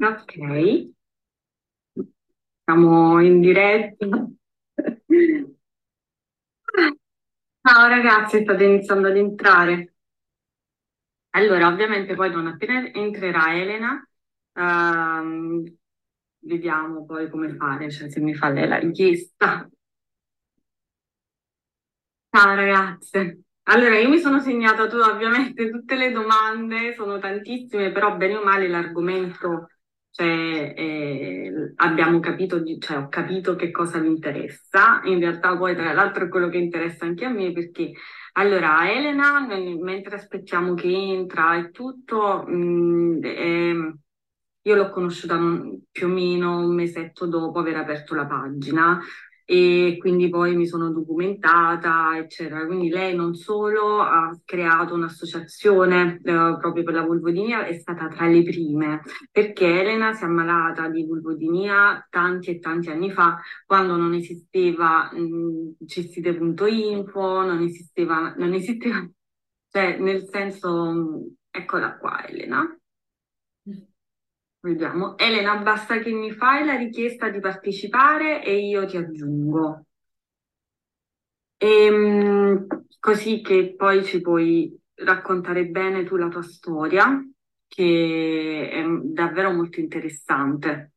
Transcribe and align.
Ok, 0.00 0.32
siamo 2.64 3.20
in 3.22 3.40
diretta. 3.40 4.06
Ciao 7.62 7.88
ragazzi, 7.88 8.42
state 8.42 8.64
iniziando 8.64 9.08
ad 9.08 9.16
entrare. 9.16 9.94
Allora, 11.30 11.66
ovviamente 11.68 12.14
poi 12.14 12.30
non 12.30 12.46
appena 12.46 12.90
entrerà 12.92 13.54
Elena, 13.56 14.00
ehm, 14.52 15.64
vediamo 16.40 17.04
poi 17.04 17.28
come 17.28 17.54
fare, 17.56 17.90
cioè 17.90 18.08
se 18.10 18.20
mi 18.20 18.34
fa 18.34 18.50
lei 18.50 18.68
la 18.68 18.78
richiesta. 18.78 19.68
Ciao 22.30 22.54
ragazze. 22.54 23.43
Allora, 23.66 23.98
io 23.98 24.10
mi 24.10 24.18
sono 24.18 24.40
segnata 24.40 24.86
tu, 24.86 24.96
ovviamente 24.98 25.70
tutte 25.70 25.94
le 25.96 26.12
domande, 26.12 26.92
sono 26.94 27.18
tantissime, 27.18 27.92
però 27.92 28.14
bene 28.16 28.36
o 28.36 28.44
male 28.44 28.68
l'argomento, 28.68 29.68
cioè, 30.10 30.74
eh, 30.76 31.72
abbiamo 31.76 32.20
capito, 32.20 32.62
cioè, 32.78 32.98
ho 32.98 33.08
capito 33.08 33.56
che 33.56 33.70
cosa 33.70 33.98
vi 33.98 34.08
interessa. 34.08 35.00
In 35.04 35.18
realtà 35.18 35.56
poi, 35.56 35.74
tra 35.74 35.92
l'altro, 35.94 36.24
è 36.26 36.28
quello 36.28 36.48
che 36.50 36.58
interessa 36.58 37.06
anche 37.06 37.24
a 37.24 37.30
me, 37.30 37.52
perché 37.52 37.92
allora, 38.32 38.90
Elena, 38.92 39.48
eh, 39.50 39.78
mentre 39.80 40.16
aspettiamo 40.16 40.74
che 40.74 40.88
entra 40.88 41.56
e 41.56 41.70
tutto, 41.70 42.44
mh, 42.46 43.20
ehm, 43.22 43.98
io 44.62 44.74
l'ho 44.74 44.90
conosciuta 44.90 45.38
mm, 45.38 45.74
più 45.90 46.06
o 46.06 46.10
meno 46.10 46.58
un 46.58 46.74
mesetto 46.74 47.26
dopo 47.26 47.58
aver 47.60 47.76
aperto 47.76 48.14
la 48.14 48.26
pagina 48.26 49.00
e 49.44 49.96
quindi 50.00 50.28
poi 50.28 50.56
mi 50.56 50.66
sono 50.66 50.90
documentata, 50.90 52.16
eccetera. 52.16 52.64
Quindi 52.66 52.88
lei 52.88 53.14
non 53.14 53.34
solo 53.34 54.00
ha 54.00 54.36
creato 54.44 54.94
un'associazione 54.94 56.14
eh, 56.16 56.56
proprio 56.58 56.82
per 56.82 56.94
la 56.94 57.02
vulvodinia, 57.02 57.66
è 57.66 57.74
stata 57.78 58.08
tra 58.08 58.26
le 58.26 58.42
prime, 58.42 59.02
perché 59.30 59.80
Elena 59.80 60.12
si 60.14 60.22
è 60.22 60.26
ammalata 60.26 60.88
di 60.88 61.04
vulvodinia 61.04 62.06
tanti 62.10 62.50
e 62.50 62.58
tanti 62.58 62.88
anni 62.90 63.10
fa, 63.10 63.40
quando 63.66 63.96
non 63.96 64.14
esisteva 64.14 65.10
mh, 65.12 65.84
cestite.info, 65.86 67.42
non 67.42 67.62
esisteva, 67.62 68.34
non 68.36 68.54
esisteva, 68.54 69.06
cioè 69.70 69.98
nel 69.98 70.26
senso, 70.30 71.26
eccola 71.50 71.96
qua 71.98 72.26
Elena. 72.26 72.78
Vediamo. 74.64 75.16
Elena, 75.16 75.58
basta 75.58 76.00
che 76.00 76.10
mi 76.10 76.32
fai 76.32 76.64
la 76.64 76.74
richiesta 76.74 77.28
di 77.28 77.38
partecipare 77.38 78.42
e 78.42 78.66
io 78.66 78.84
ti 78.84 78.96
aggiungo. 78.96 79.84
Ehm, 81.58 82.66
così 83.00 83.40
che 83.40 83.74
poi 83.76 84.04
ci 84.04 84.20
puoi 84.20 84.78
raccontare 84.96 85.66
bene 85.66 86.04
tu 86.04 86.16
la 86.16 86.28
tua 86.28 86.42
storia, 86.42 87.20
che 87.66 88.68
è 88.70 88.82
davvero 89.12 89.52
molto 89.52 89.80
interessante. 89.80 90.92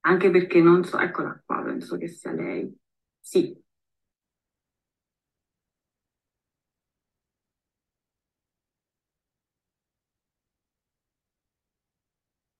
Anche 0.00 0.30
perché 0.30 0.60
non 0.60 0.84
so, 0.84 0.98
eccola 0.98 1.40
qua, 1.44 1.62
penso 1.62 1.96
che 1.96 2.08
sia 2.08 2.32
lei. 2.32 2.74
Sì, 3.20 3.56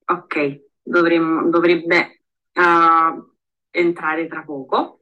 ok, 0.09 0.61
dovremmo- 0.81 1.49
dovrebbe 1.49 2.23
uh, 2.53 3.35
entrare 3.69 4.27
tra 4.27 4.43
poco. 4.43 5.01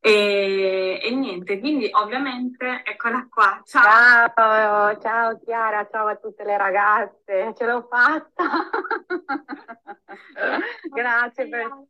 E, 0.00 1.00
e 1.02 1.10
niente, 1.14 1.58
quindi 1.58 1.88
ovviamente 1.90 2.82
eccola 2.84 3.26
qua. 3.28 3.62
Ciao. 3.64 4.28
Ciao, 4.34 5.00
ciao 5.00 5.38
Chiara, 5.38 5.88
ciao 5.90 6.08
a 6.08 6.16
tutte 6.16 6.44
le 6.44 6.58
ragazze, 6.58 7.54
ce 7.56 7.64
l'ho 7.64 7.86
fatta. 7.88 8.44
Grazie 10.92 11.48
per, 11.48 11.84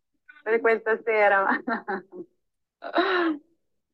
per 0.45 0.61
questa 0.61 0.96
sera. 1.02 1.48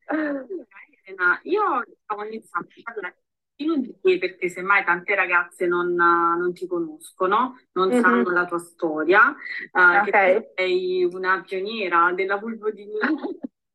Elena, 0.05 1.39
io 1.43 1.83
stavo 2.03 2.23
iniziando 2.25 2.67
a 2.67 2.81
parlare 2.83 3.20
perché 4.19 4.49
semmai 4.49 4.83
tante 4.83 5.15
ragazze 5.15 5.67
non, 5.67 5.93
non 5.93 6.53
ti 6.53 6.67
conoscono, 6.67 7.57
non 7.73 7.89
Mhm. 7.89 7.99
sanno 8.01 8.29
la 8.31 8.45
tua 8.45 8.59
storia, 8.59 9.29
eh, 9.31 10.01
che 10.03 10.11
Ok. 10.11 10.43
tu 10.43 10.51
sei 10.55 11.03
una 11.05 11.41
pioniera 11.41 12.11
della 12.13 12.37
vulvodinia. 12.37 12.99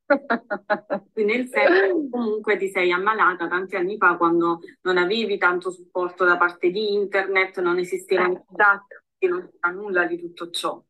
Nel 1.15 1.49
senso, 1.49 2.09
comunque 2.11 2.57
ti 2.57 2.69
sei 2.69 2.93
ammalata 2.93 3.49
tanti 3.49 3.77
anni 3.77 3.97
fa 3.97 4.17
quando 4.17 4.61
non 4.83 4.99
avevi 4.99 5.39
tanto 5.39 5.71
supporto 5.71 6.25
da 6.25 6.37
parte 6.37 6.71
di 6.71 6.93
internet, 6.93 7.61
non 7.61 7.79
esisteva 7.79 8.27
Esatto, 8.29 9.03
non 9.21 9.51
nulla 9.75 10.05
di 10.05 10.19
tutto 10.19 10.51
ciò. 10.51 10.81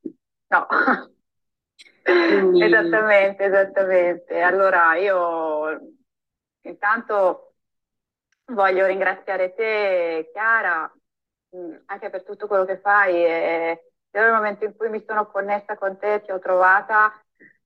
no. 0.48 0.66
Quindi- 2.02 2.62
Esattamente, 2.64 3.44
esattamente. 3.44 4.40
Allora, 4.40 4.96
io 4.96 5.92
intanto 6.62 7.45
voglio 8.46 8.86
ringraziare 8.86 9.54
te, 9.54 10.30
Chiara, 10.32 10.90
mh, 11.50 11.76
anche 11.86 12.10
per 12.10 12.24
tutto 12.24 12.46
quello 12.46 12.64
che 12.64 12.78
fai. 12.78 13.14
E 13.24 13.92
nel 14.10 14.32
momento 14.32 14.64
in 14.64 14.76
cui 14.76 14.88
mi 14.88 15.02
sono 15.06 15.26
connessa 15.30 15.76
con 15.76 15.98
te, 15.98 16.22
ti 16.24 16.30
ho 16.30 16.38
trovata, 16.38 17.12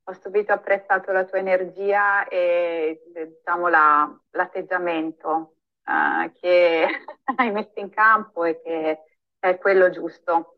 ho 0.05 0.13
subito 0.15 0.53
apprezzato 0.53 1.13
la 1.13 1.25
tua 1.25 1.39
energia 1.39 2.27
e 2.29 3.03
diciamo 3.15 3.69
la- 3.69 4.11
l'atteggiamento 4.31 5.57
eh, 5.85 6.33
che 6.41 6.87
hai 7.37 7.51
messo 7.53 7.79
in 7.79 7.91
campo 7.91 8.45
e 8.45 8.61
che 8.63 9.05
è 9.39 9.59
quello 9.59 9.91
giusto. 9.91 10.57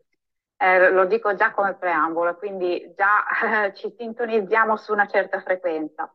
Eh, 0.56 0.90
lo 0.92 1.06
dico 1.06 1.34
già 1.34 1.52
come 1.52 1.74
preambolo, 1.76 2.36
quindi 2.36 2.92
già 2.96 3.66
eh, 3.66 3.74
ci 3.74 3.92
sintonizziamo 3.98 4.76
su 4.76 4.92
una 4.92 5.06
certa 5.08 5.40
frequenza. 5.40 6.12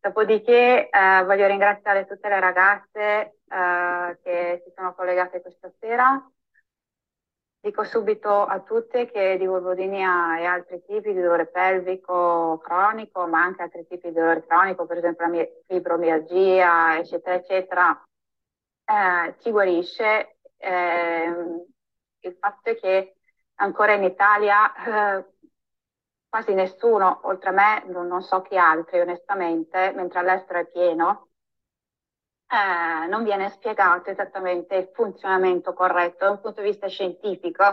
Dopodiché 0.00 0.88
eh, 0.88 1.24
voglio 1.24 1.46
ringraziare 1.46 2.06
tutte 2.06 2.28
le 2.28 2.40
ragazze 2.40 3.40
eh, 3.48 4.18
che 4.22 4.62
si 4.64 4.72
sono 4.74 4.94
collegate 4.94 5.42
questa 5.42 5.70
sera. 5.78 6.30
Dico 7.60 7.82
subito 7.82 8.44
a 8.44 8.60
tutte 8.60 9.10
che 9.10 9.36
di 9.36 9.44
vulvodinia 9.44 10.38
e 10.38 10.44
altri 10.44 10.82
tipi 10.86 11.12
di 11.12 11.20
dolore 11.20 11.46
pelvico 11.48 12.58
cronico, 12.62 13.26
ma 13.26 13.42
anche 13.42 13.62
altri 13.62 13.84
tipi 13.86 14.08
di 14.08 14.14
dolore 14.14 14.46
cronico, 14.46 14.86
per 14.86 14.98
esempio 14.98 15.26
la 15.26 15.32
mi- 15.32 15.48
fibromialgia, 15.66 16.98
eccetera, 16.98 17.34
eccetera, 17.34 18.02
eh, 18.84 19.34
ci 19.40 19.50
guarisce. 19.50 20.38
Ehm, 20.56 21.64
il 22.20 22.36
fatto 22.38 22.70
è 22.70 22.76
che 22.76 23.16
ancora 23.56 23.94
in 23.94 24.04
Italia 24.04 25.18
eh, 25.18 25.24
quasi 26.28 26.54
nessuno, 26.54 27.20
oltre 27.24 27.50
a 27.50 27.52
me, 27.52 27.84
non, 27.86 28.06
non 28.06 28.22
so 28.22 28.42
chi 28.42 28.56
altri, 28.56 29.00
onestamente, 29.00 29.92
mentre 29.94 30.18
all'estero 30.18 30.60
è 30.60 30.66
pieno, 30.66 31.28
eh, 32.48 33.06
non 33.08 33.24
viene 33.24 33.50
spiegato 33.50 34.10
esattamente 34.10 34.74
il 34.76 34.90
funzionamento 34.92 35.72
corretto 35.74 36.24
da 36.24 36.30
un 36.32 36.40
punto 36.40 36.60
di 36.62 36.68
vista 36.68 36.88
scientifico 36.88 37.64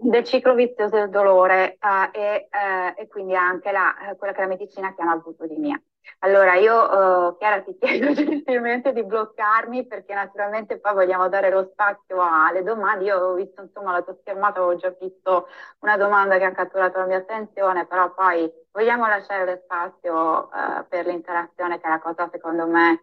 del 0.00 0.24
ciclo 0.24 0.54
vizioso 0.54 0.96
del 0.96 1.10
dolore 1.10 1.76
eh, 1.78 2.10
e, 2.12 2.48
eh, 2.50 2.94
e 2.96 3.08
quindi 3.08 3.34
anche 3.34 3.70
la, 3.70 4.10
eh, 4.10 4.16
quella 4.16 4.32
che 4.32 4.40
la 4.40 4.46
medicina 4.46 4.94
chiama 4.94 5.16
vulvodinia. 5.16 5.80
Allora 6.20 6.54
io, 6.54 7.32
eh, 7.32 7.36
Chiara, 7.38 7.62
ti 7.62 7.76
chiedo 7.80 8.12
gentilmente 8.12 8.92
di 8.92 9.04
bloccarmi 9.04 9.86
perché 9.86 10.14
naturalmente 10.14 10.78
poi 10.80 10.94
vogliamo 10.94 11.28
dare 11.28 11.50
lo 11.50 11.68
spazio 11.72 12.20
alle 12.22 12.62
domande. 12.62 13.04
Io 13.04 13.18
ho 13.18 13.34
visto 13.34 13.62
insomma 13.62 13.92
la 13.92 14.02
tua 14.02 14.16
schermata, 14.20 14.58
avevo 14.60 14.76
già 14.76 14.94
visto 14.98 15.48
una 15.80 15.96
domanda 15.96 16.38
che 16.38 16.44
ha 16.44 16.52
catturato 16.52 16.98
la 16.98 17.06
mia 17.06 17.18
attenzione, 17.18 17.86
però 17.86 18.12
poi 18.14 18.50
vogliamo 18.72 19.06
lasciare 19.06 19.44
lo 19.44 19.60
spazio 19.62 20.50
eh, 20.52 20.84
per 20.88 21.06
l'interazione 21.06 21.78
che 21.80 21.86
è 21.86 21.90
la 21.90 22.00
cosa 22.00 22.28
secondo 22.32 22.66
me 22.66 23.00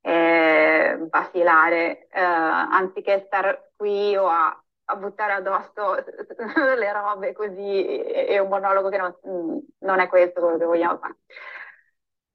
eh, 0.00 0.96
basilare, 1.08 2.08
eh, 2.08 2.20
anziché 2.20 3.24
star 3.26 3.70
qui 3.76 4.16
o 4.16 4.26
a, 4.28 4.62
a 4.86 4.96
buttare 4.96 5.32
addosso 5.34 5.94
le 6.76 6.92
robe 6.92 7.32
così 7.32 7.86
e 7.86 8.38
un 8.40 8.48
monologo 8.48 8.88
che 8.88 8.98
non, 8.98 9.16
non 9.78 10.00
è 10.00 10.08
questo 10.08 10.40
quello 10.40 10.58
che 10.58 10.64
vogliamo 10.64 10.98
fare. 10.98 11.16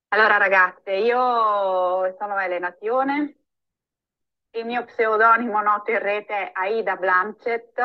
Allora 0.09 0.37
ragazze, 0.37 0.93
io 0.93 2.15
sono 2.17 2.39
Elena 2.39 2.71
Tione, 2.71 3.35
il 4.51 4.65
mio 4.65 4.85
pseudonimo 4.85 5.61
noto 5.61 5.91
in 5.91 5.99
rete 5.99 6.33
è 6.33 6.51
Aida 6.53 6.95
Blanchett, 6.95 7.77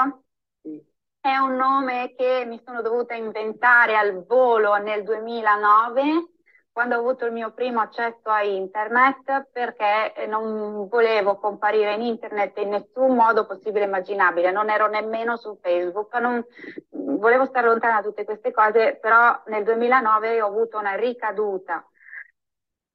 è 1.21 1.37
un 1.37 1.57
nome 1.57 2.15
che 2.15 2.45
mi 2.47 2.63
sono 2.65 2.81
dovuta 2.81 3.15
inventare 3.15 3.97
al 3.97 4.25
volo 4.25 4.77
nel 4.77 5.03
2009 5.03 6.29
quando 6.71 6.95
ho 6.95 7.01
avuto 7.01 7.27
il 7.27 7.33
mio 7.33 7.53
primo 7.53 7.81
accesso 7.81 8.31
a 8.31 8.43
internet 8.43 9.49
perché 9.53 10.25
non 10.29 10.87
volevo 10.89 11.39
comparire 11.39 11.95
in 11.95 12.03
internet 12.03 12.57
in 12.59 12.69
nessun 12.69 13.17
modo 13.17 13.47
possibile 13.47 13.85
e 13.85 13.89
immaginabile, 13.89 14.53
non 14.53 14.71
ero 14.71 14.87
nemmeno 14.87 15.37
su 15.37 15.59
Facebook, 15.61 16.15
non, 16.15 16.45
volevo 16.91 17.47
stare 17.47 17.67
lontana 17.67 17.97
da 17.97 18.07
tutte 18.07 18.25
queste 18.25 18.53
cose, 18.53 18.97
però 19.01 19.43
nel 19.47 19.65
2009 19.65 20.41
ho 20.41 20.47
avuto 20.47 20.79
una 20.79 20.95
ricaduta 20.95 21.85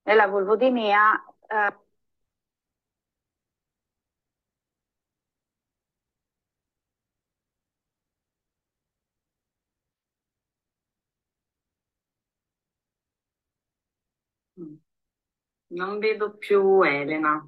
nella 0.07 0.27
vulvodinea 0.27 1.24
eh, 1.48 1.74
Non 15.69 16.00
vedo 16.00 16.36
più 16.38 16.81
Elena. 16.83 17.42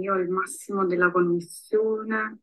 Io 0.00 0.14
ho 0.14 0.16
il 0.16 0.30
massimo 0.30 0.86
della 0.86 1.10
connessione. 1.10 2.38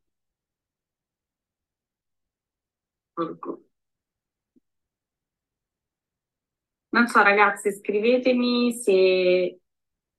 Orgo. 3.17 3.51
Non 6.91 7.07
so, 7.07 7.21
ragazzi, 7.21 7.71
scrivetemi 7.71 8.73
se... 8.73 9.59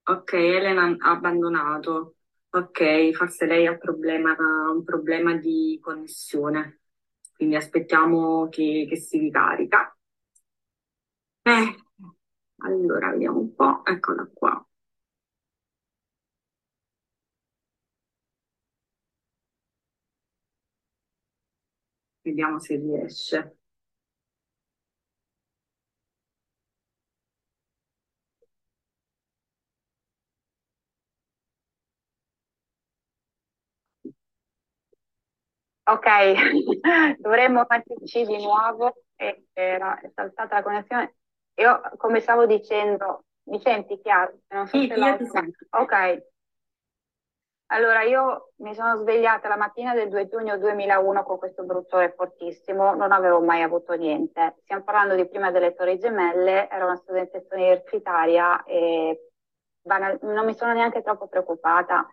Ok, 0.05 0.32
Elena 0.34 0.84
ha 0.99 1.11
abbandonato. 1.11 2.17
Ok, 2.50 3.11
forse 3.12 3.46
lei 3.46 3.67
ha 3.67 3.76
problema- 3.76 4.37
un 4.72 4.82
problema 4.84 5.37
di 5.37 5.78
connessione. 5.82 6.81
Quindi 7.34 7.56
aspettiamo 7.56 8.49
che, 8.49 8.87
che 8.88 8.96
si 8.96 9.19
ricarica. 9.19 9.94
Eh, 11.44 11.75
allora, 12.62 13.11
vediamo 13.11 13.40
un 13.40 13.55
po'. 13.55 13.84
Eccola 13.84 14.26
qua. 14.32 14.67
Vediamo 22.22 22.58
se 22.61 22.76
riesce. 22.76 23.58
Ok, 35.90 36.06
dovremmo 37.19 37.64
metterci 37.69 38.25
di 38.25 38.42
nuovo 38.42 39.02
e 39.16 39.46
era 39.52 39.98
è 40.00 40.10
saltata 40.14 40.56
la 40.56 40.62
connessione. 40.62 41.16
Io, 41.56 41.81
come 41.96 42.20
stavo 42.20 42.46
dicendo, 42.46 43.25
mi 43.44 43.60
senti 43.60 43.98
chiaro? 44.00 44.38
Non 44.48 44.66
so 44.66 44.78
Sì, 44.78 44.87
se 44.87 44.94
io 44.94 45.16
ti 45.16 45.26
sento. 45.26 45.66
Ok, 45.70 46.22
allora 47.72 48.02
io 48.02 48.52
mi 48.56 48.75
sono 48.75 48.96
svegliata 48.96 49.48
la 49.48 49.56
mattina 49.56 49.94
del 49.94 50.08
2 50.08 50.26
giugno 50.28 50.58
2001 50.58 51.22
con 51.22 51.38
questo 51.38 51.62
bruciore 51.64 52.12
fortissimo, 52.16 52.94
non 52.94 53.12
avevo 53.12 53.40
mai 53.40 53.62
avuto 53.62 53.93
niente. 53.94 54.56
Stiamo 54.62 54.82
parlando 54.82 55.14
di 55.14 55.28
prima 55.28 55.50
delle 55.52 55.75
Torri 55.75 55.98
Gemelle, 55.98 56.69
ero 56.69 56.86
una 56.86 56.96
studentessa 56.96 57.54
universitaria 57.54 58.64
e 58.64 59.31
banal- 59.82 60.19
non 60.22 60.44
mi 60.46 60.54
sono 60.54 60.72
neanche 60.72 61.02
troppo 61.02 61.28
preoccupata 61.28 62.06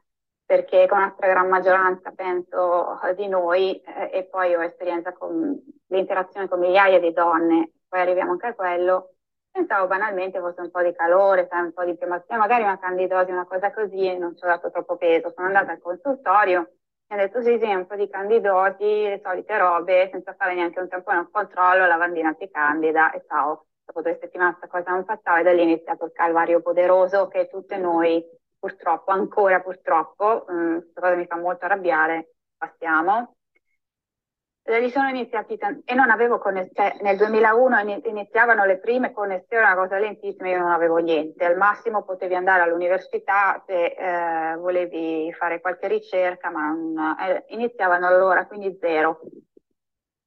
perché 0.47 0.87
con 0.87 0.99
la 1.01 1.11
stragrande 1.13 1.49
maggioranza 1.49 2.11
penso 2.11 2.99
di 3.15 3.27
noi 3.27 3.79
eh, 3.81 4.09
e 4.11 4.23
poi 4.23 4.55
ho 4.55 4.63
esperienza 4.63 5.13
con 5.13 5.61
l'interazione 5.87 6.47
con 6.47 6.59
migliaia 6.59 6.99
di 6.99 7.13
donne, 7.13 7.73
poi 7.87 7.99
arriviamo 7.99 8.31
anche 8.31 8.47
a 8.47 8.55
quello, 8.55 9.11
pensavo 9.51 9.85
banalmente 9.85 10.39
fosse 10.39 10.61
un 10.61 10.71
po' 10.71 10.81
di 10.81 10.95
calore, 10.95 11.47
un 11.51 11.73
po' 11.73 11.83
di 11.83 11.91
infiammazione, 11.91 12.39
magari 12.39 12.63
una 12.63 12.79
candidosi, 12.79 13.29
una 13.29 13.45
cosa 13.45 13.71
così 13.71 14.07
e 14.07 14.17
non 14.17 14.35
ci 14.35 14.43
ho 14.43 14.47
dato 14.47 14.71
troppo 14.71 14.97
peso. 14.97 15.31
Sono 15.35 15.47
andata 15.47 15.73
al 15.73 15.81
consultorio 15.81 16.71
mi 17.09 17.15
ha 17.15 17.25
detto 17.25 17.41
sì, 17.41 17.57
sì, 17.57 17.73
un 17.73 17.87
po' 17.87 17.95
di 17.95 18.09
candidosi, 18.09 18.83
le 18.83 19.21
solite 19.23 19.57
robe, 19.57 20.09
senza 20.11 20.33
fare 20.33 20.55
neanche 20.55 20.81
un 20.81 20.89
tampone, 20.89 21.19
un 21.19 21.31
controllo, 21.31 21.79
la 21.79 21.87
lavandina 21.87 22.33
ti 22.33 22.49
candida 22.49 23.11
e 23.11 23.23
ciao. 23.29 23.67
Dopo 23.85 24.01
due 24.01 24.17
settimane 24.19 24.57
questa 24.57 24.67
cosa 24.67 24.91
non 24.91 25.05
passava 25.05 25.39
e 25.39 25.43
da 25.43 25.53
lì 25.53 25.59
è 25.59 25.63
iniziato 25.63 26.03
il 26.03 26.11
calvario 26.11 26.61
poderoso 26.61 27.29
che 27.29 27.47
tutte 27.47 27.77
noi 27.77 28.21
purtroppo, 28.67 29.11
ancora 29.11 29.61
purtroppo, 29.61 30.45
um, 30.49 30.79
questa 30.81 31.01
cosa 31.01 31.15
mi 31.15 31.25
fa 31.25 31.37
molto 31.37 31.65
arrabbiare, 31.65 32.33
passiamo. 32.57 33.35
Da 34.61 34.79
lì 34.79 34.89
sono 34.89 35.07
iniziati 35.07 35.57
e 35.85 35.95
non 35.95 36.09
avevo 36.09 36.39
connessione, 36.39 36.91
cioè, 36.91 37.01
nel 37.01 37.15
2001 37.15 37.79
iniziavano 38.03 38.65
le 38.65 38.79
prime 38.79 39.13
connessioni, 39.13 39.63
una 39.63 39.75
cosa 39.75 39.97
lentissima, 39.97 40.49
io 40.49 40.59
non 40.59 40.71
avevo 40.71 40.97
niente, 40.97 41.45
al 41.45 41.55
massimo 41.55 42.03
potevi 42.03 42.35
andare 42.35 42.63
all'università 42.63 43.63
se 43.65 43.85
eh, 43.85 44.57
volevi 44.57 45.31
fare 45.31 45.61
qualche 45.61 45.87
ricerca, 45.87 46.49
ma 46.49 46.67
non, 46.67 47.15
eh, 47.21 47.45
iniziavano 47.47 48.07
allora, 48.07 48.45
quindi 48.45 48.77
zero. 48.81 49.21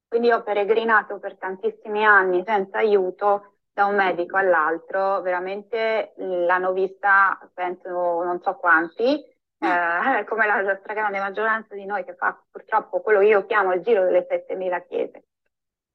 Quindi 0.07 0.31
ho 0.31 0.41
peregrinato 0.41 1.19
per 1.19 1.37
tantissimi 1.37 2.03
anni 2.03 2.43
senza 2.43 2.79
aiuto 2.79 3.50
da 3.73 3.85
un 3.85 3.95
medico 3.95 4.37
all'altro, 4.37 5.21
veramente 5.21 6.13
l'hanno 6.17 6.73
vista, 6.73 7.39
penso, 7.53 7.89
non 8.23 8.41
so 8.41 8.55
quanti, 8.55 9.23
eh, 9.59 10.25
come 10.27 10.45
la, 10.45 10.77
stragrande 10.79 11.19
maggioranza 11.19 11.75
di 11.75 11.85
noi 11.85 12.03
che 12.03 12.15
fa 12.15 12.39
purtroppo 12.49 13.01
quello 13.01 13.19
che 13.19 13.27
io 13.27 13.45
chiamo 13.45 13.73
il 13.73 13.81
giro 13.81 14.03
delle 14.03 14.25
7000 14.27 14.81
chiese. 14.81 15.23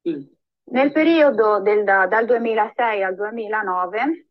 Sì. 0.03 0.35
Nel 0.69 0.91
periodo 0.91 1.61
del, 1.61 1.85
dal 1.85 2.25
2006 2.25 3.03
al 3.03 3.15
2009 3.15 4.27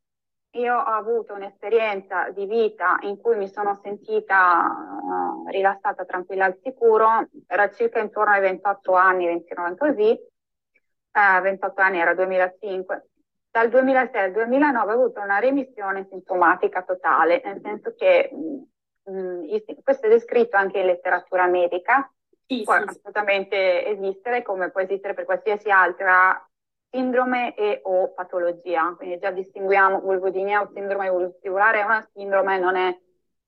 io 0.55 0.75
ho 0.75 0.79
avuto 0.79 1.33
un'esperienza 1.33 2.29
di 2.29 2.45
vita 2.45 2.97
in 3.01 3.19
cui 3.19 3.35
mi 3.35 3.49
sono 3.49 3.79
sentita 3.83 4.65
uh, 4.65 5.47
rilassata, 5.49 6.05
tranquilla, 6.05 6.45
al 6.45 6.59
sicuro, 6.61 7.27
era 7.47 7.69
circa 7.71 7.99
intorno 7.99 8.33
ai 8.33 8.41
28 8.41 8.93
anni, 8.93 9.25
29 9.25 9.75
così, 9.75 10.11
uh, 10.11 11.41
28 11.41 11.81
anni 11.81 11.99
era 11.99 12.13
2005. 12.13 13.07
Dal 13.55 13.69
2006 13.69 14.21
al 14.21 14.31
2009 14.33 14.91
ho 14.91 14.95
avuto 14.95 15.21
una 15.21 15.39
remissione 15.39 16.05
sintomatica 16.09 16.83
totale, 16.83 17.41
nel 17.45 17.61
senso 17.63 17.95
che 17.95 18.29
mh, 18.29 19.11
mh, 19.11 19.81
questo 19.81 20.07
è 20.07 20.09
descritto 20.09 20.57
anche 20.57 20.79
in 20.79 20.87
letteratura 20.87 21.47
medica, 21.47 22.11
Sì, 22.47 22.63
può 22.63 22.73
sì, 22.73 22.79
sì. 22.81 22.87
assolutamente 22.89 23.85
esistere 23.87 24.41
come 24.41 24.71
può 24.71 24.81
esistere 24.81 25.13
per 25.13 25.23
qualsiasi 25.23 25.71
altra 25.71 26.45
sindrome 26.89 27.55
e 27.55 27.79
o 27.83 28.13
patologia. 28.13 28.93
Quindi 28.97 29.19
già 29.19 29.31
distinguiamo 29.31 30.01
vulvodinia 30.01 30.59
o 30.59 30.69
sindrome 30.73 31.09
vulvostivulare, 31.09 31.79
è 31.79 31.83
una 31.85 32.05
sindrome, 32.13 32.59
non 32.59 32.75
è, 32.75 32.99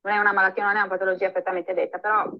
non 0.03 0.13
è 0.13 0.17
una 0.19 0.31
malattia, 0.31 0.63
non 0.63 0.77
è 0.77 0.79
una 0.79 0.87
patologia 0.87 1.31
prettamente 1.31 1.73
detta, 1.73 1.97
però 1.97 2.31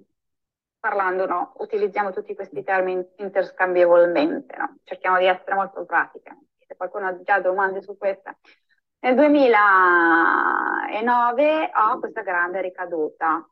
parlando 0.79 1.25
no, 1.25 1.53
utilizziamo 1.57 2.13
tutti 2.13 2.33
questi 2.33 2.63
termini 2.63 3.05
interscambievolmente, 3.17 4.55
no? 4.55 4.77
cerchiamo 4.85 5.17
di 5.17 5.25
essere 5.25 5.53
molto 5.55 5.83
pratiche. 5.83 6.46
Qualcuno 6.77 7.07
ha 7.07 7.21
già 7.21 7.41
domande 7.41 7.81
su 7.81 7.97
questa. 7.97 8.37
Nel 8.99 9.15
2009 9.15 11.71
ho 11.73 11.99
questa 11.99 12.21
grande 12.21 12.61
ricaduta 12.61 13.45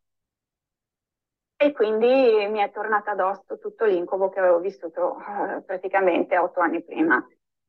e 1.57 1.71
quindi 1.71 2.05
mi 2.49 2.59
è 2.59 2.71
tornata 2.71 3.11
addosso 3.11 3.57
tutto 3.59 3.85
l'incubo 3.85 4.29
che 4.29 4.39
avevo 4.39 4.59
vissuto 4.59 5.17
eh, 5.19 5.61
praticamente 5.61 6.37
otto 6.37 6.59
anni 6.59 6.83
prima. 6.83 7.25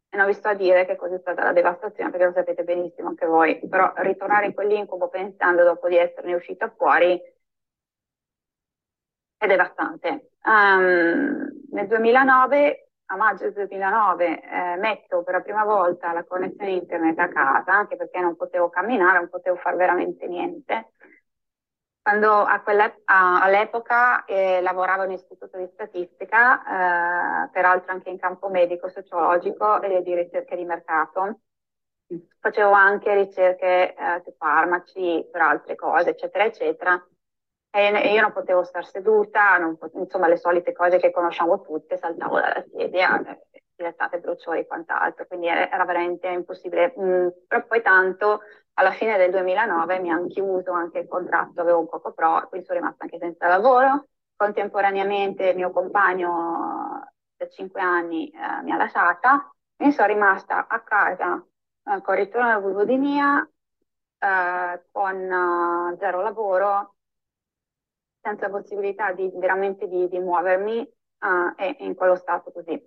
E 0.08 0.16
non 0.16 0.26
vi 0.26 0.34
sto 0.34 0.48
a 0.48 0.54
dire 0.54 0.86
che 0.86 0.96
cos'è 0.96 1.18
stata 1.18 1.42
la 1.44 1.52
devastazione, 1.52 2.10
perché 2.10 2.26
lo 2.26 2.32
sapete 2.32 2.64
benissimo 2.64 3.08
anche 3.08 3.26
voi, 3.26 3.60
però 3.68 3.92
ritornare 3.96 4.46
in 4.46 4.54
quell'incubo 4.54 5.08
pensando 5.08 5.62
dopo 5.64 5.88
di 5.88 5.96
esserne 5.96 6.34
uscita 6.34 6.72
fuori 6.76 7.20
è 9.36 9.46
devastante. 9.46 10.30
Um, 10.44 11.64
nel 11.70 11.86
2009, 11.86 12.85
a 13.06 13.16
maggio 13.16 13.44
del 13.44 13.52
2009, 13.54 14.42
eh, 14.42 14.76
metto 14.76 15.22
per 15.22 15.34
la 15.34 15.40
prima 15.40 15.64
volta 15.64 16.12
la 16.12 16.24
connessione 16.24 16.72
internet 16.72 17.18
a 17.18 17.28
casa, 17.28 17.72
anche 17.72 17.96
perché 17.96 18.20
non 18.20 18.36
potevo 18.36 18.68
camminare, 18.68 19.18
non 19.18 19.28
potevo 19.28 19.56
fare 19.56 19.76
veramente 19.76 20.26
niente 20.26 20.90
quando 22.06 22.30
a 22.30 22.62
a, 23.06 23.42
all'epoca 23.42 24.24
eh, 24.26 24.60
lavoravo 24.60 25.02
in 25.02 25.10
istituto 25.10 25.58
di 25.58 25.68
statistica, 25.72 27.46
eh, 27.46 27.50
peraltro 27.50 27.90
anche 27.90 28.10
in 28.10 28.18
campo 28.20 28.48
medico, 28.48 28.88
sociologico 28.88 29.82
e 29.82 30.02
di 30.04 30.14
ricerche 30.14 30.54
di 30.54 30.64
mercato. 30.64 31.40
Facevo 32.38 32.70
anche 32.70 33.12
ricerche 33.12 33.96
eh, 33.96 34.22
su 34.22 34.32
farmaci, 34.38 35.26
per 35.32 35.40
altre 35.40 35.74
cose, 35.74 36.10
eccetera, 36.10 36.44
eccetera. 36.44 37.06
E 37.78 38.12
io 38.14 38.22
non 38.22 38.32
potevo 38.32 38.64
stare 38.64 38.86
seduta, 38.86 39.58
potevo, 39.78 40.02
insomma, 40.04 40.28
le 40.28 40.38
solite 40.38 40.72
cose 40.72 40.96
che 40.98 41.10
conosciamo 41.10 41.60
tutte, 41.60 41.98
saltavo 41.98 42.40
dalla 42.40 42.64
sedia, 42.72 43.22
dilettate 43.74 44.18
bruciori 44.18 44.60
e 44.60 44.66
quant'altro, 44.66 45.26
quindi 45.26 45.48
era 45.48 45.84
veramente 45.84 46.26
impossibile. 46.28 46.94
Mm, 46.98 47.28
però 47.46 47.66
poi 47.66 47.82
tanto 47.82 48.40
alla 48.74 48.92
fine 48.92 49.18
del 49.18 49.30
2009 49.30 49.98
mi 50.00 50.10
hanno 50.10 50.26
chiuso 50.26 50.72
anche 50.72 51.00
il 51.00 51.08
contratto, 51.08 51.60
avevo 51.60 51.80
un 51.80 51.88
poco 51.88 52.12
pro, 52.12 52.48
quindi 52.48 52.66
sono 52.66 52.78
rimasta 52.78 53.04
anche 53.04 53.18
senza 53.18 53.46
lavoro. 53.46 54.06
Contemporaneamente 54.34 55.52
mio 55.52 55.70
compagno 55.70 57.10
da 57.36 57.48
cinque 57.48 57.82
anni 57.82 58.30
eh, 58.30 58.62
mi 58.62 58.72
ha 58.72 58.76
lasciata, 58.76 59.50
quindi 59.76 59.94
sono 59.94 60.08
rimasta 60.08 60.66
a 60.66 60.80
casa 60.80 61.44
eh, 61.84 62.00
con 62.00 62.14
ritorno 62.14 62.46
alla 62.48 62.58
vulvodinia, 62.58 63.46
eh, 64.18 64.82
con 64.90 65.16
uh, 65.92 65.96
zero 65.98 66.22
lavoro, 66.22 66.95
senza 68.26 68.50
possibilità 68.50 69.12
di 69.12 69.30
veramente 69.36 69.86
di, 69.86 70.08
di 70.08 70.18
muovermi 70.18 70.80
uh, 70.80 71.54
e 71.56 71.76
in 71.78 71.94
quello 71.94 72.16
stato 72.16 72.50
così. 72.50 72.84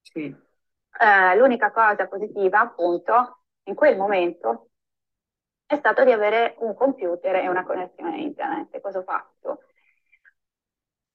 Sì. 0.00 0.24
Eh, 0.24 1.36
l'unica 1.36 1.70
cosa 1.70 2.08
positiva, 2.08 2.60
appunto, 2.60 3.44
in 3.64 3.76
quel 3.76 3.96
momento 3.96 4.70
è 5.64 5.76
stato 5.76 6.02
di 6.02 6.10
avere 6.10 6.56
un 6.58 6.74
computer 6.74 7.36
e 7.36 7.48
una 7.48 7.64
connessione 7.64 8.14
a 8.14 8.18
internet. 8.18 8.80
Cosa 8.80 8.98
ho 8.98 9.02
fatto? 9.02 9.60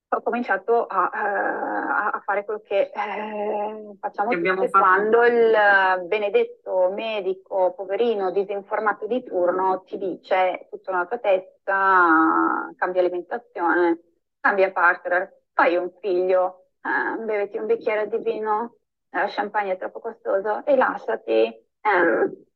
Ho 0.09 0.21
cominciato 0.21 0.85
a, 0.85 1.09
a, 1.09 2.09
a 2.11 2.21
fare 2.23 2.45
quello 2.45 2.61
che 2.65 2.91
eh, 2.93 3.97
facciamo 3.99 4.29
Che 4.29 4.37
tutti 4.41 4.67
fatto. 4.69 4.69
quando 4.69 5.25
il 5.25 6.05
benedetto 6.05 6.91
medico, 6.93 7.73
poverino, 7.73 8.31
disinformato 8.31 9.05
di 9.05 9.21
turno 9.23 9.83
ti 9.85 9.97
dice 9.97 10.67
tutta 10.69 10.91
la 10.91 11.05
tua 11.05 11.17
testa, 11.17 12.71
cambia 12.77 13.01
alimentazione, 13.01 13.99
cambia 14.39 14.71
partner, 14.71 15.41
fai 15.53 15.75
un 15.75 15.91
figlio, 15.99 16.67
eh, 16.81 17.23
beviti 17.23 17.57
un 17.57 17.65
bicchiere 17.65 18.07
di 18.07 18.17
vino, 18.19 18.77
eh, 19.09 19.25
champagne 19.27 19.73
è 19.73 19.77
troppo 19.77 19.99
costoso, 19.99 20.61
rilassati, 20.65 21.43
eh, 21.43 22.46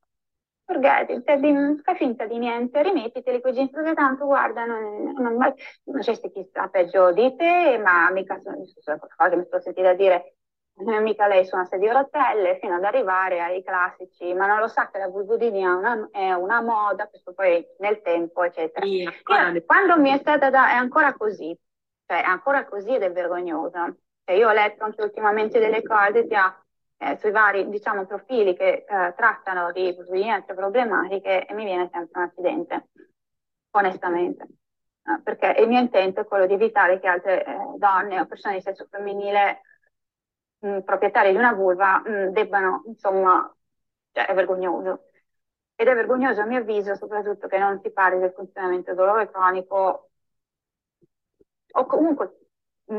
forget 0.71 1.09
it, 1.09 1.33
di- 1.35 1.81
fai 1.83 1.95
finta 1.95 2.25
di 2.25 2.37
niente, 2.37 2.81
rimettiteli 2.81 3.41
quei 3.41 3.53
jeans 3.53 3.71
perché 3.71 3.93
tanto 3.93 4.25
guarda, 4.25 4.65
non, 4.65 5.03
non, 5.03 5.35
non, 5.35 5.53
non 5.83 5.99
c'è 6.01 6.19
chi 6.19 6.43
sta 6.49 6.67
peggio 6.69 7.11
di 7.11 7.35
te, 7.35 7.77
ma 7.83 8.09
mica 8.11 8.39
sono, 8.41 8.63
sono 8.79 8.99
cose 9.15 9.35
mi 9.35 9.45
sto 9.45 9.59
sentita 9.59 9.93
dire, 9.93 10.35
eh, 10.75 10.99
mica 11.01 11.27
lei 11.27 11.45
su 11.45 11.55
una 11.55 11.65
sedia 11.65 11.91
a 11.91 12.01
rotelle, 12.01 12.57
fino 12.59 12.75
ad 12.75 12.83
arrivare 12.83 13.41
ai 13.41 13.63
classici, 13.63 14.33
ma 14.33 14.47
non 14.47 14.59
lo 14.59 14.67
sa 14.67 14.89
che 14.89 14.97
la 14.97 15.07
vulvodinia 15.09 15.69
è 15.71 15.73
una, 15.73 16.09
è 16.11 16.31
una 16.33 16.61
moda, 16.61 17.07
questo 17.07 17.33
poi 17.33 17.65
nel 17.79 18.01
tempo, 18.01 18.43
eccetera. 18.43 18.85
Sì, 18.85 19.03
Io, 19.25 19.61
quando 19.65 19.99
mi 19.99 20.11
è 20.11 20.17
stata 20.17 20.49
da, 20.49 20.69
è 20.69 20.73
ancora 20.75 21.13
così, 21.13 21.57
cioè 22.05 22.21
è 22.23 22.25
ancora 22.25 22.65
così 22.65 22.95
ed 22.95 23.03
è 23.03 23.11
vergognosa. 23.11 23.93
Cioè, 24.23 24.35
io 24.35 24.49
ho 24.49 24.53
letto 24.53 24.83
anche 24.83 25.01
ultimamente 25.01 25.59
delle 25.59 25.81
cose 25.83 26.25
sia 26.27 26.60
eh, 27.01 27.17
sui 27.17 27.31
vari, 27.31 27.67
diciamo, 27.69 28.05
profili 28.05 28.55
che 28.55 28.85
eh, 28.87 29.13
trattano 29.15 29.71
di 29.71 29.95
di 30.11 30.29
altre 30.29 30.53
problematiche 30.53 31.47
e 31.47 31.53
mi 31.53 31.63
viene 31.65 31.89
sempre 31.91 32.19
un 32.21 32.25
accidente, 32.27 32.89
onestamente. 33.71 34.43
Eh, 35.03 35.21
perché 35.23 35.55
il 35.61 35.67
mio 35.67 35.79
intento 35.79 36.21
è 36.21 36.25
quello 36.25 36.45
di 36.45 36.53
evitare 36.53 36.99
che 36.99 37.07
altre 37.07 37.43
eh, 37.43 37.55
donne 37.77 38.19
o 38.19 38.27
persone 38.27 38.55
di 38.55 38.61
sesso 38.61 38.85
femminile 38.89 39.61
mh, 40.59 40.79
proprietarie 40.81 41.31
di 41.31 41.37
una 41.37 41.53
vulva 41.53 42.01
mh, 42.05 42.31
debbano, 42.33 42.83
insomma, 42.85 43.51
cioè 44.11 44.27
è 44.27 44.33
vergognoso. 44.35 45.05
Ed 45.75 45.87
è 45.87 45.95
vergognoso 45.95 46.41
a 46.41 46.45
mio 46.45 46.59
avviso 46.59 46.93
soprattutto 46.95 47.47
che 47.47 47.57
non 47.57 47.79
si 47.81 47.91
parli 47.91 48.19
del 48.19 48.33
funzionamento 48.33 48.93
del 48.93 48.95
dolore 48.95 49.31
cronico 49.31 50.11
o 51.73 51.85
comunque 51.85 52.40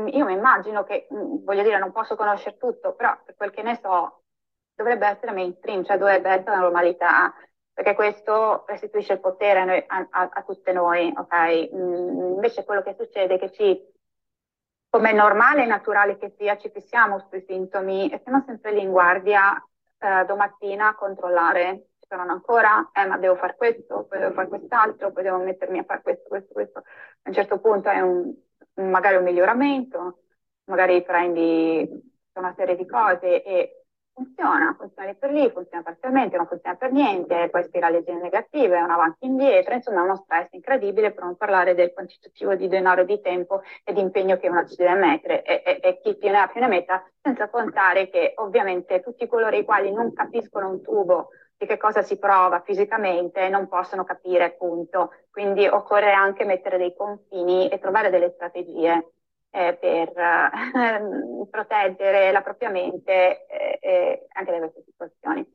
io 0.07 0.25
mi 0.25 0.33
immagino 0.33 0.83
che, 0.83 1.07
mh, 1.09 1.43
voglio 1.43 1.63
dire, 1.63 1.77
non 1.79 1.91
posso 1.91 2.15
conoscere 2.15 2.57
tutto, 2.57 2.93
però 2.93 3.17
per 3.23 3.35
quel 3.35 3.51
che 3.51 3.61
ne 3.63 3.79
so, 3.81 4.23
dovrebbe 4.75 5.07
essere 5.07 5.31
mainstream, 5.31 5.83
cioè 5.83 5.97
dovrebbe 5.97 6.29
essere 6.29 6.51
la 6.51 6.61
normalità, 6.61 7.33
perché 7.73 7.95
questo 7.95 8.65
restituisce 8.67 9.13
il 9.13 9.19
potere 9.19 9.59
a, 9.61 9.65
noi- 9.65 9.83
a- 9.87 10.07
a- 10.31 10.43
tutte 10.43 10.71
noi, 10.73 11.11
ok? 11.15 11.73
Mm, 11.73 12.33
invece 12.35 12.63
quello 12.65 12.81
che 12.81 12.95
succede 12.97 13.35
è 13.35 13.39
che 13.39 13.51
ci, 13.51 13.91
come 14.89 15.09
è 15.09 15.13
normale 15.13 15.63
e 15.63 15.65
naturale 15.65 16.17
che 16.17 16.33
sia, 16.37 16.57
ci 16.57 16.69
fissiamo 16.69 17.25
sui 17.29 17.41
sintomi 17.47 18.09
e 18.09 18.19
siamo 18.23 18.43
sempre 18.45 18.71
lì 18.73 18.81
in 18.81 18.91
guardia 18.91 19.55
eh, 19.97 20.25
domattina 20.25 20.89
a 20.89 20.95
controllare. 20.95 21.87
Saranno 22.07 22.33
ancora, 22.33 22.91
eh, 22.93 23.05
ma 23.07 23.17
devo 23.17 23.35
fare 23.35 23.55
questo, 23.55 24.05
poi 24.05 24.19
devo 24.19 24.33
fare 24.33 24.47
quest'altro, 24.47 25.11
poi 25.11 25.23
devo 25.23 25.37
mettermi 25.37 25.79
a 25.79 25.83
fare 25.83 26.01
questo, 26.03 26.27
questo, 26.29 26.53
questo. 26.53 26.79
A 26.79 26.83
un 27.29 27.33
certo 27.33 27.59
punto 27.59 27.89
è 27.89 28.01
un, 28.01 28.31
magari 28.75 29.17
un 29.17 29.23
miglioramento, 29.23 30.23
magari 30.65 31.01
prendi 31.03 32.11
una 32.33 32.53
serie 32.55 32.75
di 32.75 32.85
cose 32.85 33.43
e 33.43 33.83
funziona, 34.13 34.75
funziona 34.77 35.13
per 35.13 35.31
lì, 35.31 35.49
funziona 35.49 35.83
parzialmente, 35.83 36.37
non 36.37 36.47
funziona 36.47 36.75
per 36.75 36.91
niente, 36.91 37.49
poi 37.49 37.63
spirali 37.63 38.03
negative, 38.05 38.79
un 38.79 38.91
avanti 38.91 39.25
e 39.25 39.27
indietro, 39.27 39.73
insomma 39.73 40.01
è 40.01 40.03
uno 40.03 40.15
stress 40.17 40.51
incredibile 40.51 41.11
per 41.11 41.23
non 41.23 41.35
parlare 41.35 41.73
del 41.73 41.93
quantitativo 41.93 42.55
di 42.55 42.67
denaro, 42.67 43.03
di 43.03 43.19
tempo 43.21 43.61
e 43.83 43.93
di 43.93 44.01
impegno 44.01 44.37
che 44.37 44.49
una 44.49 44.65
ci 44.65 44.75
deve 44.75 44.93
mettere 44.93 45.43
e, 45.43 45.63
e, 45.65 45.79
e 45.81 45.99
chi 46.01 46.15
più 46.15 46.29
ne 46.29 46.37
ha 46.37 46.47
più 46.47 46.61
ne 46.61 46.67
metta, 46.67 47.03
senza 47.21 47.49
contare 47.49 48.09
che 48.09 48.33
ovviamente 48.35 49.01
tutti 49.01 49.27
coloro 49.27 49.55
i 49.55 49.65
quali 49.65 49.91
non 49.91 50.13
capiscono 50.13 50.69
un 50.69 50.81
tubo 50.81 51.29
di 51.63 51.65
che 51.65 51.77
cosa 51.77 52.01
si 52.01 52.17
prova 52.17 52.61
fisicamente 52.61 53.47
non 53.49 53.67
possono 53.67 54.03
capire 54.03 54.43
appunto, 54.43 55.11
quindi 55.31 55.65
occorre 55.65 56.11
anche 56.11 56.45
mettere 56.45 56.77
dei 56.77 56.93
confini 56.95 57.69
e 57.69 57.79
trovare 57.79 58.09
delle 58.09 58.31
strategie 58.31 59.13
eh, 59.49 59.77
per 59.79 60.09
eh, 60.17 61.47
proteggere 61.49 62.31
la 62.31 62.41
propria 62.41 62.69
mente 62.69 63.45
eh, 63.47 64.27
anche 64.33 64.51
da 64.51 64.59
queste 64.59 64.83
situazioni. 64.85 65.47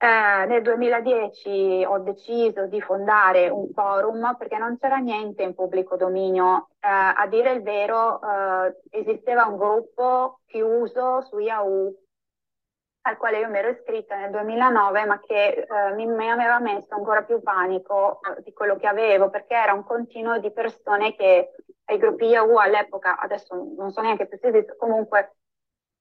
Eh, 0.00 0.46
nel 0.46 0.62
2010 0.62 1.84
ho 1.84 1.98
deciso 1.98 2.66
di 2.66 2.80
fondare 2.80 3.48
un 3.48 3.68
forum 3.72 4.36
perché 4.38 4.56
non 4.56 4.78
c'era 4.78 4.98
niente 4.98 5.42
in 5.42 5.54
pubblico 5.54 5.96
dominio. 5.96 6.68
Eh, 6.78 6.86
a 6.88 7.26
dire 7.28 7.52
il 7.52 7.62
vero, 7.62 8.20
eh, 8.22 8.76
esisteva 8.90 9.46
un 9.46 9.56
gruppo 9.56 10.40
chiuso 10.46 11.22
su 11.22 11.38
Yahoo 11.38 11.92
al 13.08 13.16
quale 13.16 13.38
io 13.38 13.48
mi 13.48 13.58
ero 13.58 13.68
iscritta 13.68 14.16
nel 14.16 14.30
2009, 14.30 15.04
ma 15.06 15.20
che 15.20 15.66
eh, 15.68 15.94
mi, 15.94 16.06
mi, 16.06 16.30
aveva 16.30 16.58
messo 16.58 16.94
ancora 16.94 17.22
più 17.22 17.40
panico 17.42 18.20
eh, 18.20 18.42
di 18.42 18.52
quello 18.52 18.76
che 18.76 18.86
avevo, 18.86 19.30
perché 19.30 19.54
era 19.54 19.72
un 19.72 19.84
continuo 19.84 20.38
di 20.38 20.50
persone 20.52 21.14
che 21.14 21.50
ai 21.86 21.98
gruppi 21.98 22.26
Yahoo 22.26 22.58
all'epoca, 22.58 23.18
adesso 23.18 23.54
non 23.76 23.90
so 23.90 24.00
neanche 24.00 24.28
se 24.30 24.38
esiste, 24.46 24.76
comunque 24.76 25.38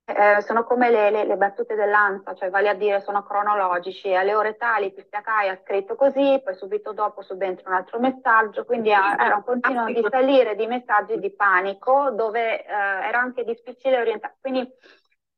eh, 0.10 0.42
sono 0.42 0.64
come 0.64 0.90
le, 0.90 1.12
le, 1.12 1.26
le, 1.26 1.36
battute 1.36 1.76
dell'ANSA, 1.76 2.34
cioè 2.36 2.50
vale 2.50 2.70
a 2.70 2.74
dire 2.74 3.02
sono 3.02 3.24
cronologici, 3.24 4.14
alle 4.14 4.36
ore 4.36 4.56
tali 4.56 4.94
Pistiacai 4.94 5.50
ha 5.50 5.60
scritto 5.62 5.96
così, 5.96 6.40
poi 6.42 6.56
subito 6.56 6.94
dopo 6.94 7.22
subentra 7.22 7.70
un 7.70 7.76
altro 7.76 8.00
messaggio, 8.00 8.64
quindi 8.64 8.90
era 8.90 9.36
un 9.36 9.44
continuo 9.44 9.86
di 9.88 10.06
salire 10.10 10.56
di 10.56 10.66
messaggi 10.66 11.20
di 11.20 11.30
panico 11.32 12.12
dove 12.12 12.64
eh, 12.64 12.72
era 12.72 13.20
anche 13.20 13.44
difficile 13.44 14.00
orientare. 14.00 14.38
Quindi 14.40 14.66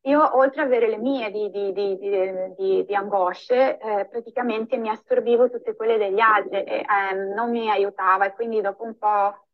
io 0.02 0.36
oltre 0.36 0.62
ad 0.62 0.68
avere 0.68 0.88
le 0.88 0.96
mie 0.96 1.30
di, 1.30 1.50
di, 1.50 1.72
di, 1.72 2.84
di 2.86 2.94
angosce, 2.94 3.78
eh, 3.78 4.06
praticamente 4.06 4.78
mi 4.78 4.88
assorbivo 4.88 5.50
tutte 5.50 5.76
quelle 5.76 5.98
degli 5.98 6.20
altri 6.20 6.64
e 6.64 6.86
eh, 6.86 7.14
non 7.34 7.50
mi 7.50 7.70
aiutava 7.70 8.24
e 8.24 8.32
quindi 8.32 8.62
dopo 8.62 8.84
un 8.84 8.96
po' 8.96 9.46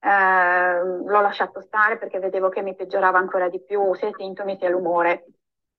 eh, 0.00 0.78
l'ho 0.82 1.20
lasciato 1.20 1.60
stare 1.60 1.98
perché 1.98 2.18
vedevo 2.18 2.48
che 2.48 2.62
mi 2.62 2.74
peggiorava 2.74 3.18
ancora 3.18 3.50
di 3.50 3.62
più 3.62 3.92
sia 3.94 4.08
i 4.08 4.14
sintomi 4.16 4.56
sia 4.56 4.70
l'umore, 4.70 5.26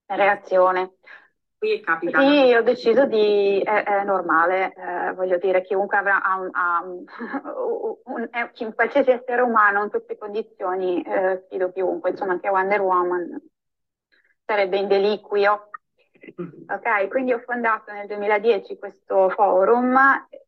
la 0.06 0.16
reazione. 0.16 0.98
Qui 1.58 1.80
è 1.80 1.80
capitato. 1.80 2.24
Sì, 2.24 2.54
ho 2.54 2.62
deciso 2.62 3.06
di, 3.06 3.60
è, 3.64 3.84
è 3.84 4.04
normale, 4.04 4.76
eh, 4.76 5.14
voglio 5.14 5.40
dire, 5.40 5.64
chiunque 5.64 5.98
avrà 5.98 6.22
ha 6.22 6.38
un, 6.38 6.50
ha 6.52 6.84
un, 6.84 7.04
un, 8.06 8.30
un, 8.60 8.74
qualsiasi 8.76 9.10
essere 9.10 9.42
umano 9.42 9.86
in 9.86 9.90
queste 9.90 10.20
condizioni, 10.20 11.02
eh, 11.02 11.42
sfido 11.46 11.72
chiunque, 11.72 12.12
insomma 12.12 12.34
anche 12.34 12.48
Wonder 12.48 12.82
Woman 12.82 13.42
sarebbe 14.48 14.78
in 14.78 14.88
deliquio. 14.88 15.70
Ok, 16.68 17.08
quindi 17.10 17.34
ho 17.34 17.40
fondato 17.40 17.92
nel 17.92 18.08
2010 18.08 18.80
questo 18.80 19.30
forum 19.30 19.98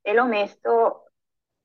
e 0.02 0.14
l'ho 0.14 0.26
messo 0.26 1.12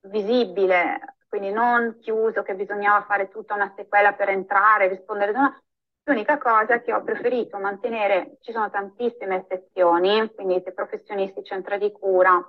visibile, 0.09 1.17
quindi 1.29 1.50
non 1.50 1.99
chiuso 2.00 2.43
che 2.43 2.55
bisognava 2.55 3.05
fare 3.05 3.29
tutta 3.29 3.55
una 3.55 3.73
sequela 3.75 4.12
per 4.12 4.29
entrare, 4.29 4.88
rispondere. 4.88 5.33
No. 5.33 5.59
L'unica 6.07 6.37
cosa 6.37 6.81
che 6.81 6.93
ho 6.93 7.03
preferito 7.03 7.57
mantenere, 7.59 8.37
ci 8.41 8.53
sono 8.53 8.69
tantissime 8.69 9.47
sezioni, 9.49 10.31
quindi 10.35 10.57
i 10.57 10.73
professionisti, 10.75 11.43
centri 11.43 11.79
di 11.79 11.91
cura, 11.93 12.47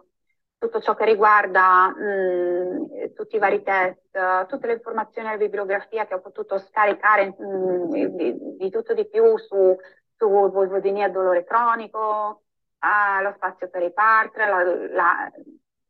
tutto 0.58 0.82
ciò 0.82 0.96
che 0.96 1.06
riguarda 1.06 1.90
mh, 1.90 3.14
tutti 3.14 3.36
i 3.36 3.40
vari 3.40 3.62
test, 3.64 4.46
tutte 4.48 4.68
le 4.68 4.74
informazioni 4.74 5.32
e 5.32 5.38
bibliografia 5.38 6.06
che 6.06 6.16
ho 6.16 6.22
potuto 6.22 6.58
scaricare 6.60 7.36
mh, 7.38 8.16
di, 8.16 8.58
di, 8.58 8.70
tutto 8.70 8.94
di 8.94 9.08
più 9.08 9.38
su, 9.38 9.76
su 10.16 10.28
vulvodinia 10.28 11.10
dolore 11.10 11.44
cronico, 11.44 12.44
uh, 12.80 13.22
lo 13.22 13.34
spazio 13.36 13.70
per 13.70 13.84
i 13.84 13.92
partner, 13.92 14.50
la, 14.50 14.64
la, 14.94 15.32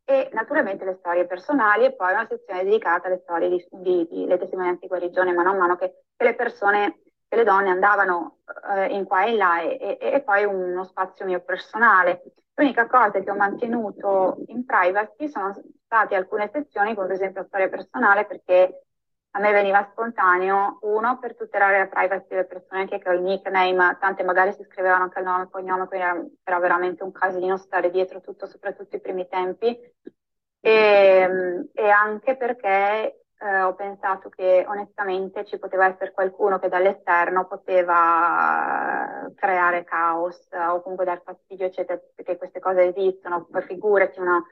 e 0.08 0.30
naturalmente 0.32 0.84
le 0.84 0.96
storie 1.00 1.26
personali 1.26 1.84
e 1.84 1.94
poi 1.94 2.12
una 2.12 2.26
sezione 2.28 2.62
dedicata 2.62 3.08
alle 3.08 3.20
storie 3.24 3.48
di, 3.48 3.66
di, 3.70 4.06
di 4.08 4.26
le 4.26 4.38
testimonianze 4.38 4.82
di 4.82 4.86
guarigione 4.86 5.32
mano 5.32 5.50
a 5.50 5.54
mano 5.54 5.76
che, 5.76 6.04
che 6.16 6.24
le 6.24 6.34
persone 6.36 7.00
che 7.28 7.34
le 7.34 7.42
donne 7.42 7.70
andavano 7.70 8.38
eh, 8.70 8.94
in 8.94 9.04
qua 9.04 9.24
e 9.24 9.30
in 9.30 9.36
là 9.36 9.60
e, 9.62 9.76
e, 9.80 9.98
e, 10.00 10.22
poi 10.22 10.44
uno 10.44 10.84
spazio 10.84 11.24
mio 11.26 11.40
personale. 11.40 12.22
L'unica 12.58 12.86
cosa 12.86 13.20
che 13.20 13.30
ho 13.30 13.34
mantenuto 13.34 14.38
in 14.46 14.64
privacy 14.64 15.28
sono 15.28 15.54
state 15.84 16.14
alcune 16.14 16.48
sezioni, 16.50 16.94
come 16.94 17.06
per 17.06 17.16
esempio 17.16 17.44
storia 17.44 17.68
personale, 17.68 18.24
perché 18.24 18.82
a 19.32 19.38
me 19.38 19.52
veniva 19.52 19.86
spontaneo, 19.90 20.78
uno, 20.82 21.18
per 21.18 21.36
tutelare 21.36 21.78
la 21.80 21.86
privacy 21.86 22.28
delle 22.28 22.46
persone, 22.46 22.80
anche 22.80 22.98
che 22.98 23.10
ho 23.10 23.12
il 23.12 23.20
nickname, 23.20 23.98
tante 24.00 24.22
magari 24.22 24.54
si 24.54 24.64
scrivevano 24.64 25.04
anche 25.04 25.18
il 25.18 25.26
nome 25.26 25.44
e 25.44 25.50
cognome, 25.50 25.86
quindi 25.86 26.06
era, 26.06 26.24
era, 26.44 26.58
veramente 26.58 27.02
un 27.02 27.12
casino 27.12 27.58
stare 27.58 27.90
dietro 27.90 28.22
tutto, 28.22 28.46
soprattutto 28.46 28.96
i 28.96 29.00
primi 29.00 29.28
tempi, 29.28 29.78
e, 30.60 31.68
e 31.74 31.88
anche 31.90 32.36
perché 32.38 33.25
eh, 33.38 33.62
ho 33.62 33.74
pensato 33.74 34.28
che 34.30 34.64
onestamente 34.66 35.44
ci 35.44 35.58
poteva 35.58 35.86
essere 35.86 36.12
qualcuno 36.12 36.58
che 36.58 36.68
dall'esterno 36.68 37.46
poteva 37.46 39.30
creare 39.34 39.84
caos 39.84 40.48
o 40.52 40.80
comunque 40.82 41.04
dar 41.04 41.22
fastidio, 41.22 41.66
eccetera, 41.66 42.00
perché 42.14 42.36
queste 42.38 42.60
cose 42.60 42.94
esistono. 42.94 43.46
Figurati 43.66 44.20
una, 44.20 44.42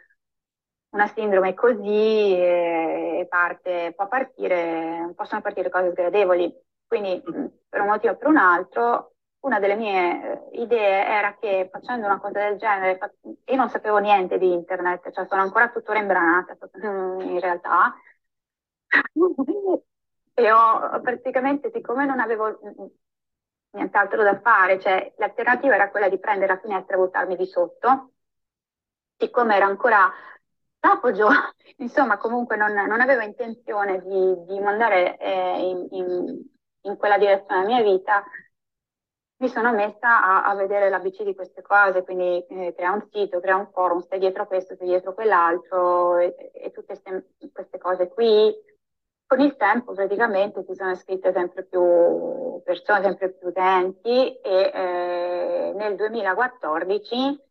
una 0.90 1.06
sindrome 1.08 1.54
così 1.54 2.36
e 2.36 3.26
parte, 3.28 3.92
può 3.96 4.06
partire, 4.08 5.12
possono 5.16 5.40
partire 5.40 5.70
cose 5.70 5.90
sgradevoli. 5.92 6.54
Quindi 6.86 7.22
per 7.68 7.80
un 7.80 7.88
motivo 7.88 8.12
o 8.12 8.16
per 8.16 8.28
un 8.28 8.36
altro, 8.36 9.14
una 9.40 9.58
delle 9.58 9.76
mie 9.76 10.50
eh, 10.52 10.60
idee 10.60 11.06
era 11.06 11.36
che 11.38 11.68
facendo 11.70 12.06
una 12.06 12.18
cosa 12.20 12.40
del 12.40 12.58
genere, 12.58 12.98
io 13.22 13.56
non 13.56 13.68
sapevo 13.68 13.98
niente 13.98 14.38
di 14.38 14.52
internet, 14.52 15.10
cioè 15.10 15.26
sono 15.26 15.42
ancora 15.42 15.70
tuttora 15.70 15.98
imbranata 15.98 16.56
in 16.82 17.40
realtà, 17.40 17.94
e 20.34 20.52
ho 20.52 21.00
praticamente, 21.00 21.70
siccome 21.72 22.04
non 22.06 22.20
avevo 22.20 22.58
nient'altro 23.70 24.22
da 24.22 24.40
fare, 24.40 24.80
cioè 24.80 25.12
l'alternativa 25.16 25.74
era 25.74 25.90
quella 25.90 26.08
di 26.08 26.18
prendere 26.18 26.54
la 26.54 26.60
finestra 26.60 26.96
e 26.96 26.98
buttarmi 26.98 27.36
di 27.36 27.46
sotto, 27.46 28.12
siccome 29.16 29.56
era 29.56 29.66
ancora 29.66 30.12
Appoggio, 30.86 31.28
insomma, 31.78 32.18
comunque 32.18 32.56
non, 32.56 32.72
non, 32.72 33.00
avevo 33.00 33.22
intenzione 33.22 34.02
di, 34.02 34.44
di 34.46 34.60
mandare 34.60 35.16
eh, 35.16 35.58
in, 35.60 35.86
in, 35.90 36.42
in, 36.82 36.96
quella 36.96 37.16
direzione 37.16 37.62
la 37.62 37.66
mia 37.66 37.82
vita, 37.82 38.22
mi 39.38 39.48
sono 39.48 39.72
messa 39.72 40.22
a, 40.22 40.44
a 40.44 40.54
vedere 40.54 40.90
l'ABC 40.90 41.22
di 41.22 41.34
queste 41.34 41.62
cose, 41.62 42.02
quindi 42.02 42.44
eh, 42.46 42.74
crea 42.76 42.92
un 42.92 43.06
sito, 43.10 43.40
crea 43.40 43.56
un 43.56 43.70
forum, 43.72 44.00
stai 44.00 44.18
dietro 44.18 44.46
questo, 44.46 44.74
stai 44.74 44.88
dietro 44.88 45.14
quell'altro 45.14 46.18
e, 46.18 46.50
e 46.52 46.70
tutte 46.70 46.98
queste, 46.98 47.28
queste 47.52 47.78
cose 47.78 48.08
qui. 48.08 48.54
Con 49.34 49.42
il 49.42 49.56
tempo 49.56 49.94
praticamente 49.94 50.62
si 50.62 50.76
sono 50.76 50.92
iscritte 50.92 51.32
sempre 51.32 51.64
più 51.64 52.62
persone, 52.62 53.02
sempre 53.02 53.32
più 53.32 53.48
utenti 53.48 54.32
e 54.40 54.70
eh, 54.72 55.72
nel 55.74 55.96
2014 55.96 57.43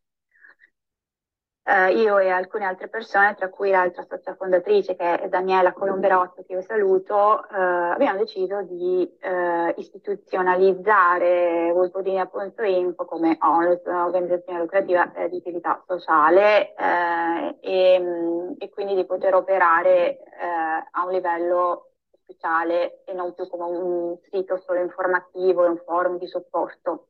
eh, 1.66 1.94
io 1.94 2.18
e 2.18 2.30
alcune 2.30 2.66
altre 2.66 2.90
persone, 2.90 3.36
tra 3.36 3.50
cui 3.50 3.70
l'altra 3.70 4.04
socia 4.04 4.36
fondatrice 4.36 4.96
che 4.96 5.20
è 5.20 5.30
Daniela 5.30 5.72
Colomberotto, 5.72 6.44
che 6.46 6.54
io 6.54 6.62
saluto, 6.62 7.48
eh, 7.50 7.56
abbiamo 7.56 8.18
deciso 8.18 8.64
di 8.64 9.10
eh, 9.22 9.74
istituzionalizzare 9.78 11.72
Wolpodinia.info 11.72 13.06
come 13.06 13.38
ONLUS, 13.40 13.82
un'organizzazione 13.86 14.60
lucrativa 14.60 15.10
di 15.30 15.38
utilità 15.38 15.82
sociale 15.88 16.74
eh, 16.76 17.58
e, 17.62 18.56
e, 18.58 18.70
quindi 18.70 18.96
di 18.96 19.06
poter 19.06 19.34
operare 19.34 20.20
eh, 20.20 20.88
a 20.92 21.06
un 21.06 21.12
livello 21.12 21.92
ufficiale 22.12 23.04
e 23.06 23.14
non 23.14 23.34
più 23.34 23.48
come 23.48 23.64
un 23.64 24.18
sito 24.30 24.58
solo 24.58 24.82
informativo 24.82 25.64
e 25.66 25.70
un 25.70 25.78
forum 25.78 26.18
di 26.18 26.28
supporto. 26.28 27.08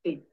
Sì. 0.00 0.31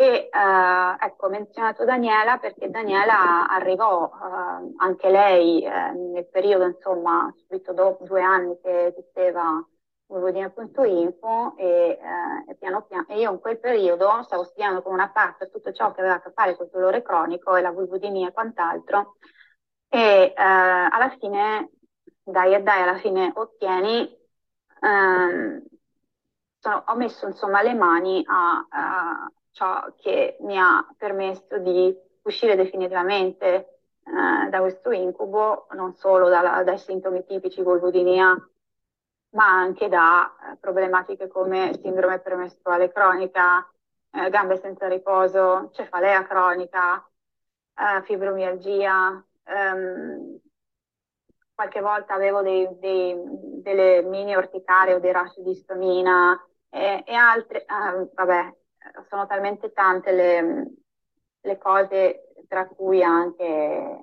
E 0.00 0.28
eh, 0.32 0.96
ecco, 1.00 1.26
ho 1.26 1.28
menzionato 1.28 1.84
Daniela 1.84 2.38
perché 2.38 2.70
Daniela 2.70 3.48
arrivò 3.48 4.06
eh, 4.06 4.74
anche 4.76 5.10
lei 5.10 5.64
eh, 5.64 5.90
nel 5.92 6.28
periodo, 6.28 6.66
insomma, 6.66 7.34
subito 7.36 7.72
dopo 7.72 8.04
due 8.04 8.22
anni 8.22 8.56
che 8.60 8.86
esisteva 8.86 9.60
Vulvodina.info 10.06 11.56
e, 11.56 11.98
eh, 12.00 12.50
e, 12.50 12.54
piano 12.54 12.82
piano, 12.82 13.06
e 13.08 13.18
io 13.18 13.32
in 13.32 13.40
quel 13.40 13.58
periodo 13.58 14.22
stavo 14.22 14.44
studiando 14.44 14.82
con 14.82 14.92
una 14.92 15.10
parte 15.10 15.50
tutto 15.50 15.72
ciò 15.72 15.90
che 15.90 16.00
aveva 16.00 16.14
a 16.14 16.20
che 16.22 16.30
fare 16.30 16.54
con 16.56 16.66
il 16.66 16.72
dolore 16.72 17.02
cronico 17.02 17.56
e 17.56 17.60
la 17.60 17.72
vulvodinia 17.72 18.28
e 18.28 18.32
quant'altro. 18.32 19.16
E 19.88 19.98
eh, 19.98 20.32
alla 20.36 21.10
fine, 21.18 21.72
dai 22.22 22.54
e 22.54 22.62
dai, 22.62 22.82
alla 22.82 22.98
fine 22.98 23.32
ottieni, 23.34 24.16
ehm, 24.80 25.60
sono, 26.60 26.84
ho 26.86 26.94
messo 26.96 27.26
insomma 27.26 27.62
le 27.62 27.74
mani 27.74 28.22
a, 28.26 28.66
a 28.70 29.32
ciò 29.58 29.92
che 29.96 30.36
mi 30.42 30.56
ha 30.56 30.86
permesso 30.96 31.58
di 31.58 31.92
uscire 32.22 32.54
definitivamente 32.54 33.46
eh, 34.04 34.48
da 34.48 34.60
questo 34.60 34.92
incubo, 34.92 35.66
non 35.72 35.94
solo 35.96 36.28
dalla, 36.28 36.62
dai 36.62 36.78
sintomi 36.78 37.24
tipici 37.24 37.60
vulvodinia, 37.62 38.36
ma 39.30 39.46
anche 39.46 39.88
da 39.88 40.32
eh, 40.52 40.56
problematiche 40.60 41.26
come 41.26 41.76
sindrome 41.82 42.20
premestruale 42.20 42.92
cronica, 42.92 43.68
eh, 44.12 44.30
gambe 44.30 44.58
senza 44.58 44.86
riposo, 44.86 45.70
cefalea 45.72 46.24
cronica, 46.24 47.04
eh, 47.74 48.02
fibromialgia. 48.04 49.24
Ehm, 49.44 50.38
qualche 51.52 51.80
volta 51.80 52.14
avevo 52.14 52.42
dei, 52.42 52.68
dei, 52.78 53.16
delle 53.60 54.02
mini 54.02 54.36
orticarie 54.36 54.94
o 54.94 55.00
dei 55.00 55.10
rash 55.10 55.40
di 55.40 55.54
stomina 55.54 56.40
e, 56.70 57.02
e 57.04 57.14
altre, 57.14 57.62
eh, 57.62 58.08
vabbè, 58.14 58.54
sono 59.08 59.26
talmente 59.26 59.72
tante 59.72 60.12
le, 60.12 60.66
le 61.40 61.58
cose, 61.58 62.32
tra 62.48 62.66
cui 62.66 63.02
anche 63.02 63.98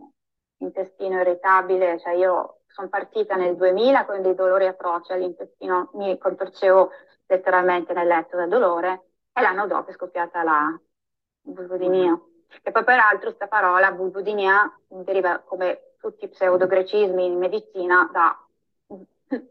intestino 0.58 1.20
irritabile, 1.20 2.00
cioè 2.00 2.14
io 2.14 2.62
sono 2.68 2.90
partita 2.90 3.36
nel 3.36 3.56
2000 3.56 4.06
con 4.06 4.22
dei 4.22 4.36
dolori 4.36 4.68
atroci 4.68 5.14
all'intestino, 5.14 5.92
mi 5.94 6.18
contorcevo 6.18 6.92
letteralmente 7.28 7.94
nel 7.94 8.08
letto 8.08 8.38
da 8.38 8.48
dolore 8.48 9.04
e 9.34 9.42
l'anno 9.42 9.68
dopo 9.68 9.90
è 9.90 9.94
scoppiata 9.94 10.44
la 10.44 10.80
vulvodinia. 11.42 12.20
E 12.62 12.72
poi 12.72 12.84
peraltro 12.84 13.28
questa 13.28 13.48
parola 13.48 13.92
vulvodinia 13.92 14.72
deriva 14.88 15.40
come 15.40 15.94
tutti 16.00 16.26
i 16.26 16.30
pseudogrecismi 16.30 17.26
in 17.26 17.38
medicina 17.38 18.10
da 18.12 18.38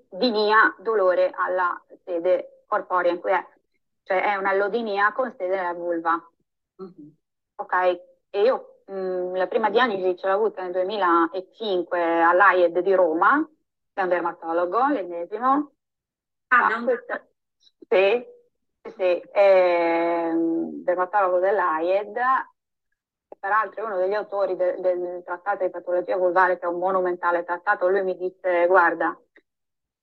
dinia, 0.09 0.75
dolore 0.79 1.33
alla 1.35 1.83
sede 2.05 2.63
corporea 2.67 3.13
in 3.13 3.21
cui 3.21 3.33
è 3.33 3.47
cioè 4.05 4.23
è 4.23 4.37
un'allodinia 4.37 5.13
con 5.13 5.35
sede 5.37 5.57
nella 5.57 5.75
vulva. 5.75 6.13
Mm-hmm. 6.83 7.09
Ok? 7.57 7.73
E 8.31 8.43
io 8.43 8.83
mh, 8.87 8.95
mm, 8.95 9.35
la 9.37 9.47
prima 9.47 9.71
diagnosi 9.71 10.17
ce 10.17 10.27
l'ho 10.27 10.35
avuta 10.35 10.63
nel 10.63 10.73
2005 10.73 12.23
all'AIED 12.23 12.79
di 12.81 12.95
Roma, 12.95 13.49
da 13.93 14.03
un 14.03 14.09
dermatologo, 14.09 14.89
l'ennesimo. 14.89 15.73
Ah, 16.49 16.67
ah 16.67 16.83
questa, 16.85 17.27
sì, 17.89 18.25
sì, 18.97 19.21
è 19.33 20.31
un 20.33 20.85
dermatologo 20.85 21.39
dell'AIED, 21.39 22.15
che 22.15 23.37
peraltro 23.39 23.83
è 23.83 23.87
uno 23.87 23.97
degli 23.97 24.15
autori 24.15 24.57
de, 24.57 24.77
del 24.81 25.23
trattato 25.25 25.65
di 25.65 25.71
patologia 25.71 26.17
vulvare, 26.17 26.59
che 26.59 26.67
è 26.67 26.69
un 26.69 26.79
monumentale 26.79 27.45
trattato. 27.45 27.89
Lui 27.89 28.03
mi 28.03 28.17
disse, 28.17 28.67
guarda, 28.67 29.19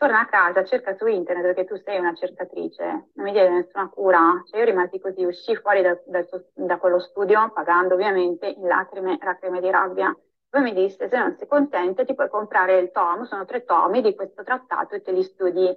torna 0.01 0.21
a 0.21 0.25
casa, 0.25 0.63
cerca 0.63 0.95
su 0.95 1.05
internet 1.05 1.45
perché 1.45 1.65
tu 1.65 1.79
sei 1.85 1.99
una 1.99 2.15
cercatrice, 2.15 2.83
non 3.13 3.23
mi 3.23 3.31
diede 3.31 3.49
nessuna 3.51 3.87
cura. 3.87 4.41
Cioè 4.49 4.59
io 4.59 4.65
rimasi 4.65 4.99
così, 4.99 5.23
uscì 5.23 5.55
fuori 5.57 5.83
da, 5.83 5.95
da, 6.07 6.25
da, 6.55 6.79
quello 6.79 6.99
studio, 6.99 7.51
pagando 7.53 7.93
ovviamente, 7.93 8.47
in 8.47 8.65
lacrime, 8.65 9.19
lacrime 9.21 9.61
di 9.61 9.69
rabbia. 9.69 10.17
Poi 10.49 10.61
mi 10.63 10.73
disse, 10.73 11.07
se 11.07 11.15
non 11.15 11.35
sei 11.37 11.47
contento 11.47 12.03
ti 12.03 12.15
puoi 12.15 12.29
comprare 12.29 12.79
il 12.79 12.89
tomo, 12.91 13.25
sono 13.25 13.45
tre 13.45 13.63
tomi 13.63 14.01
di 14.01 14.15
questo 14.15 14.43
trattato 14.43 14.95
e 14.95 15.03
te 15.03 15.11
li 15.11 15.21
studi. 15.21 15.69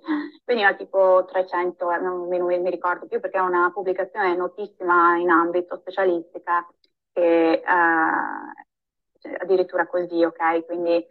Veniva 0.47 0.73
tipo 0.73 1.27
300, 1.31 1.93
eh, 1.93 1.99
non 1.99 2.27
mi, 2.27 2.41
mi 2.41 2.71
ricordo 2.71 3.07
più 3.07 3.21
perché 3.21 3.37
è 3.37 3.43
una 3.43 3.71
pubblicazione 3.75 4.35
notissima 4.35 5.17
in 5.19 5.29
ambito 5.29 5.77
specialistica, 5.77 6.67
che, 7.13 7.53
eh, 7.63 7.63
addirittura 9.39 9.87
così, 9.87 10.25
ok? 10.25 10.65
Quindi 10.65 11.07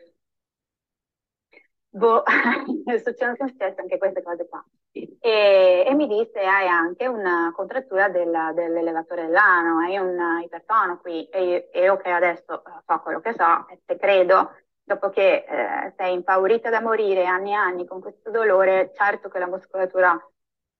boh, 1.93 2.23
succedono 3.03 3.35
sempre 3.35 3.75
anche 3.77 3.97
queste 3.97 4.23
cose 4.23 4.47
qua. 4.47 4.63
E, 4.91 5.85
e, 5.87 5.93
mi 5.93 6.07
disse 6.07 6.39
hai 6.39 6.67
anche 6.67 7.07
una 7.07 7.51
contrattura 7.55 8.09
del, 8.09 8.51
dell'elevatore 8.53 9.25
dell'ano, 9.25 9.79
hai 9.79 9.97
un 9.97 10.41
ipertono 10.43 10.99
qui 10.99 11.27
e 11.29 11.69
e 11.71 11.97
che 11.97 12.09
adesso 12.09 12.63
so 12.85 12.99
quello 13.01 13.19
che 13.19 13.33
so 13.33 13.67
e 13.69 13.79
te 13.85 13.97
credo, 13.97 14.51
dopo 14.83 15.09
che 15.09 15.45
eh, 15.47 15.93
sei 15.95 16.13
impaurita 16.13 16.69
da 16.69 16.81
morire 16.81 17.25
anni 17.25 17.51
e 17.51 17.55
anni 17.55 17.85
con 17.85 18.01
questo 18.01 18.29
dolore, 18.31 18.91
certo 18.93 19.29
che 19.29 19.39
la 19.39 19.47
muscolatura 19.47 20.19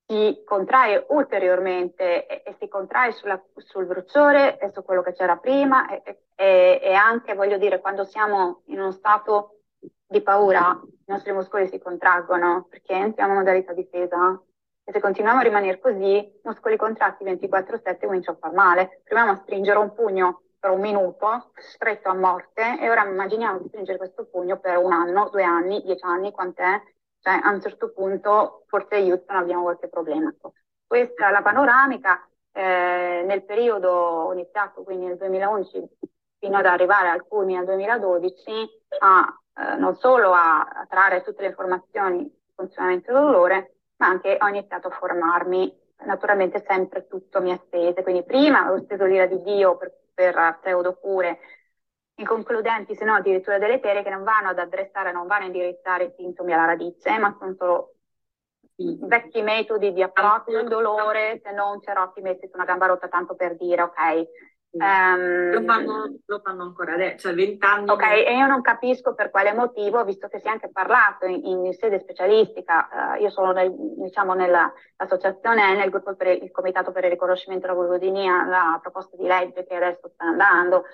si 0.06 0.42
contrae 0.46 1.06
ulteriormente 1.10 2.26
e, 2.26 2.44
e 2.46 2.56
si 2.60 2.68
contrae 2.68 3.14
sulla, 3.14 3.42
sul 3.56 3.86
bruciore 3.86 4.60
e 4.60 4.72
su 4.74 4.84
quello 4.84 5.02
che 5.02 5.14
c'era 5.14 5.38
prima. 5.38 5.88
E, 5.90 6.20
e 6.36 6.94
anche, 6.94 7.36
voglio 7.36 7.58
dire, 7.58 7.80
quando 7.80 8.04
siamo 8.04 8.64
in 8.66 8.80
uno 8.80 8.92
stato 8.92 9.63
di 10.06 10.22
paura, 10.22 10.80
i 10.84 11.12
nostri 11.12 11.32
muscoli 11.32 11.68
si 11.68 11.80
contraggono 11.80 12.68
perché 12.70 12.94
entriamo 12.94 13.34
in 13.34 13.40
modalità 13.40 13.74
difesa. 13.74 14.42
E 14.86 14.92
se 14.92 15.00
continuiamo 15.00 15.40
a 15.40 15.44
rimanere 15.44 15.80
così, 15.80 16.40
muscoli 16.44 16.76
contratti 16.78 17.24
24-7 17.24 18.06
cominciano 18.06 18.38
a 18.38 18.48
far 18.48 18.54
male. 18.54 19.02
Proviamo 19.04 19.32
a 19.32 19.42
stringere 19.44 19.80
un 19.80 19.94
pugno 19.94 20.42
per 20.60 20.72
un 20.72 20.82
minuto, 20.82 21.52
stretto 21.56 22.10
a 22.10 22.14
morte, 22.14 22.80
e 22.80 22.90
ora 22.90 23.06
immaginiamo 23.06 23.60
di 23.60 23.68
stringere 23.68 23.98
questo 23.98 24.26
pugno 24.26 24.60
per 24.60 24.78
un 24.78 24.92
anno, 24.92 25.30
due 25.30 25.44
anni, 25.44 25.82
dieci 25.82 26.04
anni, 26.06 26.32
quant'è? 26.32 26.82
Cioè, 27.20 27.40
a 27.42 27.50
un 27.50 27.62
certo 27.62 27.92
punto, 27.92 28.64
forse 28.68 28.98
Houston 28.98 29.36
abbiamo 29.36 29.64
qualche 29.64 29.88
problema. 29.88 30.34
Questa 30.86 31.28
è 31.28 31.32
la 31.32 31.42
panoramica. 31.42 32.28
Eh, 32.52 33.24
nel 33.26 33.44
periodo 33.44 34.30
iniziato, 34.34 34.84
quindi 34.84 35.06
nel 35.08 35.18
2011, 35.18 35.90
fino 36.38 36.58
ad 36.58 36.66
arrivare 36.66 37.10
al 37.10 37.26
culmine 37.28 37.60
nel 37.60 37.66
2012, 37.66 38.84
ha 39.00 39.43
eh, 39.56 39.76
non 39.76 39.96
solo 39.96 40.34
a, 40.34 40.62
a, 40.62 40.86
trarre 40.90 41.22
tutte 41.24 41.42
le 41.42 41.50
informazioni 41.50 42.20
sul 42.20 42.54
funzionamento 42.56 43.12
del 43.12 43.22
dolore, 43.22 43.76
ma 43.98 44.08
anche 44.08 44.38
ho 44.40 44.48
iniziato 44.48 44.88
a 44.88 44.92
formarmi, 44.92 45.82
naturalmente 46.06 46.64
sempre 46.68 47.08
tutto 47.08 47.42
mi 47.42 47.52
ha 47.52 47.58
spese, 47.58 48.04
quindi 48.04 48.24
prima 48.24 48.62
avevo 48.62 48.84
speso 48.84 49.06
l'ira 49.06 49.26
di 49.26 49.42
Dio 49.42 49.78
per, 49.78 49.94
per 50.14 50.58
pseudocure, 50.62 51.40
concludenti, 52.24 52.96
se 52.96 53.06
no 53.06 53.16
addirittura 53.16 53.58
deleterie, 53.58 54.04
che 54.04 54.10
non 54.10 54.24
vanno 54.24 54.50
ad 54.50 54.60
addressare, 54.60 55.12
non 55.12 55.28
vanno 55.28 55.44
a 55.44 55.48
indirizzare 55.48 56.06
i 56.06 56.14
sintomi 56.16 56.54
alla 56.54 56.66
radice, 56.66 57.18
ma 57.18 57.36
sono 57.40 57.56
solo 57.58 57.96
vecchi 58.76 59.42
metodi 59.42 59.94
di 59.94 60.02
approccio 60.02 60.58
al 60.58 60.68
dolore, 60.68 61.42
se 61.44 61.52
non 61.52 61.82
Cerotti 61.82 62.22
messi 62.22 62.48
su 62.48 62.56
una 62.56 62.66
gamba 62.66 62.88
rotta 62.88 63.08
tanto 63.08 63.36
per 63.36 63.56
dire, 63.56 63.82
ok. 63.82 64.28
Um, 64.74 65.52
lo, 65.52 65.62
fanno, 65.62 66.16
lo, 66.26 66.40
fanno, 66.44 66.64
ancora 66.64 66.94
adesso, 66.94 67.28
cioè 67.28 67.36
vent'anni. 67.36 67.90
Ok, 67.90 68.04
e 68.04 68.36
io 68.36 68.48
non 68.48 68.62
capisco 68.62 69.14
per 69.14 69.30
quale 69.30 69.54
motivo, 69.54 70.04
visto 70.04 70.28
che 70.28 70.40
si 70.40 70.48
è 70.48 70.50
anche 70.50 70.72
parlato 70.72 71.26
in, 71.28 71.46
in 71.46 71.74
sede 71.74 72.00
specialistica, 72.00 73.16
uh, 73.16 73.22
io 73.22 73.30
sono 73.30 73.52
nel, 73.52 73.72
diciamo 73.72 74.34
nell'associazione, 74.34 75.76
nel 75.76 75.92
gruppo 75.92 76.16
per 76.16 76.28
il, 76.28 76.44
il 76.44 76.52
comitato 76.52 76.92
per 76.92 77.04
il 77.04 77.12
riconoscimento 77.12 77.68
della 77.68 77.78
vulvodinia, 77.78 78.46
la 78.46 78.80
proposta 78.82 79.16
di 79.16 79.28
legge 79.28 79.64
che 79.64 79.76
adesso 79.76 80.10
sta 80.12 80.26
andando, 80.26 80.86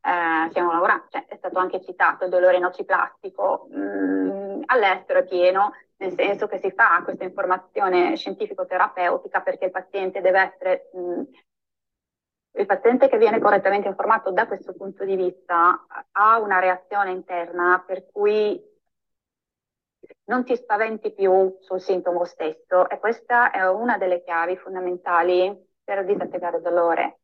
eh, 0.00 0.48
stiamo 0.50 0.72
lavorando, 0.72 1.06
cioè, 1.10 1.26
è 1.26 1.36
stato 1.36 1.58
anche 1.58 1.80
citato 1.82 2.24
il 2.24 2.30
dolore 2.30 2.58
nociplastico, 2.58 3.68
mh, 3.70 3.78
mm, 3.78 4.62
all'estero 4.66 5.20
è 5.20 5.24
pieno, 5.24 5.72
nel 5.98 6.12
senso 6.14 6.46
che 6.46 6.58
si 6.58 6.70
fa 6.70 7.02
questa 7.04 7.24
informazione 7.24 8.16
scientifico-terapeutica 8.16 9.40
perché 9.40 9.66
il 9.66 9.70
paziente 9.70 10.20
deve 10.20 10.40
essere, 10.40 10.90
mh, 10.92 11.00
mm, 11.00 11.22
il 12.52 12.66
paziente 12.66 13.08
che 13.08 13.18
viene 13.18 13.38
correttamente 13.38 13.88
informato 13.88 14.30
da 14.30 14.46
questo 14.46 14.74
punto 14.74 15.04
di 15.04 15.16
vista 15.16 15.86
ha 16.12 16.38
una 16.38 16.58
reazione 16.58 17.10
interna 17.10 17.82
per 17.86 18.10
cui 18.10 18.60
non 20.24 20.44
ti 20.44 20.56
spaventi 20.56 21.12
più 21.12 21.56
sul 21.60 21.80
sintomo 21.80 22.24
stesso 22.24 22.88
e 22.88 22.98
questa 22.98 23.50
è 23.50 23.68
una 23.68 23.98
delle 23.98 24.22
chiavi 24.22 24.56
fondamentali 24.56 25.66
per 25.82 26.04
disattivare 26.04 26.56
il 26.56 26.62
dolore. 26.62 27.20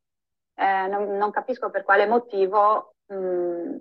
Eh, 0.55 0.87
non, 0.87 1.17
non, 1.17 1.31
capisco 1.31 1.71
per 1.71 1.83
quale 1.83 2.07
motivo 2.07 2.95
mh, 3.07 3.17
mm, 3.17 3.77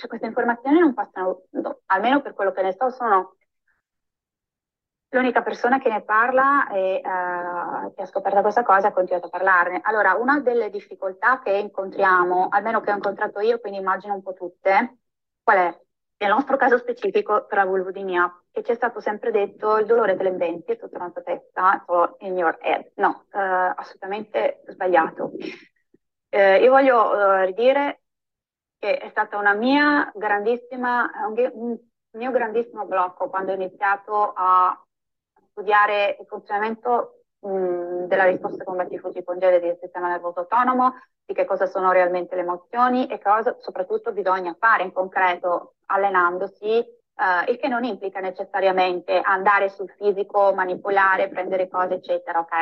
cioè 0.00 0.08
queste 0.08 0.26
informazioni 0.26 0.78
non 0.78 0.94
passano, 0.94 1.42
no, 1.50 1.80
almeno 1.86 2.22
per 2.22 2.32
quello 2.32 2.52
che 2.52 2.62
ne 2.62 2.72
so, 2.72 2.90
sono 2.90 3.36
l'unica 5.10 5.42
persona 5.42 5.78
che 5.78 5.88
ne 5.88 6.02
parla 6.02 6.68
e 6.68 7.00
uh, 7.04 7.92
che 7.94 8.02
ha 8.02 8.06
scoperto 8.06 8.42
questa 8.42 8.62
cosa 8.62 8.88
ha 8.88 8.92
continuato 8.92 9.26
a 9.26 9.30
parlarne. 9.30 9.80
Allora, 9.82 10.14
una 10.14 10.40
delle 10.40 10.70
difficoltà 10.70 11.40
che 11.40 11.52
incontriamo, 11.52 12.48
almeno 12.50 12.80
che 12.80 12.90
ho 12.90 12.94
incontrato 12.94 13.40
io, 13.40 13.58
quindi 13.58 13.78
immagino 13.78 14.14
un 14.14 14.22
po' 14.22 14.34
tutte, 14.34 14.98
qual 15.42 15.58
è? 15.58 15.80
Nel 16.18 16.30
nostro 16.30 16.56
caso 16.56 16.76
specifico 16.76 17.46
per 17.46 17.58
la 17.58 17.64
vulvodinia, 17.64 18.42
che 18.52 18.62
ci 18.62 18.72
è 18.72 18.74
stato 18.74 19.00
sempre 19.00 19.30
detto 19.30 19.78
il 19.78 19.86
dolore 19.86 20.16
te 20.16 20.22
lo 20.22 20.28
inventi 20.28 20.76
tutta 20.76 20.98
la 20.98 21.10
tua 21.10 21.22
testa, 21.22 21.84
in 22.18 22.36
your 22.36 22.58
head. 22.60 22.92
No, 22.96 23.24
eh, 23.32 23.38
assolutamente 23.38 24.62
sbagliato. 24.66 25.32
Eh, 26.28 26.62
io 26.62 26.70
voglio 26.70 27.14
eh, 27.14 27.46
ridire 27.46 28.02
che 28.78 28.98
è 28.98 29.08
stata 29.08 29.38
una 29.38 29.54
mia 29.54 30.10
grandissima, 30.14 31.10
un, 31.26 31.50
un 31.54 31.78
mio 32.12 32.30
grandissimo 32.30 32.84
blocco 32.84 33.30
quando 33.30 33.52
ho 33.52 33.54
iniziato 33.54 34.32
a 34.36 34.78
studiare 35.60 36.16
il 36.18 36.26
funzionamento 36.26 37.16
della 37.40 38.24
risposta 38.24 38.64
combattiva 38.64 39.00
fungibile 39.00 39.60
del 39.60 39.78
sistema 39.80 40.08
nervoso 40.08 40.40
autonomo, 40.40 40.94
di 41.24 41.32
che 41.32 41.46
cosa 41.46 41.66
sono 41.66 41.90
realmente 41.90 42.34
le 42.34 42.42
emozioni 42.42 43.06
e 43.06 43.18
cosa 43.18 43.56
soprattutto 43.60 44.12
bisogna 44.12 44.54
fare 44.58 44.82
in 44.82 44.92
concreto 44.92 45.76
allenandosi, 45.86 46.66
eh, 46.66 47.50
il 47.50 47.56
che 47.58 47.68
non 47.68 47.84
implica 47.84 48.20
necessariamente 48.20 49.18
andare 49.18 49.70
sul 49.70 49.90
fisico, 49.96 50.52
manipolare, 50.54 51.28
prendere 51.28 51.68
cose, 51.68 51.94
eccetera, 51.94 52.40
ok? 52.40 52.52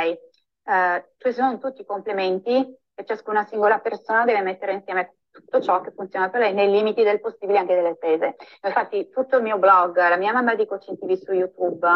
Eh, 0.64 1.12
ci 1.16 1.32
sono 1.32 1.58
tutti 1.58 1.80
i 1.80 1.87
complementi 1.87 2.52
e 2.94 3.04
ciascuna 3.04 3.46
singola 3.46 3.80
persona 3.80 4.24
deve 4.24 4.42
mettere 4.42 4.74
insieme 4.74 5.16
tutto 5.30 5.61
ciò 5.61 5.80
che 5.80 5.92
funziona 5.92 6.30
per 6.30 6.40
lei 6.40 6.54
nei 6.54 6.70
limiti 6.70 7.02
del 7.02 7.20
possibile 7.20 7.58
anche 7.58 7.74
delle 7.74 7.94
spese. 7.94 8.37
Infatti 8.62 9.08
tutto 9.11 9.37
il 9.38 9.42
mio 9.42 9.58
blog, 9.58 9.96
la 9.96 10.16
mia 10.16 10.32
mamma 10.32 10.54
di 10.54 10.66
Coaching 10.66 10.98
TV 10.98 11.14
su 11.14 11.32
YouTube, 11.32 11.87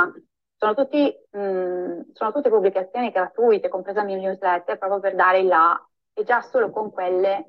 sono, 0.63 0.75
tutti, 0.75 1.13
mh, 1.31 2.13
sono 2.13 2.33
tutte 2.33 2.49
pubblicazioni 2.49 3.11
gratuite, 3.11 3.69
compresa 3.69 4.01
la 4.01 4.07
mia 4.07 4.17
newsletter, 4.17 4.79
proprio 4.79 5.01
per 5.01 5.17
dare 5.17 5.41
il 5.41 5.49
là. 5.49 5.85
E 6.15 6.23
già 6.23 6.41
solo 6.41 6.71
con 6.71 6.93
quelle, 6.93 7.47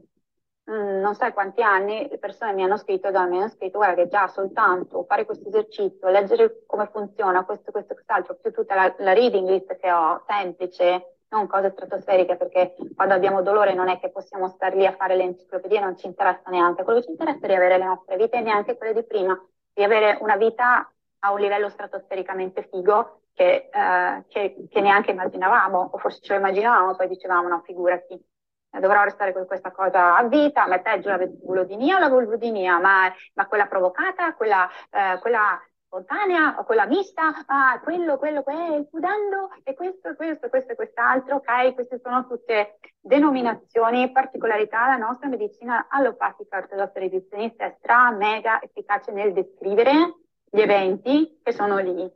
mh, 0.64 1.00
non 1.00 1.14
sai 1.14 1.32
quanti 1.32 1.62
anni, 1.62 2.08
le 2.10 2.18
persone 2.18 2.54
mi 2.54 2.64
hanno 2.64 2.78
scritto, 2.78 3.12
da 3.12 3.26
mi 3.26 3.38
hanno 3.38 3.50
scritto, 3.50 3.78
guarda 3.78 4.02
che 4.02 4.08
già 4.08 4.28
soltanto 4.28 5.04
fare 5.04 5.26
questo 5.26 5.48
esercizio, 5.50 6.10
leggere 6.10 6.64
come 6.66 6.90
funziona 6.92 7.46
questo, 7.46 7.72
questo, 7.72 7.94
quest'altro, 7.94 8.36
più 8.36 8.52
tutta 8.52 8.74
la, 8.74 8.96
la 8.98 9.14
reading 9.14 9.48
list 9.48 9.76
che 9.78 9.92
ho, 9.92 10.24
semplice, 10.28 11.18
non 11.30 11.46
cose 11.46 11.70
stratosferiche, 11.70 12.36
perché 12.36 12.74
quando 12.96 13.14
abbiamo 13.14 13.44
dolore 13.44 13.76
non 13.76 13.90
è 13.90 14.00
che 14.00 14.10
possiamo 14.10 14.48
stare 14.48 14.76
lì 14.76 14.88
a 14.88 14.96
fare 14.96 15.16
le 15.16 15.24
enciclopedie, 15.24 15.80
non 15.80 15.96
ci 15.98 16.08
interessa 16.08 16.50
neanche, 16.50 16.84
quello 16.84 16.98
che 16.98 17.06
ci 17.06 17.12
interessa 17.12 17.46
è 17.46 17.48
di 17.48 17.54
avere 17.54 17.78
le 17.78 17.86
nostre 17.86 18.18
vite 18.18 18.38
e 18.38 18.42
neanche 18.42 18.76
quelle 18.76 18.94
di 18.94 19.04
prima, 19.04 19.40
di 19.72 19.84
avere 19.84 20.18
una 20.22 20.36
vita 20.36 20.88
a 21.26 21.32
un 21.32 21.40
livello 21.40 21.70
stratosfericamente 21.70 22.68
figo 22.70 23.22
che, 23.34 23.70
eh, 23.72 24.24
che, 24.28 24.68
che 24.70 24.82
neanche 24.82 25.12
immaginavamo, 25.12 25.90
o 25.94 25.98
forse 25.98 26.22
ce 26.22 26.34
lo 26.34 26.40
immaginavamo, 26.40 26.96
poi 26.96 27.08
dicevamo 27.08 27.48
no, 27.48 27.62
figurati, 27.66 28.22
dovrò 28.70 29.04
restare 29.04 29.34
con 29.34 29.46
questa 29.46 29.72
cosa 29.72 30.18
a 30.18 30.24
vita, 30.24 30.68
ma 30.68 30.76
è 30.76 30.82
peggio 30.82 31.10
la 31.10 31.18
vulvodinia 31.18 31.98
o 31.98 32.00
la 32.00 32.10
vulvodinia, 32.10 32.80
ma, 32.80 33.12
ma 33.36 33.48
quella 33.48 33.68
provocata, 33.68 34.34
quella, 34.34 34.68
eh, 34.90 35.20
quella 35.20 35.60
spontanea 35.86 36.60
o 36.60 36.64
quella 36.64 36.88
mista, 36.88 37.34
ah, 37.46 37.80
quello, 37.82 38.18
quello, 38.18 38.44
quello, 38.44 38.76
il 38.78 38.90
pudendo 38.90 39.50
e 39.64 39.76
questo, 39.76 40.16
questo, 40.16 40.50
questo 40.50 40.72
e 40.72 40.76
quest'altro, 40.76 41.36
ok? 41.36 41.74
Queste 41.74 42.00
sono 42.00 42.28
tutte 42.28 42.80
denominazioni, 43.00 44.12
particolarità 44.12 44.86
della 44.86 45.06
nostra 45.06 45.30
medicina 45.30 45.86
allopatica 45.90 46.58
ortodossa 46.58 47.00
reduzionista 47.00 47.66
è 47.66 47.76
stra, 47.78 48.12
mega 48.12 48.60
efficace 48.62 49.12
nel 49.12 49.34
descrivere 49.34 50.23
gli 50.54 50.62
eventi 50.62 51.40
che 51.42 51.52
sono 51.52 51.80
lì. 51.80 52.08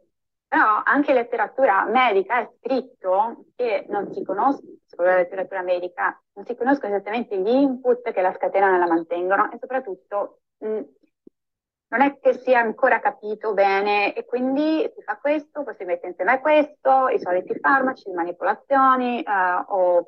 Però 0.47 0.81
anche 0.83 1.11
letteratura 1.11 1.85
medica 1.85 2.39
è 2.39 2.49
scritto 2.59 3.45
che 3.55 3.85
non 3.89 4.13
si 4.13 4.23
conoscono, 4.23 4.77
la 4.97 5.15
letteratura 5.15 5.61
medica, 5.63 6.21
non 6.33 6.45
si 6.45 6.55
conoscono 6.55 6.93
esattamente 6.93 7.37
gli 7.37 7.49
input 7.49 8.11
che 8.11 8.21
la 8.21 8.33
scatenano 8.33 8.75
e 8.75 8.79
la 8.79 8.87
mantengono 8.87 9.51
e 9.51 9.57
soprattutto 9.59 10.41
mh, 10.59 10.81
non 11.89 12.01
è 12.01 12.19
che 12.19 12.33
sia 12.35 12.59
ancora 12.59 12.99
capito 12.99 13.53
bene 13.53 14.13
e 14.13 14.23
quindi 14.23 14.89
si 14.95 15.01
fa 15.01 15.17
questo, 15.17 15.63
poi 15.63 15.75
si 15.75 15.83
mette 15.83 16.07
insieme 16.07 16.33
a 16.33 16.39
questo, 16.39 17.07
i 17.09 17.19
soliti 17.19 17.57
farmaci, 17.59 18.07
le 18.07 18.15
manipolazioni 18.15 19.21
eh, 19.23 19.63
o 19.67 20.05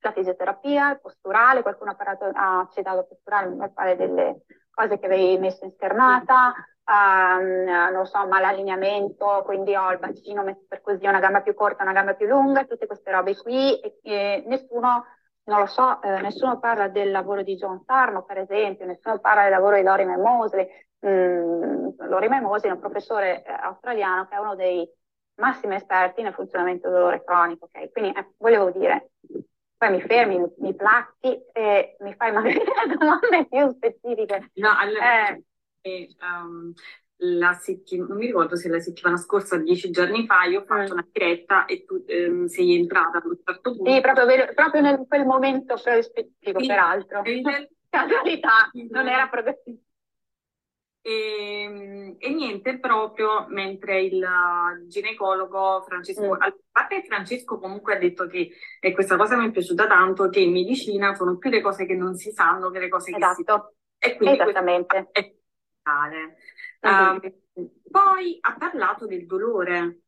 la 0.00 0.12
fisioterapia, 0.12 0.90
il 0.90 1.00
posturale, 1.00 1.62
qualcuno 1.62 1.92
ha, 1.92 1.94
parlato, 1.94 2.30
ha 2.34 2.68
citato 2.72 3.06
posturale 3.06 3.54
per 3.54 3.72
fare 3.72 3.96
delle 3.96 4.42
cose 4.70 4.98
che 4.98 5.06
avevi 5.06 5.38
messo 5.38 5.64
in 5.64 5.70
sternata, 5.72 6.52
um, 6.86 7.92
non 7.92 8.06
so, 8.06 8.26
malalineamento, 8.26 9.42
quindi 9.44 9.74
ho 9.74 9.90
il 9.90 9.98
bacino 9.98 10.42
messo 10.42 10.64
per 10.68 10.80
così, 10.80 11.06
una 11.06 11.20
gamba 11.20 11.40
più 11.40 11.54
corta, 11.54 11.82
una 11.82 11.92
gamba 11.92 12.14
più 12.14 12.26
lunga, 12.26 12.64
tutte 12.64 12.86
queste 12.86 13.10
robe 13.10 13.36
qui 13.36 13.78
e, 13.80 13.98
e 14.02 14.44
nessuno, 14.46 15.04
non 15.44 15.60
lo 15.60 15.66
so, 15.66 16.00
eh, 16.02 16.20
nessuno 16.20 16.58
parla 16.58 16.88
del 16.88 17.10
lavoro 17.10 17.42
di 17.42 17.56
John 17.56 17.82
Sarno, 17.84 18.24
per 18.24 18.38
esempio, 18.38 18.86
nessuno 18.86 19.18
parla 19.18 19.42
del 19.42 19.50
lavoro 19.52 19.76
di 19.76 19.82
Lorimer 19.82 20.18
Mosley. 20.18 20.66
Mm, 21.06 21.88
Lorimer 22.08 22.40
Mosley 22.40 22.70
è 22.70 22.74
un 22.74 22.80
professore 22.80 23.44
eh, 23.44 23.52
australiano 23.52 24.26
che 24.26 24.36
è 24.36 24.38
uno 24.38 24.54
dei 24.54 24.88
massimi 25.36 25.74
esperti 25.74 26.22
nel 26.22 26.32
funzionamento 26.32 26.88
del 26.88 26.98
dolore 26.98 27.24
cronico, 27.24 27.66
ok? 27.66 27.90
Quindi 27.92 28.18
eh, 28.18 28.28
volevo 28.38 28.70
dire, 28.70 29.10
poi 29.76 29.90
mi 29.90 30.00
fermi, 30.00 30.38
mi, 30.38 30.52
mi 30.58 30.74
placchi 30.74 31.44
e 31.52 31.96
mi 32.00 32.14
fai 32.14 32.32
magari 32.32 32.58
domande 32.96 33.46
più 33.48 33.70
specifiche. 33.72 34.50
No, 34.54 34.70
allora, 34.78 35.28
eh, 35.28 35.42
um, 36.20 36.72
la 37.18 37.52
settimana, 37.54 38.08
non 38.08 38.18
mi 38.18 38.26
ricordo 38.26 38.56
se 38.56 38.68
la 38.68 38.80
settimana 38.80 39.16
scorsa, 39.16 39.56
dieci 39.56 39.90
giorni 39.90 40.26
fa, 40.26 40.44
io 40.44 40.60
ho 40.60 40.64
fatto 40.64 40.90
mm. 40.90 40.96
una 40.96 41.08
diretta 41.10 41.64
e 41.66 41.84
tu 41.84 42.02
ehm, 42.06 42.46
sei 42.46 42.74
entrata 42.74 43.18
a 43.18 43.22
un 43.24 43.38
certo 43.44 43.74
punto. 43.74 43.90
Sì, 43.90 44.00
proprio, 44.00 44.26
proprio 44.54 44.80
nel 44.80 45.04
quel 45.06 45.24
momento 45.24 45.76
specifico, 45.76 46.60
sì, 46.60 46.66
peraltro. 46.66 47.22
Casualità, 47.88 48.70
non 48.90 49.08
era 49.08 49.28
progressivo. 49.28 49.78
E, 51.00 51.62
ehm, 51.62 52.16
e, 52.18 52.28
niente, 52.30 52.78
proprio 52.78 53.46
mentre 53.48 54.02
il 54.02 54.26
ginecologo 54.88 55.82
Francesco, 55.86 56.34
mm. 56.34 56.40
a 56.40 56.54
parte 56.72 57.04
Francesco 57.06 57.58
comunque 57.58 57.94
ha 57.94 57.98
detto 57.98 58.26
che, 58.26 58.50
e 58.80 58.92
questa 58.92 59.16
cosa 59.16 59.36
mi 59.36 59.46
è 59.46 59.50
piaciuta 59.50 59.86
tanto, 59.86 60.28
che 60.28 60.40
in 60.40 60.52
medicina 60.52 61.14
sono 61.14 61.36
più 61.36 61.50
le 61.50 61.60
cose 61.60 61.86
che 61.86 61.94
non 61.94 62.16
si 62.16 62.32
sanno 62.32 62.70
che 62.70 62.80
le 62.80 62.88
cose 62.88 63.12
che 63.12 63.18
esatto. 63.18 63.34
si 63.34 63.42
sanno. 63.44 63.72
E 63.98 64.16
quindi 64.16 64.40
Esattamente. 64.40 65.08
È 65.12 65.34
Uh, 66.80 67.32
poi 67.90 68.38
ha 68.40 68.56
parlato 68.56 69.06
del 69.06 69.26
dolore 69.26 70.00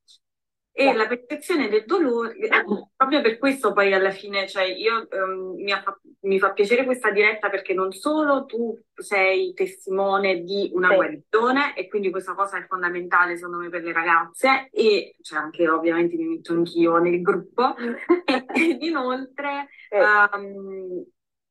e 0.79 0.93
la 0.93 1.07
percezione 1.07 1.71
del 1.71 1.87
dolore, 1.87 2.37
eh, 2.37 2.63
proprio 2.95 3.23
per 3.23 3.39
questo 3.39 3.73
poi 3.73 3.95
alla 3.95 4.11
fine, 4.11 4.47
cioè 4.47 4.65
io 4.65 5.09
um, 5.11 5.55
mi, 5.63 5.73
fa, 5.73 5.99
mi, 6.21 6.39
fa, 6.39 6.53
piacere 6.53 6.85
questa 6.85 7.11
diretta 7.11 7.49
perché 7.49 7.73
non 7.73 7.93
solo 7.93 8.45
tu 8.45 8.79
sei 8.95 9.55
testimone 9.55 10.43
di 10.43 10.71
una 10.75 10.91
sì. 10.91 10.95
guarigione 10.97 11.75
e 11.75 11.89
quindi 11.89 12.11
questa 12.11 12.35
cosa 12.35 12.59
è 12.59 12.67
fondamentale 12.67 13.37
secondo 13.37 13.57
me 13.57 13.71
per 13.71 13.85
le 13.85 13.93
ragazze 13.95 14.69
e 14.71 15.17
cioè 15.23 15.39
anche 15.39 15.67
ovviamente 15.67 16.15
mi 16.17 16.27
metto 16.27 16.53
anch'io 16.53 16.99
nel 16.99 17.23
gruppo. 17.23 17.75
Ed 18.55 18.83
inoltre 18.83 19.69
sì. 19.89 19.97
um, 19.97 21.07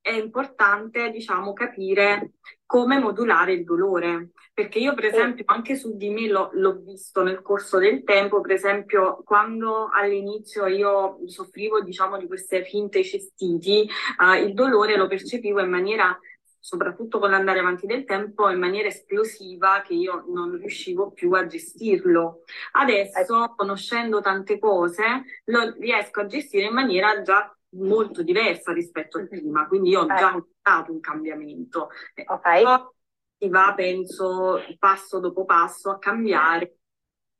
è 0.05 0.11
importante, 0.11 1.09
diciamo, 1.09 1.53
capire 1.53 2.33
come 2.67 2.99
modulare 2.99 3.53
il 3.53 3.63
dolore, 3.63 4.33
perché 4.53 4.77
io 4.77 4.93
per 4.93 5.05
esempio 5.05 5.45
anche 5.47 5.75
su 5.75 5.97
di 5.97 6.11
me 6.11 6.27
l'ho, 6.27 6.51
l'ho 6.53 6.75
visto 6.75 7.23
nel 7.23 7.41
corso 7.41 7.79
del 7.79 8.03
tempo, 8.03 8.39
per 8.39 8.51
esempio 8.51 9.23
quando 9.25 9.89
all'inizio 9.91 10.67
io 10.67 11.17
soffrivo, 11.25 11.81
diciamo, 11.81 12.19
di 12.19 12.27
queste 12.27 12.63
finte 12.63 13.03
cestiti, 13.03 13.89
uh, 14.19 14.35
il 14.35 14.53
dolore 14.53 14.95
lo 14.95 15.07
percepivo 15.07 15.59
in 15.59 15.71
maniera 15.71 16.15
soprattutto 16.59 17.17
con 17.17 17.31
l'andare 17.31 17.59
avanti 17.59 17.87
del 17.87 18.05
tempo, 18.05 18.49
in 18.49 18.59
maniera 18.59 18.87
esplosiva 18.87 19.83
che 19.85 19.93
io 19.93 20.25
non 20.27 20.55
riuscivo 20.57 21.11
più 21.11 21.31
a 21.33 21.45
gestirlo. 21.47 22.41
Adesso, 22.73 23.53
conoscendo 23.55 24.19
tante 24.19 24.59
cose, 24.59 25.03
lo 25.45 25.75
riesco 25.79 26.21
a 26.21 26.25
gestire 26.25 26.65
in 26.65 26.73
maniera 26.73 27.21
già 27.21 27.54
molto 27.75 28.23
diversa 28.23 28.71
rispetto 28.71 29.17
al 29.17 29.27
prima, 29.27 29.67
quindi 29.67 29.89
io 29.89 30.01
ho 30.01 30.07
già 30.07 30.31
notato 30.31 30.91
un 30.91 30.99
cambiamento. 30.99 31.89
Okay. 32.25 32.63
Poi 32.63 32.93
si 33.37 33.49
va, 33.49 33.73
penso, 33.75 34.61
passo 34.79 35.19
dopo 35.19 35.45
passo 35.45 35.91
a 35.91 35.99
cambiare 35.99 36.77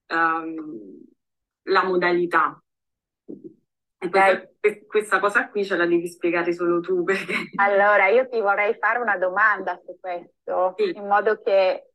um, 0.07 1.03
la 1.63 1.83
modalità. 1.83 2.61
Questa, 3.97 4.49
questa, 4.87 5.19
cosa 5.19 5.49
qui 5.49 5.65
ce 5.65 5.75
la 5.75 5.85
devi 5.85 6.07
spiegare 6.07 6.53
solo 6.53 6.79
tu. 6.79 7.03
Perché... 7.05 7.33
Allora, 7.55 8.07
io 8.07 8.27
ti 8.27 8.39
vorrei 8.39 8.75
fare 8.75 8.99
una 8.99 9.17
domanda 9.17 9.79
su 9.83 9.97
questo, 9.99 10.75
sì. 10.77 10.91
in 10.95 11.07
modo 11.07 11.41
che, 11.41 11.91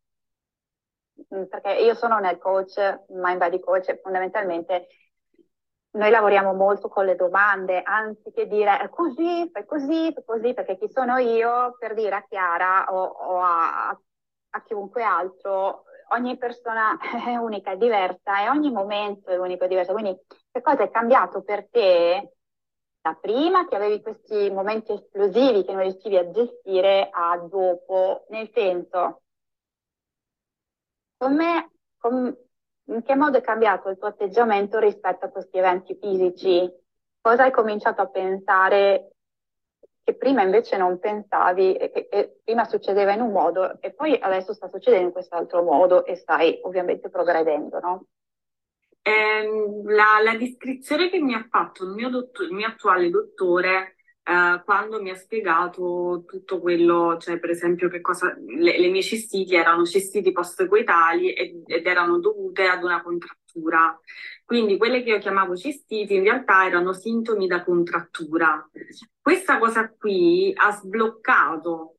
mm, 1.34 1.44
perché 1.44 1.72
io 1.82 1.94
sono 1.94 2.18
nel 2.18 2.38
coach, 2.38 3.04
Mind 3.10 3.38
Body 3.38 3.60
Coach, 3.60 4.00
fondamentalmente 4.00 4.88
noi 5.92 6.10
lavoriamo 6.10 6.52
molto 6.54 6.88
con 6.88 7.04
le 7.04 7.16
domande, 7.16 7.82
anziché 7.82 8.46
dire 8.46 8.78
è 8.80 8.88
così, 8.90 9.48
fai 9.52 9.66
così, 9.66 10.12
fai 10.12 10.24
così, 10.24 10.54
perché 10.54 10.78
chi 10.78 10.88
sono 10.90 11.16
io 11.18 11.76
per 11.78 11.94
dire 11.94 12.14
a 12.14 12.24
Chiara 12.28 12.92
o, 12.92 13.02
o 13.02 13.40
a, 13.40 13.88
a 13.88 14.62
chiunque 14.62 15.02
altro 15.02 15.84
ogni 16.12 16.36
persona 16.36 16.96
è 17.26 17.36
unica, 17.36 17.72
è 17.72 17.76
diversa 17.76 18.42
e 18.42 18.48
ogni 18.48 18.70
momento 18.70 19.30
è 19.30 19.36
unico 19.36 19.64
e 19.64 19.68
diverso. 19.68 19.92
Quindi 19.92 20.18
che 20.50 20.62
cosa 20.62 20.84
è 20.84 20.90
cambiato 20.90 21.42
per 21.42 21.68
te 21.68 22.32
da 23.00 23.14
prima 23.14 23.66
che 23.66 23.76
avevi 23.76 24.02
questi 24.02 24.50
momenti 24.50 24.92
esplosivi 24.92 25.64
che 25.64 25.72
non 25.72 25.82
riuscivi 25.82 26.16
a 26.16 26.30
gestire 26.30 27.08
a 27.10 27.36
dopo? 27.38 28.26
Nel 28.28 28.50
senso, 28.52 29.22
come, 31.18 31.70
com, 31.98 32.34
in 32.90 33.02
che 33.02 33.14
modo 33.14 33.38
è 33.38 33.40
cambiato 33.40 33.88
il 33.88 33.98
tuo 33.98 34.08
atteggiamento 34.08 34.78
rispetto 34.78 35.26
a 35.26 35.30
questi 35.30 35.58
eventi 35.58 35.96
fisici? 36.00 36.68
Cosa 37.20 37.44
hai 37.44 37.50
cominciato 37.50 38.00
a 38.00 38.08
pensare 38.08 39.12
che 40.02 40.14
prima 40.14 40.42
invece 40.42 40.76
non 40.76 40.98
pensavi 40.98 41.74
e 41.76 41.90
che 41.90 42.40
prima 42.42 42.64
succedeva 42.64 43.12
in 43.12 43.20
un 43.20 43.30
modo 43.30 43.80
e 43.80 43.92
poi 43.92 44.18
adesso 44.18 44.54
sta 44.54 44.68
succedendo 44.68 45.06
in 45.06 45.12
quest'altro 45.12 45.62
modo 45.62 46.04
e 46.04 46.16
stai 46.16 46.58
ovviamente 46.62 47.08
progredendo, 47.10 47.78
no? 47.80 48.06
Eh, 49.02 49.82
la, 49.84 50.20
la, 50.22 50.36
descrizione 50.36 51.08
che 51.08 51.20
mi 51.20 51.32
ha 51.32 51.46
fatto 51.48 51.84
il 51.84 51.90
mio, 51.90 52.10
dottor, 52.10 52.44
il 52.46 52.52
mio 52.52 52.66
attuale 52.66 53.08
dottore 53.08 53.96
eh, 54.30 54.62
quando 54.64 55.02
mi 55.02 55.10
ha 55.10 55.16
spiegato 55.16 56.22
tutto 56.24 56.60
quello, 56.60 57.16
cioè 57.18 57.40
per 57.40 57.50
esempio 57.50 57.88
che 57.88 58.00
cosa, 58.00 58.32
le, 58.38 58.78
le 58.78 58.88
mie 58.88 59.02
cistiti 59.02 59.56
erano 59.56 59.84
cistiti 59.84 60.30
post-coitali 60.30 61.32
ed, 61.32 61.64
ed 61.66 61.84
erano 61.84 62.20
dovute 62.20 62.68
ad 62.68 62.84
una 62.84 63.02
contrattura. 63.02 63.98
Quindi 64.44 64.76
quelle 64.76 65.02
che 65.02 65.10
io 65.10 65.18
chiamavo 65.18 65.56
cistiti 65.56 66.14
in 66.14 66.22
realtà 66.22 66.64
erano 66.64 66.92
sintomi 66.92 67.48
da 67.48 67.64
contrattura. 67.64 68.70
Questa 69.20 69.58
cosa 69.58 69.92
qui 69.98 70.52
ha 70.54 70.70
sbloccato 70.70 71.96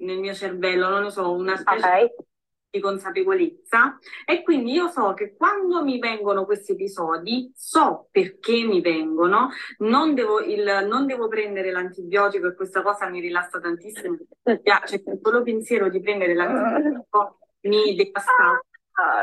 nel 0.00 0.18
mio 0.18 0.34
cervello, 0.34 0.88
non 0.88 1.02
lo 1.02 1.10
so, 1.10 1.32
una 1.32 1.56
specie 1.56 1.86
okay 1.86 2.06
di 2.08 2.29
consapevolezza 2.78 3.98
e 4.24 4.42
quindi 4.42 4.72
io 4.72 4.88
so 4.88 5.12
che 5.14 5.34
quando 5.34 5.82
mi 5.82 5.98
vengono 5.98 6.44
questi 6.44 6.72
episodi 6.72 7.50
so 7.56 8.06
perché 8.12 8.62
mi 8.62 8.80
vengono, 8.80 9.48
non 9.78 10.14
devo, 10.14 10.40
il, 10.40 10.86
non 10.88 11.06
devo 11.06 11.26
prendere 11.26 11.72
l'antibiotico 11.72 12.46
e 12.46 12.54
questa 12.54 12.82
cosa 12.82 13.08
mi 13.08 13.20
rilassa 13.20 13.58
tantissimo, 13.58 14.16
mi 14.44 14.60
piace, 14.60 15.02
il 15.04 15.18
solo 15.20 15.42
pensiero 15.42 15.88
di 15.88 16.00
prendere 16.00 16.34
l'antibiotico 16.34 17.38
mi 17.62 17.94
devastava. 17.94 18.60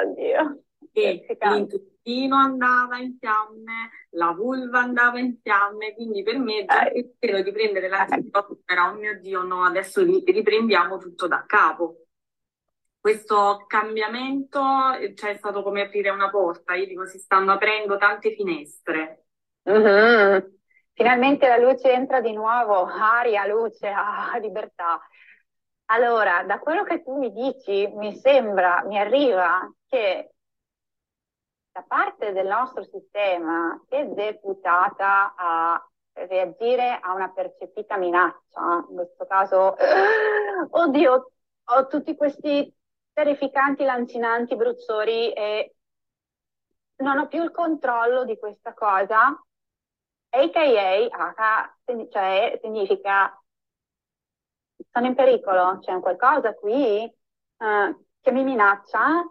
Oddio. 0.04 0.64
E 0.92 1.26
l'intestino 1.40 2.36
andava 2.36 2.98
in 2.98 3.18
fiamme, 3.20 3.92
la 4.12 4.32
vulva 4.32 4.80
andava 4.80 5.20
in 5.20 5.38
fiamme, 5.44 5.94
quindi 5.94 6.24
per 6.24 6.40
me 6.40 6.66
già 6.66 6.90
il 6.90 7.14
pensiero 7.20 7.44
di 7.44 7.52
prendere 7.52 7.88
l'antibiotico 7.88 8.62
era, 8.66 8.90
oh 8.90 8.96
mio 8.96 9.20
Dio, 9.20 9.44
no, 9.44 9.64
adesso 9.64 10.04
riprendiamo 10.04 10.98
tutto 10.98 11.28
da 11.28 11.44
capo 11.46 12.07
questo 13.08 13.64
cambiamento 13.68 14.60
cioè, 15.16 15.32
è 15.32 15.38
stato 15.38 15.64
come 15.64 15.84
aprire 15.84 16.10
una 16.10 16.30
porta, 16.30 16.74
io 16.74 16.86
dico 16.86 17.06
si 17.06 17.20
stanno 17.20 17.54
aprendo 17.54 17.96
tante 17.96 18.34
finestre. 18.34 19.28
Mm-hmm. 19.70 20.40
Finalmente 20.92 21.48
la 21.48 21.56
luce 21.56 21.90
entra 21.90 22.20
di 22.20 22.34
nuovo, 22.34 22.84
aria, 22.84 23.46
luce, 23.46 23.88
ah, 23.88 24.38
libertà. 24.40 25.00
Allora, 25.86 26.44
da 26.44 26.60
quello 26.60 26.84
che 26.84 27.02
tu 27.02 27.18
mi 27.18 27.32
dici, 27.32 27.88
mi 27.96 28.14
sembra, 28.18 28.84
mi 28.84 29.00
arriva 29.00 29.74
che 29.88 30.34
da 31.72 31.86
parte 31.88 32.34
del 32.34 32.48
nostro 32.48 32.84
sistema 32.84 33.82
è 33.88 34.04
deputata 34.04 35.34
a 35.38 35.90
reagire 36.12 37.00
a 37.02 37.14
una 37.14 37.30
percepita 37.30 37.96
minaccia, 37.96 38.86
in 38.90 38.96
questo 38.96 39.26
caso, 39.26 39.78
oddio, 40.72 41.32
ho 41.70 41.88
tutti 41.88 42.16
questi 42.16 42.76
terrificanti, 43.18 43.84
lancinanti, 43.84 44.56
bruzzori 44.56 45.34
e 45.34 45.74
non 46.98 47.18
ho 47.18 47.28
più 47.28 47.42
il 47.42 47.50
controllo 47.50 48.24
di 48.26 48.38
questa 48.38 48.76
cosa, 48.76 49.30
a.k.a. 50.30 51.76
cioè 52.12 52.60
significa 52.62 53.42
sono 54.92 55.08
in 55.08 55.16
pericolo, 55.16 55.80
c'è 55.80 56.00
qualcosa 56.00 56.54
qui 56.54 57.12
uh, 57.58 58.06
che 58.22 58.32
mi 58.32 58.44
minaccia 58.44 59.24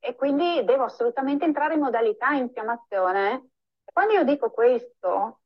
e 0.00 0.16
quindi 0.16 0.64
devo 0.64 0.84
assolutamente 0.84 1.44
entrare 1.44 1.74
in 1.74 1.80
modalità 1.80 2.30
infiammazione. 2.30 3.50
Quando 3.84 4.14
io 4.14 4.24
dico 4.24 4.50
questo, 4.50 5.42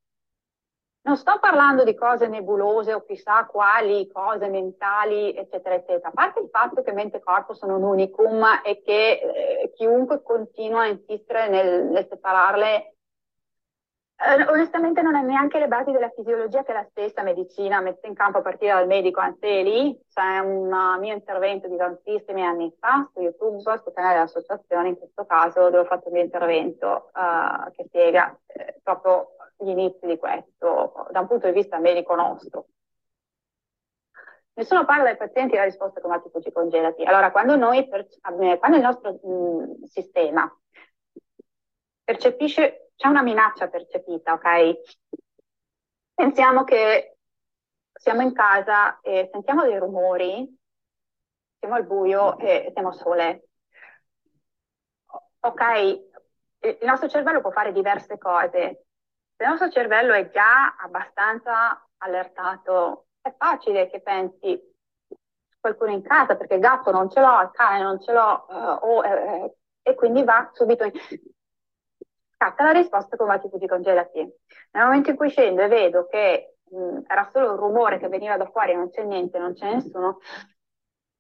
non 1.03 1.17
sto 1.17 1.39
parlando 1.41 1.83
di 1.83 1.95
cose 1.95 2.29
nebulose 2.29 2.93
o 2.93 3.05
chissà 3.05 3.47
quali 3.47 4.11
cose 4.13 4.49
mentali, 4.49 5.35
eccetera, 5.35 5.75
eccetera. 5.75 6.09
A 6.09 6.13
parte 6.13 6.41
il 6.41 6.49
fatto 6.51 6.83
che 6.83 6.93
mente 6.93 7.19
e 7.19 7.21
corpo 7.21 7.55
sono 7.55 7.77
un 7.77 7.85
unicum 7.85 8.45
e 8.63 8.83
che 8.83 9.21
eh, 9.21 9.73
chiunque 9.75 10.23
continua 10.23 10.83
a 10.83 10.89
insistere 10.89 11.49
nel, 11.49 11.85
nel 11.87 12.07
separarle, 12.07 12.95
eh, 14.23 14.47
onestamente 14.51 15.01
non 15.01 15.17
è 15.17 15.23
neanche 15.23 15.59
le 15.59 15.69
basi 15.69 15.91
della 15.91 16.11
fisiologia 16.11 16.63
che 16.63 16.75
la 16.75 16.87
stessa 16.91 17.23
medicina 17.23 17.81
mette 17.81 18.07
in 18.07 18.13
campo 18.13 18.39
a 18.39 18.43
partire 18.43 18.75
dal 18.75 18.87
medico 18.87 19.21
Anseli. 19.21 19.99
C'è 20.13 20.39
un 20.41 20.69
mio 20.99 21.15
intervento 21.15 21.67
di 21.67 21.79
tantissimi 21.79 22.45
anni 22.45 22.71
fa 22.79 23.09
su 23.15 23.23
YouTube, 23.23 23.63
sul 23.63 23.93
canale 23.95 24.17
dell'associazione, 24.17 24.89
in 24.89 24.99
questo 24.99 25.25
caso, 25.25 25.71
dove 25.71 25.79
ho 25.79 25.85
fatto 25.87 26.09
un 26.09 26.15
mio 26.15 26.23
intervento 26.25 27.11
uh, 27.15 27.71
che 27.71 27.85
spiega 27.87 28.39
eh, 28.49 28.79
proprio 28.83 29.37
gli 29.65 29.71
inizi 29.71 30.07
di 30.07 30.19
questo 30.19 31.07
da 31.11 31.21
un 31.21 31.27
punto 31.27 31.47
di 31.47 31.53
vista 31.53 31.79
medico 31.79 32.15
nostro. 32.15 32.67
Nessuno 34.55 34.85
parla 34.85 35.05
dei 35.05 35.17
pazienti 35.17 35.57
la 35.57 35.65
risposta 35.65 36.01
come 36.01 36.17
atipici 36.17 36.53
congelati. 36.53 37.05
Allora, 37.05 37.31
quando, 37.31 37.57
noi 37.57 37.89
quando 37.89 38.77
il 38.77 38.83
nostro 38.83 39.13
mh, 39.23 39.85
sistema 39.85 40.53
percepisce, 42.05 42.91
c'è 42.97 43.09
una 43.09 43.23
minaccia 43.23 43.69
percepita, 43.69 44.35
ok? 44.35 44.73
Pensiamo 46.15 46.65
che 46.65 47.17
siamo 47.93 48.21
in 48.23 48.35
casa 48.35 49.01
e 49.01 49.29
sentiamo 49.33 49.63
dei 49.63 49.79
rumori, 49.79 50.59
siamo 51.59 51.75
al 51.77 51.87
buio 51.87 52.37
e 52.39 52.71
siamo 52.73 52.93
sole. 52.93 53.49
Ok, 55.41 55.61
il 56.61 56.79
nostro 56.83 57.09
cervello 57.09 57.41
può 57.41 57.51
fare 57.51 57.73
diverse 57.73 58.19
cose. 58.19 58.85
Se 59.41 59.47
il 59.47 59.53
nostro 59.53 59.71
cervello 59.71 60.13
è 60.13 60.29
già 60.29 60.77
abbastanza 60.77 61.83
allertato, 61.97 63.07
è 63.23 63.35
facile 63.39 63.89
che 63.89 64.03
pensi 64.03 64.61
qualcuno 65.59 65.93
in 65.93 66.03
casa 66.03 66.37
perché 66.37 66.57
il 66.57 66.61
gatto 66.61 66.91
non 66.91 67.09
ce 67.09 67.21
l'ho, 67.21 67.41
il 67.41 67.51
cane 67.51 67.83
non 67.83 67.99
ce 68.03 68.13
l'ho, 68.13 68.45
uh, 68.51 68.87
oh, 68.87 69.03
eh, 69.03 69.57
e 69.81 69.95
quindi 69.95 70.25
va 70.25 70.51
subito 70.53 70.85
in... 70.85 70.93
Scatta 72.35 72.65
la 72.65 72.73
risposta 72.73 73.17
con 73.17 73.29
vari 73.29 73.41
tipi 73.41 73.57
di 73.57 73.67
congelati. 73.67 74.19
Nel 74.73 74.85
momento 74.85 75.09
in 75.09 75.17
cui 75.17 75.31
scendo 75.31 75.63
e 75.63 75.69
vedo 75.69 76.07
che 76.07 76.57
mh, 76.65 76.99
era 77.07 77.27
solo 77.33 77.53
un 77.53 77.57
rumore 77.57 77.99
che 77.99 78.09
veniva 78.09 78.37
da 78.37 78.51
fuori, 78.51 78.75
non 78.75 78.91
c'è 78.91 79.05
niente, 79.05 79.39
non 79.39 79.55
c'è 79.55 79.73
nessuno, 79.73 80.19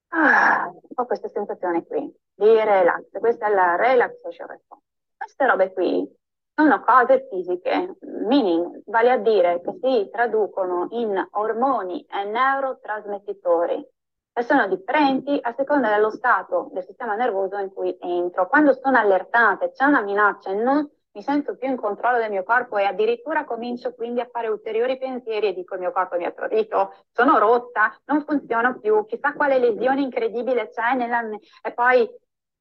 ah, 0.08 0.70
ho 0.94 1.06
questa 1.06 1.28
sensazione 1.30 1.86
qui 1.86 2.14
di 2.34 2.54
relax. 2.54 3.18
Questa 3.18 3.46
è 3.46 3.50
la 3.50 3.76
relaxation 3.76 4.46
response. 4.46 4.84
Queste 5.16 5.46
robe 5.46 5.72
qui 5.72 6.19
sono 6.54 6.80
cose 6.82 7.26
fisiche, 7.30 7.96
meaning, 8.00 8.82
vale 8.86 9.10
a 9.10 9.16
dire 9.18 9.60
che 9.62 9.78
si 9.80 10.08
traducono 10.10 10.88
in 10.90 11.28
ormoni 11.32 12.04
e 12.04 12.24
neurotrasmettitori 12.24 13.86
e 14.32 14.42
sono 14.42 14.66
differenti 14.68 15.38
a 15.40 15.54
seconda 15.56 15.88
dello 15.90 16.10
stato 16.10 16.70
del 16.72 16.84
sistema 16.84 17.14
nervoso 17.14 17.56
in 17.58 17.72
cui 17.72 17.96
entro. 18.00 18.48
Quando 18.48 18.72
sono 18.74 18.98
allertate, 18.98 19.72
c'è 19.72 19.84
una 19.84 20.02
minaccia 20.02 20.50
e 20.50 20.54
non 20.54 20.88
mi 21.12 21.22
sento 21.22 21.56
più 21.56 21.68
in 21.68 21.76
controllo 21.76 22.18
del 22.18 22.30
mio 22.30 22.44
corpo 22.44 22.76
e 22.76 22.84
addirittura 22.84 23.44
comincio 23.44 23.94
quindi 23.94 24.20
a 24.20 24.28
fare 24.30 24.46
ulteriori 24.46 24.96
pensieri 24.96 25.48
e 25.48 25.54
dico 25.54 25.74
il 25.74 25.80
mio 25.80 25.90
corpo 25.90 26.16
mi 26.16 26.24
ha 26.24 26.30
tradito, 26.30 26.94
sono 27.10 27.38
rotta, 27.38 27.92
non 28.04 28.24
funziono 28.24 28.78
più, 28.78 29.04
chissà 29.06 29.32
quale 29.32 29.58
lesione 29.58 30.02
incredibile 30.02 30.68
c'è 30.68 30.94
nella... 30.94 31.20
e 31.62 31.72
poi 31.72 32.08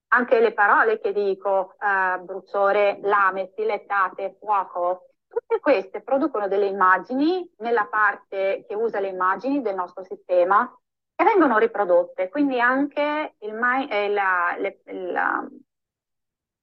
anche 0.09 0.39
le 0.39 0.53
parole 0.53 0.99
che 0.99 1.13
dico, 1.13 1.75
uh, 1.79 2.23
bruciore, 2.23 2.99
lame, 3.01 3.49
stilettate, 3.51 4.37
fuoco, 4.39 5.09
tutte 5.27 5.59
queste 5.59 6.01
producono 6.01 6.47
delle 6.47 6.65
immagini 6.65 7.47
nella 7.57 7.85
parte 7.85 8.65
che 8.67 8.75
usa 8.75 8.99
le 8.99 9.09
immagini 9.09 9.61
del 9.61 9.75
nostro 9.75 10.03
sistema 10.03 10.71
e 11.15 11.23
vengono 11.23 11.57
riprodotte. 11.57 12.29
Quindi 12.29 12.59
anche 12.59 13.35
il, 13.39 13.53
eh, 13.89 14.09
la, 14.09 14.55
le, 14.57 14.81
la, 14.85 15.47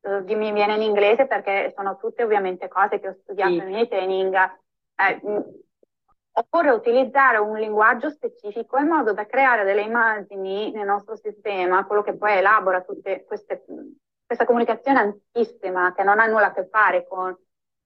eh, 0.00 0.34
mi 0.34 0.52
viene 0.52 0.74
in 0.74 0.82
inglese 0.82 1.26
perché 1.26 1.72
sono 1.76 1.96
tutte 1.96 2.24
ovviamente 2.24 2.68
cose 2.68 2.98
che 2.98 3.08
ho 3.08 3.16
studiato 3.22 3.52
sì. 3.52 3.64
nei 3.64 3.88
training. 3.88 4.34
Eh, 4.96 5.20
occorre 6.38 6.70
utilizzare 6.70 7.38
un 7.38 7.56
linguaggio 7.56 8.10
specifico 8.10 8.76
in 8.76 8.88
modo 8.88 9.12
da 9.12 9.26
creare 9.26 9.64
delle 9.64 9.82
immagini 9.82 10.70
nel 10.70 10.86
nostro 10.86 11.16
sistema, 11.16 11.86
quello 11.86 12.02
che 12.02 12.14
poi 12.14 12.36
elabora 12.36 12.82
tutte 12.82 13.24
queste, 13.24 13.64
questa 14.24 14.44
comunicazione 14.44 14.98
antichissima 14.98 15.94
che 15.94 16.02
non 16.02 16.18
ha 16.18 16.26
nulla 16.26 16.46
a 16.46 16.52
che 16.52 16.68
fare 16.70 17.06
con 17.06 17.34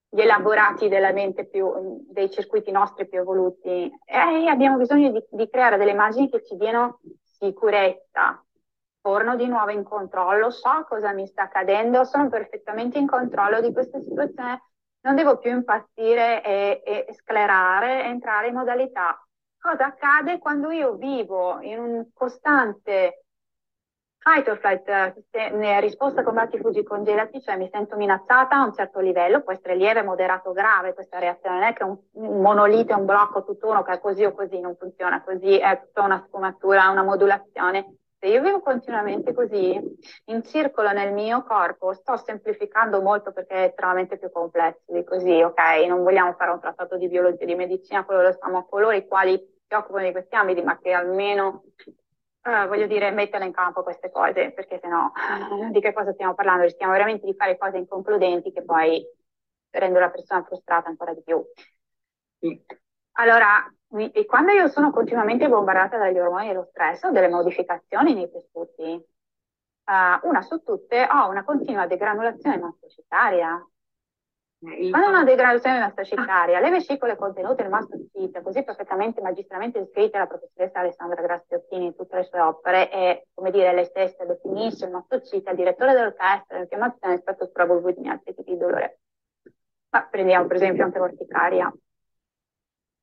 gli 0.09 0.21
elaborati 0.21 0.89
della 0.89 1.13
mente 1.13 1.47
più, 1.47 2.05
dei 2.11 2.29
circuiti 2.31 2.73
nostri 2.73 3.07
più 3.07 3.21
evoluti. 3.21 3.91
E 4.05 4.49
abbiamo 4.49 4.77
bisogno 4.77 5.13
di, 5.13 5.25
di 5.31 5.49
creare 5.49 5.77
delle 5.77 5.93
immagini 5.93 6.29
che 6.29 6.43
ci 6.45 6.57
diano 6.57 7.01
sicurezza. 7.23 8.45
Torno 9.01 9.37
di 9.37 9.47
nuovo 9.47 9.71
in 9.71 9.85
controllo, 9.85 10.51
so 10.51 10.85
cosa 10.89 11.13
mi 11.13 11.27
sta 11.27 11.43
accadendo, 11.45 12.05
sono 12.05 12.29
perfettamente 12.29 12.99
in 12.99 13.07
controllo 13.07 13.61
di 13.61 13.73
questa 13.73 14.01
situazione 14.01 14.61
non 15.03 15.15
devo 15.15 15.39
più 15.39 15.51
impazzire 15.51 16.43
e, 16.45 16.83
e 16.85 17.15
sclerare, 17.15 18.05
entrare 18.05 18.49
in 18.49 18.55
modalità. 18.55 19.25
Cosa 19.59 19.87
accade 19.87 20.39
quando 20.39 20.71
io 20.71 20.95
vivo 20.95 21.61
in 21.61 21.79
un 21.79 22.07
costante 22.15 23.25
fight 24.21 24.49
or 24.49 24.59
flight, 24.59 24.87
eh, 25.31 25.81
risposta 25.81 26.23
combatti, 26.23 26.59
fuggi, 26.59 26.83
congelati, 26.83 27.41
cioè 27.41 27.57
mi 27.57 27.69
sento 27.73 27.97
minacciata 27.97 28.57
a 28.57 28.65
un 28.65 28.75
certo 28.75 29.01
livello, 29.01 29.43
può 29.43 29.53
essere 29.53 29.77
lieve, 29.77 30.03
moderato, 30.03 30.53
grave 30.53 30.93
questa 30.93 31.19
reazione, 31.19 31.59
non 31.59 31.69
è 31.69 31.73
che 31.73 31.85
un, 31.85 31.97
un 32.13 32.41
monolite, 32.41 32.93
un 32.93 33.07
blocco 33.07 33.45
tutt'uno 33.45 33.83
che 33.83 33.93
è 33.93 34.01
così 34.01 34.25
o 34.25 34.33
così, 34.33 34.61
non 34.61 34.77
funziona 34.77 35.23
così, 35.23 35.59
è 35.59 35.81
tutta 35.83 36.03
una 36.03 36.23
sfumatura, 36.27 36.91
una 36.91 37.03
modulazione 37.03 38.00
se 38.21 38.29
io 38.29 38.43
vivo 38.43 38.61
continuamente 38.61 39.33
così, 39.33 39.81
in 40.27 40.43
circolo 40.45 40.93
nel 40.93 41.15
mio 41.15 41.43
corpo, 41.43 41.95
sto 41.95 42.19
semplificando 42.19 43.01
molto 43.01 43.33
perché 43.33 43.55
è 43.55 43.69
estremamente 43.69 44.19
più 44.19 44.31
complesso 44.31 44.83
di 44.89 45.03
così, 45.05 45.41
ok? 45.41 45.87
Non 45.89 46.03
vogliamo 46.03 46.35
fare 46.35 46.51
un 46.51 46.61
trattato 46.61 46.99
di 46.99 47.09
biologia 47.09 47.47
di 47.47 47.55
medicina, 47.55 48.05
quello 48.05 48.21
lo 48.21 48.33
stiamo 48.33 48.59
a 48.59 48.67
coloro 48.67 48.95
i 48.95 49.07
quali 49.09 49.39
si 49.67 49.75
occupano 49.75 50.05
di 50.05 50.13
questi 50.13 50.35
ambiti, 50.35 50.61
ma 50.61 50.79
che 50.79 50.93
almeno, 50.93 51.65
eh, 52.43 52.67
voglio 52.67 52.87
dire, 52.87 53.11
mettono 53.11 53.45
in 53.45 53.53
campo 53.53 53.83
queste 53.83 54.11
cose, 54.11 54.53
perché 54.53 54.79
sennò 54.83 55.11
eh, 55.67 55.71
di 55.73 55.81
che 55.81 55.95
cosa 55.95 56.13
stiamo 56.13 56.35
parlando? 56.35 56.65
Rischiamo 56.65 56.93
veramente 56.93 57.25
di 57.25 57.35
fare 57.35 57.57
cose 57.57 57.79
inconcludenti 57.79 58.53
che 58.53 58.63
poi 58.63 59.03
rendono 59.71 60.05
la 60.05 60.11
persona 60.11 60.45
frustrata 60.45 60.91
ancora 60.91 61.15
di 61.15 61.23
più. 61.23 61.43
Allora, 63.21 63.71
e 64.13 64.25
quando 64.25 64.53
io 64.53 64.69
sono 64.69 64.91
continuamente 64.91 65.47
bombardata 65.47 65.99
dagli 65.99 66.19
ormoni 66.19 66.47
dello 66.49 66.65
stress 66.71 67.03
o 67.03 67.11
delle 67.11 67.29
modificazioni 67.29 68.15
nei 68.15 68.31
tessuti, 68.31 68.83
uh, 68.93 70.27
una 70.27 70.41
su 70.41 70.63
tutte 70.63 71.07
ho 71.07 71.29
una 71.29 71.45
continua 71.45 71.87
degranulazione 71.87 72.57
mastocitaria. 72.57 73.63
Eh, 74.63 74.89
quando 74.89 75.09
ho 75.09 75.11
una 75.11 75.25
degradazione 75.25 75.81
mastocitaria, 75.81 76.61
le 76.61 76.71
vescicole 76.71 77.17
contenute 77.17 77.61
nel 77.61 77.71
mastocite, 77.71 78.41
così 78.41 78.65
perfettamente 78.65 79.21
magistralmente 79.21 79.81
descritte 79.81 80.13
dalla 80.13 80.27
professoressa 80.27 80.79
Alessandra 80.79 81.21
Grazziottini 81.21 81.87
in 81.87 81.95
tutte 81.95 82.17
le 82.17 82.25
sue 82.25 82.41
opere, 82.41 82.91
e 82.91 83.27
come 83.35 83.51
dire, 83.51 83.75
lei 83.75 83.85
stessa 83.85 84.25
definisce 84.25 84.87
il 84.87 84.93
mastocite, 84.93 85.51
il 85.51 85.57
direttore 85.57 85.93
dell'orchestra, 85.93 86.57
l'infiammazione 86.57 87.17
rispetto 87.17 87.45
al 87.45 87.53
probabile 87.53 88.01
di 88.01 88.09
altri 88.09 88.35
tipi 88.35 88.53
di 88.53 88.57
dolore. 88.57 89.01
Ma 89.91 90.07
prendiamo 90.07 90.47
per 90.47 90.57
esempio 90.57 90.85
anche 90.85 90.99
l'orticaria 90.99 91.71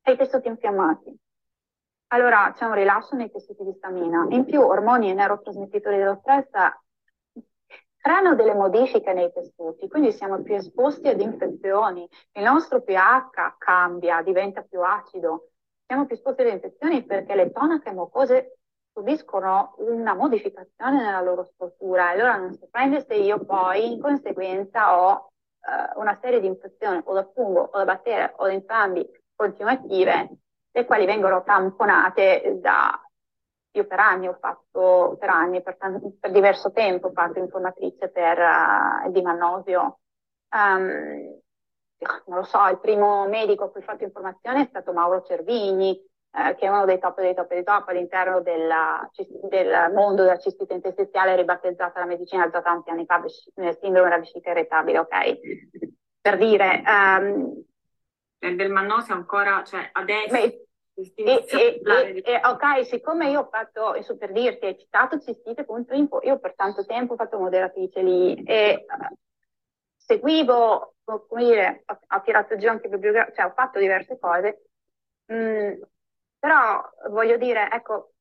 e 0.02 0.12
i 0.12 0.16
tessuti 0.16 0.48
infiammati. 0.48 1.16
Allora 2.08 2.52
c'è 2.54 2.64
un 2.64 2.74
rilascio 2.74 3.16
nei 3.16 3.30
tessuti 3.30 3.64
di 3.64 3.74
stamina. 3.76 4.26
In 4.30 4.44
più 4.44 4.60
ormoni 4.60 5.10
e 5.10 5.14
neurotrasmettitori 5.14 5.98
dello 5.98 6.18
stress 6.20 6.50
creano 7.96 8.34
delle 8.34 8.54
modifiche 8.54 9.12
nei 9.12 9.30
tessuti, 9.32 9.88
quindi 9.88 10.12
siamo 10.12 10.42
più 10.42 10.54
esposti 10.54 11.08
ad 11.08 11.20
infezioni, 11.20 12.08
il 12.32 12.42
nostro 12.42 12.80
pH 12.80 13.56
cambia, 13.58 14.22
diventa 14.22 14.62
più 14.62 14.80
acido, 14.80 15.50
siamo 15.84 16.06
più 16.06 16.14
esposti 16.14 16.42
alle 16.42 16.52
infezioni 16.52 17.04
perché 17.04 17.34
le 17.34 17.50
tonache 17.50 17.92
mucose 17.92 18.58
subiscono 18.92 19.74
una 19.78 20.14
modificazione 20.14 21.02
nella 21.02 21.20
loro 21.20 21.44
struttura 21.44 22.08
allora 22.08 22.36
non 22.36 22.52
si 22.52 22.66
prende 22.68 23.04
se 23.04 23.14
io 23.14 23.44
poi 23.44 23.92
in 23.92 24.00
conseguenza 24.00 25.00
ho 25.00 25.30
eh, 25.60 25.98
una 25.98 26.18
serie 26.20 26.40
di 26.40 26.46
infezioni 26.46 27.00
o 27.04 27.14
da 27.14 27.28
fungo 27.32 27.60
o 27.72 27.78
da 27.78 27.84
batteria 27.84 28.32
o 28.36 28.44
da 28.44 28.52
entrambi 28.52 29.08
continuative, 29.38 30.28
le 30.72 30.84
quali 30.84 31.06
vengono 31.06 31.44
tamponate 31.44 32.58
da 32.60 33.00
io 33.72 33.86
per 33.86 34.00
anni 34.00 34.26
ho 34.26 34.36
fatto, 34.40 35.16
per 35.20 35.28
anni, 35.28 35.62
per, 35.62 35.76
per 36.18 36.30
diverso 36.32 36.72
tempo 36.72 37.08
ho 37.08 37.12
fatto 37.12 37.38
informatrice 37.38 38.08
per 38.08 38.38
uh, 38.38 39.10
di 39.10 39.22
Mannosio. 39.22 40.00
Um, 40.50 41.38
non 42.26 42.38
lo 42.38 42.44
so, 42.44 42.66
il 42.68 42.80
primo 42.80 43.26
medico 43.28 43.64
a 43.64 43.70
cui 43.70 43.80
ho 43.80 43.84
fatto 43.84 44.04
informazione 44.04 44.62
è 44.62 44.66
stato 44.68 44.92
Mauro 44.92 45.22
Cervini, 45.22 45.96
eh, 46.30 46.54
che 46.54 46.66
è 46.66 46.68
uno 46.68 46.84
dei 46.84 46.98
top 46.98 47.20
dei 47.20 47.34
top 47.34 47.48
dei 47.48 47.64
top 47.64 47.88
all'interno 47.88 48.40
della, 48.40 49.08
del 49.48 49.92
mondo 49.92 50.22
della 50.22 50.38
cistite 50.38 50.74
interstiziale 50.74 51.36
ribattezzata 51.36 52.00
la 52.00 52.06
medicina 52.06 52.48
già 52.50 52.62
tanti 52.62 52.90
anni 52.90 53.04
fa, 53.04 53.22
sindrome 53.26 54.08
della 54.08 54.18
vescica 54.18 54.50
irritabile, 54.50 54.98
ok? 54.98 55.38
Per 56.20 56.36
dire, 56.36 56.82
um, 56.86 57.64
nel 58.40 58.56
del 58.56 58.70
Mannosi 58.70 59.12
ancora, 59.12 59.62
cioè 59.64 59.88
adesso... 59.92 60.32
Beh, 60.32 60.62
e, 60.98 61.12
e, 61.14 61.80
e, 61.84 62.22
e, 62.24 62.40
ok, 62.42 62.84
siccome 62.84 63.30
io 63.30 63.42
ho 63.42 63.48
fatto, 63.48 63.94
per 64.18 64.32
dirti, 64.32 64.66
hai 64.66 64.76
citato 64.76 65.20
cistite.info, 65.20 66.20
io 66.24 66.40
per 66.40 66.56
tanto 66.56 66.84
tempo 66.84 67.12
ho 67.12 67.16
fatto 67.16 67.38
moderatrice 67.38 68.02
lì 68.02 68.42
e 68.42 68.84
uh, 68.88 69.16
seguivo, 69.96 70.96
come 71.04 71.44
dire, 71.44 71.84
ho, 71.86 72.00
ho, 72.16 72.22
tirato 72.22 72.56
giù 72.56 72.68
anche 72.68 72.88
bibliografia, 72.88 73.32
cioè 73.32 73.44
ho 73.44 73.54
fatto 73.54 73.78
diverse 73.78 74.18
cose, 74.18 74.64
mm, 75.32 75.80
però 76.40 76.82
voglio 77.10 77.36
dire, 77.36 77.70
ecco, 77.70 78.14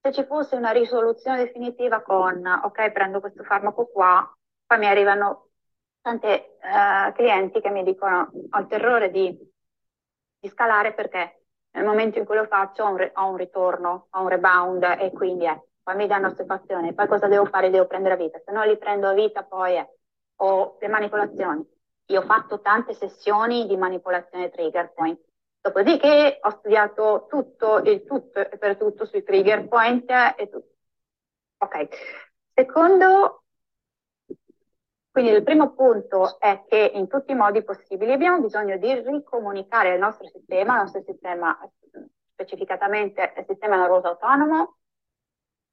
se 0.00 0.12
ci 0.12 0.24
fosse 0.24 0.56
una 0.56 0.70
risoluzione 0.70 1.44
definitiva 1.44 2.00
con, 2.00 2.46
ok, 2.46 2.92
prendo 2.92 3.20
questo 3.20 3.44
farmaco 3.44 3.86
qua, 3.88 4.38
poi 4.64 4.78
mi 4.78 4.86
arrivano 4.86 5.47
tante 6.08 6.56
uh, 6.62 7.12
clienti 7.12 7.60
che 7.60 7.68
mi 7.68 7.82
dicono 7.82 8.30
ho 8.50 8.58
il 8.58 8.66
terrore 8.66 9.10
di, 9.10 9.36
di, 10.40 10.48
scalare 10.48 10.94
perché 10.94 11.42
nel 11.72 11.84
momento 11.84 12.18
in 12.18 12.24
cui 12.24 12.36
lo 12.36 12.46
faccio 12.46 12.84
ho 12.84 12.90
un, 12.90 13.10
ho 13.12 13.28
un 13.28 13.36
ritorno, 13.36 14.08
ho 14.10 14.22
un 14.22 14.28
rebound 14.28 14.82
e 14.98 15.12
quindi 15.12 15.44
è, 15.44 15.60
poi 15.82 15.96
mi 15.96 16.06
danno 16.06 16.28
ossefazione, 16.28 16.94
poi 16.94 17.06
cosa 17.06 17.28
devo 17.28 17.44
fare? 17.44 17.68
Devo 17.68 17.86
prendere 17.86 18.14
a 18.14 18.16
vita, 18.16 18.40
se 18.42 18.52
non 18.52 18.66
li 18.66 18.78
prendo 18.78 19.08
a 19.08 19.12
vita 19.12 19.42
poi 19.42 19.74
è, 19.74 19.86
o 20.36 20.78
le 20.80 20.88
manipolazioni. 20.88 21.76
Io 22.06 22.20
ho 22.20 22.24
fatto 22.24 22.60
tante 22.62 22.94
sessioni 22.94 23.66
di 23.66 23.76
manipolazione 23.76 24.48
trigger 24.48 24.92
point. 24.94 25.20
Dopodiché 25.60 26.38
ho 26.40 26.50
studiato 26.50 27.26
tutto 27.28 27.78
il 27.84 28.04
tutto 28.04 28.38
e 28.38 28.56
per 28.56 28.78
tutto 28.78 29.04
sui 29.04 29.22
trigger 29.22 29.68
point 29.68 30.10
e 30.36 30.48
tutto. 30.48 30.72
Ok. 31.58 31.88
Secondo 32.54 33.42
quindi 35.18 35.36
il 35.36 35.42
primo 35.42 35.72
punto 35.74 36.38
è 36.38 36.62
che 36.68 36.92
in 36.94 37.08
tutti 37.08 37.32
i 37.32 37.34
modi 37.34 37.64
possibili 37.64 38.12
abbiamo 38.12 38.40
bisogno 38.40 38.76
di 38.76 39.00
ricomunicare 39.00 39.94
il 39.94 39.98
nostro 39.98 40.28
sistema, 40.28 40.74
il 40.74 40.80
nostro 40.82 41.02
sistema 41.02 41.58
specificatamente 42.34 43.32
il 43.36 43.44
sistema 43.48 43.74
nervoso 43.74 44.06
autonomo 44.06 44.76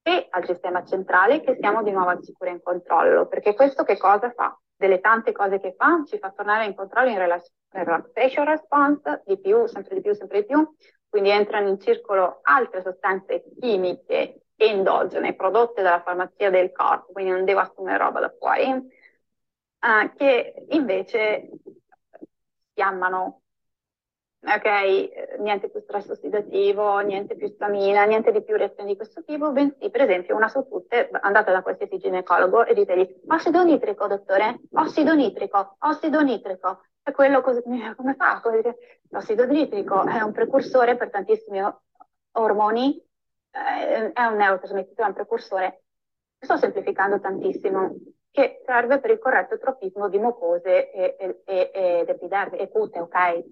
e 0.02 0.26
al 0.32 0.46
sistema 0.46 0.84
centrale 0.84 1.42
che 1.42 1.58
siamo 1.60 1.84
di 1.84 1.92
nuovo 1.92 2.10
al 2.10 2.24
sicuro 2.24 2.50
in 2.50 2.60
controllo, 2.60 3.28
perché 3.28 3.54
questo 3.54 3.84
che 3.84 4.00
cosa 4.00 4.32
fa? 4.32 4.60
Delle 4.76 5.00
tante 5.00 5.32
cose 5.32 5.60
che 5.60 5.76
fa, 5.78 6.02
ci 6.08 6.18
fa 6.18 6.32
tornare 6.32 6.66
in 6.66 6.74
controllo 6.74 7.12
in 7.12 7.20
relaxation 7.20 8.46
response, 8.46 9.22
di 9.28 9.40
più, 9.40 9.68
sempre 9.68 9.94
di 9.94 10.02
più, 10.02 10.16
sempre 10.16 10.40
di 10.40 10.46
più, 10.48 10.76
quindi 11.08 11.30
entrano 11.30 11.68
in 11.68 11.80
circolo 11.80 12.40
altre 12.42 12.82
sostanze 12.82 13.44
chimiche 13.60 14.40
endogene 14.56 15.36
prodotte 15.36 15.84
dalla 15.84 16.02
farmacia 16.02 16.50
del 16.50 16.72
corpo, 16.72 17.12
quindi 17.12 17.32
non 17.32 17.46
devo 17.46 17.60
assumere 17.60 17.98
roba 18.00 18.22
da 18.22 18.34
fuori, 18.40 18.95
uh, 19.80 20.14
che 20.16 20.66
invece 20.70 21.50
fiammano 22.74 23.42
ok, 24.46 25.40
niente 25.40 25.70
più 25.70 25.80
stress 25.82 26.10
ossidativo, 26.10 27.00
niente 27.00 27.36
più 27.36 27.48
stamina, 27.48 28.06
niente 28.06 28.32
di 28.32 28.44
più 28.44 28.56
reazioni 28.56 28.92
di 28.92 28.96
questo 28.96 29.24
tipo, 29.24 29.52
bensì 29.52 29.90
per 29.90 30.02
esempio 30.02 30.36
una 30.36 30.48
su 30.48 30.68
tutte, 30.68 31.10
andate 31.22 31.52
da 31.52 31.64
qualsiasi 31.64 31.98
ginecologo 31.98 32.66
e 32.66 32.74
ditegli 32.74 33.22
ossido 33.28 33.64
nitrico 33.64 34.08
dottore, 34.08 34.62
ossido 34.74 35.16
nitrico, 35.16 35.78
ossido 35.80 36.22
nitrico, 36.22 36.82
e 37.04 37.12
quello 37.12 37.42
cos- 37.42 37.64
come 37.96 38.16
fa? 38.16 38.42
L'ossido 39.10 39.46
nitrico 39.46 40.04
è 40.06 40.22
un 40.22 40.32
precursore 40.32 40.96
per 40.96 41.10
tantissimi 41.10 41.62
ormoni, 42.34 43.02
eh, 43.52 44.12
è 44.12 44.26
un 44.26 44.36
neurotrasmettitore, 44.36 45.08
è 45.08 45.10
un 45.10 45.16
precursore, 45.16 45.84
sto 46.40 46.58
semplificando 46.58 47.20
tantissimo, 47.20 47.96
che 48.36 48.62
serve 48.66 49.00
per 49.00 49.12
il 49.12 49.20
corretto 49.20 49.58
tropismo 49.58 50.10
di 50.10 50.20
mucose 50.20 50.92
e, 50.92 51.42
e, 51.46 51.72
ed 51.74 52.10
epidermi 52.10 52.58
e 52.58 52.68
cute, 52.68 53.00
ok? 53.00 53.44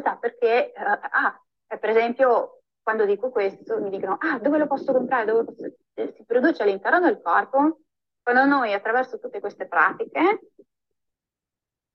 sa 0.00 0.16
perché, 0.16 0.72
uh, 0.76 0.82
ah, 0.82 1.42
per 1.66 1.90
esempio, 1.90 2.60
quando 2.82 3.04
dico 3.04 3.30
questo 3.30 3.80
mi 3.80 3.90
dicono, 3.90 4.18
ah, 4.20 4.38
dove 4.38 4.58
lo 4.58 4.68
posso 4.68 4.92
comprare? 4.92 5.24
Dove 5.24 5.44
posso... 5.44 5.72
Si 5.94 6.24
produce 6.24 6.62
all'interno 6.62 7.00
del 7.00 7.20
corpo. 7.20 7.80
Quando 8.22 8.44
noi 8.44 8.72
attraverso 8.72 9.18
tutte 9.18 9.40
queste 9.40 9.66
pratiche, 9.66 10.50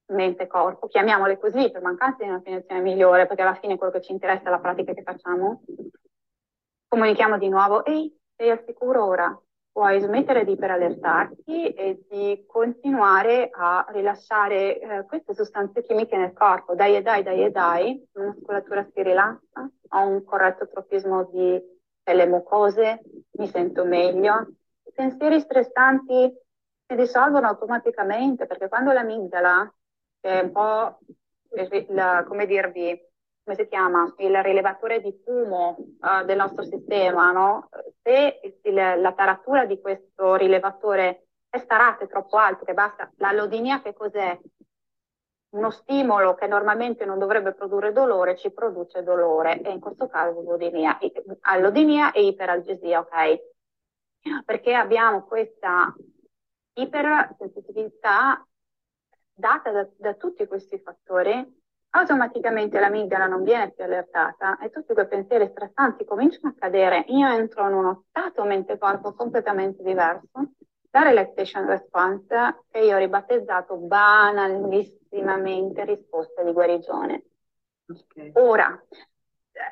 mente-corpo, 0.08 0.88
chiamiamole 0.88 1.38
così 1.38 1.72
per 1.72 1.82
mancanza 1.82 2.24
di 2.24 2.30
una 2.30 2.40
definizione 2.40 2.82
migliore, 2.82 3.28
perché 3.28 3.44
alla 3.44 3.56
fine 3.56 3.78
quello 3.78 3.94
che 3.94 4.02
ci 4.02 4.12
interessa 4.12 4.48
è 4.48 4.50
la 4.50 4.60
pratica 4.60 4.94
che 4.94 5.04
facciamo, 5.04 5.62
comunichiamo 6.88 7.38
di 7.38 7.48
nuovo, 7.48 7.86
ehi, 7.86 8.14
sei 8.36 8.50
al 8.50 8.64
sicuro 8.66 9.06
ora, 9.06 9.42
puoi 9.72 10.02
smettere 10.02 10.44
di 10.44 10.52
iperallertarti 10.52 11.70
e 11.70 12.04
di 12.10 12.44
continuare 12.46 13.50
a 13.52 13.86
rilasciare 13.90 14.80
eh, 14.80 15.06
queste 15.06 15.34
sostanze 15.34 15.82
chimiche 15.82 16.18
nel 16.18 16.34
corpo. 16.34 16.76
Dai 16.76 16.96
e 16.96 17.02
dai, 17.02 17.24
dai 17.24 17.44
e 17.44 17.52
dai, 17.52 18.08
la 18.12 18.24
muscolatura 18.24 18.86
si 18.94 19.02
rilassa, 19.02 19.70
ho 19.90 20.08
un 20.08 20.24
corretto 20.24 20.68
tropismo 20.68 21.30
di, 21.32 21.60
delle 22.04 22.28
mucose, 22.28 23.02
mi 23.32 23.48
sento 23.48 23.86
meglio. 23.86 24.48
I 24.84 24.92
pensieri 24.94 25.40
stressanti 25.40 26.34
si 26.88 26.96
dissolvono 26.96 27.48
automaticamente 27.48 28.46
perché 28.48 28.68
quando 28.68 28.92
l'amigdala, 28.92 29.74
che 30.20 30.40
è 30.40 30.44
un 30.44 30.52
po', 30.52 31.00
la, 31.90 32.26
come 32.28 32.46
dirvi, 32.46 33.00
come 33.44 33.56
si 33.56 33.68
chiama, 33.68 34.14
il 34.18 34.44
rilevatore 34.44 35.02
di 35.02 35.20
fumo 35.24 35.76
uh, 36.00 36.24
del 36.26 36.38
nostro 36.38 36.64
sistema, 36.64 37.32
no? 37.32 37.70
Se 38.02 38.40
il, 38.64 38.74
la 38.74 39.14
taratura 39.14 39.66
di 39.66 39.80
questo 39.80 40.36
rilevatore 40.36 41.28
è 41.50 41.58
starata 41.58 42.06
troppo 42.08 42.38
alto, 42.38 42.66
che 42.66 42.74
basta, 42.74 43.12
l'allodinia 43.18 43.82
che 43.82 43.94
cos'è? 43.94 44.40
Uno 45.54 45.70
stimolo 45.70 46.34
che 46.36 46.48
normalmente 46.48 47.04
non 47.04 47.20
dovrebbe 47.20 47.54
produrre 47.54 47.92
dolore 47.92 48.38
ci 48.38 48.52
produce 48.52 49.04
dolore 49.04 49.60
e 49.60 49.72
in 49.72 49.82
questo 49.82 50.08
caso 50.08 50.40
allodinia, 50.40 50.98
allodinia 51.42 52.14
e 52.14 52.26
iperalgesia, 52.26 53.00
ok? 53.00 54.44
Perché 54.46 54.74
abbiamo 54.74 55.26
questa 55.26 55.94
ipersensitività 56.74 58.48
data 59.34 59.72
da, 59.72 59.90
da 59.98 60.14
tutti 60.14 60.48
questi 60.48 60.80
fattori 60.80 61.61
automaticamente 61.92 62.80
l'amigdala 62.80 63.28
non 63.28 63.44
viene 63.44 63.72
più 63.72 63.84
allertata 63.84 64.58
e 64.60 64.70
tutti 64.70 64.94
quei 64.94 65.08
pensieri 65.08 65.48
stressanti 65.48 66.06
cominciano 66.06 66.50
a 66.50 66.56
cadere. 66.58 67.04
Io 67.08 67.28
entro 67.28 67.68
in 67.68 67.74
uno 67.74 68.04
stato 68.10 68.44
mente-corpo 68.44 69.14
completamente 69.14 69.84
diverso. 69.84 70.30
La 70.92 71.04
relaxation 71.04 71.66
response, 71.68 72.64
che 72.70 72.80
io 72.80 72.96
ho 72.96 73.00
ribattezzato 73.00 73.78
banalissimamente 73.78 75.86
risposta 75.86 76.44
di 76.44 76.52
guarigione. 76.52 77.24
Okay. 77.88 78.32
Ora, 78.36 78.78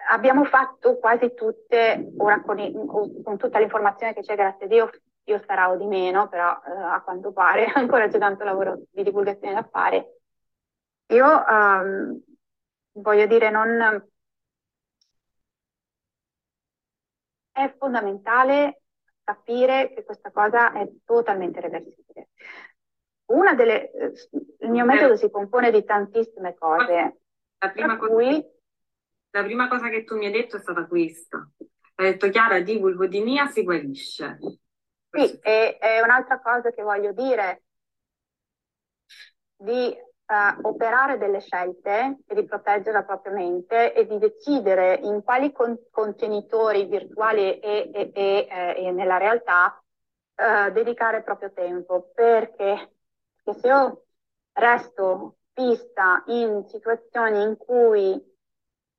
abbiamo 0.09 0.45
fatto 0.45 0.97
quasi 0.97 1.33
tutte, 1.33 2.11
ora 2.17 2.41
con, 2.41 2.59
i, 2.59 2.73
con 2.73 3.37
tutta 3.37 3.59
l'informazione 3.59 4.13
che 4.13 4.21
c'è, 4.21 4.35
grazie 4.35 4.65
a 4.65 4.69
Dio, 4.69 4.89
io 5.25 5.39
starò 5.43 5.75
di 5.75 5.85
meno, 5.85 6.27
però 6.27 6.51
eh, 6.51 6.71
a 6.71 7.01
quanto 7.01 7.31
pare 7.31 7.65
ancora 7.75 8.07
c'è 8.07 8.17
tanto 8.17 8.43
lavoro 8.43 8.81
di 8.91 9.03
divulgazione 9.03 9.53
da 9.53 9.67
fare 9.69 10.18
io 11.09 11.45
um, 11.47 12.21
voglio 12.93 13.25
dire, 13.25 13.49
non... 13.49 14.07
È 17.51 17.75
fondamentale 17.77 18.81
capire 19.23 19.93
che 19.93 20.03
questa 20.05 20.31
cosa 20.31 20.71
è 20.71 20.89
totalmente 21.03 21.59
reversibile. 21.59 22.29
Una 23.25 23.53
delle, 23.53 23.91
il 24.59 24.69
mio 24.69 24.85
metodo 24.85 25.15
si 25.17 25.29
compone 25.29 25.69
di 25.69 25.83
tantissime 25.83 26.55
cose. 26.55 27.19
La 27.57 27.69
prima, 27.69 27.97
cosa, 27.97 28.13
cui... 28.13 28.45
la 29.31 29.43
prima 29.43 29.67
cosa 29.67 29.89
che 29.89 30.03
tu 30.03 30.15
mi 30.15 30.27
hai 30.27 30.31
detto 30.31 30.55
è 30.55 30.59
stata 30.59 30.87
questa. 30.87 31.47
Hai 31.95 32.11
detto 32.11 32.29
Chiara, 32.29 32.61
di 32.61 32.77
vulvodinia 32.79 33.47
si 33.47 33.63
guarisce. 33.63 34.37
Sì, 35.11 35.37
e, 35.39 35.77
e 35.81 36.01
un'altra 36.01 36.39
cosa 36.39 36.71
che 36.71 36.81
voglio 36.81 37.11
dire 37.11 37.63
di 39.57 39.95
uh, 40.29 40.67
operare 40.67 41.17
delle 41.17 41.41
scelte 41.41 42.19
e 42.25 42.35
di 42.35 42.45
proteggere 42.45 42.91
la 42.91 43.03
propria 43.03 43.33
mente 43.33 43.93
e 43.93 44.05
di 44.05 44.17
decidere 44.19 44.99
in 45.03 45.23
quali 45.23 45.51
con- 45.51 45.77
contenitori 45.89 46.85
virtuali 46.85 47.59
e, 47.59 47.89
e, 47.93 48.11
e, 48.13 48.47
eh, 48.49 48.85
e 48.85 48.91
nella 48.91 49.17
realtà 49.17 49.81
uh, 50.35 50.71
dedicare 50.71 51.17
il 51.17 51.23
proprio 51.23 51.51
tempo. 51.51 52.11
Perché? 52.13 52.93
perché 53.43 53.59
se 53.59 53.67
io 53.67 54.03
resto 54.53 55.37
vista 55.53 56.23
in 56.27 56.65
situazioni 56.67 57.41
in 57.41 57.57
cui, 57.57 58.37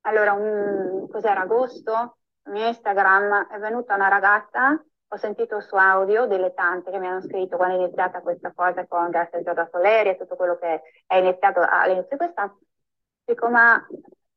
allora, 0.02 0.32
un, 0.32 1.08
cos'era 1.08 1.42
agosto? 1.42 2.16
Su 2.42 2.54
Instagram 2.54 3.48
è 3.48 3.58
venuta 3.58 3.94
una 3.94 4.08
ragazza 4.08 4.82
ho 5.12 5.16
sentito 5.16 5.60
su 5.60 5.74
audio 5.74 6.26
delle 6.26 6.54
tante 6.54 6.90
che 6.90 6.98
mi 6.98 7.08
hanno 7.08 7.20
scritto 7.20 7.56
quando 7.56 7.76
è 7.76 7.78
iniziata 7.84 8.20
questa 8.20 8.52
cosa 8.52 8.86
con 8.86 9.10
Garcia 9.10 9.42
Giorda 9.42 9.68
Soleri 9.70 10.10
e 10.10 10.16
tutto 10.16 10.36
quello 10.36 10.56
che 10.56 10.82
è 11.06 11.16
iniziato 11.16 11.60
all'inizio 11.68 12.10
di 12.10 12.16
quest'anno. 12.16 12.60
Dico, 13.24 13.48
ma 13.48 13.84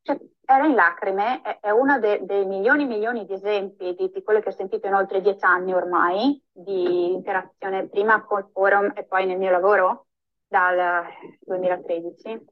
cioè, 0.01 0.19
era 0.45 0.65
in 0.65 0.73
lacrime, 0.73 1.41
è, 1.41 1.59
è 1.59 1.69
uno 1.69 1.99
de, 1.99 2.21
dei 2.23 2.45
milioni 2.45 2.83
e 2.83 2.87
milioni 2.87 3.25
di 3.25 3.33
esempi 3.33 3.93
di, 3.93 4.09
di 4.11 4.23
quello 4.23 4.39
che 4.39 4.49
ho 4.49 4.53
sentito 4.53 4.87
in 4.87 4.95
oltre 4.95 5.21
dieci 5.21 5.45
anni 5.45 5.73
ormai, 5.73 6.41
di 6.51 7.13
interazione 7.13 7.87
prima 7.87 8.23
col 8.23 8.49
forum 8.51 8.93
e 8.95 9.03
poi 9.03 9.27
nel 9.27 9.37
mio 9.37 9.51
lavoro 9.51 10.07
dal 10.47 11.05
2013. 11.41 12.45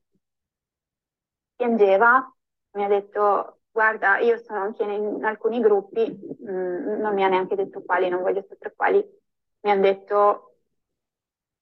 Piangeva, 1.56 2.32
mi 2.74 2.84
ha 2.84 2.88
detto 2.88 3.61
guarda, 3.72 4.18
io 4.20 4.38
sono 4.38 4.60
anche 4.60 4.84
in 4.84 5.24
alcuni 5.24 5.60
gruppi, 5.60 6.10
mh, 6.10 6.52
mm, 6.52 7.00
non 7.00 7.14
mi 7.14 7.24
ha 7.24 7.28
neanche 7.28 7.56
detto 7.56 7.82
quali, 7.84 8.10
non 8.10 8.22
voglio 8.22 8.46
sapere 8.48 8.74
quali, 8.76 9.20
mi 9.62 9.72
hanno 9.72 9.82
detto 9.82 10.56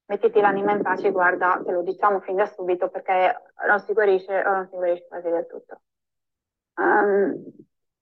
mettiti 0.05 0.39
l'anima 0.41 0.71
in 0.71 0.81
pace, 0.81 1.11
guarda, 1.11 1.61
te 1.63 1.71
lo 1.71 1.83
diciamo 1.83 2.19
fin 2.21 2.35
da 2.35 2.47
subito 2.47 2.89
perché 2.89 3.43
non 3.67 3.79
si 3.79 3.93
guarisce 3.93 4.43
o 4.45 4.51
non 4.51 4.67
si 4.67 4.75
guarisce 4.75 5.07
quasi 5.07 5.29
del 5.29 5.45
tutto. 5.47 5.81
Um, 6.75 7.45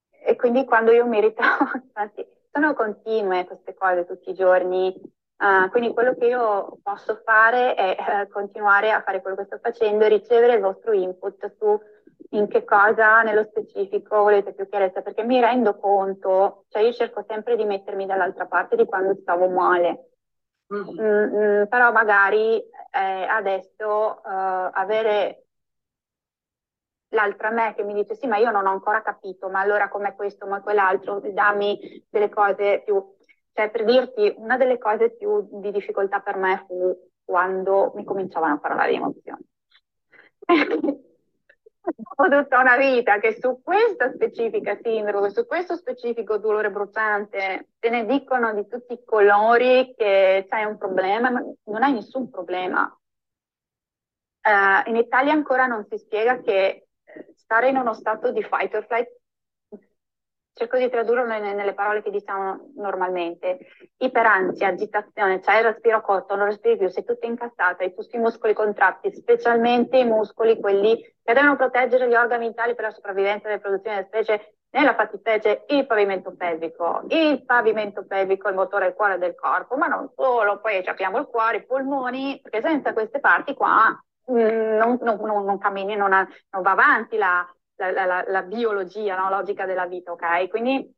e 0.10 0.36
quindi 0.36 0.64
quando 0.66 0.92
io 0.92 1.06
mi 1.06 1.20
ritrovo, 1.20 1.70
anzi, 1.94 2.26
sono 2.52 2.74
continue 2.74 3.46
queste 3.46 3.74
cose 3.74 4.06
tutti 4.06 4.30
i 4.30 4.36
giorni, 4.36 4.96
uh, 5.38 5.70
quindi 5.70 5.94
quello 5.94 6.16
che 6.16 6.28
io 6.28 6.80
posso 6.82 7.22
fare 7.26 7.74
è 7.76 7.98
uh, 7.98 8.32
continuare 8.32 8.92
a 8.92 9.02
fare 9.02 9.22
quello 9.22 9.36
che 9.36 9.46
sto 9.46 9.60
facendo 9.62 10.06
e 10.06 10.10
ricevere 10.10 10.54
il 10.54 10.62
vostro 10.62 10.94
input 10.94 11.56
su 11.58 11.78
in 12.32 12.48
che 12.48 12.64
cosa 12.64 13.22
nello 13.22 13.44
specifico 13.44 14.24
volete 14.24 14.54
più 14.54 14.68
chiarezza, 14.68 15.02
perché 15.02 15.24
mi 15.24 15.40
rendo 15.40 15.78
conto, 15.78 16.66
cioè 16.70 16.82
io 16.82 16.92
cerco 16.94 17.24
sempre 17.28 17.56
di 17.56 17.64
mettermi 17.64 18.06
dall'altra 18.06 18.46
parte 18.46 18.76
di 18.76 18.86
quando 18.86 19.16
stavo 19.22 19.48
male, 19.50 20.10
mm-hmm. 20.74 21.00
mm, 21.00 21.36
mm, 21.36 21.66
però 21.66 21.92
magari 21.92 22.58
eh, 22.60 23.24
adesso 23.24 24.22
uh, 24.24 24.70
avere 24.72 25.44
l'altra 27.10 27.52
me 27.52 27.74
che 27.76 27.84
mi 27.84 27.94
dice 27.94 28.16
sì, 28.16 28.28
ma 28.28 28.38
io 28.38 28.52
non 28.52 28.66
ho 28.66 28.72
ancora 28.72 29.02
capito, 29.02 29.50
ma 29.50 29.62
allora 29.62 29.88
com'è 29.88 30.14
questo, 30.16 30.46
ma 30.46 30.62
quell'altro, 30.62 31.20
dammi 31.20 32.06
delle 32.10 32.30
cose 32.30 32.82
più... 32.84 33.16
Cioè, 33.54 33.72
per 33.72 33.86
dirti, 33.86 34.32
una 34.38 34.56
delle 34.56 34.78
cose 34.78 35.16
più 35.16 35.48
di 35.60 35.72
difficoltà 35.72 36.20
per 36.20 36.36
me 36.36 36.64
fu 36.68 36.96
quando 37.26 37.92
mi 37.96 38.04
cominciavano 38.04 38.54
a 38.54 38.60
parlare 38.60 38.92
di 38.92 38.98
emozioni. 38.98 39.46
tutta 41.94 42.60
una 42.60 42.78
vita 42.78 43.20
che 43.20 43.38
su 43.40 43.62
questa 43.64 44.12
specifica 44.12 44.78
sindrome, 44.82 45.30
su 45.30 45.46
questo 45.46 45.76
specifico 45.76 46.38
dolore 46.38 46.72
bruciante, 46.72 47.70
te 47.80 47.90
ne 47.90 48.06
dicono 48.06 48.54
di 48.54 48.68
tutti 48.68 48.94
i 48.94 49.04
colori 49.04 49.94
che 49.96 50.46
c'hai 50.50 50.66
un 50.66 50.78
problema, 50.78 51.30
ma 51.30 51.42
non 51.64 51.84
hai 51.84 51.94
nessun 51.94 52.30
problema. 52.30 52.84
Uh, 54.42 54.90
in 54.90 54.96
Italia 54.96 55.34
ancora 55.34 55.66
non 55.66 55.86
si 55.90 55.98
spiega 55.98 56.42
che 56.42 56.88
stare 57.36 57.70
in 57.70 57.78
uno 57.78 57.94
stato 57.94 58.32
di 58.32 58.44
fight 58.44 58.74
or 58.76 58.86
flight 58.86 59.17
cerco 60.58 60.78
di 60.78 60.90
tradurlo 60.90 61.26
nelle, 61.26 61.74
parole 61.74 62.02
che 62.02 62.10
diciamo 62.10 62.72
normalmente. 62.76 63.60
Iperansia, 63.98 64.68
agitazione, 64.68 65.42
cioè 65.42 65.58
il 65.58 65.66
respiro 65.66 66.02
corto, 66.02 66.36
non 66.36 66.48
respiri 66.48 66.78
più, 66.78 66.90
sei 66.90 67.06
tutta 67.06 67.28
incazzata, 67.28 67.84
hai 67.84 67.94
tutti 67.94 68.16
i 68.16 68.20
muscoli 68.20 68.54
contratti, 68.54 69.14
specialmente 69.14 69.98
i 69.98 70.06
muscoli, 70.06 70.60
quelli 70.60 70.98
che 71.24 71.34
devono 71.34 71.56
proteggere 71.56 72.10
gli 72.10 72.16
organi 72.16 72.48
vitali 72.48 72.76
per 72.76 72.86
la 72.86 72.92
sopravvivenza 72.92 73.48
e 73.48 73.52
la 73.52 73.60
produzione 73.60 73.96
delle 73.96 74.08
specie, 74.08 74.54
nella 74.72 74.96
fattispecie 74.96 75.66
il 75.68 75.86
pavimento 75.86 76.36
pelvico. 76.36 77.04
Il 77.08 77.46
pavimento 77.46 78.06
pelvico 78.06 78.48
è 78.48 78.52
il 78.52 78.58
motore 78.58 78.86
del 78.86 78.96
cuore 78.96 79.18
del 79.18 79.36
corpo, 79.36 79.78
ma 79.78 79.88
non 79.88 80.12
solo, 80.16 80.60
poi 80.60 80.84
abbiamo 80.86 81.20
il 81.20 81.28
cuore, 81.28 81.58
i 81.58 81.66
polmoni, 81.66 82.40
perché 82.42 82.62
senza 82.62 82.94
queste 82.94 83.20
parti 83.20 83.54
qua 83.54 83.90
mm, 84.32 84.78
non, 84.78 84.98
non, 85.02 85.20
non, 85.22 85.46
non, 85.46 85.58
cammini, 85.58 85.96
non, 85.96 86.10
non 86.10 86.62
va 86.62 86.72
avanti 86.72 87.18
la, 87.18 87.48
la, 87.78 88.06
la, 88.06 88.24
la 88.28 88.42
biologia 88.44 89.16
no? 89.16 89.30
logica 89.30 89.66
della 89.66 89.86
vita, 89.86 90.12
ok? 90.12 90.50
Quindi 90.50 90.96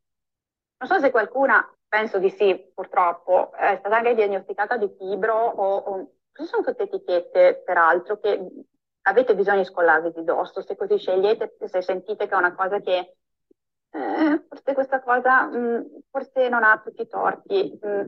non 0.78 0.90
so 0.90 1.00
se 1.00 1.12
qualcuna, 1.12 1.66
penso 1.88 2.20
di 2.20 2.30
sì, 2.30 2.72
purtroppo, 2.74 3.52
è 3.54 3.76
stata 3.80 3.98
anche 3.98 4.16
diagnosticata 4.16 4.78
di 4.78 4.90
fibro 4.98 5.36
o, 5.36 5.78
o 5.78 6.12
ci 6.34 6.46
sono 6.46 6.64
tutte 6.64 6.84
etichette, 6.84 7.62
peraltro, 7.66 8.20
che 8.20 8.48
avete 9.02 9.36
bisogno 9.36 9.60
di 9.60 9.66
scollarvi 9.66 10.12
di 10.14 10.24
dosso, 10.24 10.62
se 10.62 10.76
così 10.76 10.98
scegliete, 10.98 11.58
se 11.66 11.82
sentite 11.82 12.28
che 12.28 12.34
è 12.34 12.38
una 12.38 12.56
cosa 12.56 12.80
che 12.80 13.16
eh, 13.92 14.46
forse 14.48 14.74
questa 14.74 15.02
cosa 15.02 15.48
mh, 15.48 15.58
mm, 15.58 15.82
forse 16.10 16.48
non 16.48 16.64
ha 16.64 16.80
tutti 16.80 17.02
i 17.02 17.08
torti. 17.08 17.78
Mh. 17.82 17.88
Mm. 17.88 18.06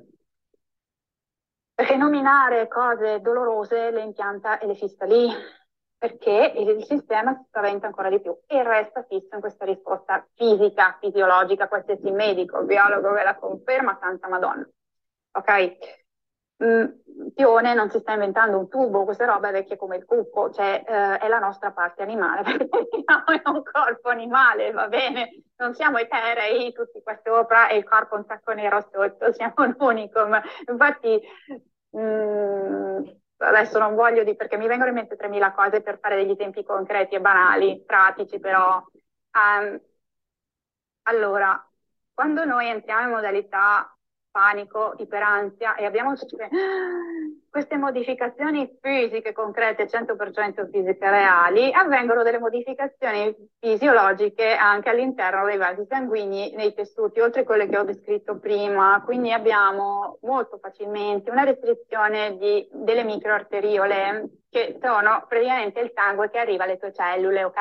Perché 1.74 1.96
nominare 1.98 2.68
cose 2.68 3.22
dolorose 3.22 3.90
le 3.92 4.02
impianta 4.02 4.60
e 4.60 4.68
le 4.68 4.76
fissa 4.76 5.06
lì 5.06 5.28
perché 6.02 6.54
il 6.58 6.84
sistema 6.86 7.32
si 7.36 7.44
spaventa 7.46 7.86
ancora 7.86 8.10
di 8.10 8.20
più 8.20 8.36
e 8.48 8.64
resta 8.64 9.06
fisso 9.08 9.36
in 9.36 9.40
questa 9.40 9.66
risposta 9.66 10.28
fisica, 10.34 10.98
fisiologica, 11.00 11.68
qualsiasi 11.68 12.10
medico, 12.10 12.64
biologo 12.64 13.12
ve 13.12 13.24
la 13.24 13.36
conferma, 13.36 14.00
santa 14.02 14.28
madonna. 14.28 14.68
Ok? 15.34 15.78
Mm, 16.64 16.86
Pione 17.36 17.74
non 17.76 17.92
si 17.92 18.00
sta 18.00 18.14
inventando 18.14 18.58
un 18.58 18.68
tubo, 18.68 19.04
questa 19.04 19.26
roba 19.26 19.50
è 19.50 19.52
vecchia 19.52 19.78
come 19.78 19.98
il 19.98 20.06
cucco, 20.06 20.50
cioè 20.50 20.84
eh, 20.88 21.18
è 21.20 21.28
la 21.28 21.38
nostra 21.38 21.72
parte 21.72 22.02
animale, 22.02 22.42
perché 22.68 23.04
è 23.44 23.50
un 23.50 23.62
corpo 23.62 24.10
animale, 24.10 24.72
va 24.72 24.88
bene? 24.88 25.44
Non 25.58 25.76
siamo 25.76 26.00
eterei 26.00 26.74
tutti 26.74 27.00
qua 27.04 27.20
sopra 27.24 27.68
e 27.68 27.78
il 27.78 27.84
corpo 27.84 28.16
un 28.16 28.26
sacco 28.26 28.54
nero 28.54 28.82
sotto, 28.92 29.32
siamo 29.34 29.54
un 29.58 29.76
unicum. 29.78 30.42
Infatti, 30.68 31.22
mm, 31.96 33.04
adesso 33.42 33.80
non 33.80 33.96
voglio 33.96 34.24
dire 34.24 34.36
perché 34.36 34.58
mi 34.58 34.68
vengono 34.68 34.90
in 34.90 34.96
mente 34.96 35.16
3.000 35.16 35.54
cose 35.54 35.82
per 35.82 36.00
fare 36.00 36.16
degli 36.16 36.32
esempi 36.32 36.64
concreti 36.64 37.16
e 37.16 37.22
banali, 37.22 37.84
pratici 37.86 38.40
però. 38.40 38.84
Um, 39.34 39.82
allora, 41.04 41.70
quando 42.14 42.46
noi 42.46 42.68
entriamo 42.68 43.08
in 43.08 43.14
modalità 43.14 43.96
panico, 44.32 44.96
iperansia 44.98 45.76
e 45.76 45.86
abbiamo 45.86 46.16
tutte 46.16 46.50
queste 47.50 47.76
modificazioni 47.76 48.78
fisiche 48.82 49.34
concrete, 49.34 49.88
100% 49.88 50.70
fisiche 50.72 51.10
reali, 51.10 51.72
avvengono 51.74 52.24
delle 52.24 52.40
modificazioni 52.40 53.36
fisiologiche 53.60 54.54
anche 54.54 54.90
all'interno 54.90 55.46
dei 55.46 55.58
vasi 55.58 55.86
sanguigni, 55.88 56.54
nei 56.56 56.74
tessuti, 56.74 57.20
oltre 57.20 57.42
a 57.42 57.44
quelle 57.44 57.68
che 57.68 57.78
ho 57.78 57.84
descritto 57.84 58.40
prima. 58.40 59.02
Quindi 59.04 59.34
abbiamo 59.34 60.18
molto 60.22 60.58
facilmente 60.60 61.30
una 61.30 61.44
restrizione 61.44 62.38
di, 62.38 62.68
delle 62.72 63.04
microarteriole, 63.04 64.30
che 64.50 64.78
sono 64.82 65.26
praticamente 65.28 65.82
il 65.82 65.92
sangue 65.94 66.30
che 66.30 66.40
arriva 66.40 66.64
alle 66.64 66.78
tue 66.78 66.94
cellule, 66.94 67.44
ok? 67.44 67.60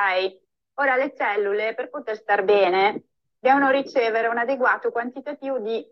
Ora 0.74 0.96
le 0.96 1.14
cellule, 1.14 1.74
per 1.74 1.90
poter 1.90 2.16
star 2.16 2.42
bene, 2.44 3.04
devono 3.38 3.70
ricevere 3.70 4.28
un 4.28 4.38
adeguato 4.38 4.90
quantitativo 4.90 5.58
di 5.58 5.84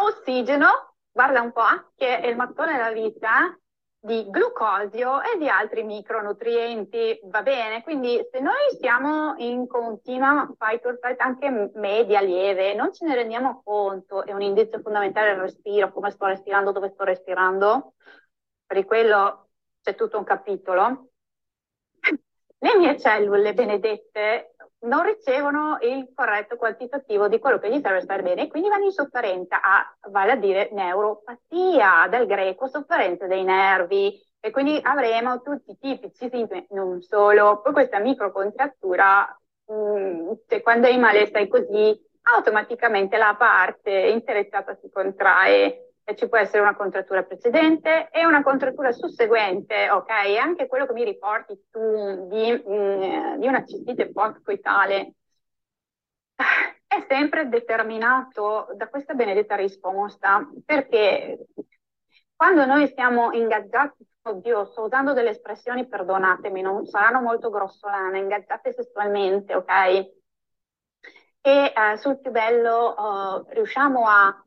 ossigeno, 0.00 0.94
guarda 1.10 1.40
un 1.40 1.52
po', 1.52 1.92
che 1.96 2.20
è 2.20 2.26
il 2.26 2.36
mattone 2.36 2.72
della 2.72 2.92
vita, 2.92 3.56
di 4.00 4.26
glucosio 4.30 5.20
e 5.22 5.38
di 5.38 5.48
altri 5.48 5.82
micronutrienti, 5.82 7.18
va 7.24 7.42
bene? 7.42 7.82
Quindi 7.82 8.24
se 8.30 8.38
noi 8.40 8.54
siamo 8.78 9.34
in 9.38 9.66
continua 9.66 10.48
fight 10.56 10.84
or 10.86 10.98
flight, 11.00 11.20
anche 11.20 11.72
media, 11.74 12.20
lieve, 12.20 12.74
non 12.74 12.92
ce 12.92 13.06
ne 13.06 13.14
rendiamo 13.14 13.60
conto, 13.64 14.24
è 14.24 14.32
un 14.32 14.42
indizio 14.42 14.80
fondamentale 14.80 15.30
del 15.32 15.42
respiro, 15.42 15.92
come 15.92 16.10
sto 16.10 16.26
respirando, 16.26 16.70
dove 16.70 16.90
sto 16.90 17.04
respirando, 17.04 17.94
per 18.64 18.84
quello 18.84 19.48
c'è 19.82 19.94
tutto 19.94 20.18
un 20.18 20.24
capitolo. 20.24 21.08
Le 22.60 22.76
mie 22.76 22.98
cellule 22.98 23.54
benedette 23.54 24.54
non 24.80 25.04
ricevono 25.04 25.78
il 25.80 26.10
corretto 26.14 26.56
quantitativo 26.56 27.28
di 27.28 27.38
quello 27.38 27.58
che 27.58 27.70
gli 27.70 27.80
serve 27.80 28.00
stare 28.00 28.22
bene 28.22 28.42
e 28.42 28.48
quindi 28.48 28.68
vanno 28.68 28.84
in 28.84 28.92
sofferenza 28.92 29.60
a, 29.60 29.96
vale 30.10 30.32
a 30.32 30.36
dire, 30.36 30.68
neuropatia, 30.72 32.06
dal 32.08 32.26
greco 32.26 32.68
sofferenza 32.68 33.26
dei 33.26 33.44
nervi. 33.44 34.20
E 34.40 34.50
quindi 34.50 34.78
avremo 34.80 35.42
tutti 35.42 35.72
i 35.72 35.78
tipici 35.78 36.28
sintomi, 36.30 36.66
non 36.70 37.00
solo, 37.02 37.60
poi 37.60 37.72
questa 37.72 37.98
microcontrattura, 37.98 39.36
mh, 39.66 39.74
mm, 39.74 40.32
cioè 40.46 40.62
quando 40.62 40.86
hai 40.86 40.96
male 40.96 41.26
stai 41.26 41.48
così, 41.48 42.00
automaticamente 42.22 43.16
la 43.16 43.34
parte 43.36 43.90
interessata 43.90 44.76
si 44.80 44.88
contrae 44.90 45.87
e 46.08 46.16
ci 46.16 46.26
può 46.26 46.38
essere 46.38 46.62
una 46.62 46.74
contrattura 46.74 47.22
precedente 47.22 48.08
e 48.10 48.24
una 48.24 48.42
contrattura 48.42 48.92
susseguente, 48.92 49.90
ok? 49.90 50.10
Anche 50.40 50.66
quello 50.66 50.86
che 50.86 50.94
mi 50.94 51.04
riporti 51.04 51.66
tu 51.70 52.28
di, 52.28 52.50
mm, 52.50 53.34
di 53.38 53.46
una 53.46 53.62
cistite 53.66 54.10
post-coitale 54.10 55.12
è 56.86 57.04
sempre 57.06 57.50
determinato 57.50 58.68
da 58.74 58.88
questa 58.88 59.12
benedetta 59.12 59.54
risposta, 59.54 60.48
perché 60.64 61.46
quando 62.34 62.64
noi 62.64 62.90
siamo 62.94 63.32
ingaggiati, 63.32 64.02
oddio, 64.22 64.64
sto 64.64 64.84
usando 64.84 65.12
delle 65.12 65.30
espressioni, 65.30 65.86
perdonatemi, 65.86 66.62
non 66.62 66.86
saranno 66.86 67.20
molto 67.20 67.50
grossolane, 67.50 68.18
ingaggiate 68.18 68.72
sessualmente, 68.72 69.54
ok? 69.54 69.70
E 71.42 71.72
eh, 71.76 71.96
sul 71.98 72.18
più 72.18 72.30
bello 72.30 72.94
uh, 72.96 73.46
riusciamo 73.50 74.06
a 74.06 74.42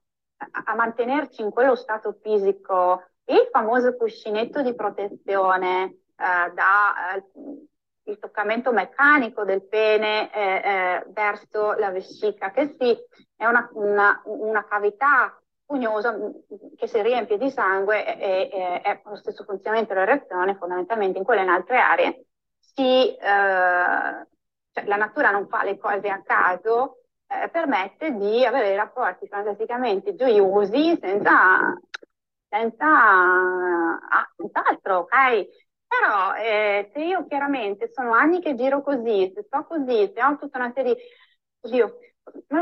a 0.66 0.76
mantenerci 0.76 1.42
in 1.42 1.52
quello 1.52 1.76
stato 1.76 2.18
fisico, 2.22 3.04
il 3.26 3.48
famoso 3.52 3.96
cuscinetto 3.96 4.62
di 4.62 4.74
protezione 4.74 5.84
eh, 5.84 6.54
da 6.54 7.16
eh, 7.16 8.20
toccamento 8.20 8.72
meccanico 8.74 9.46
del 9.46 9.64
pene 9.64 10.34
eh, 10.34 10.42
eh 10.42 11.06
verso 11.10 11.74
la 11.74 11.92
vescica, 11.92 12.52
che 12.52 12.76
sì, 12.78 12.98
è 13.36 13.46
una, 13.46 13.70
una, 13.74 14.22
una 14.26 14.66
cavità 14.66 15.40
pugnosa 15.66 16.12
mm, 16.12 16.30
che 16.76 16.88
si 16.88 17.02
riempie 17.02 17.38
di 17.38 17.50
sangue 17.50 18.06
e, 18.18 18.50
e 18.52 18.82
è 18.82 19.02
lo 19.06 19.16
stesso 19.16 19.46
funzionamento 19.46 19.94
della 19.94 20.06
reazione 20.06 20.56
fondamentalmente 20.56 21.18
in 21.18 21.24
quelle 21.24 21.42
e 21.42 21.44
in 21.44 21.50
altre 21.50 21.78
aree. 21.80 22.26
Si, 22.60 23.16
eh, 23.16 24.28
cioè, 24.74 24.86
la 24.86 24.96
natura 24.98 25.32
non 25.32 25.48
fa 25.48 25.64
le 25.64 25.78
cose 25.78 26.10
a 26.10 26.22
caso, 26.22 27.01
eh, 27.32 27.50
permette 27.50 28.12
di 28.16 28.46
avere 28.46 28.76
rapporti 28.76 29.28
fantasticamente 29.28 30.16
gioiosi 30.16 30.98
senza, 31.00 31.74
senza 32.50 32.88
ah, 32.88 34.32
senz'altro, 34.36 34.98
ok? 35.00 35.48
Però 35.88 36.36
eh, 36.36 36.90
se 36.94 37.00
io 37.04 37.26
chiaramente 37.28 37.90
sono 37.92 38.14
anni 38.14 38.42
che 38.42 38.56
giro 38.56 38.82
così, 38.82 39.32
se 39.34 39.44
sto 39.44 39.66
così, 39.66 40.12
se 40.14 40.24
ho 40.24 40.38
tutta 40.38 40.58
una 40.58 40.72
serie 40.74 40.96
di... 40.96 41.02
Oddio, 41.64 41.98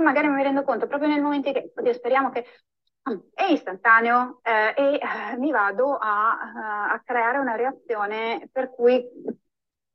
magari 0.02 0.28
mi 0.28 0.44
rendo 0.44 0.64
conto 0.64 0.88
proprio 0.88 1.10
nel 1.10 1.22
momento 1.22 1.52
che, 1.52 1.72
oddio, 1.76 1.94
speriamo 1.94 2.30
che 2.30 2.46
è 3.34 3.44
istantaneo 3.46 4.40
eh, 4.44 4.74
e 4.76 4.94
eh, 4.96 5.38
mi 5.38 5.52
vado 5.52 5.96
a, 5.96 6.92
a, 6.92 7.02
creare 7.04 7.38
una 7.38 7.56
reazione 7.56 8.50
per 8.52 8.72
cui 8.72 9.08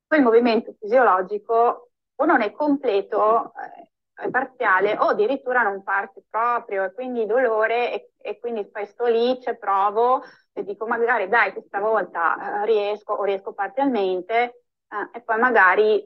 quel 0.06 0.22
movimento 0.22 0.74
fisiologico 0.78 1.90
o 2.14 2.24
non 2.24 2.40
è 2.40 2.52
completo 2.52 3.52
eh, 3.54 3.90
parziale 4.30 4.96
o 4.98 5.08
addirittura 5.08 5.62
non 5.62 5.82
parte 5.82 6.22
proprio 6.28 6.84
e 6.84 6.92
quindi 6.92 7.26
dolore 7.26 7.92
e, 7.92 8.10
e 8.20 8.38
quindi 8.38 8.68
poi 8.68 8.86
sto 8.86 9.06
lì, 9.06 9.40
ci 9.40 9.56
provo 9.56 10.22
e 10.52 10.62
dico 10.64 10.86
magari 10.86 11.28
dai 11.28 11.52
questa 11.52 11.80
volta 11.80 12.62
eh, 12.62 12.66
riesco 12.66 13.12
o 13.14 13.24
riesco 13.24 13.52
parzialmente 13.52 14.34
eh, 14.88 15.10
e 15.12 15.20
poi 15.22 15.38
magari 15.38 16.04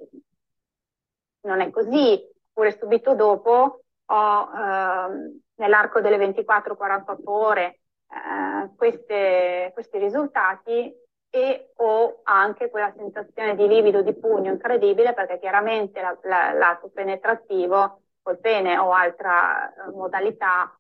non 1.43 1.61
è 1.61 1.71
così, 1.71 2.21
oppure 2.51 2.77
subito 2.77 3.15
dopo 3.15 3.83
ho 4.07 4.51
eh, 4.55 5.41
nell'arco 5.57 6.01
delle 6.01 6.17
24-48 6.17 7.19
ore 7.25 7.81
eh, 8.09 8.71
queste, 8.77 9.71
questi 9.75 9.99
risultati 9.99 10.93
e 11.31 11.73
ho 11.77 12.21
anche 12.25 12.71
quella 12.71 12.93
sensazione 12.97 13.55
di 13.55 13.69
livido 13.69 14.03
di 14.03 14.15
pugno 14.15 14.53
incredibile 14.53 15.13
perché 15.13 15.39
chiaramente 15.39 16.01
la, 16.01 16.19
la, 16.23 16.53
l'atto 16.53 16.89
penetrativo 16.89 18.03
col 18.23 18.41
pene 18.41 18.79
o 18.79 18.93
altra 18.93 19.69
eh, 19.69 19.91
modalità 19.91 20.79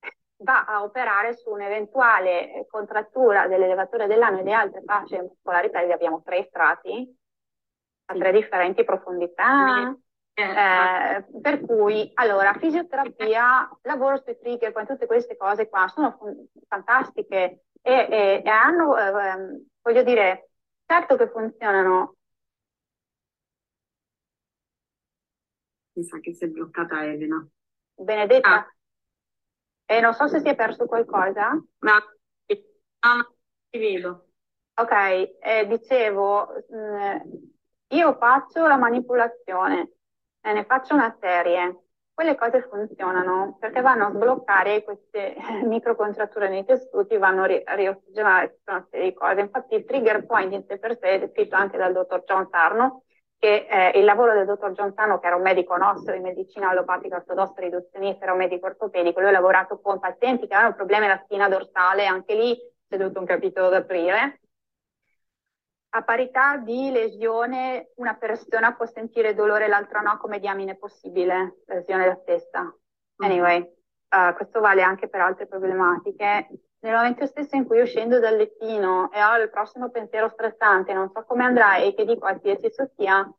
va 0.42 0.64
a 0.64 0.82
operare 0.82 1.34
su 1.34 1.50
un'eventuale 1.50 2.66
contrattura 2.68 3.46
dell'elevatore 3.46 4.06
dell'ano 4.06 4.40
e 4.40 4.42
di 4.42 4.52
altre 4.52 4.82
fasce 4.84 5.20
muscolari, 5.20 5.70
perché 5.70 5.92
abbiamo 5.92 6.22
tre 6.22 6.46
strati 6.48 7.16
a 8.06 8.14
tre 8.14 8.32
differenti 8.32 8.84
profondità. 8.84 9.94
Eh, 10.34 10.42
eh, 10.42 11.24
per 11.42 11.60
cui, 11.60 12.10
allora, 12.14 12.54
fisioterapia, 12.54 13.70
lavoro 13.82 14.16
sui 14.24 14.38
trigger, 14.38 14.72
tutte 14.86 15.06
queste 15.06 15.36
cose 15.36 15.68
qua 15.68 15.86
sono 15.88 16.18
fantastiche 16.68 17.64
e, 17.82 17.92
e, 18.10 18.42
e 18.44 18.48
hanno, 18.48 18.96
eh, 18.96 19.62
voglio 19.82 20.02
dire, 20.02 20.50
certo 20.86 21.16
che 21.16 21.28
funzionano. 21.28 22.16
Mi 25.94 26.04
sa 26.04 26.18
che 26.20 26.34
si 26.34 26.44
è 26.44 26.48
bloccata 26.48 27.04
Elena. 27.04 27.46
Benedetta? 27.94 28.54
Ah. 28.54 28.74
E 29.84 30.00
non 30.00 30.14
so 30.14 30.26
se 30.26 30.40
si 30.40 30.48
è 30.48 30.54
perso 30.54 30.86
qualcosa. 30.86 31.50
No, 31.50 31.92
no, 32.48 33.36
ti 33.68 33.78
vedo. 33.78 34.28
Ok, 34.74 34.90
eh, 34.90 35.66
dicevo, 35.68 36.64
mh, 36.70 36.76
mm, 36.76 37.16
io 37.88 38.16
faccio 38.16 38.66
la 38.66 38.78
manipolazione, 38.78 39.92
e 40.40 40.52
ne 40.52 40.64
faccio 40.64 40.94
una 40.94 41.14
serie. 41.20 41.82
Quelle 42.22 42.36
cose 42.36 42.68
funzionano 42.70 43.56
perché 43.58 43.80
vanno 43.80 44.06
a 44.06 44.10
sbloccare 44.12 44.84
queste 44.84 45.34
microcontratture 45.66 46.48
nei 46.48 46.64
tessuti, 46.64 47.16
vanno 47.16 47.42
a 47.42 47.46
ri- 47.46 47.64
riossigenare 47.66 48.54
tutta 48.58 48.74
una 48.74 48.86
serie 48.88 49.08
di 49.08 49.14
cose. 49.14 49.40
Infatti 49.40 49.74
il 49.74 49.84
trigger 49.84 50.24
point 50.24 50.52
in 50.52 50.64
sé 50.68 50.78
per 50.78 50.96
sé 51.00 51.14
è 51.14 51.18
descritto 51.18 51.56
anche 51.56 51.76
dal 51.76 51.92
dottor 51.92 52.22
John 52.22 52.46
Sarno, 52.48 53.02
che 53.36 53.66
eh, 53.68 53.98
il 53.98 54.04
lavoro 54.04 54.34
del 54.34 54.46
dottor 54.46 54.70
John 54.70 54.92
Sarno, 54.94 55.18
che 55.18 55.26
era 55.26 55.34
un 55.34 55.42
medico 55.42 55.76
nostro 55.76 56.12
di 56.12 56.20
medicina 56.20 56.68
allopatica 56.68 57.16
ortodossa 57.16 57.60
riduzionista, 57.60 58.22
era 58.22 58.34
un 58.34 58.38
medico 58.38 58.66
ortopedico, 58.66 59.18
lui 59.18 59.30
ha 59.30 59.32
lavorato 59.32 59.80
con 59.80 59.98
pazienti 59.98 60.46
che 60.46 60.54
avevano 60.54 60.76
problemi 60.76 61.06
alla 61.06 61.20
spina 61.24 61.48
dorsale, 61.48 62.06
anche 62.06 62.36
lì 62.36 62.56
c'è 62.88 62.98
tutto 62.98 63.18
un 63.18 63.26
capitolo 63.26 63.68
da 63.68 63.78
aprire, 63.78 64.41
a 65.94 66.02
parità 66.02 66.56
di 66.56 66.90
lesione 66.90 67.90
una 67.96 68.14
persona 68.14 68.72
può 68.74 68.86
sentire 68.86 69.34
dolore 69.34 69.66
e 69.66 69.68
l'altra 69.68 70.00
no, 70.00 70.16
come 70.18 70.38
diamine 70.38 70.72
è 70.72 70.76
possibile, 70.76 71.62
lesione 71.66 72.06
da 72.06 72.16
testa. 72.16 72.62
Mm. 72.62 72.70
Anyway, 73.24 73.60
uh, 73.60 74.34
questo 74.34 74.60
vale 74.60 74.82
anche 74.82 75.08
per 75.08 75.20
altre 75.20 75.46
problematiche. 75.46 76.48
Nel 76.80 76.94
momento 76.94 77.26
stesso 77.26 77.56
in 77.56 77.66
cui 77.66 77.76
io 77.76 77.86
scendo 77.86 78.18
dal 78.18 78.36
lettino 78.36 79.10
e 79.12 79.22
ho 79.22 79.36
il 79.36 79.50
prossimo 79.50 79.90
pensiero 79.90 80.28
stressante, 80.30 80.94
non 80.94 81.10
so 81.10 81.24
come 81.24 81.44
andrà 81.44 81.76
e 81.76 81.94
che 81.94 82.04
dico 82.04 82.26
a 82.26 82.38
chi 82.38 82.56
si 82.58 82.72
sia, 82.96 83.30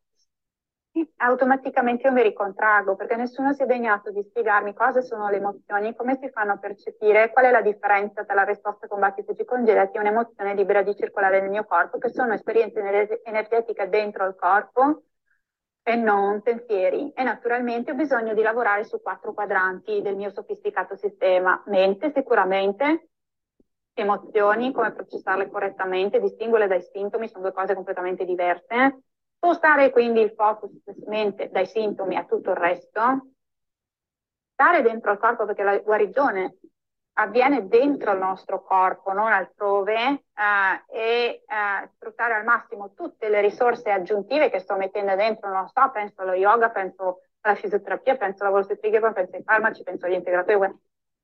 automaticamente 1.18 2.08
io 2.08 2.14
mi 2.14 2.22
ricontraggo 2.22 2.96
perché 2.96 3.16
nessuno 3.16 3.54
si 3.54 3.64
è 3.64 3.66
degnato 3.66 4.12
di 4.12 4.22
spiegarmi 4.22 4.74
cosa 4.74 5.02
sono 5.02 5.30
le 5.30 5.38
emozioni, 5.38 5.96
come 5.96 6.18
si 6.22 6.30
fanno 6.30 6.54
a 6.54 6.58
percepire, 6.58 7.32
qual 7.32 7.46
è 7.46 7.52
la 7.52 7.62
differenza 7.62 8.24
tra 8.24 8.36
la 8.36 8.44
risposta 8.44 8.88
con 8.88 9.00
battiti 9.00 9.44
congelati 9.44 9.98
e 9.98 10.00
un'emozione 10.00 10.54
libera 10.54 10.84
di 10.84 10.96
circolare 10.96 11.42
nel 11.42 11.50
mio 11.50 11.66
corpo, 11.66 11.98
che 11.98 12.10
sono 12.10 12.34
esperienze 12.34 13.22
energetiche 13.24 13.90
dentro 13.90 14.28
il 14.28 14.36
corpo 14.36 15.04
e 15.82 15.96
non 15.96 16.42
pensieri. 16.42 17.12
E 17.14 17.24
naturalmente 17.24 17.92
ho 17.92 17.96
bisogno 17.96 18.34
di 18.34 18.42
lavorare 18.42 18.84
su 18.84 19.02
quattro 19.02 19.34
quadranti 19.34 20.02
del 20.02 20.16
mio 20.16 20.30
sofisticato 20.30 20.96
sistema. 20.96 21.62
Mente 21.66 22.12
sicuramente, 22.14 23.10
emozioni, 23.94 24.72
come 24.72 24.92
processarle 24.92 25.50
correttamente, 25.50 26.20
distinguerle 26.20 26.68
dai 26.68 26.82
sintomi, 26.82 27.28
sono 27.28 27.44
due 27.44 27.54
cose 27.54 27.74
completamente 27.74 28.26
diverse 28.26 29.02
spostare 29.44 29.92
quindi 29.92 30.22
il 30.22 30.32
focus 30.32 30.72
dai 30.86 31.66
sintomi 31.66 32.16
a 32.16 32.24
tutto 32.24 32.52
il 32.52 32.56
resto, 32.56 33.28
stare 34.54 34.82
dentro 34.82 35.12
il 35.12 35.18
corpo 35.18 35.46
perché 35.46 35.64
la 35.64 35.78
guarigione 35.80 36.60
avviene 37.16 37.68
dentro 37.68 38.14
il 38.14 38.20
nostro 38.20 38.64
corpo, 38.64 39.12
non 39.12 39.34
altrove, 39.34 40.24
eh, 40.34 40.84
e 40.90 41.44
eh, 41.46 41.90
sfruttare 41.96 42.36
al 42.36 42.46
massimo 42.46 42.94
tutte 42.94 43.28
le 43.28 43.42
risorse 43.42 43.92
aggiuntive 43.92 44.50
che 44.50 44.60
sto 44.60 44.78
mettendo 44.78 45.14
dentro, 45.16 45.52
non 45.52 45.68
so, 45.68 45.92
penso 45.92 46.22
allo 46.22 46.34
yoga, 46.34 46.70
penso 46.70 47.20
alla 47.42 47.56
fisioterapia, 47.56 48.16
penso 48.16 48.46
alla 48.46 48.64
trigger, 48.64 49.12
penso 49.12 49.36
ai 49.36 49.44
farmaci, 49.44 49.84
penso 49.84 50.06
agli 50.06 50.14
integratori. 50.14 50.74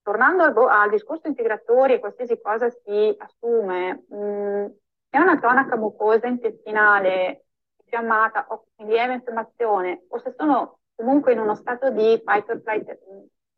Tornando 0.02 0.44
al, 0.44 0.56
al 0.58 0.90
discorso 0.90 1.28
integratori, 1.28 2.00
qualsiasi 2.00 2.40
cosa 2.42 2.70
si 2.70 3.16
assume, 3.18 4.04
mh, 4.10 4.16
mm, 4.16 4.66
è 5.10 5.18
una 5.18 5.40
tonaca 5.40 5.78
mucosa 5.78 6.28
intestinale 6.28 7.46
infiammata 7.90 8.46
o 8.50 8.68
in 8.78 8.88
lieve 8.88 9.14
infiammazione 9.14 10.06
o 10.10 10.20
se 10.20 10.34
sono 10.38 10.80
comunque 10.96 11.34
in 11.34 11.40
uno 11.40 11.56
stato 11.56 11.90
di 11.90 12.22
fight 12.24 12.50
or 12.50 12.62
flight 12.62 13.00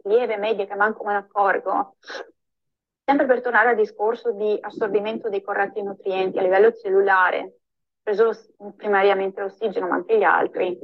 lieve, 0.04 0.38
media, 0.38 0.66
che 0.66 0.76
manco 0.76 1.04
me 1.04 1.12
ne 1.12 1.20
accorgo, 1.20 1.96
sempre 3.04 3.26
per 3.26 3.42
tornare 3.42 3.70
al 3.70 3.76
discorso 3.76 4.32
di 4.32 4.58
assorbimento 4.60 5.30
dei 5.30 5.42
corretti 5.42 5.82
nutrienti 5.82 6.40
a 6.40 6.42
livello 6.42 6.72
cellulare, 6.74 7.60
preso 8.02 8.32
primariamente 8.76 9.42
l'ossigeno 9.42 9.88
ma 9.88 9.96
anche 9.96 10.18
gli 10.18 10.24
altri, 10.24 10.80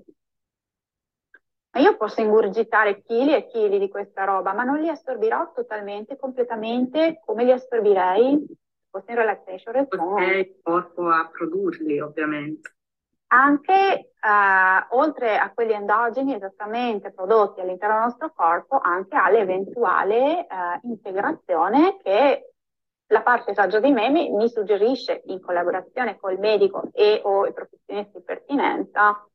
ma 1.72 1.82
io 1.82 1.95
posso 1.95 2.22
ingurgitare 2.22 3.02
chili 3.02 3.34
e 3.34 3.48
chili 3.48 3.80
di 3.80 3.89
questa 3.89 4.24
roba, 4.24 4.54
ma 4.54 4.64
non 4.64 4.80
li 4.80 4.89
assorbirò 4.89 5.52
totalmente, 5.54 6.18
completamente 6.18 7.22
come 7.26 7.43
li 7.43 7.52
assorbirei? 7.52 8.45
Fosse 8.89 9.12
in 9.12 9.18
relaxation 9.18 9.74
response. 9.74 10.26
Perché 10.26 10.39
il 10.39 10.60
corpo 10.64 11.10
a 11.10 11.30
produrli, 11.32 12.00
ovviamente 12.00 12.76
anche 13.28 13.73
eh, 13.73 14.88
oltre 14.89 15.38
a 15.38 15.51
quelli 15.53 15.73
endogeni 15.73 16.36
esattamente 16.36 17.11
prodotti 17.11 17.61
all'interno 17.61 17.95
del 17.95 18.03
nostro 18.03 18.34
corpo, 18.34 18.80
anche 18.80 19.15
all'eventuale 19.15 20.41
eh, 20.41 20.80
integrazione 20.84 21.97
che 22.01 22.51
la 23.07 23.21
parte 23.21 23.53
saggio 23.53 23.80
di 23.80 23.91
me 23.91 24.09
mi, 24.09 24.30
mi, 24.32 24.49
suggerisce 24.49 25.21
in 25.25 25.41
collaborazione 25.41 26.17
col 26.17 26.38
medico 26.39 26.89
e 26.93 27.21
o 27.23 27.45
i 27.45 27.53
professionisti 27.53 28.17
di 28.17 28.23
pertinenza 28.23 29.25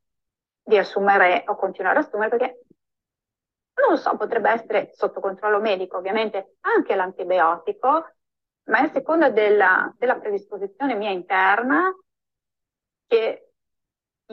di 0.63 0.77
assumere 0.77 1.45
o 1.47 1.57
continuare 1.57 1.99
ad 1.99 2.05
assumere 2.05 2.37
perché 2.37 2.65
non 3.75 3.93
lo 3.93 3.97
so, 3.97 4.17
potrebbe 4.17 4.51
essere 4.51 4.91
sotto 4.93 5.21
controllo 5.21 5.59
medico 5.59 5.97
ovviamente 5.97 6.57
anche 6.61 6.95
l'antibiotico, 6.95 8.13
ma 8.65 8.79
è 8.79 8.83
a 8.83 8.91
seconda 8.93 9.31
della, 9.31 9.93
della 9.97 10.19
predisposizione 10.19 10.95
mia 10.95 11.11
interna 11.11 11.91
che 13.07 13.52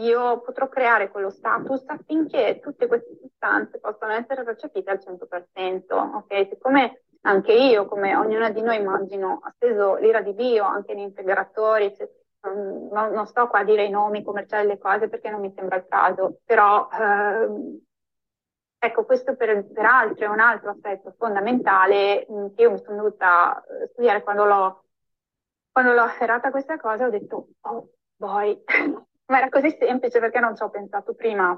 io 0.04 0.42
potrò 0.42 0.68
creare 0.68 1.10
quello 1.10 1.30
status 1.30 1.84
affinché 1.88 2.60
tutte 2.62 2.88
queste 2.88 3.18
sostanze 3.22 3.80
possano 3.80 4.14
essere 4.14 4.44
recepite 4.44 4.90
al 4.92 5.00
100%, 5.00 5.94
ok? 5.94 6.48
Siccome 6.50 7.04
anche 7.22 7.54
io, 7.54 7.86
come 7.86 8.16
ognuna 8.16 8.50
di 8.50 8.62
noi 8.62 8.78
immagino, 8.78 9.40
ha 9.44 9.52
steso 9.56 9.96
l'ira 9.96 10.22
di 10.22 10.34
Dio 10.36 10.64
anche 10.64 10.94
in 10.94 11.00
integratori, 11.00 11.94
cioè, 11.96 12.10
non, 12.42 13.12
non, 13.12 13.28
sto 13.28 13.48
qua 13.48 13.60
a 13.60 13.64
dire 13.64 13.84
i 13.84 13.90
nomi 13.90 14.24
commerciali 14.24 14.66
delle 14.68 14.80
cose 14.80 15.10
perché 15.10 15.30
non 15.30 15.42
mi 15.42 15.52
sembra 15.54 15.78
il 15.78 15.86
caso, 15.88 16.40
però 16.46 16.88
ehm, 16.92 17.80
ecco, 18.78 19.06
questo 19.06 19.36
per, 19.36 19.68
peraltro 19.72 20.26
è 20.26 20.30
un 20.30 20.40
altro 20.40 20.70
aspetto 20.72 21.14
fondamentale 21.18 22.26
mh, 22.30 22.56
che 22.56 22.62
io 22.62 22.72
mi 22.72 22.80
sono 22.80 23.04
dovuta 23.04 23.62
eh, 23.64 23.88
studiare 23.90 24.24
quando 24.24 24.46
l'ho, 24.46 24.84
quando 25.72 25.92
l'ho 25.94 26.02
afferrata 26.02 26.52
questa 26.52 26.78
cosa, 26.78 27.06
ho 27.06 27.10
detto, 27.10 27.50
oh 27.62 27.90
boy, 28.16 28.64
ma 29.30 29.38
era 29.38 29.50
così 29.50 29.76
semplice 29.80 30.20
perché 30.20 30.40
non 30.40 30.56
ci 30.56 30.64
ho 30.64 30.70
pensato 30.70 31.14
prima. 31.14 31.52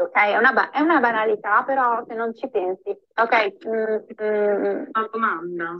Ok, 0.00 0.14
è 0.14 0.36
una, 0.36 0.52
ba- 0.52 0.70
è 0.70 0.80
una 0.80 1.00
banalità, 1.00 1.62
però 1.64 2.04
se 2.06 2.14
non 2.14 2.34
ci 2.34 2.48
pensi. 2.48 2.90
Ok. 2.90 3.66
Mm, 3.66 3.96
mm, 4.22 4.84
una 4.92 5.08
domanda. 5.10 5.76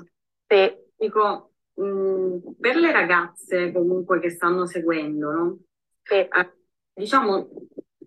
Sì. 0.46 0.76
Dico, 0.96 1.52
mm, 1.80 2.38
per 2.58 2.76
le 2.76 2.92
ragazze 2.92 3.72
comunque 3.72 4.18
che 4.18 4.30
stanno 4.30 4.66
seguendo, 4.66 5.30
no? 5.30 5.58
Sì. 6.02 6.16
Eh, 6.16 6.52
diciamo, 6.92 7.48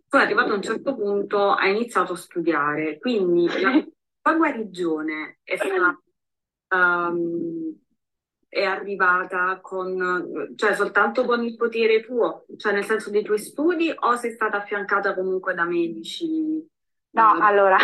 tu 0.07 0.17
arrivato 0.17 0.51
a 0.51 0.55
un 0.55 0.61
certo 0.61 0.95
punto 0.95 1.51
hai 1.51 1.71
iniziato 1.71 2.13
a 2.13 2.17
studiare, 2.17 2.99
quindi 2.99 3.47
la 3.47 3.71
tua 4.21 4.35
guarigione 4.35 5.39
è 5.43 5.55
stata 5.55 5.97
um, 6.75 7.73
è 8.51 8.65
arrivata 8.65 9.59
con, 9.61 10.53
cioè 10.57 10.75
soltanto 10.75 11.23
con 11.23 11.41
il 11.41 11.55
potere 11.55 12.01
tuo, 12.01 12.43
cioè 12.57 12.73
nel 12.73 12.83
senso 12.83 13.09
dei 13.09 13.23
tuoi 13.23 13.39
studi 13.39 13.89
o 13.97 14.17
sei 14.17 14.31
stata 14.31 14.57
affiancata 14.57 15.15
comunque 15.15 15.53
da 15.53 15.63
medici? 15.63 16.61
No, 17.11 17.37
eh, 17.37 17.41
allora, 17.41 17.77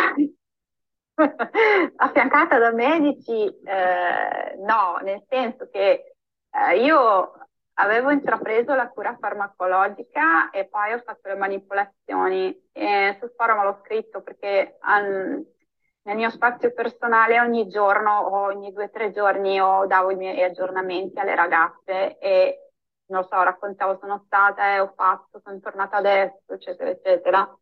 affiancata 1.95 2.59
da 2.59 2.74
medici, 2.74 3.45
eh, 3.63 4.57
no, 4.57 4.99
nel 5.03 5.24
senso 5.30 5.70
che 5.72 6.15
eh, 6.51 6.84
io 6.84 7.32
avevo 7.76 8.09
intrapreso 8.09 8.76
la 8.76 8.89
cura 8.89 9.15
farmacologica 9.18 10.49
e 10.49 10.68
poi 10.68 10.91
ho 10.91 11.01
fatto 11.05 11.30
le 11.30 11.38
manipolazioni 11.38 12.70
e 12.74 13.15
sul 13.22 13.32
forum 13.38 13.63
l'ho 13.63 13.80
scritto 13.86 14.22
perché 14.22 14.80
um, 14.84 15.45
nel 16.08 16.16
mio 16.16 16.30
spazio 16.30 16.72
personale 16.72 17.39
ogni 17.39 17.68
giorno 17.68 18.34
ogni 18.34 18.72
due 18.72 18.86
o 18.86 18.89
tre 18.89 19.12
giorni 19.12 19.55
io 19.55 19.86
davo 19.88 20.10
i 20.10 20.16
miei 20.16 20.41
aggiornamenti 20.41 21.20
alle 21.20 21.36
ragazze 21.36 22.18
e 22.20 22.72
non 23.08 23.24
so, 23.26 23.41
raccontavo 23.43 23.97
sono 23.99 24.24
stata 24.26 24.74
e 24.74 24.80
ho 24.80 24.93
fatto, 24.95 25.39
sono 25.41 25.60
tornata 25.60 25.97
adesso, 25.97 26.41
eccetera, 26.47 26.89
eccetera. 26.89 27.58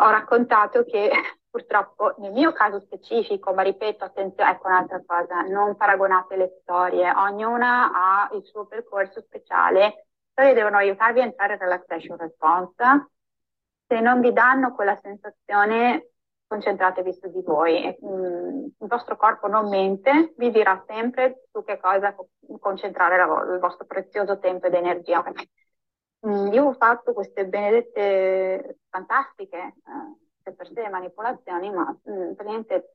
Ho 0.00 0.10
raccontato 0.10 0.84
che 0.84 1.10
purtroppo 1.50 2.14
nel 2.18 2.32
mio 2.32 2.52
caso 2.52 2.80
specifico, 2.80 3.52
ma 3.52 3.62
ripeto, 3.62 4.04
attenzione, 4.04 4.50
ecco 4.50 4.68
un'altra 4.68 5.02
cosa, 5.06 5.42
non 5.42 5.76
paragonate 5.76 6.36
le 6.36 6.58
storie, 6.62 7.10
ognuna 7.10 7.90
ha 7.92 8.28
il 8.34 8.44
suo 8.44 8.66
percorso 8.66 9.20
speciale, 9.22 9.80
le 9.80 10.04
storie 10.32 10.54
devono 10.54 10.76
aiutarvi 10.76 11.20
a 11.20 11.24
entrare 11.24 11.54
in 11.54 11.58
relaxation 11.60 12.16
response 12.16 13.08
se 13.88 14.00
non 14.00 14.20
vi 14.20 14.32
danno 14.32 14.74
quella 14.74 14.98
sensazione, 15.00 16.10
concentratevi 16.48 17.12
su 17.12 17.30
di 17.30 17.42
voi. 17.42 17.96
Mm, 18.04 18.64
il 18.80 18.88
vostro 18.88 19.16
corpo 19.16 19.46
non 19.46 19.68
mente, 19.68 20.32
vi 20.36 20.50
dirà 20.50 20.82
sempre 20.86 21.44
su 21.52 21.62
che 21.62 21.78
cosa 21.78 22.16
concentrare 22.58 23.16
la, 23.16 23.54
il 23.54 23.58
vostro 23.60 23.86
prezioso 23.86 24.38
tempo 24.38 24.66
ed 24.66 24.74
energia. 24.74 25.22
Mm, 26.26 26.52
io 26.52 26.64
ho 26.64 26.72
fatto 26.72 27.12
queste 27.12 27.46
benedette 27.46 28.78
fantastiche, 28.88 29.74
eh, 30.42 30.52
per 30.52 30.68
sé 30.72 30.88
manipolazioni, 30.88 31.70
ma 31.70 31.84
mm, 32.10 32.32
praticamente 32.32 32.94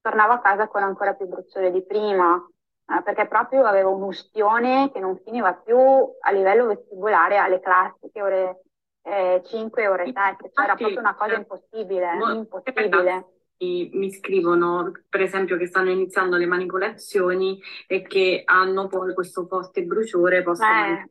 tornavo 0.00 0.34
a 0.34 0.40
casa 0.40 0.68
con 0.68 0.82
ancora 0.82 1.14
più 1.14 1.26
bruciore 1.26 1.72
di 1.72 1.84
prima, 1.84 2.36
eh, 2.36 3.02
perché 3.02 3.26
proprio 3.26 3.64
avevo 3.64 3.94
un'ustione 3.94 4.90
che 4.92 5.00
non 5.00 5.18
finiva 5.24 5.54
più 5.54 5.78
a 5.78 6.30
livello 6.30 6.66
vestibulare 6.66 7.38
alle 7.38 7.60
classiche 7.60 8.22
ore 8.22 8.62
eh, 9.08 9.42
5 9.44 9.88
ore 9.88 10.12
7, 10.12 10.50
cioè 10.52 10.64
era 10.64 10.74
proprio 10.74 10.98
una 11.00 11.14
cosa 11.14 11.36
impossibile, 11.36 12.10
impossibile. 12.34 13.26
Mi 13.60 14.12
scrivono, 14.12 14.92
per 15.08 15.22
esempio, 15.22 15.56
che 15.56 15.66
stanno 15.66 15.90
iniziando 15.90 16.36
le 16.36 16.46
manipolazioni 16.46 17.60
e 17.86 18.02
che 18.02 18.42
hanno 18.44 18.86
poi 18.86 19.14
questo 19.14 19.46
forte 19.46 19.82
bruciore. 19.82 20.42
Possono... 20.42 21.08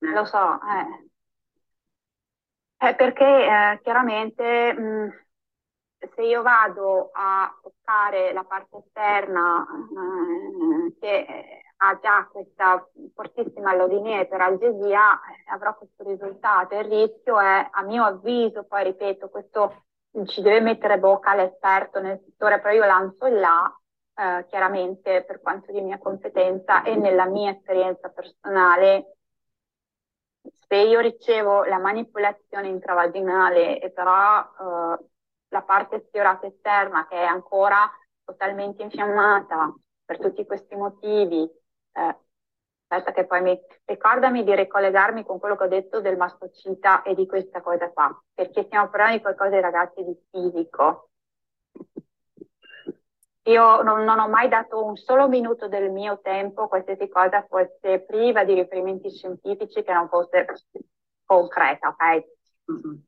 Eh, 0.00 0.12
lo 0.12 0.24
so, 0.24 0.54
eh. 0.54 1.06
Eh, 2.80 2.94
perché 2.94 3.24
eh, 3.24 3.80
chiaramente 3.82 4.72
mh, 4.72 5.26
se 6.14 6.22
io 6.22 6.42
vado 6.42 7.10
a 7.12 7.52
toccare 7.60 8.32
la 8.32 8.44
parte 8.44 8.76
esterna 8.76 9.66
eh, 9.66 10.96
che 11.00 11.62
ha 11.80 11.98
già 12.00 12.26
questa 12.30 12.86
fortissima 13.14 13.70
allolinea 13.70 14.24
per 14.24 14.40
algesia, 14.40 15.14
eh, 15.14 15.50
avrò 15.50 15.76
questo 15.76 16.04
risultato. 16.04 16.74
Il 16.74 16.84
rischio 16.84 17.38
è, 17.38 17.68
a 17.70 17.82
mio 17.82 18.04
avviso, 18.04 18.64
poi 18.64 18.84
ripeto, 18.84 19.28
questo 19.28 19.84
ci 20.26 20.40
deve 20.42 20.60
mettere 20.60 20.98
bocca 20.98 21.34
l'esperto 21.34 22.00
nel 22.00 22.20
settore, 22.24 22.60
però 22.60 22.74
io 22.74 22.84
lancio 22.84 23.26
là, 23.26 23.72
eh, 24.14 24.46
chiaramente 24.48 25.24
per 25.24 25.40
quanto 25.40 25.70
di 25.70 25.80
mia 25.80 25.98
competenza 25.98 26.82
e 26.82 26.96
nella 26.96 27.26
mia 27.26 27.50
esperienza 27.50 28.08
personale, 28.08 29.16
se 30.68 30.76
io 30.76 31.00
ricevo 31.00 31.64
la 31.64 31.78
manipolazione 31.78 32.68
intravaginale 32.68 33.78
e 33.80 33.90
però 33.90 34.40
eh, 34.40 35.04
la 35.48 35.62
parte 35.62 36.04
sfiorata 36.06 36.46
esterna 36.46 37.06
che 37.06 37.16
è 37.16 37.24
ancora 37.24 37.88
totalmente 38.24 38.82
infiammata 38.82 39.72
per 40.04 40.18
tutti 40.18 40.44
questi 40.44 40.74
motivi, 40.74 41.48
eh, 41.98 42.16
aspetta 42.88 43.12
che 43.12 43.26
poi 43.26 43.42
mi 43.42 43.60
ricordami 43.84 44.44
di 44.44 44.54
ricollegarmi 44.54 45.24
con 45.24 45.38
quello 45.38 45.56
che 45.56 45.64
ho 45.64 45.68
detto 45.68 46.00
del 46.00 46.16
mastocita 46.16 47.02
e 47.02 47.14
di 47.14 47.26
questa 47.26 47.60
cosa 47.60 47.90
qua, 47.90 48.22
perché 48.32 48.64
stiamo 48.64 48.88
parlando 48.88 49.16
di 49.16 49.22
qualcosa 49.22 49.60
ragazzi 49.60 50.04
di 50.04 50.16
fisico. 50.30 51.10
Io 53.42 53.82
non, 53.82 54.04
non, 54.04 54.18
ho 54.18 54.28
mai 54.28 54.48
dato 54.48 54.84
un 54.84 54.96
solo 54.96 55.26
minuto 55.26 55.68
del 55.68 55.90
mio 55.90 56.20
tempo, 56.20 56.68
qualsiasi 56.68 57.08
cosa 57.08 57.46
fosse 57.48 58.00
priva 58.06 58.44
di 58.44 58.52
riferimenti 58.52 59.10
scientifici 59.10 59.82
che 59.82 59.92
non 59.92 60.08
fosse 60.08 60.44
concreta, 61.24 61.88
ok? 61.88 62.24
Mm-hmm. 62.70 62.98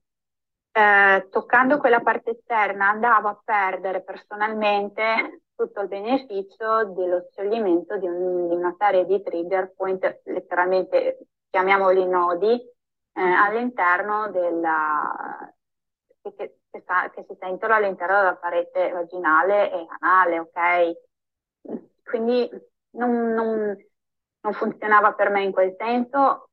Eh, 0.72 1.28
toccando 1.30 1.78
quella 1.78 2.00
parte 2.00 2.30
esterna 2.30 2.88
andavo 2.88 3.28
a 3.28 3.40
perdere 3.44 4.02
personalmente 4.02 5.42
tutto 5.60 5.82
il 5.82 5.88
beneficio 5.88 6.86
dello 6.86 7.28
scioglimento 7.30 7.98
di, 7.98 8.06
un, 8.06 8.48
di 8.48 8.54
una 8.54 8.74
serie 8.78 9.04
di 9.04 9.22
trigger 9.22 9.74
point, 9.74 10.20
letteralmente 10.24 11.26
chiamiamoli 11.50 12.06
nodi, 12.06 12.52
eh, 12.52 13.20
all'interno 13.20 14.30
della, 14.30 15.52
che, 16.22 16.32
che, 16.34 16.56
che, 16.70 17.24
si 17.28 17.36
sentono 17.38 17.74
all'interno 17.74 18.16
della 18.16 18.36
parete 18.36 18.90
vaginale 18.90 19.70
e 19.70 19.86
anale, 19.98 20.38
ok? 20.38 20.92
Quindi 22.04 22.48
non, 22.92 23.32
non, 23.34 23.76
non 24.40 24.52
funzionava 24.54 25.12
per 25.12 25.28
me 25.28 25.42
in 25.42 25.52
quel 25.52 25.76
senso, 25.78 26.48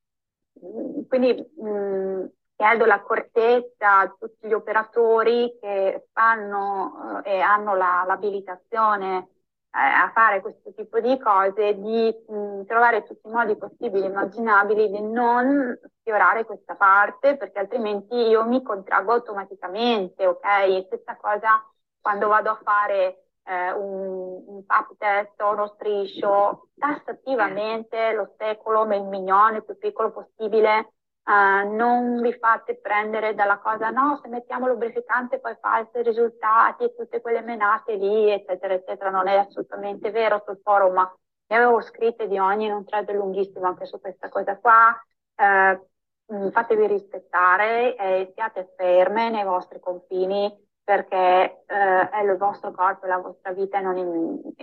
quindi 1.08 1.50
mh, 1.56 2.26
chiedo 2.58 2.86
l'accortezza 2.86 4.00
a 4.00 4.16
tutti 4.20 4.48
gli 4.48 4.54
operatori 4.54 5.58
che 5.62 6.08
fanno 6.12 7.22
eh, 7.24 7.36
e 7.36 7.40
hanno 7.40 7.76
la, 7.76 8.04
l'abilitazione 8.08 9.18
eh, 9.20 9.80
a 9.80 10.12
fare 10.14 10.42
questo 10.42 10.74
tipo 10.74 11.00
di 11.00 11.18
cose, 11.20 11.76
di 11.80 12.14
mh, 12.28 12.64
trovare 12.66 13.04
tutti 13.04 13.28
i 13.28 13.32
modi 13.32 13.56
possibili 13.58 14.06
e 14.06 14.08
immaginabili 14.10 14.90
di 14.90 15.02
non 15.02 15.80
sfiorare 16.00 16.46
questa 16.46 16.76
parte, 16.76 17.38
perché 17.38 17.60
altrimenti 17.60 18.16
io 18.16 18.44
mi 18.46 18.64
contraggo 18.64 19.14
automaticamente, 19.14 20.26
ok? 20.26 20.46
E 20.46 20.84
stessa 20.88 21.16
cosa 21.18 21.64
quando 22.02 22.28
vado 22.28 22.50
a 22.52 22.60
fare 22.64 23.26
eh, 23.44 23.72
un, 23.72 24.44
un 24.48 24.66
pap 24.66 24.96
test 24.98 25.40
o 25.42 25.52
uno 25.52 25.68
striscio, 25.68 26.70
tassativamente 26.78 28.14
lo 28.14 28.34
secolo, 28.38 28.84
il 28.96 29.04
mignone, 29.04 29.62
più 29.64 29.78
piccolo 29.78 30.12
possibile, 30.12 30.94
Uh, 31.28 31.76
non 31.76 32.22
vi 32.22 32.32
fate 32.40 32.78
prendere 32.78 33.36
dalla 33.36 33.58
cosa 33.58 33.90
no, 33.90 34.18
se 34.24 34.30
mettiamo 34.30 34.66
lubrificante 34.66 35.40
poi 35.40 35.58
falso 35.60 36.00
i 36.00 36.04
risultati 36.04 36.86
e 36.86 36.96
tutte 36.96 37.20
quelle 37.20 37.42
menate 37.42 37.96
lì, 37.96 38.30
eccetera, 38.30 38.74
eccetera. 38.76 39.10
Non 39.10 39.28
è 39.28 39.36
assolutamente 39.36 40.10
vero 40.12 40.42
sul 40.46 40.62
forum, 40.64 40.94
ma 40.94 41.18
ne 41.48 41.56
avevo 41.58 41.82
scritte 41.82 42.30
di 42.30 42.40
ogni, 42.40 42.70
non 42.70 42.86
thread 42.86 43.12
lunghissimo 43.12 43.66
anche 43.66 43.86
su 43.86 44.00
questa 44.00 44.30
cosa 44.30 44.58
qua. 44.58 44.98
Uh, 45.36 46.50
fatevi 46.52 46.88
rispettare 46.88 47.98
e 47.98 48.32
siate 48.34 48.74
ferme 48.78 49.30
nei 49.30 49.44
vostri 49.44 49.82
confini 49.82 50.50
perché 50.82 51.64
uh, 51.68 52.10
è 52.10 52.24
il 52.24 52.38
vostro 52.38 52.72
corpo, 52.72 53.06
la 53.06 53.18
vostra 53.18 53.52
vita, 53.52 53.82
non 53.82 53.98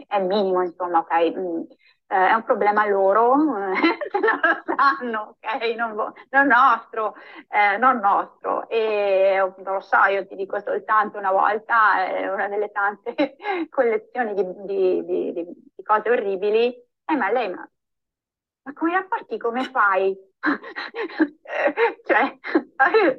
è 0.07 0.17
il 0.17 0.25
minimo, 0.25 0.63
insomma, 0.63 1.01
ok? 1.01 1.37
Mm 1.37 1.63
eh, 2.07 2.29
è 2.29 2.33
un 2.35 2.45
problema 2.45 2.87
loro, 2.87 3.35
eh, 3.57 3.73
non 4.21 4.41
lo 4.43 4.63
sanno, 4.77 5.37
ok? 5.41 5.75
Non, 5.77 6.13
non 6.31 6.47
nostro, 6.47 7.15
eh, 7.49 7.77
non 7.79 7.99
nostro. 7.99 8.69
E 8.69 9.37
non 9.59 9.75
lo 9.75 9.81
so, 9.81 9.97
io 10.11 10.27
ti 10.27 10.35
dico 10.37 10.61
soltanto 10.61 11.19
una 11.19 11.33
volta, 11.33 12.05
è 12.07 12.29
una 12.31 12.49
delle 12.49 12.71
tante 12.71 13.37
collezioni 13.71 14.35
di, 14.35 14.45
di, 14.65 15.05
di, 15.05 15.33
di 15.75 15.83
cose 15.83 16.11
orribili, 16.11 16.75
eh, 17.07 17.17
ma 17.17 17.31
lei, 17.31 17.49
ma, 17.51 17.69
ma 18.63 18.73
come 18.73 18.93
rapporti, 18.95 19.39
come 19.39 19.65
fai? 19.65 20.17
cioè, 22.05 22.39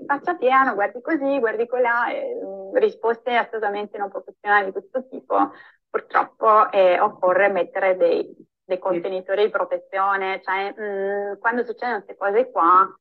faccia 0.05 0.35
piano, 0.35 0.73
guardi 0.73 1.01
così, 1.01 1.39
guardi 1.39 1.67
colà, 1.67 2.09
eh, 2.11 2.35
risposte 2.75 3.35
assolutamente 3.35 3.97
non 3.97 4.09
professionali 4.09 4.65
di 4.65 4.71
questo 4.71 5.07
tipo, 5.07 5.51
purtroppo 5.89 6.71
eh, 6.71 6.99
occorre 6.99 7.49
mettere 7.49 7.95
dei, 7.97 8.35
dei 8.65 8.79
contenitori 8.79 9.43
di 9.43 9.49
protezione, 9.49 10.41
cioè 10.43 10.73
mh, 10.75 10.83
mm, 10.83 11.39
quando 11.39 11.63
succedono 11.63 12.03
queste 12.03 12.17
cose 12.17 12.51
qua, 12.51 12.99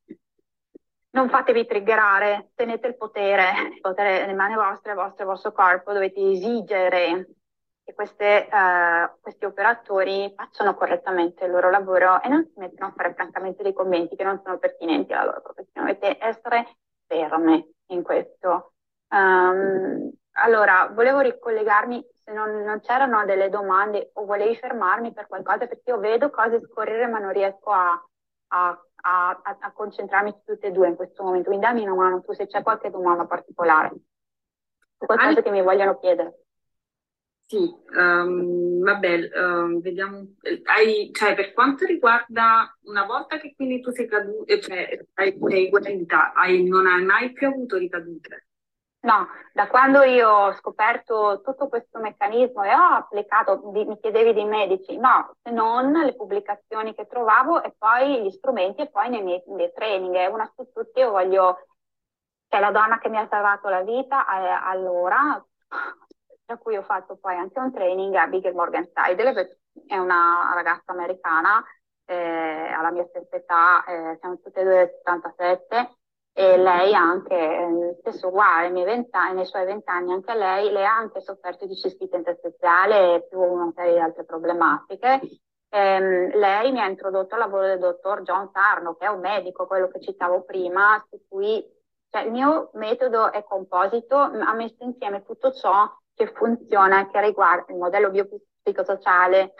non 1.11 1.29
fatevi 1.29 1.65
triggerare, 1.65 2.51
tenete 2.55 2.87
il 2.87 2.97
potere, 2.97 3.71
il 3.73 3.81
potere 3.81 4.19
nelle 4.21 4.33
mani 4.33 4.55
vostre, 4.55 4.91
il 4.91 4.97
vostro, 4.97 5.23
il 5.23 5.29
vostro 5.29 5.51
corpo, 5.53 5.93
dovete 5.93 6.19
esigere 6.19 7.27
che 7.83 7.93
queste, 7.93 8.49
uh, 8.51 9.21
questi 9.21 9.45
operatori 9.45 10.33
facciano 10.35 10.75
correttamente 10.75 11.45
il 11.45 11.51
loro 11.51 11.69
lavoro 11.69 12.21
e 12.21 12.27
non 12.27 12.43
si 12.45 12.59
mettano 12.59 12.89
a 12.89 12.93
fare 12.95 13.13
francamente 13.13 13.63
dei 13.63 13.73
commenti 13.73 14.15
che 14.15 14.23
non 14.23 14.41
sono 14.43 14.57
pertinenti 14.57 15.13
alla 15.13 15.25
loro 15.25 15.41
professione, 15.41 15.93
dovete 15.93 16.17
essere 16.19 16.77
ferme 17.07 17.69
in 17.87 18.03
questo. 18.03 18.73
Um, 19.09 20.11
allora, 20.37 20.89
volevo 20.91 21.19
ricollegarmi 21.19 22.05
se 22.25 22.33
non, 22.33 22.63
non, 22.63 22.81
c'erano 22.81 23.23
delle 23.23 23.49
domande 23.49 24.09
o 24.13 24.25
volevi 24.25 24.55
fermarmi 24.55 25.13
per 25.13 25.27
qualcosa, 25.27 25.67
perché 25.67 25.91
io 25.91 25.99
vedo 25.99 26.31
cose 26.31 26.59
scorrere 26.61 27.07
ma 27.07 27.19
non 27.19 27.31
riesco 27.31 27.69
a, 27.69 28.03
a, 28.47 28.85
a, 29.03 29.41
a 29.59 29.71
concentrarmi 29.71 30.31
su 30.31 30.53
tutte 30.53 30.67
e 30.67 30.71
due 30.71 30.87
in 30.87 30.95
questo 30.95 31.23
momento. 31.23 31.49
Quindi 31.49 31.65
dammi 31.65 31.83
una 31.83 31.93
mano 31.93 32.21
tu 32.21 32.33
se 32.33 32.47
c'è 32.47 32.63
qualche 32.63 32.89
domanda 32.89 33.25
particolare, 33.25 33.93
qualcosa 34.97 35.29
allora, 35.29 35.41
che 35.43 35.51
mi 35.51 35.61
vogliono 35.61 35.99
chiedere. 35.99 36.39
Sì, 37.47 37.71
um, 37.95 38.79
vabbè, 38.81 39.29
um, 39.35 39.79
vediamo. 39.79 40.33
Hai, 40.63 41.11
cioè, 41.13 41.35
per 41.35 41.53
quanto 41.53 41.85
riguarda 41.85 42.75
una 42.85 43.05
volta 43.05 43.37
che 43.37 43.53
quindi 43.55 43.81
tu 43.81 43.91
sei 43.91 44.07
caduta, 44.07 44.59
cioè 44.59 44.99
hai, 45.13 45.37
sei 45.47 45.69
guarita, 45.69 46.33
hai, 46.33 46.63
non 46.63 46.87
hai 46.87 47.03
mai 47.03 47.31
più 47.33 47.47
avuto 47.47 47.77
ricadute? 47.77 48.47
No, 49.05 49.27
da 49.53 49.67
quando 49.67 50.01
io 50.01 50.27
ho 50.27 50.53
scoperto 50.53 51.41
tutto 51.43 51.67
questo 51.67 51.99
meccanismo 51.99 52.63
e 52.63 52.73
ho 52.73 52.95
applicato, 52.95 53.69
di, 53.71 53.85
mi 53.85 53.99
chiedevi 53.99 54.33
dei 54.33 54.45
medici, 54.45 54.97
no, 54.97 55.35
se 55.43 55.51
non 55.51 55.91
le 55.91 56.15
pubblicazioni 56.15 56.95
che 56.95 57.05
trovavo 57.05 57.61
e 57.61 57.71
poi 57.77 58.23
gli 58.23 58.31
strumenti 58.31 58.81
e 58.81 58.89
poi 58.89 59.09
nei 59.09 59.21
miei, 59.21 59.43
nei 59.45 59.71
training. 59.75 60.33
Una 60.33 60.51
su 60.55 60.67
tutti 60.73 61.01
io 61.01 61.11
voglio, 61.11 61.67
cioè 62.47 62.59
la 62.59 62.71
donna 62.71 62.97
che 62.97 63.09
mi 63.09 63.17
ha 63.17 63.27
salvato 63.29 63.69
la 63.69 63.83
vita 63.83 64.25
eh, 64.25 64.47
allora, 64.71 65.39
da 66.43 66.57
cui 66.57 66.75
ho 66.75 66.81
fatto 66.81 67.15
poi 67.17 67.35
anche 67.35 67.59
un 67.59 67.71
training 67.71 68.15
a 68.15 68.23
Abigail 68.23 68.55
Morgensteidel, 68.55 69.59
è 69.85 69.97
una 69.97 70.51
ragazza 70.55 70.91
americana, 70.93 71.63
eh, 72.05 72.71
alla 72.75 72.89
mia 72.89 73.05
stessa 73.09 73.35
età, 73.35 73.83
eh, 73.85 74.17
siamo 74.19 74.39
tutte 74.39 74.61
e 74.61 74.63
due 74.63 74.93
77 74.97 75.77
e 75.77 75.89
lei 76.85 76.93
anche, 76.93 77.35
eh, 77.35 77.95
stesso 77.99 78.27
uguale, 78.27 78.69
nei, 78.69 79.45
suoi 79.45 79.65
vent'anni 79.65 80.13
anche 80.13 80.35
lei, 80.35 80.71
lei 80.71 80.85
ha 80.85 80.95
anche 80.95 81.19
sofferto 81.21 81.65
di 81.65 81.75
cistite 81.75 82.17
e 83.15 83.25
più 83.27 83.39
una 83.39 83.71
serie 83.75 83.93
di 83.93 83.99
altre 83.99 84.23
problematiche. 84.23 85.19
Ehm, 85.69 86.37
lei 86.37 86.71
mi 86.71 86.79
ha 86.79 86.87
introdotto 86.87 87.33
al 87.33 87.41
lavoro 87.41 87.65
del 87.65 87.79
dottor 87.79 88.21
John 88.21 88.49
Sarno, 88.53 88.95
che 88.95 89.05
è 89.05 89.09
un 89.09 89.19
medico, 89.19 89.65
quello 89.65 89.87
che 89.87 89.99
citavo 89.99 90.43
prima, 90.43 91.03
su 91.09 91.19
cui 91.27 91.63
cioè, 92.09 92.23
il 92.23 92.31
mio 92.31 92.69
metodo 92.73 93.31
è 93.31 93.43
composito, 93.43 94.15
ha 94.15 94.53
messo 94.53 94.83
insieme 94.83 95.23
tutto 95.23 95.51
ciò 95.51 95.91
che 96.13 96.31
funziona, 96.33 97.09
che 97.09 97.19
riguarda 97.19 97.73
il 97.73 97.79
modello 97.79 98.09
biopsicosociale, 98.09 99.53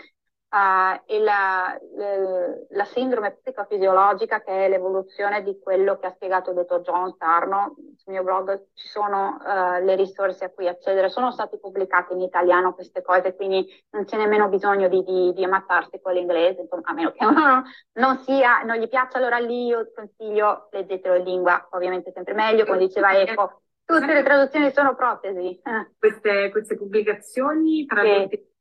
uh, 0.49 1.01
e 1.05 1.19
la, 1.19 1.77
le, 1.95 2.67
la, 2.69 2.85
sindrome 2.85 3.33
psicofisiologica 3.33 4.41
che 4.41 4.65
è 4.65 4.69
l'evoluzione 4.69 5.43
di 5.43 5.59
quello 5.59 5.97
che 5.97 6.07
ha 6.07 6.11
spiegato 6.11 6.51
il 6.51 6.57
dottor 6.57 6.81
John 6.81 7.13
Sarno. 7.17 7.75
Sul 7.97 8.13
mio 8.13 8.23
blog 8.23 8.67
ci 8.73 8.87
sono 8.87 9.37
uh, 9.39 9.83
le 9.83 9.95
risorse 9.95 10.45
a 10.45 10.49
cui 10.49 10.67
accedere, 10.67 11.09
sono 11.09 11.31
stati 11.31 11.57
pubblicati 11.59 12.13
in 12.13 12.21
italiano 12.21 12.73
queste 12.73 13.01
cose, 13.01 13.35
quindi 13.35 13.65
non 13.91 14.05
c'è 14.05 14.17
nemmeno 14.17 14.47
bisogno 14.47 14.87
di, 14.87 15.03
di, 15.03 15.33
di 15.33 15.43
ammazzarsi 15.43 15.99
con 16.01 16.13
l'inglese, 16.13 16.61
insomma, 16.61 16.83
a 16.85 16.93
meno 16.93 17.11
che 17.11 17.25
uno 17.25 17.63
non, 17.93 18.17
sia, 18.19 18.61
non 18.63 18.77
gli 18.77 18.87
piaccia, 18.87 19.17
allora 19.17 19.37
lì 19.37 19.67
io 19.67 19.91
consiglio, 19.93 20.67
leggetelo 20.71 21.15
in 21.15 21.23
lingua, 21.23 21.67
ovviamente 21.71 22.11
sempre 22.11 22.33
meglio, 22.33 22.65
come 22.65 22.79
diceva 22.79 23.17
Eco. 23.17 23.61
Tutte 23.85 24.13
le 24.13 24.23
traduzioni 24.23 24.71
sono 24.71 24.95
protesi. 24.95 25.61
Queste, 25.99 26.49
queste 26.49 26.75
pubblicazioni 26.75 27.85
tradotte 27.85 28.35
sì 28.35 28.53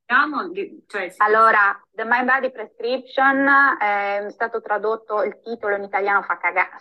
cioè, 0.86 1.08
sì. 1.08 1.22
Allora, 1.22 1.80
The 1.90 2.04
My 2.04 2.24
Body 2.24 2.50
Prescription 2.50 3.48
è 3.78 4.26
stato 4.30 4.60
tradotto, 4.60 5.22
il 5.22 5.40
titolo 5.40 5.76
in 5.76 5.82
italiano 5.82 6.22
fa 6.22 6.36
cagare. 6.38 6.78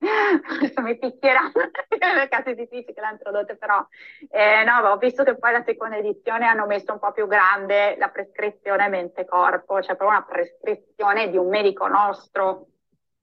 Adesso 0.00 0.80
mi 0.82 0.96
picchieranno 0.96 1.52
le 1.88 2.28
case 2.28 2.50
editrici 2.50 2.92
che 2.92 3.00
l'hanno 3.00 3.18
tradotto, 3.18 3.56
però 3.56 3.84
eh, 4.30 4.64
no, 4.64 4.88
ho 4.88 4.96
visto 4.96 5.24
che 5.24 5.36
poi 5.36 5.52
la 5.52 5.64
seconda 5.64 5.96
edizione 5.96 6.46
hanno 6.46 6.66
messo 6.66 6.92
un 6.92 6.98
po' 6.98 7.12
più 7.12 7.26
grande 7.26 7.96
la 7.96 8.08
prescrizione 8.08 8.88
mente-corpo, 8.88 9.82
cioè 9.82 9.96
proprio 9.96 10.18
una 10.18 10.24
prescrizione 10.24 11.30
di 11.30 11.36
un 11.36 11.48
medico 11.48 11.86
nostro, 11.88 12.68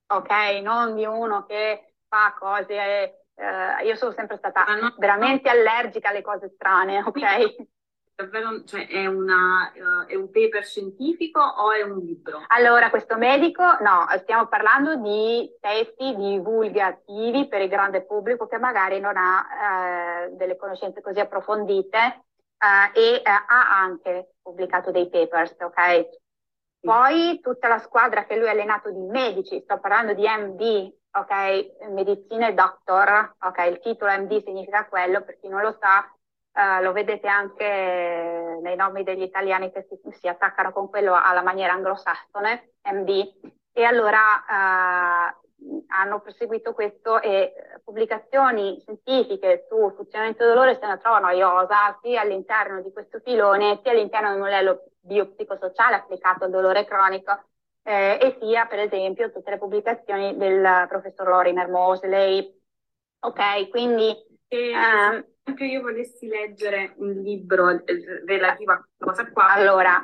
ok? 0.07 0.31
Non 0.61 0.95
di 0.95 1.05
uno 1.05 1.45
che 1.45 1.93
fa 2.07 2.35
cose... 2.37 3.19
Eh, 3.37 3.85
io 3.85 3.95
sono 3.95 4.13
sempre 4.13 4.37
stata 4.37 4.65
veramente 4.97 5.49
allergica 5.49 6.07
alle 6.09 6.21
cose 6.21 6.51
strane, 6.55 7.03
ok? 7.03 7.67
Davvero, 8.15 8.63
cioè 8.63 8.87
è, 8.87 9.05
una, 9.05 9.71
uh, 9.75 10.07
è 10.07 10.15
un 10.15 10.31
paper 10.31 10.63
scientifico 10.63 11.39
o 11.41 11.71
è 11.71 11.81
un 11.81 11.99
libro? 11.99 12.43
Allora, 12.47 12.89
questo 12.89 13.17
medico, 13.17 13.61
no, 13.63 14.07
stiamo 14.19 14.47
parlando 14.47 14.95
di 14.95 15.53
testi 15.59 16.15
divulgativi 16.15 17.47
per 17.47 17.61
il 17.61 17.69
grande 17.69 18.03
pubblico 18.03 18.47
che 18.47 18.57
magari 18.57 18.99
non 18.99 19.15
ha 19.17 20.27
uh, 20.27 20.35
delle 20.35 20.55
conoscenze 20.55 21.01
così 21.01 21.19
approfondite 21.19 22.23
uh, 22.57 22.97
e 22.97 23.19
ha 23.23 23.81
anche 23.81 24.35
pubblicato 24.41 24.91
dei 24.91 25.09
papers, 25.09 25.55
ok? 25.59 26.23
Poi 26.79 27.39
tutta 27.41 27.67
la 27.67 27.79
squadra 27.79 28.25
che 28.25 28.37
lui 28.37 28.47
ha 28.47 28.51
allenato 28.51 28.91
di 28.91 29.01
medici, 29.01 29.59
sto 29.61 29.79
parlando 29.79 30.13
di 30.13 30.23
MD, 30.25 30.93
ok? 31.11 31.89
Medicina 31.89 32.47
e 32.47 32.53
doctor, 32.53 33.35
ok? 33.41 33.57
Il 33.67 33.79
titolo 33.79 34.11
MD 34.11 34.43
significa 34.43 34.85
quello, 34.85 35.23
per 35.23 35.37
chi 35.39 35.47
non 35.47 35.61
lo 35.61 35.75
sa, 35.79 36.07
Uh, 36.55 36.81
lo 36.81 36.93
vedete 36.93 37.27
anche 37.27 38.59
nei 38.61 38.77
nomi 38.77 39.03
degli 39.03 39.23
italiani 39.23 39.73
che 39.73 39.85
si, 39.89 39.99
si, 40.17 40.27
attaccano 40.29 40.71
con 40.71 40.89
quello 40.89 41.13
alla 41.13 41.41
maniera 41.41 41.73
anglosassone, 41.73 42.75
MD, 42.93 43.29
e 43.73 43.83
allora 43.83 44.21
uh, 44.47 45.83
hanno 45.87 46.21
proseguito 46.21 46.73
questo 46.73 47.19
e 47.21 47.53
pubblicazioni 47.83 48.79
scientifiche 48.79 49.65
sul 49.67 49.93
funzionamento 49.97 50.45
del 50.45 50.53
dolore 50.53 50.77
se 50.79 50.87
ne 50.87 50.97
trovano 50.99 51.27
a 51.27 51.33
IOSA 51.33 51.99
sia 52.01 52.21
all'interno 52.21 52.81
di 52.81 52.93
questo 52.93 53.19
filone 53.19 53.79
sia 53.81 53.91
all'interno 53.91 54.29
del 54.29 54.39
modello 54.39 54.83
biopsicosociale 55.01 55.95
applicato 55.95 56.45
al 56.45 56.51
dolore 56.51 56.85
cronico 56.85 57.37
eh, 57.83 58.17
e 58.21 58.37
sia 58.39 58.65
per 58.65 58.79
esempio 58.79 59.31
tutte 59.31 59.51
le 59.51 59.57
pubblicazioni 59.57 60.37
del 60.37 60.85
professor 60.87 61.27
Lorimer 61.27 61.67
Mosley. 61.67 62.61
Ok, 63.19 63.69
quindi... 63.69 64.15
E... 64.47 64.71
Uh, 64.73 65.33
anche 65.45 65.65
io 65.65 65.81
volessi 65.81 66.27
leggere 66.27 66.93
un 66.97 67.11
libro 67.21 67.69
eh, 67.69 68.23
relativo 68.25 68.73
a 68.73 68.77
questa 68.77 69.05
cosa 69.05 69.31
qua. 69.31 69.49
Allora, 69.51 70.03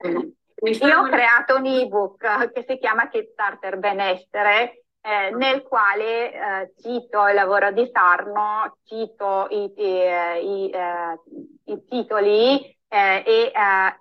io 0.00 0.98
ho 0.98 1.08
creato 1.08 1.56
un 1.56 1.66
ebook 1.66 2.52
che 2.52 2.64
si 2.66 2.78
chiama 2.78 3.08
Kickstarter 3.08 3.78
Benessere, 3.78 4.84
eh, 5.00 5.30
nel 5.30 5.62
quale 5.62 6.32
eh, 6.32 6.72
cito 6.80 7.28
il 7.28 7.34
lavoro 7.34 7.70
di 7.70 7.88
Sarno, 7.92 8.78
cito 8.84 9.46
i, 9.50 9.72
i, 9.76 9.84
i, 9.84 10.70
eh, 10.70 11.20
i 11.64 11.84
titoli 11.84 12.76
eh, 12.88 13.22
e 13.24 13.52
eh, 13.54 14.00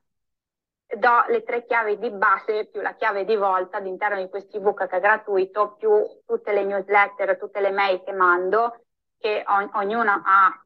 do 0.98 1.26
le 1.28 1.44
tre 1.44 1.66
chiavi 1.66 2.00
di 2.00 2.10
base 2.12 2.70
più 2.72 2.80
la 2.82 2.96
chiave 2.96 3.26
di 3.26 3.36
volta 3.36 3.78
all'interno 3.78 4.22
di 4.22 4.30
questo 4.30 4.58
ebook 4.58 4.88
che 4.88 4.98
è 4.98 5.00
gratuito, 5.02 5.76
più 5.78 5.92
tutte 6.26 6.54
le 6.54 6.64
newsletter, 6.64 7.38
tutte 7.38 7.60
le 7.60 7.72
mail 7.72 8.02
che 8.04 8.14
mando, 8.14 8.86
che 9.20 9.44
on- 9.46 9.70
ognuna 9.74 10.24
ha 10.26 10.62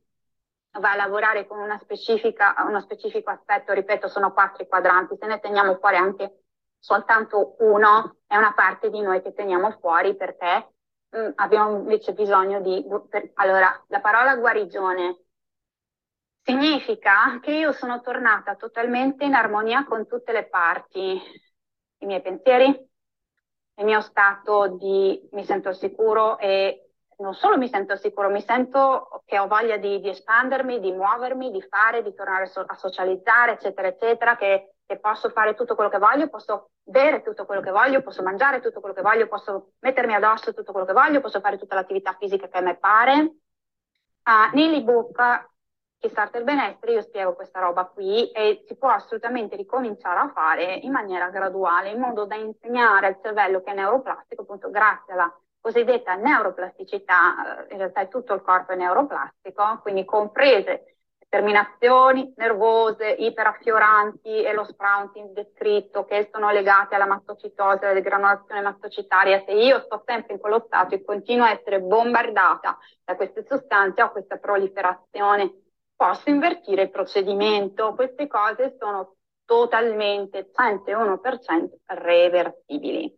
va 0.79 0.91
a 0.91 0.95
lavorare 0.95 1.45
con 1.47 1.59
una 1.59 1.77
specifica, 1.79 2.55
uno 2.67 2.79
specifico 2.81 3.29
aspetto, 3.29 3.73
ripeto, 3.73 4.07
sono 4.07 4.31
quattro 4.31 4.65
quadranti, 4.65 5.17
se 5.19 5.25
ne 5.25 5.39
teniamo 5.39 5.75
fuori 5.75 5.97
anche 5.97 6.43
soltanto 6.79 7.55
uno, 7.59 8.17
è 8.25 8.37
una 8.37 8.53
parte 8.53 8.89
di 8.89 9.01
noi 9.01 9.21
che 9.21 9.33
teniamo 9.33 9.71
fuori 9.79 10.15
perché 10.15 10.73
mh, 11.09 11.19
mm, 11.19 11.31
abbiamo 11.35 11.77
invece 11.77 12.13
bisogno 12.13 12.61
di... 12.61 12.83
Per, 13.09 13.31
allora, 13.35 13.83
la 13.87 13.99
parola 13.99 14.35
guarigione 14.37 15.19
significa 16.43 17.39
che 17.41 17.51
io 17.51 17.71
sono 17.71 18.01
tornata 18.01 18.55
totalmente 18.55 19.25
in 19.25 19.33
armonia 19.33 19.85
con 19.85 20.07
tutte 20.07 20.31
le 20.31 20.47
parti, 20.47 21.21
i 21.99 22.05
miei 22.05 22.21
pensieri, 22.21 22.67
il 22.67 23.85
mio 23.85 24.01
stato 24.01 24.75
di 24.77 25.29
mi 25.31 25.43
sento 25.45 25.73
sicuro 25.73 26.37
e 26.39 26.90
non 27.21 27.33
solo 27.35 27.57
mi 27.57 27.69
sento 27.69 27.95
sicuro, 27.95 28.29
mi 28.29 28.41
sento 28.41 29.21
che 29.25 29.39
ho 29.39 29.47
voglia 29.47 29.77
di, 29.77 30.01
di 30.01 30.09
espandermi, 30.09 30.79
di 30.79 30.91
muovermi, 30.91 31.51
di 31.51 31.61
fare, 31.61 32.03
di 32.03 32.13
tornare 32.13 32.47
so- 32.47 32.65
a 32.65 32.75
socializzare, 32.75 33.53
eccetera, 33.53 33.87
eccetera, 33.87 34.35
che, 34.35 34.73
che, 34.85 34.99
posso 34.99 35.29
fare 35.29 35.53
tutto 35.53 35.75
quello 35.75 35.89
che 35.89 35.99
voglio, 35.99 36.29
posso 36.29 36.71
bere 36.83 37.21
tutto 37.21 37.45
quello 37.45 37.61
che 37.61 37.71
voglio, 37.71 38.01
posso 38.01 38.23
mangiare 38.23 38.59
tutto 38.59 38.79
quello 38.79 38.95
che 38.95 39.01
voglio, 39.01 39.27
posso 39.27 39.73
mettermi 39.79 40.15
addosso 40.15 40.53
tutto 40.53 40.71
quello 40.71 40.87
che 40.87 40.93
voglio, 40.93 41.21
posso 41.21 41.39
fare 41.39 41.57
tutta 41.57 41.75
l'attività 41.75 42.15
fisica 42.19 42.47
che 42.47 42.57
a 42.57 42.61
me 42.61 42.75
pare. 42.75 43.35
Uh, 44.23 44.55
nell'ebook 44.55 45.49
Chi 45.97 46.09
starta 46.09 46.37
il 46.37 46.43
benessere 46.43 46.93
io 46.93 47.01
spiego 47.01 47.33
questa 47.35 47.59
roba 47.59 47.85
qui 47.85 48.29
e 48.31 48.63
si 48.67 48.75
può 48.75 48.89
assolutamente 48.89 49.55
ricominciare 49.55 50.19
a 50.19 50.31
fare 50.31 50.73
in 50.73 50.91
maniera 50.91 51.29
graduale, 51.29 51.91
in 51.91 51.99
modo 51.99 52.25
da 52.25 52.35
insegnare 52.35 53.07
al 53.07 53.19
cervello 53.21 53.61
che 53.61 53.71
è 53.71 53.75
neuroplastico, 53.75 54.41
appunto 54.41 54.69
grazie 54.69 55.13
alla 55.13 55.31
cosiddetta 55.61 56.15
neuroplasticità, 56.15 57.65
eh, 57.67 57.71
in 57.71 57.77
realtà 57.77 58.01
è 58.01 58.07
tutto 58.09 58.33
il 58.33 58.41
corpo 58.41 58.73
è 58.73 58.75
neuroplastico, 58.75 59.79
quindi 59.81 60.03
comprese 60.03 60.97
terminazioni 61.31 62.33
nervose, 62.35 63.07
iperaffioranti 63.07 64.43
e 64.43 64.51
lo 64.51 64.65
sprouting 64.65 65.31
descritto 65.31 66.03
che 66.03 66.29
sono 66.29 66.51
legate 66.51 66.95
alla 66.95 67.05
mastocitosi, 67.05 67.85
alla 67.85 67.93
degranulazione 67.93 68.59
mastocitaria. 68.59 69.41
Se 69.45 69.53
io 69.53 69.79
sto 69.79 70.03
sempre 70.05 70.33
in 70.33 70.41
quello 70.41 70.61
stato 70.65 70.93
e 70.93 71.05
continuo 71.05 71.45
a 71.45 71.51
essere 71.51 71.79
bombardata 71.79 72.77
da 73.05 73.15
queste 73.15 73.45
sostanze 73.47 74.01
o 74.03 74.11
questa 74.11 74.39
proliferazione, 74.39 75.53
posso 75.95 76.29
invertire 76.29 76.81
il 76.81 76.91
procedimento. 76.91 77.93
Queste 77.95 78.27
cose 78.27 78.75
sono 78.77 79.15
totalmente 79.45 80.51
101% 80.53 81.69
reversibili. 81.85 83.17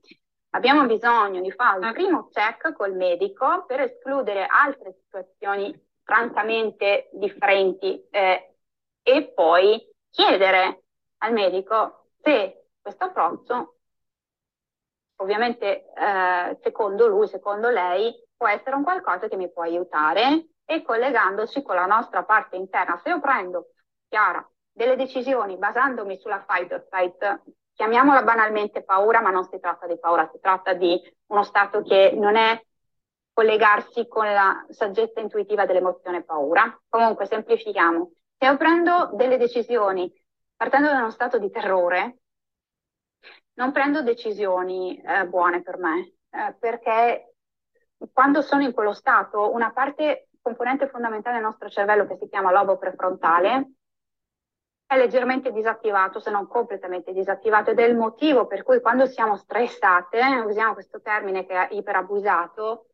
Abbiamo 0.56 0.86
bisogno 0.86 1.41
di 1.41 1.51
fare 1.51 1.84
un 1.84 1.91
primo 1.93 2.30
check 2.30 2.74
col 2.74 2.93
medico 2.93 3.66
per 3.66 3.82
escludere 3.82 4.45
altre 4.45 4.93
situazioni 5.04 5.74
francamente 6.04 7.10
differenti 7.14 8.08
eh, 8.12 8.56
e 9.01 9.32
poi 9.34 9.84
chiedere 10.12 10.84
al 11.20 11.34
medico 11.34 12.10
se 12.22 12.68
questo 12.80 13.06
approccio, 13.06 13.78
ovviamente 15.22 15.91
eh, 15.91 16.60
secondo 16.62 17.08
lui, 17.08 17.28
secondo 17.28 17.70
lei, 17.70 18.14
può 18.38 18.47
essere 18.47 18.76
un 18.76 18.84
qualcosa 18.84 19.28
che 19.28 19.38
mi 19.38 19.51
può 19.51 19.64
aiutare 19.64 20.49
e 20.66 20.84
collegandoci 20.84 21.64
con 21.64 21.76
la 21.76 21.88
nostra 21.88 22.24
parte 22.26 22.58
interna. 22.58 22.99
Se 23.01 23.10
io 23.10 23.20
prendo, 23.20 23.72
Chiara, 24.08 24.47
delle 24.72 24.95
decisioni 24.97 25.58
basandomi 25.58 26.16
sulla 26.18 26.45
fight 26.47 26.72
or 26.74 26.88
flight 26.89 27.41
chiamiamola 27.84 28.23
banalmente 28.23 28.81
paura, 28.84 29.19
ma 29.19 29.29
non 29.29 29.43
si 29.43 29.59
tratta 29.59 29.88
di 29.88 29.99
paura, 29.99 30.29
si 30.31 30.39
tratta 30.39 30.71
di 30.73 30.97
uno 31.27 31.43
stato 31.43 31.81
che 31.81 32.13
non 32.15 32.38
è 32.38 32.65
collegarsi 33.34 34.07
con 34.07 34.23
la 34.23 34.65
saggezza 34.69 35.19
intuitiva 35.19 35.65
dell'emozione 35.65 36.23
paura. 36.23 36.81
Comunque, 36.88 37.25
semplifichiamo. 37.25 38.11
Se 38.38 38.45
io 38.45 38.55
prendo 38.55 39.09
delle 39.15 39.38
decisioni 39.38 40.09
partendo 40.55 40.91
da 40.91 40.99
uno 40.99 41.09
stato 41.09 41.38
di 41.39 41.51
terrore, 41.51 42.19
non 43.55 43.73
prendo 43.73 44.01
decisioni 44.01 45.01
eh, 45.01 45.27
buone 45.27 45.61
per 45.61 45.77
me, 45.77 46.13
eh, 46.29 46.55
perché 46.57 47.36
quando 48.13 48.41
sono 48.41 48.63
in 48.63 48.71
quello 48.71 48.93
stato, 48.93 49.51
una 49.51 49.73
parte 49.73 50.29
componente 50.41 50.88
fondamentale 50.88 51.36
del 51.36 51.45
nostro 51.45 51.67
cervello 51.67 52.07
che 52.07 52.17
si 52.17 52.29
chiama 52.29 52.51
lobo 52.51 52.77
prefrontale 52.77 53.71
è 54.94 54.98
leggermente 54.98 55.52
disattivato, 55.52 56.20
se 56.20 56.32
non 56.32 56.48
completamente 56.48 57.14
disattivato, 57.14 57.72
ed 57.72 57.80
è 57.80 57.86
il 57.86 57.96
motivo 57.96 58.48
per 58.48 58.64
cui 58.64 58.82
quando 58.82 59.06
siamo 59.06 59.36
stressate, 59.36 60.20
usiamo 60.46 60.74
questo 60.74 61.02
termine 61.02 61.46
che 61.46 61.54
è 61.54 61.74
iperabusato, 61.74 62.88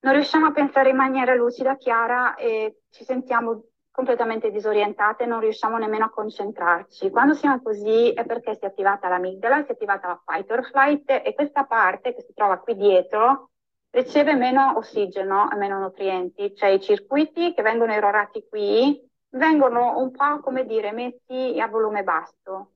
non 0.00 0.14
riusciamo 0.14 0.46
a 0.46 0.52
pensare 0.52 0.90
in 0.90 0.96
maniera 0.96 1.34
lucida, 1.34 1.76
chiara 1.76 2.34
e 2.34 2.82
ci 2.90 3.04
sentiamo 3.04 3.66
completamente 3.92 4.50
disorientate, 4.50 5.26
non 5.26 5.40
riusciamo 5.40 5.76
nemmeno 5.76 6.06
a 6.06 6.10
concentrarci. 6.10 7.10
Quando 7.10 7.34
siamo 7.34 7.62
così 7.62 8.12
è 8.12 8.24
perché 8.24 8.54
si 8.54 8.64
è 8.64 8.66
attivata 8.66 9.08
l'amigdala, 9.08 9.62
si 9.62 9.68
è 9.68 9.72
attivata 9.72 10.08
la 10.08 10.22
fight 10.24 10.50
or 10.50 10.64
flight 10.64 11.10
e 11.10 11.34
questa 11.34 11.64
parte 11.64 12.14
che 12.14 12.22
si 12.22 12.32
trova 12.32 12.58
qui 12.58 12.74
dietro 12.74 13.50
riceve 13.90 14.34
meno 14.34 14.78
ossigeno 14.78 15.50
e 15.52 15.56
meno 15.56 15.78
nutrienti, 15.78 16.54
cioè 16.56 16.70
i 16.70 16.80
circuiti 16.80 17.52
che 17.52 17.62
vengono 17.62 17.92
irrorati 17.92 18.46
qui 18.48 19.10
vengono 19.32 19.98
un 19.98 20.10
po' 20.10 20.40
come 20.40 20.64
dire 20.64 20.92
messi 20.92 21.60
a 21.60 21.68
volume 21.68 22.02
basso. 22.02 22.72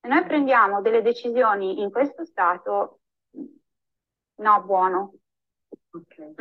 Se 0.00 0.08
noi 0.08 0.24
prendiamo 0.24 0.80
delle 0.80 1.02
decisioni 1.02 1.80
in 1.80 1.90
questo 1.90 2.24
stato, 2.24 3.00
no, 4.36 4.62
buono. 4.62 5.14
Okay. 5.90 6.34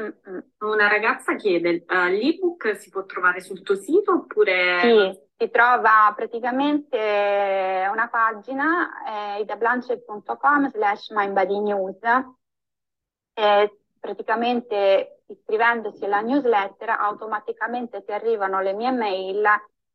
Una 0.60 0.88
ragazza 0.88 1.36
chiede, 1.36 1.86
uh, 1.88 2.10
l'ebook 2.10 2.78
si 2.78 2.90
può 2.90 3.06
trovare 3.06 3.42
sul 3.42 3.62
tuo 3.64 3.76
sito 3.76 4.14
oppure... 4.14 4.80
Sì, 4.82 5.26
si 5.38 5.50
trova 5.50 6.12
praticamente 6.16 7.88
una 7.92 8.10
pagina, 8.10 9.38
eh, 9.38 9.42
idablanche.com 9.42 10.70
slash 10.70 11.10
mindbodynews, 11.12 12.00
eh, 13.34 13.78
praticamente 14.00 15.17
iscrivendosi 15.28 16.06
alla 16.06 16.22
newsletter 16.22 16.90
automaticamente 16.90 18.04
ti 18.04 18.12
arrivano 18.12 18.62
le 18.62 18.74
mie 18.74 18.92
mail 18.92 19.46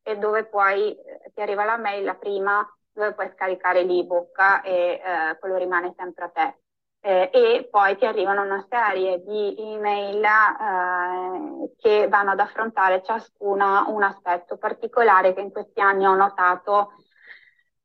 e 0.03 0.17
dove 0.19 0.45
poi 0.47 0.95
eh, 0.95 1.31
ti 1.35 1.41
arriva 1.41 1.65
la 1.65 1.77
mail 1.77 2.17
prima 2.19 2.67
dove 2.93 3.15
puoi 3.15 3.31
scaricare 3.33 3.83
l'ebook 3.85 4.39
e 4.65 5.01
eh, 5.03 5.39
quello 5.39 5.57
rimane 5.57 5.95
sempre 5.97 6.25
a 6.25 6.29
te. 6.29 6.57
Eh, 7.05 7.31
e 7.33 7.69
poi 7.71 7.97
ti 7.97 8.07
arrivano 8.07 8.43
una 8.43 8.65
serie 8.69 9.23
di 9.25 9.57
email 9.59 10.23
eh, 10.25 11.75
che 11.79 12.07
vanno 12.09 12.31
ad 12.33 12.39
affrontare 12.41 13.03
ciascuna 13.03 13.87
un 13.89 14.03
aspetto 14.05 14.57
particolare 14.57 15.35
che 15.35 15.41
in 15.41 15.51
questi 15.51 15.81
anni 15.81 16.07
ho 16.07 16.15
notato 16.15 16.93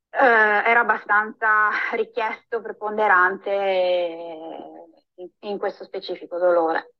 eh, 0.09 0.17
era 0.19 0.81
abbastanza 0.81 1.69
richiesto, 1.95 2.61
preponderante 2.61 3.51
in, 5.15 5.29
in 5.39 5.57
questo 5.57 5.83
specifico 5.83 6.37
dolore. 6.37 6.96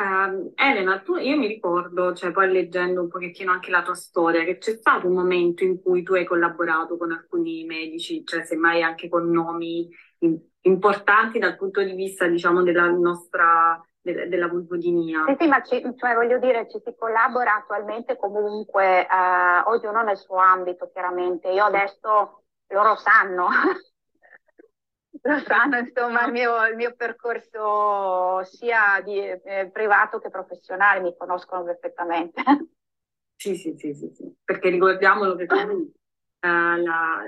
Uh, 0.00 0.50
Elena, 0.54 1.00
tu, 1.00 1.16
io 1.16 1.36
mi 1.36 1.46
ricordo, 1.46 2.14
cioè 2.14 2.30
poi 2.30 2.50
leggendo 2.50 3.02
un 3.02 3.08
pochettino 3.08 3.52
anche 3.52 3.70
la 3.70 3.82
tua 3.82 3.94
storia, 3.94 4.44
che 4.44 4.56
c'è 4.56 4.72
stato 4.72 5.06
un 5.06 5.12
momento 5.12 5.62
in 5.62 5.82
cui 5.82 6.02
tu 6.02 6.14
hai 6.14 6.24
collaborato 6.24 6.96
con 6.96 7.12
alcuni 7.12 7.64
medici, 7.64 8.24
cioè 8.24 8.42
semmai 8.46 8.82
anche 8.82 9.10
con 9.10 9.28
nomi 9.30 9.90
in, 10.20 10.40
importanti 10.62 11.38
dal 11.38 11.58
punto 11.58 11.82
di 11.82 11.92
vista, 11.92 12.26
diciamo, 12.26 12.62
della 12.62 12.88
nostra, 12.88 13.78
de, 14.00 14.26
della 14.26 14.48
vulvodinia. 14.48 15.24
Sì, 15.26 15.36
sì, 15.38 15.48
ma 15.48 15.62
ci, 15.62 15.82
cioè, 15.98 16.14
voglio 16.14 16.38
dire, 16.38 16.66
ci 16.70 16.80
si 16.82 16.94
collabora 16.98 17.56
attualmente 17.56 18.16
comunque, 18.16 19.06
uh, 19.06 19.68
ognuno 19.68 20.02
nel 20.02 20.16
suo 20.16 20.36
ambito, 20.36 20.88
chiaramente. 20.90 21.50
Io 21.50 21.64
adesso, 21.64 22.44
loro 22.68 22.96
sanno, 22.96 23.48
lo 25.22 25.38
sanno, 25.40 25.78
insomma, 25.78 26.24
il 26.26 26.32
mio, 26.32 26.66
il 26.66 26.76
mio 26.76 26.94
percorso 26.94 28.42
sia 28.44 29.00
di, 29.04 29.18
eh, 29.18 29.70
privato 29.72 30.18
che 30.18 30.30
professionale, 30.30 31.00
mi 31.00 31.14
conoscono 31.16 31.64
perfettamente. 31.64 32.42
Sì, 33.36 33.56
sì, 33.56 33.74
sì, 33.76 33.94
sì, 33.94 34.10
sì. 34.14 34.34
perché 34.44 34.68
ricordiamolo 34.68 35.34
che 35.34 35.46
tu, 35.46 35.56
eh, 35.56 36.48
la, 36.82 37.22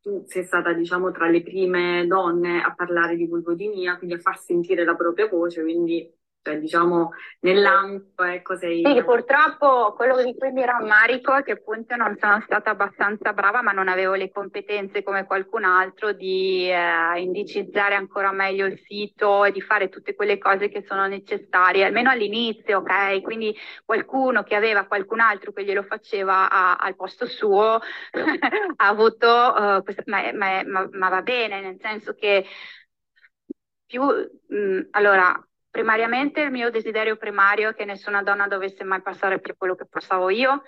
tu 0.00 0.24
sei 0.26 0.44
stata, 0.44 0.72
diciamo, 0.72 1.10
tra 1.10 1.28
le 1.28 1.42
prime 1.42 2.06
donne 2.06 2.62
a 2.62 2.74
parlare 2.74 3.16
di 3.16 3.26
vulvodinia, 3.26 3.98
quindi 3.98 4.14
a 4.16 4.18
far 4.20 4.38
sentire 4.38 4.84
la 4.84 4.96
propria 4.96 5.28
voce, 5.28 5.62
quindi 5.62 6.10
cioè, 6.48 6.58
diciamo 6.58 7.10
nell'ambito, 7.40 8.22
ecco, 8.22 8.56
sei... 8.56 8.82
Sì, 8.84 9.04
purtroppo 9.04 9.92
quello 9.94 10.22
di 10.22 10.34
cui 10.34 10.50
mi 10.50 10.64
rammarico 10.64 11.34
è 11.34 11.42
che 11.42 11.52
appunto 11.52 11.94
non 11.96 12.16
sono 12.18 12.40
stata 12.40 12.70
abbastanza 12.70 13.32
brava, 13.34 13.60
ma 13.60 13.72
non 13.72 13.88
avevo 13.88 14.14
le 14.14 14.30
competenze 14.30 15.02
come 15.02 15.26
qualcun 15.26 15.64
altro 15.64 16.12
di 16.12 16.70
eh, 16.70 17.20
indicizzare 17.20 17.94
ancora 17.94 18.32
meglio 18.32 18.64
il 18.64 18.80
sito 18.86 19.44
e 19.44 19.52
di 19.52 19.60
fare 19.60 19.90
tutte 19.90 20.14
quelle 20.14 20.38
cose 20.38 20.68
che 20.68 20.84
sono 20.86 21.06
necessarie, 21.06 21.84
almeno 21.84 22.10
all'inizio, 22.10 22.78
ok? 22.78 23.20
Quindi 23.20 23.54
qualcuno 23.84 24.42
che 24.42 24.54
aveva 24.54 24.86
qualcun 24.86 25.20
altro 25.20 25.52
che 25.52 25.64
glielo 25.64 25.82
faceva 25.82 26.48
a, 26.50 26.76
al 26.76 26.96
posto 26.96 27.26
suo 27.26 27.78
ha 28.76 28.86
avuto, 28.86 29.26
uh, 29.28 29.82
questa, 29.82 30.02
ma, 30.06 30.32
ma, 30.32 30.62
ma, 30.64 30.88
ma, 30.92 31.08
va 31.08 31.22
bene, 31.22 31.60
nel 31.60 31.76
senso 31.80 32.14
che 32.14 32.44
più, 33.86 34.02
mh, 34.02 34.88
allora, 34.90 35.47
primariamente 35.70 36.40
il 36.40 36.50
mio 36.50 36.70
desiderio 36.70 37.16
primario 37.16 37.70
è 37.70 37.74
che 37.74 37.84
nessuna 37.84 38.22
donna 38.22 38.46
dovesse 38.46 38.84
mai 38.84 39.02
passare 39.02 39.40
per 39.40 39.56
quello 39.56 39.74
che 39.74 39.86
passavo 39.86 40.30
io, 40.30 40.62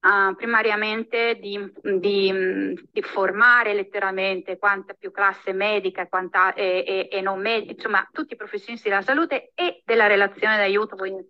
uh, 0.00 0.34
primariamente 0.34 1.36
di, 1.38 1.72
di, 1.98 2.88
di, 2.90 3.02
formare 3.02 3.74
letteralmente 3.74 4.58
quanta 4.58 4.94
più 4.94 5.10
classe 5.10 5.52
medica 5.52 6.06
quanta, 6.06 6.54
e, 6.54 6.84
e, 6.86 7.08
e, 7.10 7.20
non 7.20 7.40
medica, 7.40 7.72
insomma 7.72 8.08
tutti 8.12 8.34
i 8.34 8.36
professionisti 8.36 8.88
della 8.88 9.02
salute 9.02 9.52
e 9.54 9.82
della 9.84 10.06
relazione 10.06 10.56
d'aiuto, 10.56 10.96
quindi 10.96 11.28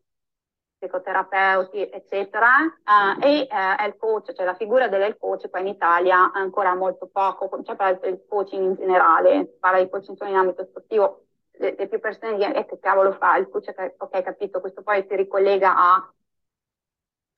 psicoterapeuti, 0.78 1.88
eccetera, 1.88 2.48
uh, 2.60 3.24
e 3.24 3.48
uh, 3.50 3.86
il 3.86 3.96
coach, 3.96 4.34
cioè 4.34 4.44
la 4.44 4.54
figura 4.54 4.88
del 4.88 5.16
coach 5.18 5.48
qua 5.48 5.60
in 5.60 5.68
Italia 5.68 6.30
ancora 6.32 6.74
molto 6.74 7.08
poco, 7.10 7.48
cioè 7.64 7.76
parla 7.76 7.98
del 7.98 8.24
coaching 8.28 8.62
in 8.62 8.74
generale, 8.74 9.56
parla 9.58 9.82
di 9.82 9.88
coaching 9.88 10.18
in 10.26 10.36
ambito 10.36 10.64
sportivo, 10.64 11.25
le, 11.58 11.74
le 11.76 11.88
più 11.88 12.00
persone 12.00 12.36
dicono, 12.36 12.54
eh, 12.54 12.66
che 12.66 12.78
cavolo 12.78 13.12
fa 13.12 13.36
il 13.36 13.48
coach, 13.48 13.72
ok, 13.96 14.22
capito, 14.22 14.60
questo 14.60 14.82
poi 14.82 15.04
si 15.08 15.16
ricollega 15.16 15.74
a 15.76 16.10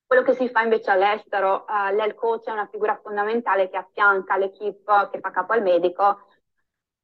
quello 0.09 0.23
che 0.23 0.35
si 0.35 0.49
fa 0.49 0.63
invece 0.63 0.91
all'estero. 0.91 1.67
Uh, 1.69 1.95
l'health 1.95 2.15
coach 2.15 2.45
è 2.47 2.51
una 2.51 2.69
figura 2.71 2.99
fondamentale 3.03 3.69
che 3.69 3.77
affianca 3.77 4.39
l'equipe 4.39 5.11
che 5.13 5.21
fa 5.21 5.31
capo 5.31 5.53
al 5.53 5.63
medico, 5.63 6.21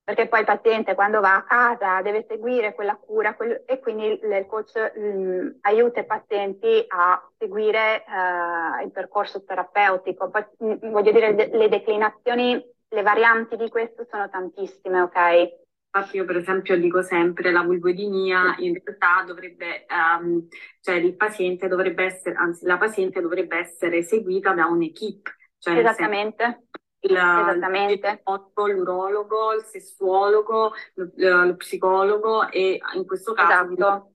perché 0.02 0.26
poi 0.28 0.40
il 0.40 0.46
paziente 0.46 0.94
quando 0.94 1.20
va 1.20 1.34
a 1.36 1.44
casa 1.44 2.02
deve 2.02 2.24
seguire 2.26 2.74
quella 2.74 2.96
cura 2.96 3.34
quel, 3.34 3.62
e 3.66 3.78
quindi 3.80 4.06
il 4.06 4.46
coach 4.48 4.92
mh, 4.96 5.00
mm, 5.00 5.48
aiuta 5.62 6.00
i 6.00 6.06
pazienti 6.06 6.84
a 6.88 7.30
seguire 7.38 8.04
uh, 8.06 8.82
il 8.84 8.90
percorso 8.90 9.44
terapeutico. 9.44 10.30
Poi, 10.30 10.44
mh, 10.58 10.86
mm, 10.86 10.90
voglio 10.90 11.12
dire, 11.12 11.32
le 11.32 11.68
declinazioni, 11.68 12.72
le 12.88 13.02
varianti 13.02 13.56
di 13.56 13.68
questo 13.68 14.06
sono 14.10 14.28
tantissime, 14.30 15.02
ok? 15.02 15.63
Infatti 15.96 16.16
io 16.16 16.24
per 16.24 16.38
esempio 16.38 16.76
dico 16.76 17.02
sempre 17.02 17.52
la 17.52 17.62
vulvodinia 17.62 18.56
in 18.58 18.74
realtà 18.82 19.22
dovrebbe, 19.24 19.86
um, 19.88 20.44
cioè 20.80 20.96
il 20.96 21.14
paziente 21.14 21.68
dovrebbe 21.68 22.06
essere, 22.06 22.34
anzi 22.34 22.66
la 22.66 22.78
paziente 22.78 23.20
dovrebbe 23.20 23.58
essere 23.58 24.02
seguita 24.02 24.52
da 24.52 24.66
un'equipe. 24.66 25.36
Cioè 25.56 25.78
Esattamente. 25.78 26.66
Il, 26.98 27.12
Esattamente. 27.12 28.22
l'urologo, 28.24 29.52
il 29.52 29.62
sessuologo, 29.62 30.72
lo, 30.94 31.10
lo, 31.14 31.56
psicologo 31.56 32.50
e 32.50 32.80
in 32.94 33.06
questo 33.06 33.32
caso 33.34 33.72
esatto 33.72 34.13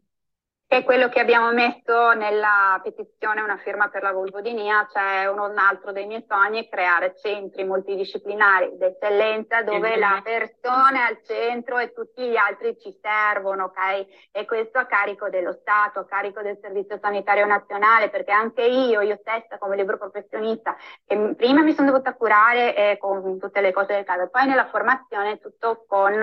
che 0.69 0.77
è 0.77 0.83
quello 0.83 1.09
che 1.09 1.19
abbiamo 1.19 1.51
messo 1.51 2.13
nella 2.13 2.79
petizione 2.83 3.41
Una 3.41 3.57
firma 3.57 3.89
per 3.89 4.03
la 4.03 4.11
vulvodinia, 4.11 4.87
cioè 4.93 5.25
uno, 5.25 5.49
un 5.49 5.57
altro 5.57 5.91
dei 5.91 6.05
miei 6.05 6.23
sogni 6.29 6.63
è 6.63 6.69
creare 6.69 7.15
centri 7.15 7.63
multidisciplinari 7.63 8.77
d'eccellenza 8.77 9.63
dove 9.63 9.97
la 9.97 10.21
persona 10.23 11.07
è 11.07 11.09
al 11.09 11.23
centro 11.23 11.79
e 11.79 11.91
tutti 11.91 12.21
gli 12.21 12.35
altri 12.35 12.77
ci 12.79 12.95
servono, 13.01 13.63
ok? 13.63 14.29
E 14.31 14.45
questo 14.45 14.77
a 14.77 14.85
carico 14.85 15.27
dello 15.29 15.53
Stato, 15.53 16.01
a 16.01 16.05
carico 16.05 16.43
del 16.43 16.59
Servizio 16.61 16.99
Sanitario 17.01 17.47
Nazionale, 17.47 18.11
perché 18.11 18.31
anche 18.31 18.61
io, 18.61 19.01
io 19.01 19.17
stessa 19.21 19.57
come 19.57 19.75
libro 19.75 19.97
professionista, 19.97 20.77
che 21.03 21.33
prima 21.35 21.63
mi 21.63 21.73
sono 21.73 21.89
dovuta 21.89 22.13
curare 22.13 22.75
eh, 22.75 22.97
con 22.99 23.39
tutte 23.39 23.61
le 23.61 23.73
cose 23.73 23.95
del 23.95 24.05
caso, 24.05 24.29
poi 24.29 24.45
nella 24.45 24.67
formazione 24.67 25.39
tutto 25.39 25.83
con 25.87 26.13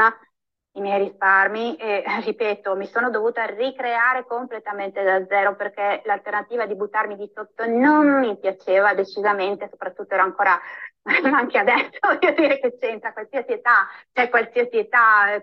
i 0.77 0.81
miei 0.81 1.05
risparmi 1.05 1.77
e 1.77 2.05
ripeto, 2.25 2.77
mi 2.77 2.87
sono 2.87 3.11
dovuta 3.11 3.45
ricreare 3.47 4.25
completamente 4.27 5.03
da 5.03 5.25
zero 5.27 5.57
perché 5.57 6.03
l'alternativa 6.05 6.67
di 6.67 6.77
buttarmi 6.77 7.17
di 7.17 7.31
sotto 7.35 7.67
non 7.67 8.19
mi 8.21 8.37
piaceva 8.39 8.95
decisamente, 8.95 9.69
soprattutto 9.71 10.15
era 10.15 10.23
ancora, 10.23 10.59
ma 11.03 11.15
anche 11.39 11.59
adesso 11.59 11.99
voglio 12.07 12.33
dire 12.33 12.61
che 12.61 12.77
c'entra 12.79 13.13
qualsiasi 13.13 13.53
età, 13.53 13.89
cioè 14.13 14.29
qualsiasi 14.29 14.77
età, 14.79 15.33
eh, 15.35 15.43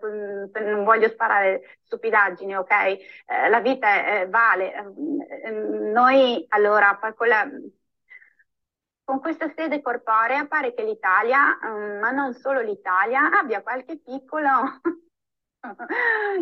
non 0.61 0.83
voglio 0.83 1.09
sparare 1.09 1.77
stupidaggini, 1.83 2.55
ok? 2.55 2.71
Eh, 2.71 3.49
la 3.49 3.59
vita 3.59 4.21
eh, 4.21 4.27
vale. 4.27 4.93
Noi 5.93 6.45
allora, 6.49 6.97
con 7.15 7.27
la, 7.27 7.47
con 9.03 9.19
questa 9.19 9.51
sede 9.55 9.81
corporea 9.81 10.45
pare 10.45 10.73
che 10.73 10.83
l'Italia, 10.83 11.57
mm, 11.65 11.99
ma 11.99 12.11
non 12.11 12.33
solo 12.33 12.61
l'Italia, 12.61 13.29
abbia 13.37 13.61
qualche 13.61 13.97
piccolo 13.99 14.49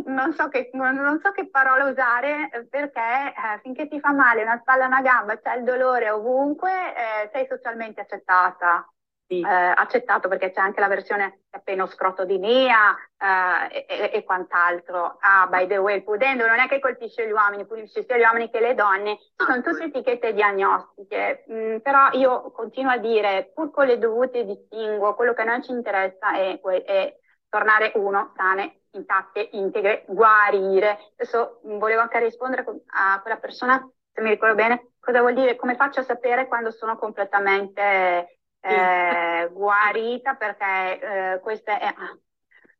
non, 0.05 0.33
so 0.33 0.49
che, 0.49 0.69
non, 0.73 1.19
so 1.23 1.31
che, 1.31 1.49
parola 1.49 1.85
usare 1.85 2.49
perché 2.69 2.99
eh, 2.99 3.59
finché 3.61 3.87
ti 3.87 3.99
fa 3.99 4.11
male 4.11 4.41
una 4.41 4.59
spalla, 4.59 4.87
una 4.87 5.01
gamba, 5.01 5.37
c'è 5.37 5.57
il 5.57 5.63
dolore 5.63 6.09
ovunque, 6.09 6.71
eh, 6.71 7.29
sei 7.31 7.45
socialmente 7.47 8.01
accettata. 8.01 8.85
Sì. 9.31 9.39
Eh, 9.39 9.47
accettato 9.47 10.27
perché 10.27 10.51
c'è 10.51 10.59
anche 10.59 10.81
la 10.81 10.89
versione 10.89 11.43
appena 11.51 11.87
scroto 11.87 12.25
di 12.25 12.37
Nia 12.37 12.93
eh, 13.17 13.85
e, 13.87 14.09
e, 14.11 14.23
quant'altro. 14.25 15.19
Ah, 15.21 15.47
by 15.47 15.67
the 15.67 15.77
way, 15.77 15.95
il 15.95 16.03
pudendo 16.03 16.45
non 16.45 16.59
è 16.59 16.67
che 16.67 16.81
colpisce 16.81 17.25
gli 17.25 17.31
uomini, 17.31 17.65
pulisce 17.65 18.03
sia 18.03 18.17
gli 18.17 18.23
uomini 18.23 18.49
che 18.49 18.59
le 18.59 18.75
donne, 18.75 19.19
sono 19.37 19.61
tutte 19.61 19.85
etichette 19.85 20.33
diagnostiche. 20.33 21.45
Mm, 21.49 21.77
però 21.77 22.09
io 22.11 22.51
continuo 22.51 22.91
a 22.91 22.97
dire, 22.97 23.51
pur 23.53 23.71
con 23.71 23.85
le 23.85 23.97
dovute 23.97 24.43
distinguo, 24.43 25.15
quello 25.15 25.33
che 25.33 25.43
a 25.43 25.45
noi 25.45 25.63
ci 25.63 25.71
interessa 25.71 26.33
è, 26.33 26.59
è 26.59 27.17
tornare 27.47 27.93
uno 27.95 28.33
sane, 28.35 28.80
intatte, 28.91 29.49
integre, 29.53 30.03
guarire. 30.07 31.11
Adesso 31.13 31.61
volevo 31.63 32.01
anche 32.01 32.19
rispondere 32.19 32.65
a 32.87 33.19
quella 33.21 33.37
persona, 33.37 33.77
se 34.11 34.21
mi 34.21 34.29
ricordo 34.29 34.55
bene, 34.55 34.91
cosa 34.99 35.21
vuol 35.21 35.33
dire, 35.33 35.55
come 35.55 35.75
faccio 35.75 36.01
a 36.01 36.03
sapere 36.03 36.47
quando 36.47 36.71
sono 36.71 36.97
completamente 36.97 38.39
eh, 38.59 39.49
guarita, 39.51 40.35
perché 40.35 40.99
eh, 40.99 41.39
queste 41.39 41.77
è... 41.77 41.85
Ah, 41.85 42.17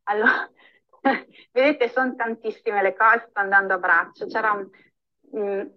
allora, 0.04 0.50
vedete, 1.52 1.90
sono 1.90 2.16
tantissime 2.16 2.82
le 2.82 2.96
cose, 2.96 3.28
sto 3.30 3.40
andando 3.40 3.74
a 3.74 3.78
braccio. 3.78 4.26
C'era 4.28 4.52
un, 4.52 4.70
mm, 5.38 5.68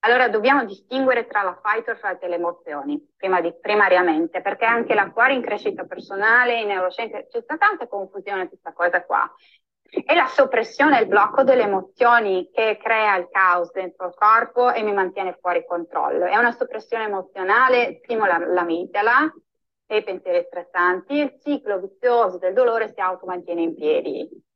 allora 0.00 0.28
dobbiamo 0.28 0.64
distinguere 0.64 1.26
tra 1.26 1.42
la 1.42 1.58
fight 1.62 1.88
or 1.88 1.98
flight 1.98 2.22
e 2.22 2.28
le 2.28 2.36
emozioni, 2.36 2.96
di, 3.16 3.54
primariamente, 3.60 4.40
perché 4.40 4.64
anche 4.64 4.94
l'acquario 4.94 5.36
in 5.36 5.42
crescita 5.42 5.84
personale, 5.84 6.60
in 6.60 6.68
neuroscienze, 6.68 7.26
c'è 7.28 7.40
stata 7.40 7.66
tanta 7.66 7.88
confusione 7.88 8.48
questa 8.48 8.72
cosa 8.72 9.04
qua. 9.04 9.28
È 9.90 10.14
la 10.14 10.26
soppressione, 10.26 11.00
il 11.00 11.08
blocco 11.08 11.42
delle 11.42 11.62
emozioni 11.62 12.50
che 12.52 12.78
crea 12.80 13.16
il 13.16 13.28
caos 13.30 13.72
dentro 13.72 14.06
il 14.06 14.14
corpo 14.14 14.70
e 14.70 14.82
mi 14.82 14.92
mantiene 14.92 15.38
fuori 15.40 15.64
controllo. 15.66 16.26
È 16.26 16.36
una 16.36 16.52
soppressione 16.52 17.04
emozionale, 17.04 18.00
stimola 18.02 18.38
l'amigdala 18.38 19.32
e 19.86 19.96
i 19.96 20.04
pensieri 20.04 20.44
stressanti, 20.44 21.14
il 21.14 21.38
ciclo 21.42 21.80
vizioso 21.80 22.36
del 22.36 22.52
dolore 22.52 22.92
si 22.92 23.00
automantiene 23.00 23.62
in 23.62 23.74
piedi. 23.74 24.46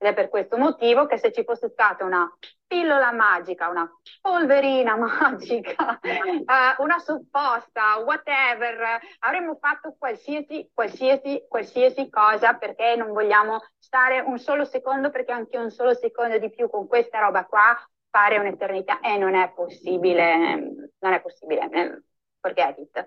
Ed 0.00 0.06
è 0.06 0.14
per 0.14 0.28
questo 0.28 0.56
motivo 0.56 1.06
che 1.06 1.18
se 1.18 1.32
ci 1.32 1.42
fosse 1.42 1.70
stata 1.70 2.04
una 2.04 2.30
pillola 2.68 3.10
magica, 3.10 3.68
una 3.68 3.90
polverina 4.20 4.94
magica, 4.96 5.98
uh, 6.00 6.82
una 6.82 6.98
supposta, 7.00 7.98
whatever, 7.98 9.00
avremmo 9.20 9.56
fatto 9.60 9.96
qualsiasi, 9.98 10.70
qualsiasi, 10.72 11.44
qualsiasi 11.48 12.08
cosa 12.10 12.54
perché 12.54 12.94
non 12.94 13.12
vogliamo 13.12 13.58
stare 13.76 14.20
un 14.20 14.38
solo 14.38 14.64
secondo, 14.64 15.10
perché 15.10 15.32
anche 15.32 15.58
un 15.58 15.70
solo 15.70 15.94
secondo 15.94 16.38
di 16.38 16.50
più 16.50 16.70
con 16.70 16.86
questa 16.86 17.18
roba 17.18 17.44
qua 17.46 17.76
fare 18.08 18.38
un'eternità 18.38 19.00
e 19.00 19.16
non 19.16 19.34
è 19.34 19.50
possibile, 19.52 20.90
non 20.98 21.12
è 21.12 21.20
possibile, 21.20 21.68
eh, 21.72 22.02
forget 22.40 22.78
it. 22.78 23.06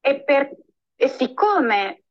E, 0.00 0.22
per, 0.22 0.50
e 0.94 1.08
siccome 1.08 2.04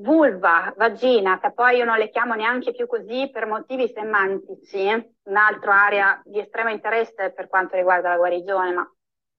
vulva, 0.00 0.72
vagina, 0.76 1.38
che 1.38 1.52
poi 1.52 1.76
io 1.76 1.84
non 1.84 1.98
le 1.98 2.10
chiamo 2.10 2.34
neanche 2.34 2.72
più 2.72 2.86
così 2.86 3.30
per 3.30 3.46
motivi 3.46 3.88
semantici, 3.88 4.86
un'altra 5.24 5.84
area 5.86 6.22
di 6.24 6.40
estremo 6.40 6.70
interesse 6.70 7.32
per 7.32 7.48
quanto 7.48 7.76
riguarda 7.76 8.10
la 8.10 8.16
guarigione, 8.16 8.72
ma 8.72 8.94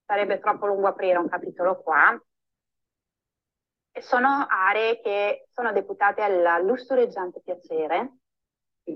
sarebbe 0.05 0.39
troppo 0.39 0.67
lungo 0.67 0.87
aprire 0.87 1.17
un 1.17 1.29
capitolo 1.29 1.81
qua. 1.81 2.19
Sono 3.99 4.47
aree 4.49 5.01
che 5.01 5.47
sono 5.51 5.73
deputate 5.73 6.21
al 6.21 6.63
lussureggiante 6.65 7.41
piacere 7.43 8.13
e 8.83 8.95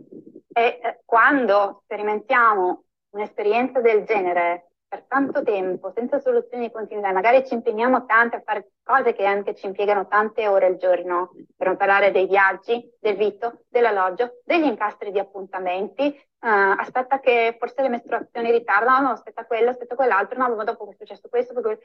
eh, 0.53 1.01
quando 1.03 1.81
sperimentiamo 1.83 2.83
un'esperienza 3.09 3.81
del 3.81 4.05
genere 4.05 4.71
per 4.95 5.05
tanto 5.07 5.43
tempo, 5.43 5.91
senza 5.93 6.19
soluzioni 6.19 6.67
di 6.67 6.71
continuità, 6.71 7.11
magari 7.11 7.45
ci 7.45 7.53
impegniamo 7.53 8.05
tanto 8.05 8.37
a 8.37 8.41
fare 8.41 8.71
cose 8.81 9.13
che 9.13 9.25
anche 9.25 9.53
ci 9.53 9.65
impiegano 9.65 10.07
tante 10.07 10.47
ore 10.47 10.67
al 10.67 10.77
giorno, 10.77 11.33
per 11.55 11.67
non 11.67 11.75
parlare 11.75 12.11
dei 12.11 12.27
viaggi, 12.27 12.89
del 12.99 13.17
vitto, 13.17 13.65
dell'alloggio, 13.67 14.41
degli 14.45 14.63
incastri 14.63 15.11
di 15.11 15.19
appuntamenti, 15.19 16.05
uh, 16.05 16.47
aspetta 16.77 17.19
che 17.19 17.57
forse 17.59 17.81
le 17.81 17.89
mestruazioni 17.89 18.51
ritardano, 18.51 19.07
no, 19.07 19.13
aspetta 19.13 19.45
quello, 19.45 19.71
aspetta 19.71 19.95
quell'altro, 19.95 20.37
no, 20.37 20.63
dopo 20.63 20.89
è 20.89 20.95
successo 20.97 21.27
questo, 21.27 21.53
perché... 21.53 21.81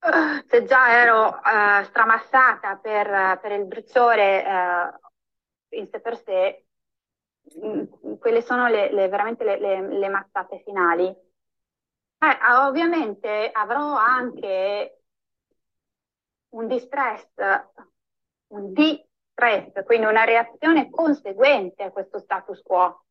Uh, 0.00 0.42
se 0.46 0.64
già 0.64 0.98
ero 1.02 1.28
uh, 1.28 1.84
stramassata 1.84 2.76
per, 2.76 3.38
per, 3.40 3.52
il 3.52 3.66
bruciore 3.66 4.44
in 5.70 5.86
sé 5.88 6.00
per 6.00 6.16
sé, 6.16 6.64
mm, 7.62 8.14
quelle 8.18 8.40
sono 8.40 8.66
le, 8.68 8.90
le, 8.92 9.08
veramente 9.08 9.44
le, 9.44 9.58
le, 9.58 9.98
le 9.98 10.08
mazzate 10.08 10.62
finali 10.64 11.14
eh, 12.20 12.52
ovviamente 12.66 13.50
avrò 13.50 13.96
anche 13.96 15.02
un 16.50 16.66
distress, 16.66 17.26
un 18.48 18.72
distress, 18.72 19.84
quindi 19.84 20.06
una 20.06 20.24
reazione 20.24 20.90
conseguente 20.90 21.82
a 21.82 21.90
questo 21.90 22.18
status 22.18 22.60
quo. 22.62 23.04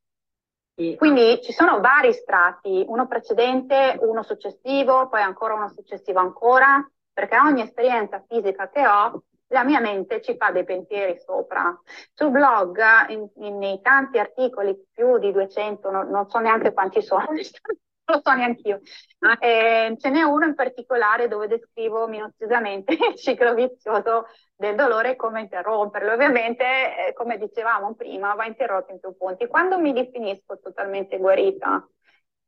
Quindi 0.96 1.42
ci 1.42 1.52
sono 1.52 1.82
vari 1.82 2.14
strati, 2.14 2.86
uno 2.88 3.06
precedente, 3.08 3.98
uno 4.00 4.24
successivo, 4.24 5.10
poi 5.10 5.22
ancora 5.22 5.56
uno 5.56 5.68
successivo 5.70 6.20
ancora, 6.20 6.90
perché 7.12 7.38
ogni 7.38 7.64
esperienza 7.64 8.24
fisica 8.26 8.70
che 8.70 8.88
ho, 8.88 9.24
la 9.48 9.64
mia 9.66 9.82
mente 9.82 10.22
ci 10.22 10.38
fa 10.38 10.52
dei 10.52 10.64
pensieri 10.64 11.20
sopra. 11.20 11.78
Sul 12.14 12.30
blog, 12.30 12.80
in, 13.10 13.28
in, 13.38 13.58
nei 13.58 13.82
tanti 13.82 14.20
articoli, 14.20 14.78
più 14.94 15.18
di 15.18 15.34
200, 15.34 15.90
non, 15.90 16.10
non 16.10 16.30
so 16.30 16.40
neanche 16.40 16.72
quanti 16.72 17.02
sono, 17.02 17.28
lo 18.10 18.22
so 18.24 18.34
neanche 18.34 18.68
io. 18.68 18.82
Ah. 19.20 19.38
Eh, 19.40 19.96
ce 19.98 20.10
n'è 20.10 20.22
uno 20.24 20.46
in 20.46 20.56
particolare 20.56 21.28
dove 21.28 21.48
descrivo 21.48 22.08
minuziosamente 22.08 22.94
il 23.10 23.16
ciclo 23.16 23.54
vizioso 23.54 24.28
del 24.56 24.76
dolore 24.76 25.12
e 25.12 25.16
come 25.16 25.42
interromperlo. 25.42 26.12
Ovviamente, 26.12 26.64
eh, 26.64 27.14
come 27.14 27.38
dicevamo 27.38 27.96
prima, 27.96 28.34
va 28.36 28.46
interrotto 28.46 28.92
in 28.92 29.00
più 29.00 29.16
punti. 29.16 29.48
Quando 29.48 29.80
mi 29.80 29.94
definisco 29.94 30.60
totalmente 30.60 31.18
guarita, 31.18 31.88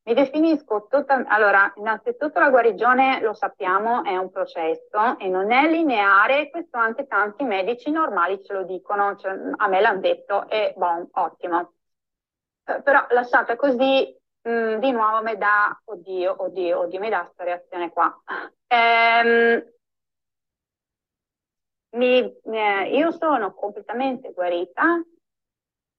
mi 0.03 0.13
definisco 0.13 0.87
totalmente... 0.89 1.31
Allora, 1.33 1.71
innanzitutto 1.75 2.39
la 2.39 2.49
guarigione, 2.49 3.21
lo 3.21 3.33
sappiamo, 3.33 4.03
è 4.03 4.17
un 4.17 4.31
processo 4.31 5.17
e 5.19 5.27
non 5.27 5.51
è 5.51 5.69
lineare, 5.69 6.49
questo 6.49 6.77
anche 6.77 7.05
tanti 7.07 7.43
medici 7.43 7.91
normali 7.91 8.43
ce 8.43 8.53
lo 8.53 8.63
dicono, 8.63 9.15
cioè, 9.17 9.31
a 9.57 9.67
me 9.67 9.79
l'hanno 9.79 9.99
detto 9.99 10.49
e 10.49 10.73
bon, 10.75 11.07
ottimo. 11.11 11.73
Eh, 12.65 12.81
però 12.81 13.05
lasciata 13.09 13.55
così 13.55 14.15
Mm, 14.47 14.79
di 14.79 14.91
nuovo 14.91 15.21
mi 15.21 15.37
dà, 15.37 15.79
oddio, 15.85 16.35
oddio, 16.43 16.79
oddio, 16.79 16.99
mi 16.99 17.09
dà 17.09 17.23
questa 17.25 17.43
reazione 17.43 17.91
qua. 17.91 18.21
Ehm, 18.67 19.63
mi, 21.91 22.41
eh, 22.43 22.89
io 22.97 23.11
sono 23.11 23.53
completamente 23.53 24.31
guarita 24.33 25.03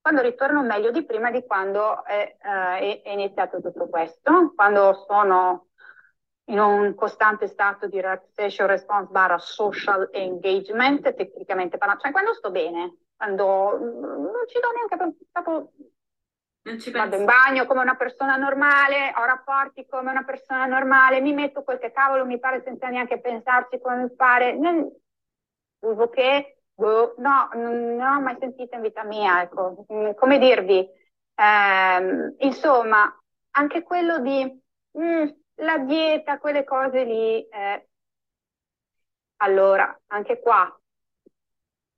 quando 0.01 0.21
ritorno 0.23 0.63
meglio 0.63 0.91
di 0.91 1.05
prima 1.05 1.31
di 1.31 1.45
quando 1.47 2.05
è, 2.05 2.37
eh, 2.43 3.03
è, 3.03 3.11
iniziato 3.11 3.61
tutto 3.61 3.89
questo, 3.89 4.53
quando 4.57 5.05
sono 5.07 5.69
in 6.47 6.59
un 6.59 6.95
costante 6.97 7.47
stato 7.47 7.87
di 7.87 8.01
relaxation 8.01 8.67
response 8.67 9.13
barra 9.13 9.39
social 9.39 10.09
engagement, 10.13 11.15
tecnicamente 11.15 11.79
parlando, 11.79 12.03
cioè 12.03 12.13
quando 12.13 12.35
sto 12.35 12.51
bene, 12.51 12.97
quando 13.17 13.79
mm, 13.79 14.23
non 14.25 14.47
ci 14.49 14.59
do 14.59 14.69
neanche 14.75 15.25
proprio 15.31 15.71
Vado 16.93 17.17
in 17.17 17.25
bagno 17.25 17.67
come 17.67 17.81
una 17.81 17.97
persona 17.97 18.37
normale, 18.37 19.13
ho 19.17 19.25
rapporti 19.25 19.85
come 19.87 20.13
una 20.13 20.23
persona 20.23 20.65
normale, 20.67 21.21
mi 21.21 21.33
metto 21.33 21.65
quel 21.65 21.81
che 21.81 21.91
cavolo 21.91 22.25
mi 22.25 22.39
pare 22.39 22.63
senza 22.63 22.89
neanche 22.89 23.21
pensarci 23.21 23.81
come 23.81 24.03
mi 24.03 24.15
pare. 24.15 24.57
Non... 24.57 24.89
Uso 25.81 26.09
che, 26.09 26.59
boh, 26.73 27.15
no, 27.19 27.49
non, 27.55 27.97
non 27.97 28.17
ho 28.17 28.21
mai 28.21 28.37
sentito 28.39 28.77
in 28.77 28.83
vita 28.83 29.03
mia, 29.03 29.43
ecco. 29.43 29.85
Mm, 29.93 30.13
come 30.13 30.39
dirvi, 30.39 30.89
eh, 31.35 32.35
insomma, 32.39 33.13
anche 33.51 33.83
quello 33.83 34.21
di 34.21 34.63
mm, 34.97 35.29
la 35.57 35.79
dieta, 35.79 36.39
quelle 36.39 36.63
cose 36.63 37.03
lì. 37.03 37.49
Eh. 37.49 37.89
Allora, 39.39 40.01
anche 40.07 40.39
qua, 40.39 40.81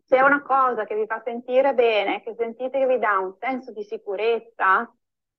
se 0.04 0.16
è 0.16 0.20
una 0.20 0.42
cosa 0.42 0.84
che 0.84 0.94
vi 0.94 1.06
fa 1.06 1.20
sentire 1.24 1.74
bene, 1.74 2.22
che 2.22 2.34
sentite 2.36 2.78
che 2.78 2.86
vi 2.86 2.98
dà 2.98 3.18
un 3.18 3.34
senso 3.38 3.72
di 3.72 3.82
sicurezza, 3.82 4.92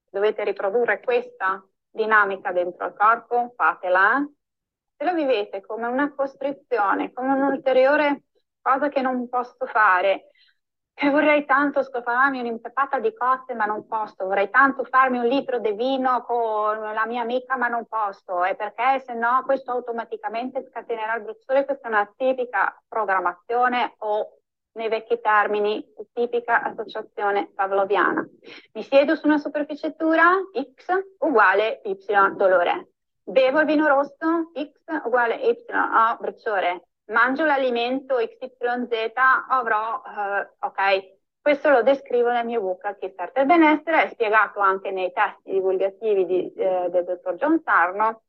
dovete 0.10 0.44
riprodurre 0.44 1.02
questa 1.02 1.64
dinamica 1.90 2.52
dentro 2.52 2.88
il 2.88 2.94
corpo, 2.96 3.54
fatela. 3.56 4.28
Se 4.98 5.06
lo 5.06 5.14
vivete 5.14 5.62
come 5.62 5.88
una 5.88 6.14
costrizione, 6.14 7.12
come 7.14 7.34
un'ulteriore 7.34 8.24
cosa 8.62 8.90
che 8.90 9.02
non 9.02 9.30
posso 9.30 9.66
fare, 9.66 10.30
che 10.96 11.10
vorrei 11.10 11.46
tanto 11.46 11.84
scoparmi 11.84 12.40
un'impepata 12.40 13.00
di 13.00 13.14
coste 13.14 13.54
ma 13.54 13.66
non 13.66 13.86
posso, 13.86 14.26
vorrei 14.26 14.50
tanto 14.50 14.86
farmi 14.86 15.20
un 15.20 15.26
litro 15.26 15.60
di 15.60 15.74
vino 15.74 16.24
con 16.24 16.80
la 16.80 17.06
mia 17.06 17.22
amica 17.22 17.58
ma 17.58 17.68
non 17.68 17.86
posso, 17.86 18.44
e 18.46 18.56
perché 18.56 19.04
se 19.06 19.14
no 19.14 19.44
questo 19.46 19.72
automaticamente 19.72 20.64
scatenerà 20.64 21.16
il 21.16 21.24
bruciore, 21.24 21.66
questa 21.66 21.88
è 21.88 21.92
una 21.92 22.12
tipica 22.16 22.82
programmazione 22.88 23.96
o 24.00 24.40
nei 24.76 24.90
vecchi 24.90 25.20
termini, 25.20 25.86
tipica 26.14 26.62
associazione 26.64 27.52
pavloviana. 27.54 28.28
Mi 28.74 28.84
siedo 28.84 29.16
su 29.16 29.26
una 29.26 29.38
superficie 29.38 29.96
dura, 29.98 30.32
X 30.54 30.88
uguale 31.20 31.82
Y 31.84 31.96
dolore. 32.36 32.90
Bevo 33.24 33.60
il 33.60 33.66
vino 33.66 33.88
rosso, 33.88 34.52
X 34.54 34.72
uguale 35.06 35.36
Y, 35.36 35.66
ho 35.72 36.18
bruciore. 36.20 36.88
Mangio 37.06 37.46
l'alimento 37.46 38.16
XYZ, 38.16 39.12
avrò, 39.50 40.02
uh, 40.04 40.66
ok, 40.66 41.16
questo 41.40 41.70
lo 41.70 41.84
descrivo 41.84 42.32
nel 42.32 42.46
mio 42.46 42.62
book 42.62 42.84
Al 42.86 42.98
Kickstarter 42.98 43.46
del 43.46 43.58
benessere, 43.58 44.04
è 44.04 44.10
spiegato 44.10 44.60
anche 44.60 44.90
nei 44.90 45.12
testi 45.14 45.52
divulgativi 45.52 46.26
di, 46.26 46.52
eh, 46.54 46.88
del 46.90 47.04
dottor 47.04 47.36
John 47.36 47.62
Sarno. 47.64 48.24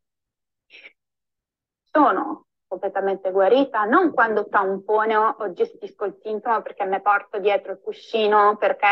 Sono 1.83 2.46
completamente 2.67 3.31
guarita, 3.31 3.85
non 3.85 4.13
quando 4.13 4.49
tampono 4.49 5.37
o 5.39 5.53
gestisco 5.53 6.05
il 6.05 6.19
sintomo 6.23 6.63
perché 6.63 6.85
mi 6.85 7.01
porto 7.01 7.39
dietro 7.39 7.73
il 7.73 7.81
cuscino, 7.81 8.57
perché 8.57 8.87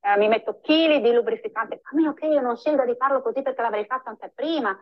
eh, 0.00 0.18
mi 0.18 0.28
metto 0.28 0.60
chili 0.60 1.00
di 1.00 1.12
lubrificante. 1.12 1.80
A 1.82 1.94
meno 1.94 2.12
che 2.14 2.26
io 2.26 2.40
non 2.40 2.56
scelga 2.56 2.84
di 2.84 2.94
farlo 2.96 3.22
così 3.22 3.42
perché 3.42 3.62
l'avrei 3.62 3.86
fatto 3.86 4.10
anche 4.10 4.30
prima. 4.34 4.76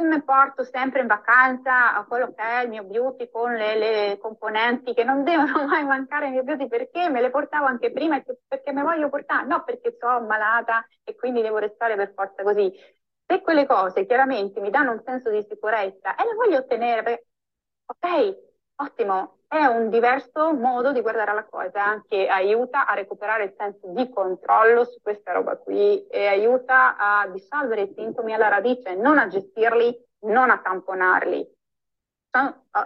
Mi 0.00 0.22
porto 0.22 0.64
sempre 0.64 1.00
in 1.02 1.06
vacanza 1.06 1.94
a 1.94 2.06
quello 2.06 2.32
che 2.32 2.42
è 2.42 2.62
il 2.62 2.70
mio 2.70 2.84
beauty 2.84 3.28
con 3.30 3.52
le, 3.52 3.76
le 3.76 4.18
componenti 4.18 4.94
che 4.94 5.04
non 5.04 5.24
devono 5.24 5.64
mai 5.68 5.84
mancare 5.84 6.26
nel 6.26 6.34
mio 6.34 6.42
beauty 6.44 6.68
perché 6.68 7.10
me 7.10 7.20
le 7.20 7.30
portavo 7.30 7.66
anche 7.66 7.92
prima 7.92 8.16
e 8.16 8.24
perché 8.48 8.72
me 8.72 8.82
voglio 8.82 9.10
portare, 9.10 9.46
no 9.46 9.62
perché 9.62 9.96
sono 9.98 10.26
malata 10.26 10.86
e 11.04 11.14
quindi 11.14 11.42
devo 11.42 11.58
restare 11.58 11.96
per 11.96 12.12
forza 12.14 12.42
così. 12.42 12.72
Se 13.26 13.42
quelle 13.42 13.66
cose 13.66 14.06
chiaramente 14.06 14.60
mi 14.60 14.70
danno 14.70 14.92
un 14.92 15.02
senso 15.04 15.30
di 15.30 15.44
sicurezza 15.48 16.16
e 16.16 16.24
le 16.24 16.34
voglio 16.34 16.58
ottenere, 16.58 17.26
ok, 17.90 18.38
ottimo, 18.76 19.38
è 19.48 19.64
un 19.64 19.90
diverso 19.90 20.52
modo 20.52 20.92
di 20.92 21.00
guardare 21.00 21.32
alla 21.32 21.44
cosa 21.44 22.02
che 22.08 22.28
aiuta 22.28 22.86
a 22.86 22.94
recuperare 22.94 23.44
il 23.44 23.54
senso 23.56 23.88
di 23.88 24.08
controllo 24.10 24.84
su 24.84 25.00
questa 25.02 25.32
roba 25.32 25.56
qui 25.56 26.06
e 26.06 26.26
aiuta 26.26 26.96
a 26.96 27.26
dissolvere 27.28 27.82
i 27.82 27.92
sintomi 27.94 28.32
alla 28.32 28.48
radice, 28.48 28.94
non 28.94 29.18
a 29.18 29.26
gestirli, 29.26 29.96
non 30.26 30.50
a 30.50 30.58
tamponarli. 30.60 31.58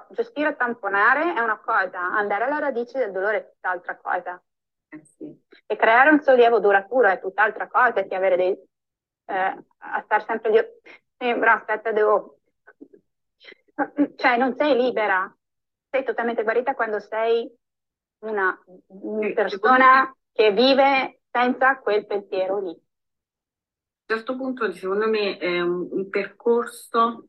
Gestire 0.09 0.51
e 0.51 0.57
tamponare 0.57 1.35
è 1.35 1.41
una 1.41 1.59
cosa, 1.59 1.99
andare 2.01 2.45
alla 2.45 2.59
radice 2.59 2.99
del 2.99 3.13
dolore 3.13 3.37
è 3.37 3.51
tutt'altra 3.51 3.97
cosa. 3.99 4.43
Eh 4.89 5.05
sì. 5.05 5.39
E 5.67 5.77
creare 5.77 6.09
un 6.11 6.21
sollievo 6.21 6.61
duraturo 6.61 7.09
è 7.09 7.21
tutt'altra 7.21 7.69
cosa 7.69 8.03
che 8.05 8.15
avere 8.15 8.37
dei... 8.37 8.59
Eh, 9.27 9.65
a 9.79 10.01
stare 10.03 10.25
sempre. 10.25 10.81
Sì, 11.19 11.35
però 11.39 11.53
aspetta, 11.53 11.93
devo 11.93 12.39
cioè 14.17 14.37
non 14.37 14.55
sei 14.57 14.77
libera, 14.77 15.33
sei 15.91 16.05
totalmente 16.05 16.43
guarita 16.43 16.75
quando 16.75 17.01
sei 17.01 17.51
una, 18.21 18.59
una 18.87 19.33
persona 19.33 20.15
che 20.33 20.53
vive 20.53 21.21
senza 21.31 21.79
quel 21.79 22.07
pensiero 22.07 22.61
lì. 22.61 22.71
A 22.71 24.13
un 24.13 24.19
certo 24.19 24.37
punto, 24.37 24.71
secondo 24.73 25.09
me, 25.09 25.39
è 25.39 25.61
un, 25.61 25.89
un 25.91 26.09
percorso, 26.11 27.29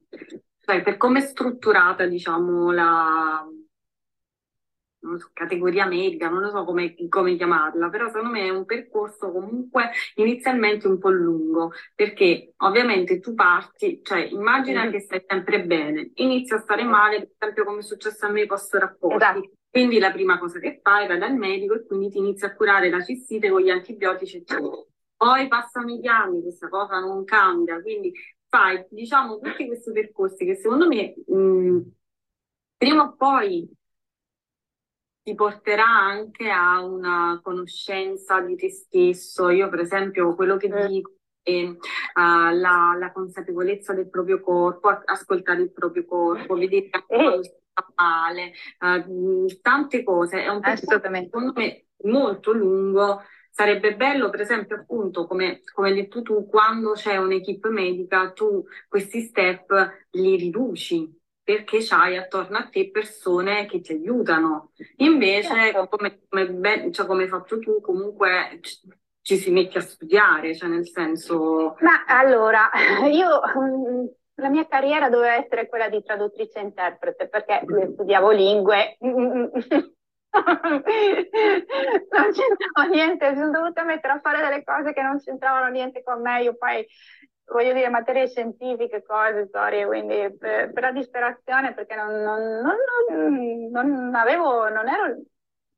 cioè 0.59 0.81
per 0.81 0.97
come 0.97 1.19
è 1.19 1.21
strutturata, 1.21 2.05
diciamo, 2.05 2.71
la, 2.71 3.47
so, 5.17 5.29
categoria 5.33 5.85
medica, 5.85 6.29
non 6.29 6.41
lo 6.41 6.49
so 6.49 6.63
come, 6.63 6.95
come, 7.09 7.35
chiamarla, 7.35 7.89
però 7.89 8.07
secondo 8.07 8.29
me 8.29 8.45
è 8.45 8.49
un 8.49 8.65
percorso 8.65 9.31
comunque 9.31 9.91
inizialmente 10.15 10.87
un 10.87 10.97
po' 10.97 11.09
lungo, 11.09 11.71
perché 11.93 12.53
ovviamente 12.57 13.19
tu 13.19 13.33
parti, 13.33 14.01
cioè 14.03 14.19
immagina 14.19 14.85
mm. 14.85 14.91
che 14.91 14.99
stai 15.01 15.23
sempre 15.27 15.63
bene, 15.65 16.11
inizi 16.15 16.53
a 16.53 16.59
stare 16.59 16.83
male, 16.83 17.19
per 17.37 17.49
esempio 17.49 17.65
come 17.65 17.79
è 17.79 17.83
successo 17.83 18.25
a 18.25 18.29
me 18.29 18.45
post 18.45 18.73
rapporti. 18.75 19.15
Esatto. 19.15 19.49
Quindi 19.69 19.99
la 19.99 20.11
prima 20.11 20.39
cosa 20.39 20.57
che 20.59 20.79
fai, 20.81 21.05
vai 21.05 21.19
dal 21.19 21.35
medico 21.35 21.73
e 21.73 21.85
quindi 21.85 22.09
ti 22.09 22.17
inizi 22.19 22.45
a 22.45 22.55
curare 22.55 22.89
la 22.89 23.03
cistite 23.03 23.49
con 23.49 23.59
gli 23.59 23.69
antibiotici, 23.69 24.37
eccetera. 24.37 24.69
Poi 25.17 25.47
passano 25.49 25.91
i 25.91 26.07
anni, 26.07 26.41
questa 26.41 26.69
cosa 26.69 26.99
non 26.99 27.25
cambia, 27.25 27.81
quindi 27.81 28.13
fai, 28.47 28.85
diciamo, 28.89 29.37
tutti 29.39 29.65
questi 29.65 29.91
percorsi 29.91 30.45
che 30.45 30.55
secondo 30.55 30.87
me 30.87 31.13
mh, 31.27 31.79
prima 32.77 33.03
o 33.03 33.15
poi 33.15 33.69
ti 35.25 35.33
porterà 35.33 35.87
anche 35.87 36.51
a 36.51 36.85
una 36.85 37.39
conoscenza 37.41 38.41
di 38.41 38.55
te 38.55 38.69
stesso. 38.69 39.49
Io, 39.49 39.69
per 39.69 39.79
esempio, 39.79 40.35
quello 40.35 40.55
che 40.55 40.69
mm. 40.69 40.85
dico 40.85 41.13
è 41.41 41.63
uh, 41.63 41.77
la, 42.13 42.95
la, 42.95 43.11
consapevolezza 43.11 43.93
del 43.93 44.07
proprio 44.07 44.39
corpo, 44.39 44.87
ascoltare 45.03 45.63
il 45.63 45.71
proprio 45.71 46.05
corpo, 46.05 46.53
vedere 46.53 46.89
quando 47.07 47.41
sta 47.41 47.91
male, 47.95 48.51
uh, 48.81 49.47
tante 49.61 50.03
cose. 50.03 50.43
È 50.43 50.47
un 50.47 50.59
percorso, 50.59 51.01
secondo 51.01 51.53
me, 51.55 51.85
molto 52.03 52.51
lungo. 52.53 53.23
Sarebbe 53.49 53.95
bello, 53.95 54.29
per 54.29 54.41
esempio, 54.41 54.75
appunto, 54.75 55.25
come, 55.25 55.61
come 55.73 55.89
hai 55.89 55.95
detto 55.95 56.21
tu, 56.21 56.45
quando 56.45 56.91
c'è 56.91 57.17
un'equipe 57.17 57.69
medica, 57.69 58.31
tu 58.31 58.63
questi 58.87 59.21
step 59.21 60.05
li 60.11 60.35
riduci 60.35 61.23
perché 61.45 61.77
c'hai 61.79 62.17
attorno 62.17 62.57
a 62.57 62.67
te 62.67 62.89
persone 62.89 63.67
che 63.67 63.79
ti 63.79 63.93
aiutano. 63.93 64.71
Invece, 64.97 65.53
certo. 65.53 65.87
come, 65.87 66.21
come, 66.27 66.49
ben, 66.49 66.91
cioè, 66.91 67.05
come 67.05 67.23
hai 67.23 67.29
fatto 67.29 67.59
tu, 67.59 67.79
comunque 67.81 68.57
ci, 68.61 68.79
ci 69.21 69.37
si 69.37 69.51
mette 69.51 69.77
a 69.77 69.81
studiare, 69.81 70.55
cioè 70.55 70.67
nel 70.67 70.87
senso... 70.87 71.77
Ma 71.81 72.03
allora, 72.07 72.71
io 73.13 73.39
la 74.37 74.49
mia 74.49 74.67
carriera 74.67 75.07
doveva 75.07 75.35
essere 75.35 75.67
quella 75.67 75.87
di 75.87 76.01
traduttrice 76.01 76.57
e 76.57 76.63
interprete 76.63 77.27
perché 77.27 77.61
studiavo 77.93 78.31
lingue. 78.31 78.97
non 78.99 79.51
c'entrava 82.31 82.87
niente, 82.89 83.29
mi 83.29 83.37
sono 83.37 83.51
dovuta 83.51 83.83
mettere 83.83 84.13
a 84.13 84.19
fare 84.19 84.41
delle 84.41 84.63
cose 84.63 84.93
che 84.93 85.03
non 85.03 85.19
c'entravano 85.19 85.69
niente 85.69 86.01
con 86.01 86.21
me. 86.21 86.41
Io 86.41 86.55
poi 86.55 86.83
voglio 87.45 87.73
dire, 87.73 87.89
materie 87.89 88.27
scientifiche, 88.27 89.03
cose, 89.03 89.47
storie, 89.47 89.85
quindi 89.85 90.35
per, 90.37 90.71
per 90.71 90.83
la 90.83 90.91
disperazione, 90.91 91.73
perché 91.73 91.95
non, 91.95 92.21
non, 92.21 92.61
non, 92.61 93.69
non, 93.71 94.15
avevo, 94.15 94.69
non 94.69 94.87
ero 94.87 95.21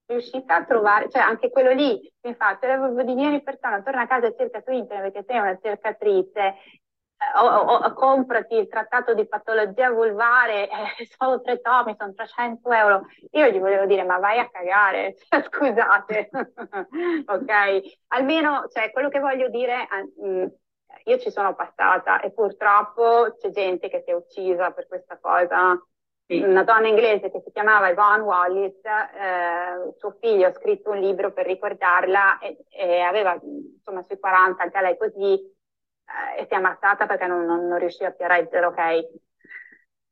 riuscita 0.06 0.56
a 0.56 0.66
trovare, 0.66 1.10
cioè 1.10 1.22
anche 1.22 1.50
quello 1.50 1.72
lì, 1.72 2.00
infatti, 2.22 2.66
avevo 2.66 3.02
di 3.04 3.14
vieni 3.14 3.44
persona, 3.44 3.82
torna 3.82 4.02
a 4.02 4.08
casa 4.08 4.28
e 4.28 4.36
cerca 4.38 4.62
su 4.62 4.72
internet 4.72 5.12
perché 5.12 5.26
sei 5.28 5.40
una 5.40 5.58
cercatrice, 5.62 6.56
eh, 7.20 7.40
o, 7.40 7.46
o, 7.46 7.76
o, 7.78 7.94
comprati 7.94 8.56
il 8.56 8.68
trattato 8.68 9.14
di 9.14 9.28
patologia 9.28 9.90
vulvare, 9.92 10.70
eh, 11.00 11.08
solo 11.18 11.42
tre 11.42 11.60
tomi, 11.62 11.96
sono 11.98 12.14
300 12.14 12.72
euro. 12.72 13.06
Io 13.32 13.48
gli 13.48 13.60
volevo 13.60 13.86
dire, 13.86 14.04
ma 14.04 14.20
vai 14.20 14.40
a 14.40 14.50
cagare, 14.50 15.16
cioè, 15.18 15.44
scusate, 15.50 16.30
ok? 17.26 17.82
Almeno, 18.08 18.68
cioè, 18.70 18.92
quello 18.92 19.10
che 19.10 19.20
voglio 19.20 19.50
dire, 19.50 19.88
eh, 20.24 20.52
io 21.06 21.18
ci 21.20 21.32
sono 21.32 21.56
passata 21.56 22.20
e 22.22 22.32
purtroppo 22.32 23.36
c'è 23.40 23.50
gente 23.52 23.90
che 23.90 24.02
si 24.04 24.12
è 24.12 24.14
uccisa 24.14 24.72
per 24.72 24.88
questa 24.88 25.18
cosa. 25.20 25.82
Sì. 26.26 26.42
Una 26.42 26.64
donna 26.64 26.88
inglese 26.88 27.32
che 27.32 27.42
si 27.46 27.52
chiamava 27.52 27.90
Yvonne 27.90 28.24
Wallis, 28.24 28.84
eh, 28.84 29.94
suo 29.96 30.18
figlio 30.20 30.48
ha 30.48 30.52
scritto 30.52 30.90
un 30.90 31.00
libro 31.00 31.32
per 31.32 31.46
ricordarla 31.46 32.40
e, 32.40 32.66
e 32.68 33.00
aveva 33.00 33.40
insomma 33.42 34.04
sui 34.04 34.20
40, 34.20 34.62
anche 34.62 34.82
lei 34.82 34.98
così, 34.98 35.36
eh, 35.36 36.42
e 36.42 36.46
si 36.46 36.54
è 36.54 36.56
ammazzata 36.56 37.06
perché 37.06 37.28
non, 37.28 37.46
non, 37.46 37.68
non 37.68 37.80
riusciva 37.80 38.12
più 38.12 38.26
a 38.26 38.28
reggere, 38.28 38.66
ok? 38.66 39.10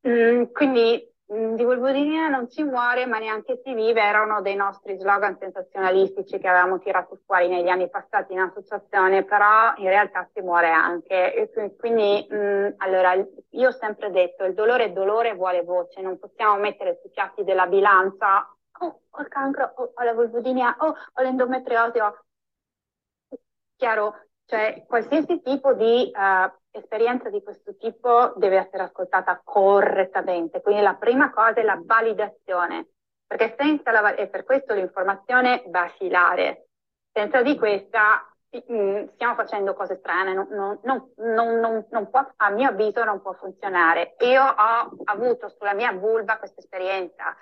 Mm, 0.08 0.44
quindi 0.54 1.15
di 1.28 1.64
Volvodinina 1.64 2.28
non 2.28 2.48
si 2.50 2.62
muore 2.62 3.08
ma 3.08 3.18
neanche 3.18 3.60
si 3.64 3.74
vive 3.74 4.00
era 4.00 4.22
uno 4.22 4.42
dei 4.42 4.56
nostri 4.56 4.96
slogan 4.96 5.36
sensazionalistici 5.40 6.38
che 6.38 6.48
avevamo 6.48 6.78
tirato 6.78 7.20
fuori 7.26 7.48
negli 7.48 7.68
anni 7.68 7.90
passati 7.90 8.34
in 8.34 8.40
associazione, 8.40 9.24
però 9.24 9.74
in 9.78 9.88
realtà 9.88 10.30
si 10.32 10.42
muore 10.42 10.70
anche. 10.70 11.50
Quindi, 11.80 12.28
mh, 12.30 12.36
mm, 12.36 12.68
allora, 12.78 13.14
io 13.14 13.68
ho 13.68 13.72
sempre 13.72 14.12
detto, 14.12 14.44
il 14.44 14.54
dolore 14.54 14.86
è 14.86 14.92
dolore 14.92 15.34
vuole 15.34 15.64
voce, 15.64 16.02
non 16.02 16.20
possiamo 16.20 16.58
mettere 16.60 17.00
sui 17.02 17.10
piatti 17.10 17.44
della 17.44 17.66
bilancia, 17.66 18.48
oh, 18.82 19.02
ho 19.10 19.22
il 19.22 19.28
cancro, 19.28 19.72
oh, 19.78 19.92
ho 19.96 20.04
la 20.04 20.14
volvodinia, 20.14 20.76
oh, 20.80 20.94
ho 21.14 21.22
l'endometriosi. 21.24 22.00
Chiaro, 23.78 24.16
cioè 24.46 24.84
qualsiasi 24.88 25.42
tipo 25.42 25.74
di 25.74 26.12
uh, 26.14 26.52
esperienza 26.78 27.30
di 27.30 27.42
questo 27.42 27.76
tipo 27.78 28.34
deve 28.36 28.58
essere 28.58 28.84
ascoltata 28.84 29.42
correttamente. 29.44 30.62
Quindi 30.62 30.82
la 30.82 30.96
prima 30.96 31.32
cosa 31.32 31.60
è 31.60 31.64
la 31.64 31.80
validazione, 31.84 32.88
perché 33.26 33.56
senza 33.58 33.92
la, 33.92 34.16
e 34.16 34.28
per 34.28 34.44
questo 34.44 34.74
l'informazione 34.74 35.64
basilare. 35.68 36.68
Senza 37.12 37.42
di 37.42 37.58
questa 37.58 38.28
mm, 38.72 39.08
stiamo 39.14 39.36
facendo 39.36 39.74
cose 39.74 39.96
strane, 39.98 40.34
non, 40.34 40.80
non, 40.84 41.12
non, 41.16 41.86
non, 41.90 42.10
può, 42.10 42.28
a 42.36 42.50
mio 42.50 42.70
avviso 42.70 43.04
non 43.04 43.22
può 43.22 43.34
funzionare. 43.34 44.16
Io 44.20 44.44
ho 44.44 44.98
avuto 45.06 45.50
sulla 45.50 45.74
mia 45.74 45.94
vulva 45.94 46.38
questa 46.38 46.60
esperienza 46.60 47.36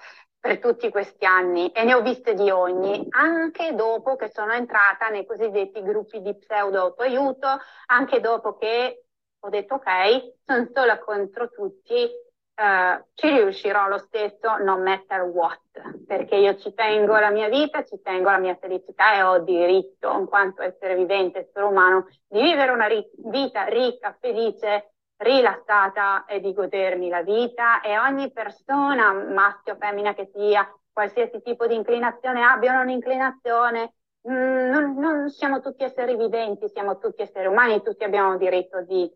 per 0.44 0.60
tutti 0.60 0.90
questi 0.90 1.26
anni 1.26 1.72
e 1.72 1.86
ne 1.86 1.94
ho 1.94 2.02
viste 2.02 2.34
di 2.34 2.50
ogni, 2.50 3.08
anche 3.12 3.74
dopo 3.76 4.18
che 4.18 4.30
sono 4.30 4.52
entrata 4.52 5.08
nei 5.08 5.26
cosiddetti 5.26 5.82
gruppi 5.82 6.22
di 6.22 6.36
pseudo 6.36 6.82
autoaiuto, 6.82 7.48
anche 7.86 8.20
dopo 8.20 8.58
che 8.58 9.03
ho 9.46 9.50
detto 9.50 9.76
ok, 9.76 10.36
sono 10.46 10.70
sola 10.74 11.00
contro 11.00 11.50
tutti, 11.50 12.22
Uh, 12.56 13.04
ci 13.16 13.30
riuscirò 13.30 13.88
lo 13.88 13.98
stesso, 13.98 14.58
no 14.58 14.78
matter 14.78 15.24
what, 15.24 15.60
perché 16.06 16.36
io 16.36 16.56
ci 16.58 16.72
tengo 16.76 17.16
alla 17.16 17.32
mia 17.32 17.50
vita, 17.50 17.84
ci 17.84 18.00
tengo 18.04 18.30
alla 18.30 18.38
mia 18.38 18.56
felicità 18.62 19.16
e 19.16 19.24
ho 19.24 19.40
diritto, 19.40 20.12
in 20.20 20.28
quanto 20.28 20.62
essere 20.62 20.96
vivente, 20.96 21.40
essere 21.40 21.66
umano, 21.66 22.06
di 22.28 22.42
vivere 22.42 22.72
una 22.72 22.86
ri- 22.86 23.10
vita 23.26 23.64
ricca, 23.66 24.16
felice, 24.20 24.92
rilassata 25.18 26.26
e 26.26 26.40
di 26.42 26.54
godermi 26.54 27.10
la 27.10 27.24
vita. 27.24 27.82
E 27.82 27.98
ogni 27.98 28.32
persona, 28.32 29.12
maschio 29.14 29.74
o 29.74 29.78
femmina 29.78 30.14
che 30.14 30.30
sia, 30.32 30.72
qualsiasi 30.92 31.42
tipo 31.42 31.66
di 31.66 31.74
inclinazione 31.74 32.44
abbia 32.44 32.80
un'inclinazione, 32.80 33.96
mm, 34.30 34.70
non, 34.70 34.96
non 35.00 35.30
siamo 35.32 35.60
tutti 35.60 35.84
esseri 35.84 36.16
viventi, 36.16 36.70
siamo 36.70 37.00
tutti 37.00 37.24
esseri 37.24 37.48
umani, 37.48 37.82
tutti 37.82 38.04
abbiamo 38.04 38.38
diritto 38.38 38.82
di 38.84 39.12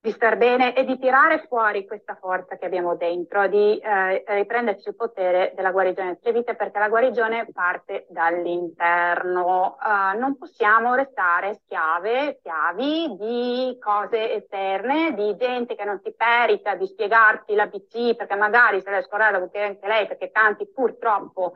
di 0.00 0.12
star 0.12 0.36
bene 0.36 0.76
e 0.76 0.84
di 0.84 0.96
tirare 0.96 1.44
fuori 1.48 1.84
questa 1.84 2.14
forza 2.14 2.56
che 2.56 2.66
abbiamo 2.66 2.94
dentro, 2.94 3.48
di 3.48 3.78
eh, 3.78 4.22
riprenderci 4.26 4.90
il 4.90 4.94
potere 4.94 5.52
della 5.56 5.72
guarigione 5.72 6.18
delle 6.22 6.38
vite, 6.38 6.54
perché 6.54 6.78
la 6.78 6.88
guarigione 6.88 7.48
parte 7.52 8.06
dall'interno. 8.08 9.76
Uh, 9.80 10.18
non 10.18 10.36
possiamo 10.38 10.94
restare 10.94 11.58
schiave, 11.64 12.36
schiavi 12.38 13.16
di 13.18 13.76
cose 13.80 14.34
esterne, 14.34 15.14
di 15.14 15.36
gente 15.36 15.74
che 15.74 15.84
non 15.84 16.00
si 16.02 16.14
perita 16.16 16.76
di 16.76 16.86
spiegarti 16.86 17.54
l'ABC, 17.54 18.14
perché 18.14 18.36
magari 18.36 18.80
se 18.82 18.90
l'è 18.90 19.02
scordata 19.02 19.38
vuol 19.38 19.50
dire 19.50 19.66
anche 19.66 19.86
lei, 19.88 20.06
perché 20.06 20.30
tanti 20.30 20.70
purtroppo, 20.70 21.54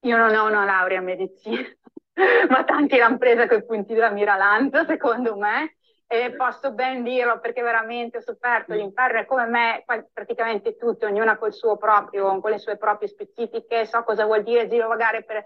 io 0.00 0.16
non 0.16 0.34
ho 0.34 0.46
una 0.46 0.64
laurea 0.66 0.98
in 0.98 1.04
medicina, 1.04 1.62
ma 2.50 2.64
tanti 2.64 2.98
l'hanno 2.98 3.16
presa 3.16 3.48
con 3.48 3.58
i 3.58 3.64
punti 3.64 3.94
della 3.94 4.10
Miralanza, 4.10 4.84
secondo 4.84 5.38
me, 5.38 5.77
e 6.10 6.34
posso 6.34 6.72
ben 6.72 7.02
dirlo 7.02 7.38
perché 7.38 7.60
veramente 7.60 8.16
ho 8.16 8.20
sofferto 8.22 8.72
l'inferno 8.72 9.20
e 9.20 9.26
come 9.26 9.44
me 9.44 9.84
praticamente 10.10 10.74
tutti, 10.76 11.04
ognuna 11.04 11.36
col 11.36 11.52
suo 11.52 11.76
proprio, 11.76 12.40
con 12.40 12.50
le 12.50 12.58
sue 12.58 12.78
proprie 12.78 13.08
specifiche, 13.08 13.84
so 13.84 14.02
cosa 14.04 14.24
vuol 14.24 14.42
dire 14.42 14.68
girovagare 14.68 15.22
per, 15.22 15.44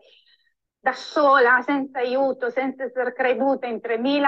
da 0.79 0.93
sola, 0.93 1.61
senza 1.63 1.99
aiuto, 1.99 2.49
senza 2.49 2.85
essere 2.85 3.13
creduta 3.13 3.67
in 3.67 3.81
3.000 3.83 4.23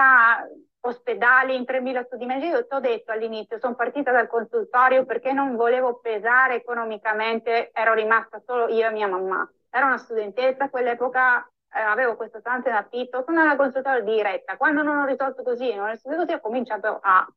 ospedali, 0.81 1.55
in 1.55 1.63
3.000 1.63 2.03
studi 2.03 2.25
medici. 2.25 2.47
Io 2.47 2.67
ti 2.67 2.75
ho 2.75 2.79
detto 2.81 3.13
all'inizio, 3.13 3.57
sono 3.57 3.75
partita 3.75 4.11
dal 4.11 4.27
consultorio 4.27 5.05
perché 5.05 5.31
non 5.31 5.55
volevo 5.55 5.99
pesare 5.99 6.55
economicamente, 6.55 7.71
ero 7.71 7.93
rimasta 7.93 8.41
solo 8.45 8.67
io 8.67 8.89
e 8.89 8.91
mia 8.91 9.07
mamma. 9.07 9.49
Era 9.69 9.85
una 9.85 9.97
studentessa, 9.97 10.65
a 10.65 10.69
quell'epoca 10.69 11.49
eh, 11.75 11.81
avevo 11.81 12.15
questo 12.15 12.41
tante 12.41 12.69
in 12.69 12.75
affitto, 12.75 13.23
sono 13.25 13.39
andata 13.39 13.51
al 13.51 13.71
consultorio 13.71 14.03
diretta. 14.03 14.55
Quando 14.55 14.81
non 14.81 14.97
ho 14.97 15.05
risolto 15.05 15.43
così, 15.43 15.73
non 15.75 15.87
ho 15.87 15.91
risolto 15.91 16.19
così, 16.19 16.31
ho 16.33 16.39
cominciato 16.39 16.99
a 17.01 17.27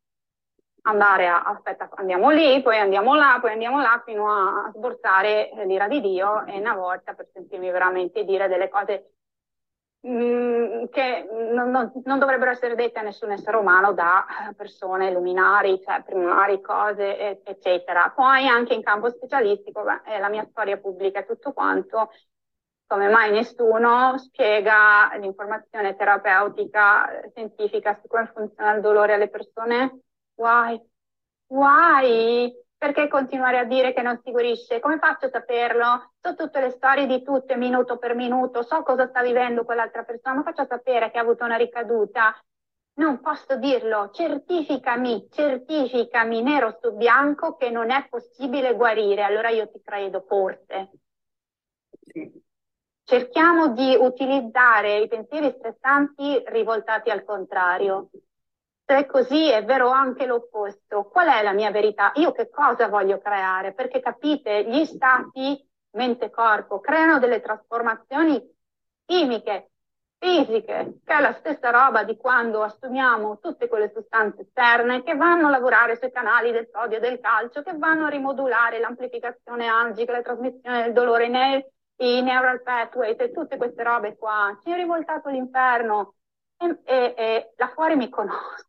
andare 0.83 1.27
a, 1.27 1.43
aspetta, 1.43 1.89
andiamo 1.97 2.31
lì, 2.31 2.63
poi 2.63 2.79
andiamo 2.79 3.15
là, 3.17 3.39
poi 3.41 3.53
andiamo 3.53 3.81
là, 3.81 4.01
fino 4.05 4.31
a, 4.31 4.71
sborsare 4.73 5.51
l'ira 5.67 5.89
di 5.89 6.01
Dio 6.01 6.47
e 6.47 6.59
una 6.59 6.75
volta 6.75 7.15
per 7.15 7.29
sentirmi 7.33 7.71
veramente 7.71 8.25
dire 8.25 8.47
delle 8.47 8.69
cose 8.69 9.15
mm, 10.07 10.85
che 10.91 11.29
non, 11.53 11.71
non, 11.71 11.93
non, 12.05 12.19
dovrebbero 12.21 12.53
essere 12.53 12.77
dette 12.77 13.01
a 13.01 13.03
nessun 13.03 13.33
essere 13.33 13.57
umano 13.57 13.93
da 13.93 14.25
persone 14.57 15.11
luminari, 15.11 15.81
cioè 15.83 16.03
primari, 16.05 16.61
cose, 16.61 17.43
eccetera. 17.45 18.13
Poi 18.15 18.47
anche 18.47 18.75
in 18.75 18.83
campo 18.85 19.11
specialistico, 19.11 19.83
beh, 19.83 20.19
la 20.21 20.29
mia 20.29 20.47
storia 20.49 20.79
pubblica 20.79 21.19
e 21.19 21.27
tutto 21.27 21.53
quanto, 21.53 22.11
come 22.89 23.09
mai 23.11 23.31
nessuno 23.31 24.17
spiega 24.17 25.15
l'informazione 25.19 25.95
terapeutica 25.95 27.21
scientifica 27.31 27.99
su 28.01 28.09
come 28.09 28.31
funziona 28.35 28.75
il 28.75 28.81
dolore 28.81 29.13
alle 29.13 29.29
persone? 29.29 30.01
Why? 30.35 30.81
Why? 31.49 32.51
Perché 32.79 33.09
continuare 33.09 33.59
a 33.59 33.65
dire 33.65 33.93
che 33.93 34.01
non 34.01 34.19
si 34.25 34.31
guarisce? 34.31 34.81
Come 34.81 34.99
faccio 34.99 35.27
a 35.27 35.31
saperlo? 35.31 36.15
So 36.21 36.35
tutte 36.35 36.61
le 36.61 36.71
storie 36.71 37.07
di 37.07 37.23
tutte, 37.23 37.57
minuto 37.57 37.99
per 37.99 38.15
minuto, 38.15 38.63
so 38.63 38.83
cosa 38.83 39.07
sta 39.07 39.21
vivendo 39.21 39.65
quell'altra 39.65 40.05
persona, 40.05 40.37
ma 40.37 40.43
faccio 40.43 40.65
sapere 40.65 41.11
che 41.11 41.19
ha 41.19 41.23
avuto 41.23 41.45
una 41.45 41.57
ricaduta. 41.57 42.35
Non 42.95 43.21
posso 43.21 43.57
dirlo, 43.57 44.11
certificami, 44.13 45.29
certificami 45.31 46.43
nero 46.43 46.79
su 46.81 46.95
bianco 46.97 47.57
che 47.57 47.69
non 47.69 47.91
è 47.91 48.07
possibile 48.09 48.75
guarire, 48.75 49.25
allora 49.25 49.51
io 49.51 49.69
ti 49.71 49.81
credo 49.83 50.25
forse. 50.27 50.91
Sì 52.13 52.47
cerchiamo 53.09 53.69
di 53.69 53.97
utilizzare 53.99 54.99
i 54.99 55.09
pensieri 55.09 55.55
stressanti 55.57 56.43
rivoltati 56.49 57.09
al 57.09 57.25
contrario. 57.25 58.11
Se 58.85 58.97
è 58.99 59.07
così, 59.07 59.49
è 59.49 59.65
vero 59.65 59.89
anche 59.89 60.27
l'opposto. 60.27 61.05
Qual 61.05 61.27
è 61.27 61.43
la 61.43 61.53
mia 61.53 61.71
verità? 61.71 62.13
Io 62.17 62.33
che 62.33 62.51
cosa 62.51 62.89
voglio 62.89 63.19
creare? 63.19 63.73
Perché 63.73 64.01
capite, 64.01 64.65
gli 64.65 64.85
stati 64.85 65.67
mente-corpo 65.93 66.81
creano 66.81 67.19
delle 67.19 67.41
trasformazioni 67.41 68.47
chimiche, 69.07 69.71
fisiche, 70.19 70.99
che 71.03 71.15
è 71.15 71.21
la 71.23 71.33
stessa 71.33 71.71
roba 71.71 72.05
di 72.05 72.15
quando 72.19 72.63
assumiamo 72.63 73.39
tutte 73.39 73.69
quelle 73.69 73.91
sostanze 73.91 74.43
esterne 74.43 75.03
che 75.03 75.17
vanno 75.17 75.47
a 75.47 75.51
lavorare 75.51 75.97
sui 75.97 76.13
canali 76.13 76.53
del 76.53 76.69
sodio 76.71 76.99
e 76.99 77.01
del 77.01 77.21
calcio, 77.21 77.63
che 77.63 77.73
vanno 77.75 78.05
a 78.05 78.11
rimodulare 78.11 78.79
l'amplificazione 78.79 79.67
angica, 79.67 80.13
la 80.13 80.21
trasmissione 80.21 80.83
del 80.83 80.93
dolore 80.93 81.29
nei 81.29 81.65
i 81.99 82.23
neural 82.23 82.63
pathways 82.63 83.19
e 83.19 83.33
tutte 83.33 83.57
queste 83.57 83.83
robe 83.83 84.17
qua, 84.17 84.57
ci 84.63 84.71
è 84.71 84.77
rivoltato 84.77 85.29
l'inferno 85.29 86.15
e, 86.57 86.81
e, 86.85 87.15
e 87.17 87.53
là 87.57 87.69
fuori 87.69 87.97
mi 87.97 88.09
conosco. 88.09 88.67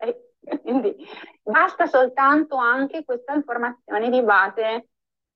E, 0.40 0.60
quindi 0.62 0.96
basta 1.42 1.86
soltanto 1.86 2.54
anche 2.54 3.04
questa 3.04 3.34
informazione 3.34 4.08
di 4.08 4.22
base 4.22 4.88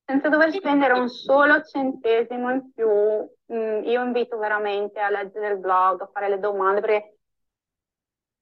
senza 0.05 0.29
dover 0.29 0.53
spendere 0.53 0.99
un 0.99 1.09
solo 1.09 1.63
centesimo 1.63 2.51
in 2.51 2.73
più. 2.73 2.89
Mm, 3.53 3.85
io 3.85 4.03
invito 4.03 4.39
veramente 4.39 5.01
a 5.01 5.11
leggere 5.11 5.49
il 5.49 5.59
blog, 5.59 6.01
a 6.01 6.11
fare 6.13 6.29
le 6.29 6.39
domande 6.39 6.81
perché 6.81 7.17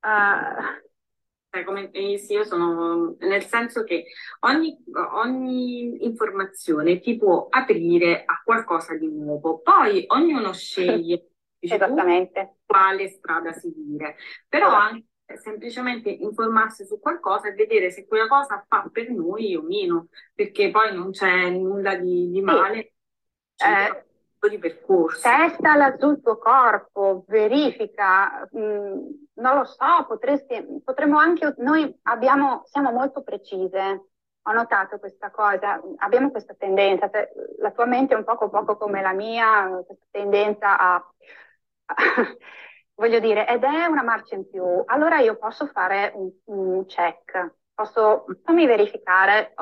uh, 0.02 0.89
come, 1.64 1.90
sì, 1.92 2.32
io 2.32 2.44
sono 2.44 3.16
nel 3.18 3.44
senso 3.44 3.82
che 3.82 4.06
ogni, 4.40 4.78
ogni, 5.14 6.04
informazione 6.04 7.00
ti 7.00 7.16
può 7.16 7.48
aprire 7.50 8.22
a 8.24 8.40
qualcosa 8.44 8.96
di 8.96 9.08
nuovo, 9.08 9.58
poi 9.60 10.04
ognuno 10.08 10.52
sceglie 10.52 11.30
Esattamente. 11.58 12.58
quale 12.64 13.08
strada 13.08 13.52
seguire, 13.52 14.16
però 14.48 14.68
esatto. 14.68 14.82
anche 14.82 15.04
semplicemente 15.42 16.08
informarsi 16.08 16.84
su 16.84 16.98
qualcosa 16.98 17.48
e 17.48 17.54
vedere 17.54 17.90
se 17.90 18.06
quella 18.06 18.26
cosa 18.26 18.64
fa 18.66 18.88
per 18.90 19.10
noi 19.10 19.54
o 19.54 19.62
meno, 19.62 20.08
perché 20.34 20.70
poi 20.70 20.94
non 20.94 21.10
c'è 21.10 21.50
nulla 21.50 21.96
di, 21.96 22.30
di 22.30 22.40
male. 22.40 22.94
Sì. 23.54 23.66
Eh, 23.66 24.09
di 24.48 24.58
percorso. 24.58 25.28
Testala 25.28 25.96
sul 25.98 26.20
tuo 26.22 26.38
corpo, 26.38 27.24
verifica, 27.28 28.48
mh, 28.50 28.60
mm, 28.60 28.98
non 29.34 29.56
lo 29.56 29.64
so, 29.64 30.04
potresti, 30.06 30.80
potremmo 30.84 31.18
anche, 31.18 31.54
noi 31.58 31.94
abbiamo, 32.02 32.62
siamo 32.64 32.90
molto 32.90 33.22
precise, 33.22 34.06
ho 34.42 34.52
notato 34.52 34.98
questa 34.98 35.30
cosa, 35.30 35.80
abbiamo 35.96 36.30
questa 36.30 36.54
tendenza, 36.54 37.10
la 37.58 37.70
tua 37.72 37.86
mente 37.86 38.14
è 38.14 38.16
un 38.16 38.24
poco 38.24 38.48
poco 38.48 38.76
come 38.76 39.02
la 39.02 39.12
mia, 39.12 39.68
questa 39.84 40.06
tendenza 40.10 40.78
a, 40.78 41.14
voglio 42.94 43.18
dire, 43.18 43.46
ed 43.46 43.62
è 43.62 43.84
una 43.86 44.02
marcia 44.02 44.36
in 44.36 44.48
più, 44.48 44.64
allora 44.86 45.18
io 45.18 45.36
posso 45.36 45.66
fare 45.66 46.12
un, 46.14 46.30
un 46.44 46.86
check, 46.86 47.56
posso, 47.74 48.24
fammi 48.44 48.66
verificare, 48.66 49.54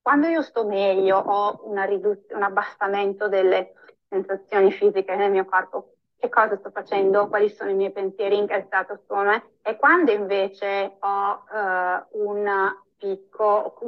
quando 0.00 0.26
io 0.26 0.42
sto 0.42 0.66
meglio, 0.66 1.16
ho 1.16 1.60
una 1.64 1.84
riduz- 1.84 2.30
un 2.32 2.42
abbassamento 2.42 3.28
delle 3.28 3.72
sensazioni 4.14 4.70
fisiche 4.70 5.16
nel 5.16 5.30
mio 5.30 5.44
corpo, 5.44 5.94
che 6.18 6.28
cosa 6.28 6.56
sto 6.56 6.70
facendo, 6.70 7.28
quali 7.28 7.48
sono 7.50 7.70
i 7.70 7.74
miei 7.74 7.90
pensieri, 7.90 8.38
in 8.38 8.46
che 8.46 8.62
stato 8.66 9.00
sono, 9.06 9.42
e 9.62 9.76
quando 9.76 10.12
invece 10.12 10.96
ho 11.00 11.44
uh, 11.50 12.24
un 12.24 12.76
picco, 12.96 13.78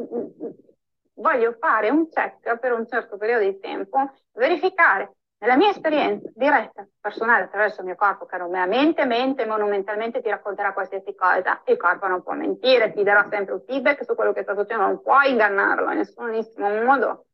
voglio 1.14 1.56
fare 1.58 1.90
un 1.90 2.08
check 2.08 2.58
per 2.58 2.72
un 2.72 2.86
certo 2.88 3.16
periodo 3.16 3.44
di 3.44 3.58
tempo, 3.60 4.12
verificare 4.32 5.12
nella 5.38 5.56
mia 5.56 5.70
esperienza 5.70 6.28
diretta, 6.34 6.86
personale, 7.00 7.44
attraverso 7.44 7.80
il 7.80 7.86
mio 7.86 7.94
corpo, 7.94 8.24
che 8.24 8.38
mente, 8.38 9.04
mente, 9.04 9.44
monumentalmente 9.44 10.22
ti 10.22 10.30
racconterà 10.30 10.72
qualsiasi 10.72 11.14
cosa, 11.14 11.60
il 11.66 11.76
corpo 11.76 12.06
non 12.06 12.22
può 12.22 12.32
mentire, 12.32 12.92
ti 12.92 13.02
darà 13.02 13.26
sempre 13.30 13.54
un 13.54 13.62
feedback 13.66 14.04
su 14.04 14.14
quello 14.14 14.32
che 14.32 14.42
sta 14.42 14.54
succedendo, 14.54 14.86
non 14.86 15.02
puoi 15.02 15.30
ingannarlo 15.30 15.90
in 15.90 15.98
nessunissimo 15.98 16.68
modo. 16.82 17.26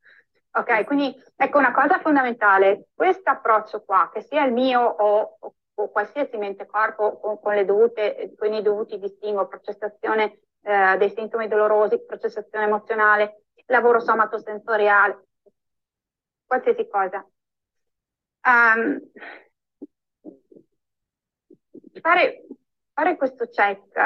Ok, 0.54 0.84
quindi 0.84 1.14
ecco 1.34 1.58
una 1.58 1.72
cosa 1.72 1.98
fondamentale, 1.98 2.88
questo 2.94 3.30
approccio 3.30 3.82
qua, 3.84 4.10
che 4.12 4.20
sia 4.20 4.44
il 4.44 4.52
mio 4.52 4.80
o, 4.82 5.38
o 5.74 5.90
qualsiasi 5.90 6.36
mente 6.36 6.66
corpo 6.66 7.18
con, 7.18 7.40
con, 7.40 7.54
le 7.54 7.64
dovute, 7.64 8.34
con 8.36 8.52
i 8.52 8.60
dovuti 8.60 8.98
distinguo, 8.98 9.48
processazione 9.48 10.40
eh, 10.60 10.96
dei 10.98 11.10
sintomi 11.10 11.48
dolorosi, 11.48 12.04
processazione 12.04 12.66
emozionale, 12.66 13.44
lavoro 13.66 13.98
somatosensoriale, 14.00 15.26
qualsiasi 16.44 16.86
cosa. 16.88 17.26
Um, 18.44 19.00
fare, 22.00 22.46
fare 22.92 23.16
questo 23.16 23.48
check 23.48 23.96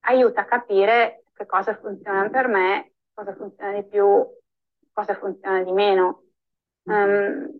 aiuta 0.00 0.40
a 0.40 0.44
capire 0.44 1.24
che 1.34 1.44
cosa 1.44 1.76
funziona 1.76 2.30
per 2.30 2.48
me 2.48 2.92
cosa 3.12 3.34
funziona 3.34 3.72
di 3.72 3.86
più, 3.86 4.26
cosa 4.94 5.14
funziona 5.16 5.62
di 5.62 5.72
meno. 5.72 6.22
Um, 6.84 7.58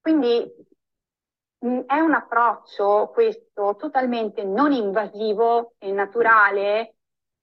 quindi 0.00 0.48
mm, 1.64 1.80
è 1.86 1.98
un 1.98 2.14
approccio 2.14 3.10
questo 3.12 3.74
totalmente 3.76 4.44
non 4.44 4.72
invasivo 4.72 5.74
e 5.78 5.90
naturale 5.90 6.94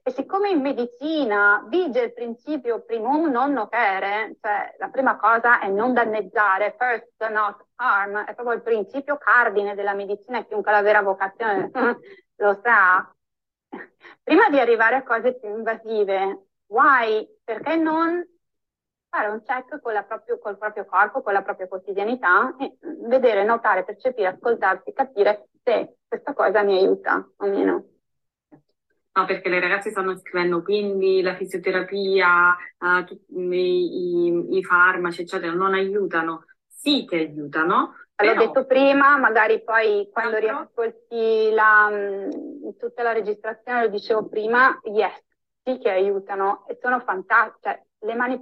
e 0.08 0.12
siccome 0.12 0.48
in 0.50 0.62
medicina 0.62 1.66
vige 1.68 2.00
il 2.00 2.14
principio 2.14 2.82
primum 2.86 3.30
non 3.30 3.52
nocere, 3.52 4.38
cioè 4.40 4.74
la 4.80 4.88
prima 4.88 5.18
cosa 5.18 5.60
è 5.60 5.68
non 5.68 5.94
danneggiare, 5.94 6.78
first 6.80 7.30
not 7.30 7.66
harm, 7.76 8.24
è 8.24 8.34
proprio 8.34 8.56
il 8.56 8.62
principio 8.62 9.18
cardine 9.18 9.76
della 9.76 9.94
medicina, 9.94 10.46
chiunque 10.46 10.72
la 10.72 10.82
vera 10.82 11.02
vocazione 11.02 11.70
lo 12.38 12.60
sa. 12.64 13.14
Prima 14.24 14.50
di 14.50 14.60
arrivare 14.62 14.96
a 14.96 15.04
cose 15.04 15.38
più 15.38 15.50
invasive, 15.50 16.46
why? 16.68 17.28
Perché 17.44 17.76
non 17.76 18.26
fare 19.10 19.28
un 19.28 19.42
check 19.44 19.80
con 19.82 20.06
proprio, 20.08 20.40
col 20.40 20.58
proprio 20.58 20.86
corpo, 20.86 21.22
con 21.22 21.34
la 21.34 21.42
propria 21.42 21.68
quotidianità 21.68 22.56
e 22.58 22.78
vedere, 23.08 23.44
notare, 23.44 23.84
percepire, 23.84 24.28
ascoltarsi, 24.28 24.94
capire 24.94 25.48
se 25.64 25.98
questa 26.08 26.34
cosa 26.34 26.62
mi 26.64 26.78
aiuta 26.78 27.28
o 27.38 27.48
meno. 27.48 27.86
No, 29.18 29.26
perché 29.26 29.50
le 29.50 29.60
ragazze 29.60 29.90
stanno 29.90 30.16
scrivendo 30.18 30.62
quindi 30.62 31.24
la 31.24 31.36
fisioterapia, 31.36 32.56
uh, 32.78 33.04
tutti 33.04 33.34
i, 33.36 34.58
i, 34.58 34.64
farmaci, 34.64 35.22
eccetera, 35.22 35.54
non 35.54 35.74
aiutano. 35.74 36.46
Sì 36.68 37.06
che 37.10 37.18
aiutano. 37.18 37.96
L'ho 38.16 38.34
detto 38.36 38.66
prima, 38.66 39.18
magari 39.18 39.64
poi 39.64 40.10
quando 40.12 40.38
riascolti 40.38 41.52
la, 41.52 41.90
tutta 42.78 43.04
la 43.04 43.12
registrazione, 43.12 43.82
lo 43.82 43.90
dicevo 43.90 44.28
prima, 44.28 44.80
yes, 44.84 45.24
sì 45.64 45.78
che 45.80 45.90
aiutano 45.90 46.66
e 46.68 46.78
sono 46.80 47.00
fantastiche. 47.00 47.60
Cioè, 47.62 47.86
le 48.00 48.16
mani, 48.16 48.42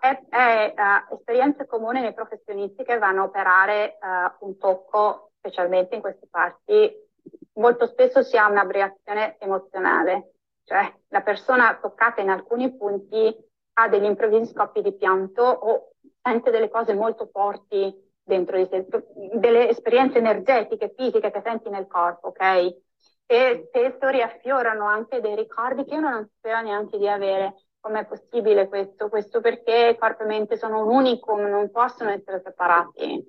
è, 0.00 0.24
è 0.28 0.74
uh, 0.76 1.14
esperienza 1.14 1.66
comune 1.66 2.00
nei 2.00 2.14
professionisti 2.14 2.82
che 2.82 2.98
vanno 2.98 3.22
a 3.22 3.24
operare 3.26 3.98
uh, 4.00 4.46
un 4.46 4.58
tocco, 4.58 5.30
specialmente 5.38 5.94
in 5.94 6.00
queste 6.00 6.26
parti. 6.28 6.92
Molto 7.54 7.86
spesso 7.86 8.22
si 8.22 8.36
ha 8.36 8.48
un'abbreazione 8.48 9.36
emozionale, 9.38 10.32
cioè 10.64 10.92
la 11.08 11.22
persona 11.22 11.78
toccata 11.80 12.20
in 12.20 12.30
alcuni 12.30 12.76
punti 12.76 13.34
ha 13.74 13.88
degli 13.88 14.04
improvvisi 14.04 14.52
scoppi 14.52 14.82
di 14.82 14.94
pianto 14.94 15.42
o 15.42 15.92
sente 16.20 16.50
delle 16.50 16.68
cose 16.68 16.94
molto 16.94 17.28
forti 17.32 17.94
dentro 18.22 18.56
di 18.56 18.68
sé, 18.70 18.86
delle 19.34 19.68
esperienze 19.68 20.18
energetiche, 20.18 20.92
fisiche 20.96 21.30
che 21.30 21.40
senti 21.42 21.70
nel 21.70 21.86
corpo, 21.86 22.28
ok? 22.28 22.76
E 23.26 23.64
spesso 23.68 24.08
riaffiorano 24.08 24.84
anche 24.84 25.20
dei 25.20 25.34
ricordi 25.34 25.84
che 25.84 25.96
uno 25.96 26.10
non 26.10 26.28
sapeva 26.34 26.60
neanche 26.60 26.98
di 26.98 27.08
avere 27.08 27.54
com'è 27.80 28.06
possibile 28.06 28.68
questo? 28.68 29.08
Questo 29.08 29.40
perché 29.40 29.96
corpo 29.98 30.22
e 30.22 30.26
mente 30.26 30.56
sono 30.56 30.84
un 30.84 30.94
unicum, 30.94 31.40
non 31.46 31.70
possono 31.70 32.10
essere 32.10 32.40
separati. 32.44 33.24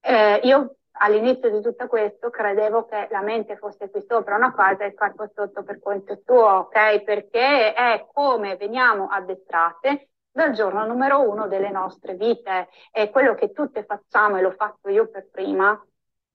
Eh, 0.00 0.40
io 0.44 0.76
all'inizio 0.98 1.50
di 1.50 1.60
tutto 1.60 1.86
questo 1.88 2.30
credevo 2.30 2.86
che 2.86 3.08
la 3.10 3.20
mente 3.20 3.56
fosse 3.56 3.90
qui 3.90 4.04
sopra 4.08 4.36
una 4.36 4.52
cosa 4.54 4.84
e 4.84 4.88
il 4.88 4.94
corpo 4.94 5.28
sotto 5.34 5.62
per 5.62 5.80
conto 5.80 6.20
suo, 6.24 6.46
ok? 6.46 7.02
Perché 7.02 7.74
è 7.74 8.06
come 8.12 8.56
veniamo 8.56 9.08
addestrate 9.08 10.10
dal 10.30 10.52
giorno 10.52 10.86
numero 10.86 11.28
uno 11.28 11.48
delle 11.48 11.70
nostre 11.70 12.14
vite. 12.14 12.68
E 12.92 13.10
quello 13.10 13.34
che 13.34 13.52
tutte 13.52 13.84
facciamo, 13.84 14.36
e 14.36 14.42
l'ho 14.42 14.52
fatto 14.52 14.88
io 14.88 15.08
per 15.08 15.28
prima, 15.30 15.78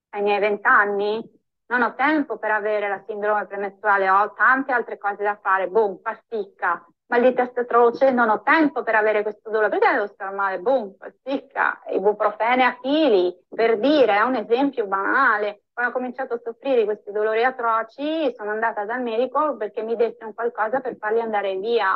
ai 0.10 0.22
miei 0.22 0.40
vent'anni, 0.40 1.40
non 1.68 1.84
ho 1.84 1.96
tempo 1.96 2.38
per 2.38 2.52
avere 2.52 2.90
la 2.90 3.02
sindrome 3.06 3.46
premestruale, 3.48 4.10
ho 4.10 4.34
tante 4.34 4.74
altre 4.74 4.98
cose 4.98 5.24
da 5.24 5.40
fare, 5.42 5.70
boom, 5.70 6.02
pasticca, 6.02 6.86
mal 7.12 7.22
di 7.22 7.34
testa 7.34 7.62
atroce, 7.62 8.10
non 8.10 8.30
ho 8.30 8.42
tempo 8.42 8.84
per 8.84 8.96
avere 8.96 9.22
questo 9.22 9.50
dolore, 9.50 9.68
perché 9.68 9.92
devo 9.92 10.08
stare 10.08 10.34
male? 10.34 10.60
Boom, 10.60 10.96
pasticca, 10.98 11.82
ibuprofene 11.90 12.64
a 12.64 12.78
chili, 12.80 13.38
per 13.50 13.80
dire, 13.80 14.16
è 14.16 14.22
un 14.22 14.36
esempio 14.36 14.88
banale. 14.88 15.64
Quando 15.74 15.92
ho 15.92 15.96
cominciato 15.96 16.36
a 16.36 16.42
soffrire 16.42 16.86
questi 16.86 17.12
dolori 17.12 17.44
atroci, 17.44 18.34
sono 18.34 18.52
andata 18.52 18.86
dal 18.86 19.02
medico 19.02 19.58
perché 19.58 19.84
mi 19.84 19.98
desse 19.98 20.24
un 20.24 20.34
qualcosa 20.34 20.80
per 20.80 20.96
farli 20.96 21.20
andare 21.20 21.58
via. 21.58 21.96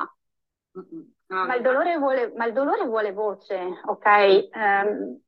No. 0.74 1.46
Ma, 1.46 1.56
il 1.56 1.62
vuole, 1.98 2.34
ma, 2.36 2.46
il 2.46 2.54
dolore 2.54 2.84
vuole, 2.84 3.14
voce, 3.14 3.82
ok? 3.86 4.50
Um, 4.54 5.20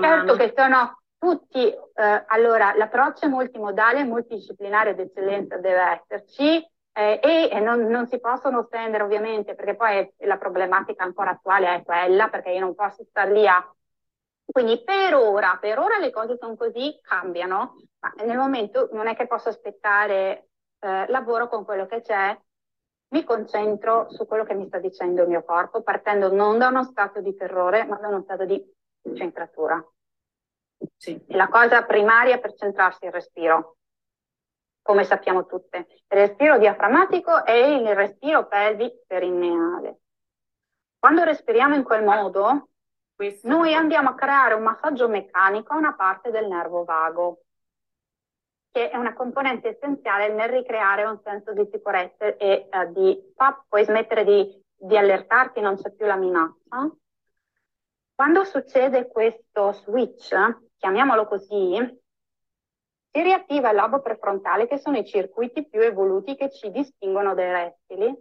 certo 0.00 0.36
che 0.36 0.52
sono 0.54 1.00
tutti, 1.16 1.66
eh, 1.66 2.24
allora 2.26 2.74
l'approccio 2.76 3.24
è 3.24 3.28
multimodale, 3.28 4.04
multidisciplinare 4.04 4.94
d'eccellenza 4.94 5.56
deve 5.56 6.02
esserci, 6.06 6.64
eh, 6.98 7.20
e, 7.52 7.60
non, 7.60 7.86
non, 7.86 8.08
si 8.08 8.18
possono 8.18 8.64
stendere 8.64 9.04
ovviamente 9.04 9.54
perché 9.54 9.76
poi 9.76 10.12
la 10.26 10.36
problematica 10.36 11.04
ancora 11.04 11.30
attuale 11.30 11.76
è 11.76 11.84
quella 11.84 12.28
perché 12.28 12.50
io 12.50 12.58
non 12.58 12.74
posso 12.74 13.04
stare 13.04 13.32
lì 13.32 13.46
a... 13.46 13.64
Quindi 14.44 14.82
per 14.82 15.14
ora, 15.14 15.58
per 15.60 15.78
ora 15.78 15.98
le 15.98 16.10
cose 16.10 16.36
sono 16.38 16.56
così, 16.56 16.98
cambiano, 17.00 17.76
ma 18.00 18.12
nel 18.24 18.36
momento 18.36 18.88
non 18.92 19.06
è 19.06 19.14
che 19.14 19.28
posso 19.28 19.48
aspettare, 19.48 20.48
eh, 20.80 21.06
lavoro 21.08 21.46
con 21.46 21.64
quello 21.64 21.86
che 21.86 22.00
c'è, 22.00 22.36
mi 23.10 23.22
concentro 23.22 24.10
su 24.10 24.26
quello 24.26 24.42
che 24.42 24.54
mi 24.54 24.66
sta 24.66 24.78
dicendo 24.78 25.22
il 25.22 25.28
mio 25.28 25.44
corpo, 25.44 25.82
partendo 25.82 26.32
non 26.32 26.58
da 26.58 26.66
uno 26.66 26.82
stato 26.82 27.20
di 27.20 27.36
terrore, 27.36 27.84
ma 27.84 27.96
da 27.96 28.08
uno 28.08 28.22
stato 28.22 28.44
di 28.44 28.60
centratura. 29.14 29.80
Sì. 30.96 31.22
La 31.28 31.48
cosa 31.48 31.84
primaria 31.84 32.38
per 32.38 32.54
centrarsi 32.54 33.04
è 33.04 33.06
il 33.08 33.12
respiro 33.12 33.77
come 34.88 35.04
sappiamo 35.04 35.44
tutte. 35.44 35.86
Il 36.08 36.18
respiro 36.18 36.56
diaframmatico 36.56 37.44
e 37.44 37.74
il 37.74 37.94
respiro 37.94 38.46
pelvi-perineale. 38.46 39.98
Quando 40.98 41.24
respiriamo 41.24 41.74
in 41.74 41.82
quel 41.82 42.02
modo, 42.02 42.70
noi 43.42 43.74
andiamo 43.74 44.08
a 44.08 44.14
creare 44.14 44.54
un 44.54 44.62
massaggio 44.62 45.06
meccanico 45.06 45.74
a 45.74 45.76
una 45.76 45.94
parte 45.94 46.30
del 46.30 46.48
nervo 46.48 46.84
vago, 46.84 47.42
che 48.70 48.88
è 48.88 48.96
una 48.96 49.12
componente 49.12 49.76
essenziale 49.76 50.32
nel 50.32 50.48
ricreare 50.48 51.04
un 51.04 51.20
senso 51.22 51.52
di 51.52 51.68
sicurezza 51.70 52.24
e 52.38 52.70
uh, 52.72 52.90
di 52.90 53.34
pa, 53.36 53.62
puoi 53.68 53.84
smettere 53.84 54.24
di, 54.24 54.64
di 54.74 54.96
allertarti, 54.96 55.60
non 55.60 55.76
c'è 55.76 55.92
più 55.92 56.06
la 56.06 56.16
minaccia. 56.16 56.90
Quando 58.14 58.44
succede 58.44 59.06
questo 59.06 59.72
switch, 59.72 60.34
chiamiamolo 60.78 61.26
così, 61.26 61.97
si 63.10 63.22
riattiva 63.22 63.70
il 63.70 63.76
lobo 63.76 64.00
prefrontale, 64.00 64.66
che 64.66 64.78
sono 64.78 64.98
i 64.98 65.04
circuiti 65.04 65.66
più 65.66 65.80
evoluti 65.80 66.36
che 66.36 66.50
ci 66.50 66.70
distinguono 66.70 67.34
dai 67.34 67.50
rettili, 67.50 68.14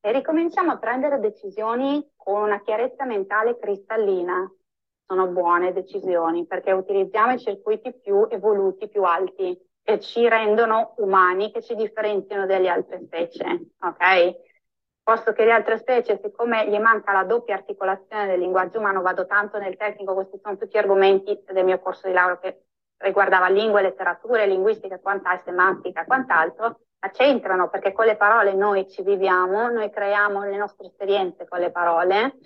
e 0.00 0.12
ricominciamo 0.12 0.72
a 0.72 0.78
prendere 0.78 1.18
decisioni 1.18 2.06
con 2.14 2.42
una 2.42 2.60
chiarezza 2.60 3.04
mentale 3.04 3.58
cristallina. 3.58 4.48
Sono 5.04 5.28
buone 5.28 5.72
decisioni 5.72 6.46
perché 6.46 6.72
utilizziamo 6.72 7.32
i 7.32 7.38
circuiti 7.38 7.92
più 7.94 8.26
evoluti, 8.28 8.88
più 8.88 9.04
alti, 9.04 9.56
che 9.82 10.00
ci 10.00 10.28
rendono 10.28 10.94
umani, 10.96 11.52
che 11.52 11.62
ci 11.62 11.76
differenziano 11.76 12.44
dalle 12.44 12.68
altre 12.68 13.00
specie, 13.04 13.70
ok? 13.80 14.44
Posto 15.00 15.32
che 15.32 15.44
le 15.44 15.52
altre 15.52 15.78
specie, 15.78 16.20
siccome 16.20 16.68
gli 16.68 16.76
manca 16.78 17.12
la 17.12 17.22
doppia 17.22 17.54
articolazione 17.54 18.26
del 18.26 18.40
linguaggio 18.40 18.80
umano, 18.80 19.02
vado 19.02 19.26
tanto 19.26 19.58
nel 19.58 19.76
tecnico, 19.76 20.14
questi 20.14 20.40
sono 20.42 20.56
tutti 20.56 20.76
argomenti 20.76 21.40
del 21.52 21.64
mio 21.64 21.78
corso 21.78 22.08
di 22.08 22.12
laurea 22.12 22.38
che 22.40 22.65
riguardava 22.98 23.48
lingue, 23.48 23.82
letterature, 23.82 24.46
linguistica, 24.46 24.98
quant'altro, 24.98 25.44
semantica, 25.44 26.04
quant'altro, 26.04 26.80
c'entrano 27.12 27.68
perché 27.68 27.92
con 27.92 28.06
le 28.06 28.16
parole 28.16 28.54
noi 28.54 28.88
ci 28.88 29.02
viviamo, 29.02 29.68
noi 29.68 29.90
creiamo 29.90 30.42
le 30.44 30.56
nostre 30.56 30.86
esperienze 30.86 31.46
con 31.46 31.60
le 31.60 31.70
parole. 31.70 32.36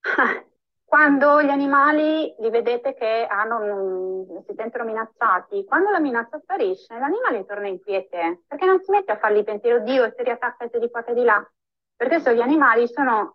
Quando 0.84 1.42
gli 1.42 1.48
animali 1.48 2.32
li 2.38 2.50
vedete 2.50 2.94
che 2.94 3.26
hanno, 3.28 4.42
si 4.46 4.54
sentono 4.54 4.84
minacciati, 4.84 5.64
quando 5.64 5.90
la 5.90 5.98
minaccia 5.98 6.38
sparisce, 6.38 6.96
l'animale 6.96 7.44
torna 7.46 7.66
in 7.66 7.80
quiete, 7.82 8.42
perché 8.46 8.64
non 8.64 8.80
si 8.80 8.92
mette 8.92 9.10
a 9.10 9.18
fargli 9.18 9.42
pensiero, 9.42 9.78
oddio, 9.78 10.12
si 10.16 10.22
riattacca 10.22 10.64
e 10.64 10.70
si 10.72 10.78
di 10.78 10.90
qua 10.90 11.04
e 11.04 11.14
di 11.14 11.24
là, 11.24 11.44
perché 11.96 12.20
so, 12.20 12.30
gli 12.30 12.40
animali 12.40 12.86
sono 12.86 13.34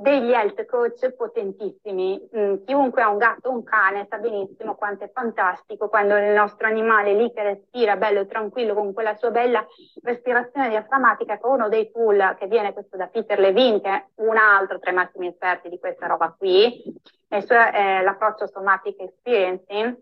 degli 0.00 0.32
health 0.32 0.64
coach 0.64 1.10
potentissimi. 1.12 2.28
Mm, 2.34 2.64
chiunque 2.64 3.02
ha 3.02 3.10
un 3.10 3.18
gatto 3.18 3.50
o 3.50 3.52
un 3.52 3.62
cane 3.62 4.06
sa 4.08 4.16
benissimo 4.16 4.74
quanto 4.74 5.04
è 5.04 5.10
fantastico 5.12 5.88
quando 5.88 6.16
il 6.16 6.32
nostro 6.32 6.66
animale 6.66 7.12
lì 7.12 7.30
che 7.32 7.42
respira 7.42 7.96
bello 7.96 8.20
e 8.20 8.26
tranquillo 8.26 8.74
con 8.74 8.94
quella 8.94 9.14
sua 9.16 9.30
bella 9.30 9.64
respirazione 10.02 10.70
diaframmatica 10.70 11.38
con 11.38 11.52
uno 11.52 11.68
dei 11.68 11.90
tool 11.90 12.34
che 12.38 12.46
viene 12.46 12.72
questo 12.72 12.96
da 12.96 13.08
Peter 13.08 13.38
Levine, 13.38 13.80
che 13.80 13.90
è 13.90 14.06
un 14.16 14.36
altro 14.36 14.78
tra 14.78 14.90
i 14.90 14.94
massimi 14.94 15.26
esperti 15.26 15.68
di 15.68 15.78
questa 15.78 16.06
roba 16.06 16.34
qui, 16.36 16.82
e 17.28 17.44
cioè 17.44 17.70
eh, 17.74 18.02
l'approccio 18.02 18.46
somatic 18.46 18.98
experiencing, 19.00 19.98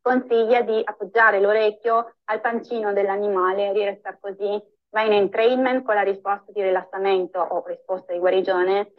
consiglia 0.00 0.62
di 0.62 0.80
appoggiare 0.82 1.40
l'orecchio 1.40 2.14
al 2.24 2.40
pancino 2.40 2.92
dell'animale 2.94 3.70
e 3.70 3.72
di 3.72 3.84
restare 3.84 4.18
così 4.20 4.74
va 4.90 5.02
in 5.02 5.12
entrainment 5.12 5.84
con 5.84 5.94
la 5.94 6.02
risposta 6.02 6.52
di 6.52 6.62
rilassamento 6.62 7.38
o 7.40 7.66
risposta 7.66 8.12
di 8.12 8.18
guarigione, 8.18 8.92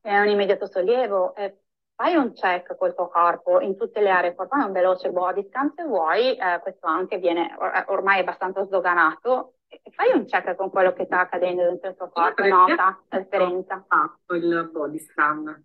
è 0.00 0.18
un 0.18 0.28
immediato 0.28 0.66
sollievo. 0.66 1.34
Eh, 1.34 1.58
fai 1.94 2.14
un 2.16 2.32
check 2.32 2.76
col 2.76 2.94
tuo 2.94 3.08
corpo 3.08 3.60
in 3.60 3.76
tutte 3.76 4.00
le 4.00 4.10
aree, 4.10 4.34
fai 4.34 4.64
un 4.64 4.72
veloce 4.72 5.10
body 5.10 5.46
scan 5.48 5.72
se 5.74 5.84
vuoi, 5.84 6.36
eh, 6.36 6.58
questo 6.60 6.86
anche 6.86 7.18
viene 7.18 7.54
or- 7.58 7.84
ormai 7.88 8.20
abbastanza 8.20 8.64
sdoganato 8.64 9.54
fai 9.90 10.12
un 10.14 10.24
check 10.26 10.54
con 10.54 10.70
quello 10.70 10.92
che 10.92 11.04
sta 11.04 11.20
accadendo 11.20 11.62
dentro 11.62 11.90
il 11.90 11.96
tuo 11.96 12.08
corpo, 12.08 12.44
nota 12.44 13.02
la 13.08 13.18
differenza. 13.18 13.84
Fatto 13.86 14.34
il 14.34 14.70
body 14.72 14.98
scan. 14.98 15.64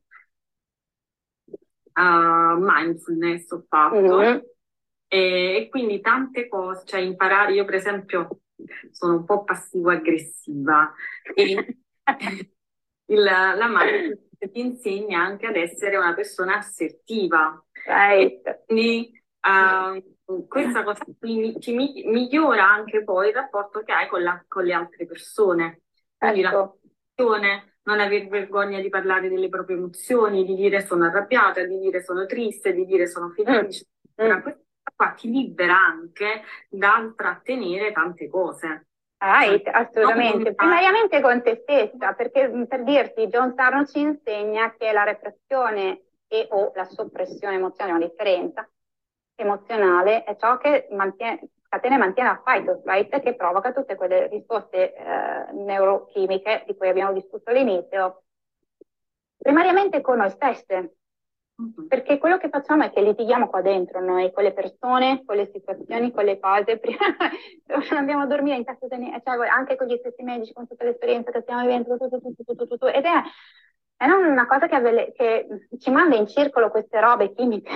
Uh, 1.93 2.55
mindfulness 2.57 3.51
ho 3.51 3.65
fatto. 3.67 3.95
Mm-hmm. 3.95 4.37
E, 5.07 5.55
e, 5.57 5.67
quindi 5.69 5.99
tante 6.01 6.47
cose, 6.47 6.85
cioè 6.85 7.01
imparare, 7.01 7.53
io 7.53 7.65
per 7.65 7.75
esempio 7.75 8.41
sono 8.91 9.15
un 9.17 9.25
po' 9.25 9.43
passivo-aggressiva 9.43 10.93
e 11.33 11.77
il, 13.05 13.23
la 13.23 13.67
mindfulness 13.67 14.27
ti 14.51 14.59
insegna 14.59 15.21
anche 15.21 15.47
ad 15.47 15.55
essere 15.55 15.97
una 15.97 16.13
persona 16.13 16.57
assertiva. 16.57 17.63
Right. 17.85 18.65
Quindi 18.65 19.11
uh, 19.41 20.47
questa 20.47 20.83
cosa 20.83 21.03
qui 21.19 21.57
ti 21.59 21.73
migliora 21.73 22.69
anche 22.69 23.03
poi 23.03 23.29
il 23.29 23.33
rapporto 23.33 23.81
che 23.83 23.91
hai 23.91 24.07
con, 24.07 24.23
la, 24.23 24.43
con 24.47 24.63
le 24.63 24.73
altre 24.73 25.05
persone. 25.05 25.81
Quindi 26.17 26.41
ecco. 26.41 26.79
la 27.15 27.63
non 27.83 27.99
aver 27.99 28.27
vergogna 28.27 28.79
di 28.79 28.89
parlare 28.89 29.29
delle 29.29 29.49
proprie 29.49 29.75
emozioni, 29.75 30.45
di 30.45 30.55
dire 30.55 30.85
sono 30.85 31.05
arrabbiata, 31.05 31.65
di 31.65 31.79
dire 31.79 32.03
sono 32.03 32.25
triste, 32.27 32.73
di 32.73 32.85
dire 32.85 33.07
sono 33.07 33.29
felice. 33.29 33.87
Mm. 34.21 34.25
mm. 34.25 34.41
Questa 34.99 35.05
qua 35.05 35.11
ti 35.11 35.31
libera 35.31 35.77
anche 35.77 36.43
dal 36.67 37.15
trattenere 37.15 37.93
tante 37.93 38.27
cose. 38.27 38.87
Right, 39.17 39.65
assolutamente. 39.67 40.53
Primariamente 40.53 41.21
con 41.21 41.41
te 41.41 41.61
stessa, 41.61 42.13
perché 42.13 42.49
per 42.67 42.83
dirti, 42.83 43.27
John 43.27 43.53
Sarno 43.55 43.85
ci 43.85 44.01
insegna 44.01 44.73
che 44.77 44.91
la 44.91 45.03
repressione 45.03 46.03
e 46.27 46.47
o 46.51 46.73
la 46.75 46.83
soppressione 46.83 47.55
emozionale, 47.55 47.97
una 47.97 48.07
differenza 48.07 48.69
emozionale, 49.35 50.25
è 50.25 50.35
ciò 50.35 50.57
che 50.57 50.87
mantiene, 50.91 51.47
catena 51.69 51.95
e 51.95 51.97
mantiene 51.97 52.29
la 52.29 52.41
fight 52.43 52.67
or 52.67 52.81
flight 52.81 53.21
che 53.21 53.35
provoca 53.35 53.71
tutte 53.71 53.95
quelle 53.95 54.27
risposte 54.27 54.93
eh, 54.93 55.51
neurochimiche 55.53 56.63
di 56.67 56.75
cui 56.75 56.89
abbiamo 56.89 57.13
discusso 57.13 57.49
all'inizio, 57.49 58.23
primariamente 59.37 60.01
con 60.01 60.17
noi 60.17 60.29
stesse. 60.29 60.95
Perché 61.87 62.17
quello 62.17 62.37
che 62.37 62.47
facciamo 62.47 62.83
è 62.83 62.89
che 62.89 63.01
litighiamo 63.01 63.49
qua 63.49 63.61
dentro 63.61 63.99
noi, 63.99 64.31
con 64.31 64.43
le 64.43 64.53
persone, 64.53 65.23
con 65.25 65.35
le 65.35 65.49
situazioni, 65.53 66.11
con 66.11 66.23
le 66.23 66.39
cose. 66.39 66.79
Prima 66.79 67.97
andiamo 67.97 68.21
a 68.21 68.27
dormire 68.27 68.55
in 68.55 68.63
casa, 68.63 68.87
cioè 68.87 69.47
anche 69.49 69.75
con 69.75 69.87
gli 69.87 69.97
stessi 69.97 70.23
medici, 70.23 70.53
con 70.53 70.67
tutte 70.67 70.85
le 70.85 70.91
esperienze 70.91 71.31
che 71.31 71.41
stiamo 71.41 71.61
vivendo, 71.61 71.97
tutto, 71.97 72.19
tutto, 72.19 72.43
tutto, 72.45 72.67
tutto, 72.67 72.87
ed 72.87 73.03
è, 73.03 73.21
è 73.97 74.09
una 74.09 74.47
cosa 74.47 74.67
che, 74.67 74.75
avele, 74.75 75.11
che, 75.11 75.47
ci 75.77 75.91
manda 75.91 76.15
in 76.15 76.27
circolo 76.27 76.69
queste 76.69 76.99
robe 77.01 77.33
chimiche 77.33 77.69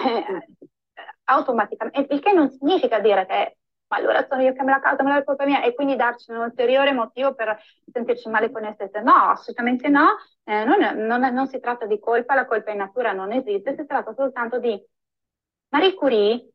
automaticamente, 1.26 2.14
il 2.14 2.22
che 2.22 2.32
non 2.32 2.50
significa 2.50 3.00
dire 3.00 3.26
che 3.26 3.58
ma 3.88 3.98
allora 3.98 4.26
sono 4.28 4.42
io 4.42 4.54
che 4.54 4.64
me 4.64 4.72
la 4.72 4.80
causa, 4.80 5.04
ma 5.04 5.18
è 5.18 5.24
colpa 5.24 5.46
mia, 5.46 5.62
e 5.64 5.74
quindi 5.76 5.96
darci 5.96 6.32
un 6.32 6.38
ulteriore 6.38 6.94
motivo 6.94 7.34
per 7.34 7.58
sentirci 7.92 8.30
male 8.30 8.52
con 8.52 8.64
noi 8.64 8.74
stesse. 8.74 9.02
No, 9.02 9.14
assolutamente 9.14 9.88
no, 9.90 10.18
eh, 10.44 10.64
non, 10.64 10.80
non, 11.06 11.22
non, 11.34 11.48
si 11.48 11.60
tratta 11.60 11.86
di 11.86 12.00
colpa, 12.00 12.36
la 12.36 12.46
colpa 12.46 12.72
in 12.72 12.78
natura 12.78 13.12
non 13.14 13.32
esiste, 13.32 13.76
si 13.76 13.86
tratta 13.86 14.14
soltanto 14.14 14.60
di 14.60 14.82
Marie 15.70 15.94
Curie, 15.94 16.50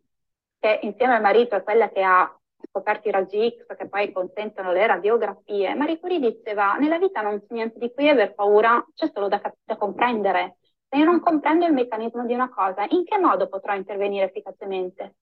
che 0.59 0.81
insieme 0.83 1.15
al 1.15 1.23
marito 1.23 1.55
è 1.55 1.63
quella 1.63 1.89
che 1.91 2.03
ha 2.03 2.33
scoperto 2.69 3.09
i 3.09 3.13
raggi 3.13 3.57
X 3.57 3.77
che 3.77 3.89
poi 3.89 4.13
consentono 4.13 4.73
le 4.73 4.87
radiografie, 4.87 5.75
Marie 5.75 6.01
Curie 6.01 6.19
diceva 6.19 6.75
nella 6.75 6.99
vita 6.99 7.21
non 7.21 7.39
c'è 7.41 7.55
niente 7.55 7.79
di 7.79 7.93
cui 7.93 8.09
aver 8.09 8.35
paura, 8.35 8.85
c'è 8.95 9.11
solo 9.13 9.29
da, 9.29 9.41
da 9.65 9.77
comprendere. 9.77 10.57
Se 10.89 10.97
io 10.97 11.05
non 11.05 11.21
comprendo 11.21 11.67
il 11.67 11.73
meccanismo 11.73 12.25
di 12.25 12.33
una 12.33 12.49
cosa, 12.49 12.87
in 12.89 13.05
che 13.05 13.19
modo 13.19 13.49
potrò 13.49 13.75
intervenire 13.75 14.25
efficacemente? 14.27 15.17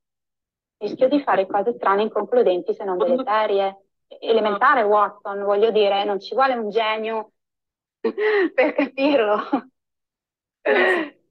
Rischio 0.79 1.09
di 1.09 1.23
fare 1.23 1.47
cose 1.47 1.75
strane, 1.75 2.03
inconcludenti, 2.03 2.75
se 2.75 2.85
non 2.85 2.99
deleterie. 2.99 3.81
Elementare, 4.21 4.83
Watson, 4.83 5.43
voglio 5.45 5.71
dire, 5.71 6.05
non 6.05 6.21
ci 6.21 6.35
vuole 6.35 6.55
un 6.55 6.71
genio 6.71 7.33
per 8.01 8.73
capirlo. 8.75 9.71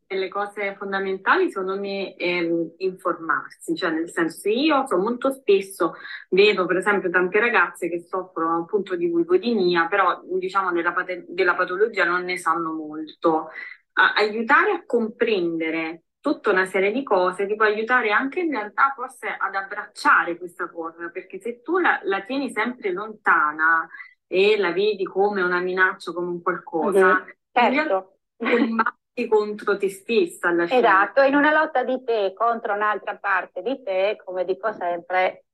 Le 0.08 0.28
cose 0.30 0.76
fondamentali 0.78 1.50
secondo 1.50 1.80
me 1.80 2.14
è 2.16 2.38
ehm, 2.38 2.76
informarsi, 2.78 3.76
cioè 3.76 3.90
nel 3.90 4.10
senso 4.12 4.38
se 4.40 4.52
io 4.52 4.86
so, 4.86 4.98
molto 4.98 5.32
spesso 5.32 5.96
vedo 6.30 6.66
per 6.68 6.78
esempio 6.78 7.10
tante 7.10 7.40
ragazze 7.40 7.90
che 7.90 8.06
soffrono 8.08 8.62
appunto 8.62 8.96
di 8.96 9.10
vulvodinia, 9.10 9.88
però 9.88 10.22
diciamo 10.24 10.72
della, 10.72 10.94
pat- 10.94 11.26
della 11.28 11.56
patologia 11.56 12.06
non 12.06 12.24
ne 12.24 12.38
sanno 12.38 12.72
molto. 12.72 13.50
A- 13.94 14.14
aiutare 14.14 14.72
a 14.72 14.86
comprendere 14.86 16.05
tutta 16.26 16.50
una 16.50 16.66
serie 16.66 16.92
di 16.92 17.04
cose 17.04 17.46
ti 17.46 17.56
può 17.56 17.66
aiutare 17.66 18.10
anche 18.10 18.40
in 18.40 18.50
realtà 18.50 18.92
forse 18.96 19.28
ad 19.28 19.54
abbracciare 19.54 20.40
questa 20.40 20.68
cosa, 20.68 21.10
perché 21.10 21.40
se 21.40 21.62
tu 21.62 21.78
la, 21.78 22.00
la 22.02 22.22
tieni 22.22 22.50
sempre 22.50 22.92
lontana 22.92 23.88
e 24.26 24.58
la 24.58 24.72
vedi 24.72 25.04
come 25.04 25.44
una 25.44 25.60
minaccia, 25.60 26.14
come 26.14 26.30
un 26.30 26.42
qualcosa, 26.42 27.20
mm-hmm. 27.20 27.76
certo. 27.76 28.18
combatti 28.38 29.28
contro 29.28 29.78
te 29.78 29.88
stessa 29.92 30.48
alla 30.48 30.66
fine. 30.66 30.80
Esatto, 30.80 31.22
in 31.22 31.36
una 31.36 31.52
lotta 31.52 31.84
di 31.84 32.04
te 32.04 32.34
contro 32.36 32.74
un'altra 32.74 33.18
parte 33.18 33.62
di 33.62 33.84
te, 33.84 34.20
come 34.26 34.46
dico 34.46 34.74
sempre, 34.74 35.45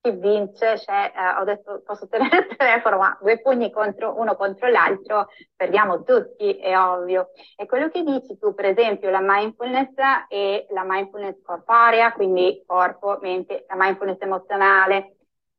chi 0.00 0.10
vince, 0.12 0.78
cioè, 0.78 1.12
eh, 1.14 1.40
ho 1.40 1.44
detto 1.44 1.82
posso 1.84 2.08
tenere 2.08 2.46
il 2.48 2.56
telefono, 2.56 2.98
ma 2.98 3.18
due 3.20 3.40
pugni 3.40 3.70
contro 3.70 4.18
uno 4.18 4.36
contro 4.36 4.68
l'altro, 4.68 5.28
perdiamo 5.56 6.02
tutti, 6.04 6.56
è 6.56 6.78
ovvio. 6.78 7.30
E 7.56 7.66
quello 7.66 7.88
che 7.88 8.02
dici 8.02 8.38
tu, 8.38 8.54
per 8.54 8.66
esempio, 8.66 9.10
la 9.10 9.20
mindfulness 9.20 9.94
e 10.28 10.66
la 10.70 10.84
mindfulness 10.84 11.42
corporea, 11.42 12.12
quindi 12.12 12.62
corpo, 12.66 13.18
mente, 13.20 13.64
la 13.68 13.76
mindfulness 13.76 14.20
emozionale, 14.20 15.16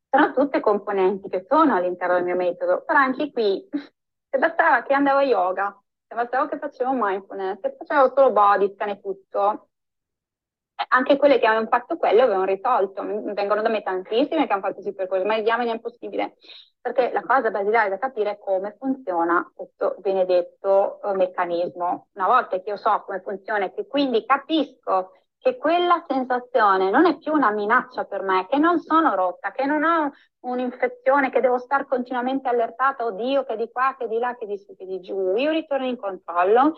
sono 0.10 0.34
tutte 0.34 0.60
componenti 0.60 1.30
che 1.30 1.46
sono 1.48 1.76
all'interno 1.76 2.16
del 2.16 2.24
mio 2.24 2.36
metodo, 2.36 2.84
però 2.84 3.00
anche 3.00 3.32
qui, 3.32 3.68
se 3.72 4.38
bastava 4.38 4.84
che 4.84 4.94
andavo 4.94 5.20
a 5.20 5.24
yoga, 5.24 5.84
se 6.08 6.16
bastava 6.16 6.48
che 6.48 6.58
facevo 6.58 6.92
mindfulness, 6.94 7.60
se 7.62 7.76
facevo 7.78 8.14
solo 8.16 8.32
body 8.32 8.74
scan 8.74 8.90
e 8.90 9.02
tutto, 9.02 9.69
anche 10.88 11.18
quelle 11.18 11.40
che 11.40 11.46
avevano 11.46 11.68
fatto 11.68 11.98
quello 11.98 12.24
avevano 12.24 12.46
risolto. 12.46 13.04
Vengono 13.04 13.62
da 13.62 13.70
me 13.70 13.82
tantissime 13.82 14.48
che 14.48 14.54
hanno 14.54 14.62
fatto 14.62 14.82
sì 14.82 14.94
per 14.94 15.08
quello, 15.08 15.26
ma 15.26 15.36
il 15.36 15.44
diamine 15.44 15.72
è 15.72 15.74
impossibile. 15.76 16.38
Perché 16.82 17.12
la 17.12 17.22
cosa 17.22 17.52
basilare 17.52 17.90
da 17.90 17.98
capire 17.98 18.32
è 18.32 18.40
come 18.40 18.76
funziona 18.80 19.52
questo 19.54 19.96
benedetto 20.00 21.00
uh, 21.04 21.14
meccanismo. 21.14 22.08
Una 22.14 22.28
volta 22.28 22.60
che 22.62 22.70
io 22.70 22.78
so 22.78 23.04
come 23.06 23.22
funziona 23.22 23.66
e 23.66 23.74
che 23.74 23.86
quindi 23.86 24.26
capisco 24.26 25.12
che 25.38 25.58
quella 25.58 26.04
sensazione 26.08 26.90
non 26.90 27.06
è 27.06 27.18
più 27.18 27.32
una 27.32 27.52
minaccia 27.52 28.04
per 28.04 28.22
me, 28.24 28.46
che 28.50 28.58
non 28.58 28.80
sono 28.80 29.16
rotta, 29.16 29.52
che 29.52 29.66
non 29.66 29.84
ho 29.84 30.12
un'infezione, 30.42 31.30
che 31.30 31.40
devo 31.40 31.58
stare 31.58 31.86
continuamente 31.86 32.50
allertata, 32.50 33.06
oddio, 33.06 33.46
che 33.46 33.56
di 33.56 33.70
qua, 33.72 33.96
che 33.98 34.08
di 34.08 34.18
là, 34.18 34.36
che 34.38 34.46
di 34.46 34.58
su, 34.58 34.76
che 34.76 34.86
di 34.86 35.00
giù, 35.00 35.36
io 35.36 35.52
ritorno 35.52 35.86
in 35.86 35.98
controllo 35.98 36.76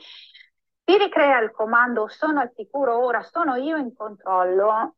si 0.92 0.98
ricrea 0.98 1.40
il 1.40 1.52
comando 1.52 2.10
sono 2.10 2.42
al 2.42 2.52
sicuro 2.54 3.02
ora, 3.02 3.24
sono 3.24 3.56
io 3.56 3.78
in 3.78 3.96
controllo, 3.96 4.96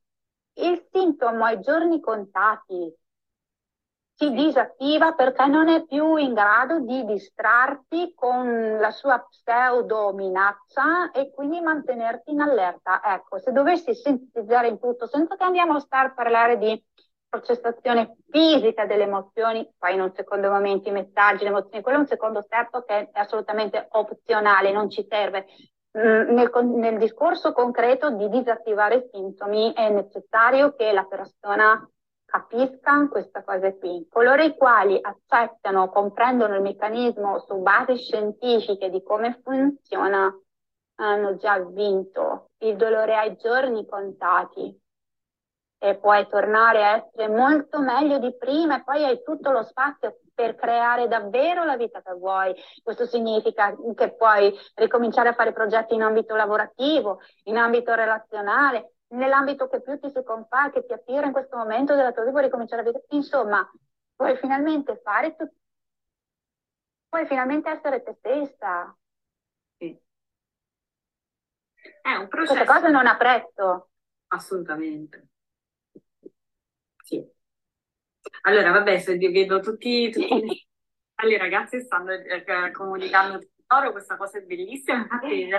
il 0.53 0.88
sintomo 0.91 1.45
ai 1.45 1.60
giorni 1.60 1.99
contati 1.99 2.91
si 4.15 4.32
disattiva 4.32 5.14
perché 5.14 5.45
non 5.45 5.70
è 5.70 5.86
più 5.86 6.15
in 6.15 6.34
grado 6.34 6.80
di 6.80 7.06
distrarti 7.06 8.14
con 8.15 8.78
la 8.80 8.90
sua 8.90 9.20
pseudo 9.20 10.14
minaccia 10.14 11.11
e 11.11 11.32
quindi 11.32 11.61
mantenerti 11.61 12.32
in 12.32 12.41
allerta. 12.41 12.99
Ecco, 13.03 13.38
se 13.38 13.52
dovessi 13.52 13.94
sintetizzare 13.94 14.70
in 14.70 14.80
tutto, 14.80 15.06
senza 15.06 15.36
che 15.36 15.44
andiamo 15.44 15.76
a 15.76 15.80
stare 15.80 16.07
a 16.07 16.14
parlare 16.14 16.57
di 16.57 16.84
processazione 17.30 18.15
fisica 18.30 18.86
delle 18.86 19.03
emozioni, 19.03 19.68
poi 19.78 19.94
in 19.94 20.02
un 20.02 20.14
secondo 20.14 20.49
momento 20.49 20.90
i 20.90 20.91
messaggi, 20.91 21.44
le 21.44 21.49
emozioni, 21.49 21.82
quello 21.82 21.98
è 21.98 22.02
un 22.02 22.07
secondo 22.07 22.41
step 22.41 22.84
che 22.86 23.10
è 23.11 23.20
assolutamente 23.20 23.88
opzionale, 23.91 24.72
non 24.72 24.90
ci 24.90 25.06
serve. 25.07 25.45
Mm, 25.95 26.34
nel, 26.34 26.49
nel, 26.64 26.98
discorso 26.98 27.53
concreto 27.53 28.10
di 28.10 28.28
disattivare 28.30 28.95
i 28.95 29.10
sintomi 29.11 29.74
è 29.74 29.90
necessario 29.90 30.74
che 30.74 30.91
la 30.91 31.06
persona 31.06 31.88
capisca 32.26 33.07
questa 33.10 33.44
cosa 33.44 33.72
qui. 33.74 34.07
Coloro 34.10 34.41
i 34.41 34.57
quali 34.57 34.98
accettano, 34.99 35.90
comprendono 35.90 36.56
il 36.56 36.64
meccanismo 36.64 37.38
su 37.41 37.57
basi 37.61 37.95
scientifiche 37.98 38.90
di 38.90 39.03
come 39.03 39.40
funziona, 39.44 40.36
hanno 40.95 41.36
già 41.36 41.60
vinto. 41.60 42.49
Il 42.64 42.76
dolore 42.76 43.15
ai 43.15 43.36
giorni 43.36 43.86
contati 43.86 44.76
e 45.78 45.98
puoi 45.98 46.28
tornare 46.28 46.84
a 46.84 46.95
essere 46.95 47.28
molto 47.28 47.80
meglio 47.80 48.18
di 48.18 48.36
prima 48.36 48.78
e 48.78 48.84
poi 48.84 49.03
hai 49.03 49.22
tutto 49.22 49.52
lo 49.52 49.61
spazio 49.61 50.18
per 50.34 50.55
creare 50.55 51.07
davvero 51.07 51.64
la 51.64 51.77
vita 51.77 52.01
che 52.01 52.14
vuoi. 52.14 52.53
Questo 52.81 53.05
significa 53.05 53.76
che 53.95 54.14
puoi 54.15 54.53
ricominciare 54.76 55.30
a 55.30 55.34
fare 55.34 55.53
progetti 55.53 55.93
in 55.93 56.01
ambito 56.01 56.35
lavorativo, 56.35 57.19
in 57.43 57.57
ambito 57.57 57.93
relazionale, 57.93 58.95
nell'ambito 59.10 59.68
che 59.68 59.81
più 59.81 59.99
ti 59.99 60.10
si 60.10 60.23
compare, 60.23 60.72
che 60.72 60.85
ti 60.85 60.93
attira 60.93 61.26
in 61.26 61.31
questo 61.31 61.55
momento 61.57 61.95
della 61.95 62.11
tua 62.11 62.22
vita, 62.22 62.31
puoi 62.31 62.43
ricominciare 62.45 62.81
a 62.81 62.85
vivere. 62.85 63.05
Insomma, 63.10 63.72
puoi 64.15 64.35
finalmente 64.38 64.99
fare 65.03 65.35
tutto. 65.35 65.53
Puoi 67.10 67.27
finalmente 67.27 67.69
essere 67.69 68.01
te 68.01 68.15
stessa. 68.18 68.97
Sì. 69.77 69.95
È 72.01 72.15
un 72.15 72.27
processo. 72.27 72.55
Questa 72.55 72.73
cosa 72.73 72.88
non 72.89 73.05
ha 73.05 73.15
prezzo. 73.18 73.89
Assolutamente. 74.30 75.27
Sì. 77.03 77.23
Allora, 78.45 78.72
vabbè, 78.72 78.99
se 78.99 79.18
vedo 79.18 79.60
tutti, 79.60 80.10
tutti 80.11 80.68
le 81.24 81.38
ragazze 81.38 81.80
stanno 81.82 82.11
eh, 82.11 82.72
comunicando 82.72 83.40
loro, 83.68 83.91
questa 83.91 84.18
cosa 84.18 84.38
è 84.38 84.41
bellissima, 84.41 84.98
infatti 84.98 85.49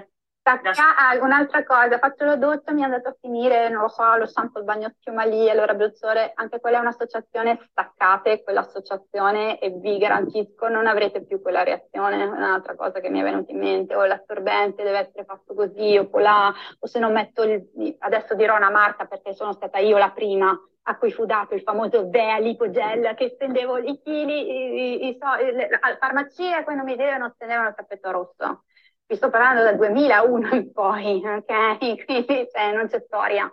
Stacca, 0.47 0.73
ah, 0.95 1.17
un'altra 1.25 1.65
cosa, 1.65 1.97
faccio 1.97 2.37
doccia, 2.37 2.73
mi 2.73 2.83
è 2.83 2.85
andato 2.85 3.09
a 3.09 3.17
finire, 3.19 3.71
non 3.71 3.81
lo 3.81 3.89
so, 3.89 4.15
lo 4.17 4.27
shampoo, 4.27 4.61
il 4.61 4.67
bagno 4.67 4.93
schiuma 4.99 5.23
allora 5.23 5.73
Bruzzore, 5.73 6.33
anche 6.35 6.61
quella 6.61 6.77
è 6.77 6.81
un'associazione, 6.81 7.67
staccate 7.71 8.43
quell'associazione 8.43 9.59
e 9.59 9.71
vi 9.71 9.97
garantisco 9.97 10.69
non 10.69 10.87
avrete 10.87 11.25
più 11.25 11.41
quella 11.41 11.63
reazione, 11.63 12.23
un'altra 12.25 12.77
cosa 12.77 13.01
che 13.01 13.09
mi 13.09 13.21
è 13.21 13.23
venuta 13.23 13.53
in 13.53 13.59
mente, 13.59 13.95
o 13.95 14.05
l'assorbente 14.05 14.83
deve 14.83 14.99
essere 14.99 15.25
fatto 15.25 15.55
così, 15.55 15.97
o 15.97 16.19
là, 16.19 16.53
o 16.79 16.87
se 16.87 16.99
non 16.99 17.15
metto 17.15 17.43
il, 17.43 17.97
adesso 18.01 18.35
dirò 18.35 18.55
una 18.55 18.71
marca 18.71 19.07
perché 19.07 19.33
sono 19.33 19.55
stata 19.55 19.79
io 19.79 19.97
la 19.97 20.11
prima 20.11 20.55
a 20.87 20.99
cui 20.99 21.11
fu 21.11 21.25
dato 21.25 21.55
il 21.55 21.63
famoso 21.63 22.11
Vea 22.11 22.39
Lipogel 22.39 23.15
che 23.15 23.31
stendevo 23.31 23.79
i 23.79 23.99
chili, 24.03 24.51
i, 24.51 25.07
i, 25.07 25.09
i, 25.09 25.19
le, 25.55 25.69
alle 25.81 25.97
farmacie 25.97 26.63
quando 26.65 26.85
mi 26.85 26.97
devono 26.97 27.33
stendevano 27.35 27.69
il 27.69 27.75
tappeto 27.75 28.11
rosso 28.11 28.65
vi 29.07 29.17
sto 29.17 29.31
parlando 29.31 29.63
dal 29.63 29.77
2001 29.77 30.55
in 30.55 30.73
poi, 30.73 31.23
ok? 31.25 32.05
Quindi 32.05 32.49
cioè, 32.51 32.73
non 32.73 32.89
c'è 32.89 33.01
storia. 33.01 33.53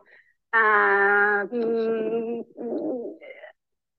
Uh, 0.53 1.47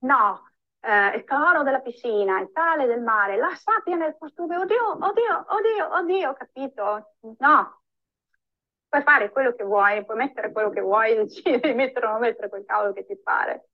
no, 0.01 0.43
uh, 0.81 1.17
il 1.17 1.25
cloro 1.25 1.63
della 1.63 1.81
piscina, 1.81 2.41
il 2.41 2.51
sale 2.53 2.87
del 2.87 3.01
mare, 3.01 3.37
la 3.37 3.55
sabbia 3.55 3.97
nel 3.97 4.17
costume, 4.19 4.57
oddio, 4.57 4.99
oddio, 5.01 5.45
oddio, 5.49 5.95
oddio, 5.95 6.33
capito? 6.35 7.15
No, 7.39 7.83
puoi 8.89 9.03
fare 9.03 9.31
quello 9.31 9.55
che 9.55 9.65
vuoi, 9.65 10.05
puoi 10.05 10.19
mettere 10.19 10.53
quello 10.53 10.71
che 10.71 10.81
vuoi, 10.81 11.15
decidi 11.25 11.59
di 11.61 11.75
mettere 11.75 12.07
o 12.07 12.11
non 12.11 12.21
mettere 12.21 12.49
quel 12.49 12.65
cavolo 12.65 12.93
che 12.93 13.07
ti 13.07 13.19
pare. 13.19 13.69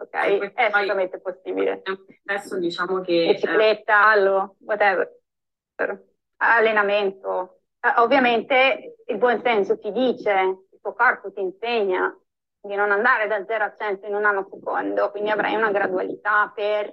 Ok, 0.00 0.12
è 0.54 0.62
assolutamente 0.62 1.20
possibile. 1.20 1.82
Adesso 2.24 2.56
diciamo 2.58 3.00
che... 3.00 3.32
Bicicletta, 3.32 4.06
allo, 4.06 4.54
whatever 4.60 5.18
allenamento. 6.38 7.60
Eh, 7.80 8.00
ovviamente 8.00 8.96
il 9.06 9.18
buon 9.18 9.40
senso 9.42 9.78
ti 9.78 9.92
dice, 9.92 10.32
il 10.70 10.78
tuo 10.80 10.94
corpo 10.94 11.32
ti 11.32 11.40
insegna 11.40 12.16
di 12.60 12.74
non 12.74 12.90
andare 12.90 13.26
da 13.28 13.44
0 13.44 13.64
a 13.64 13.74
100 13.76 14.06
in 14.06 14.14
un 14.14 14.24
anno 14.24 14.46
secondo, 14.50 15.10
quindi 15.10 15.30
avrai 15.30 15.54
una 15.54 15.70
gradualità 15.70 16.50
per 16.54 16.92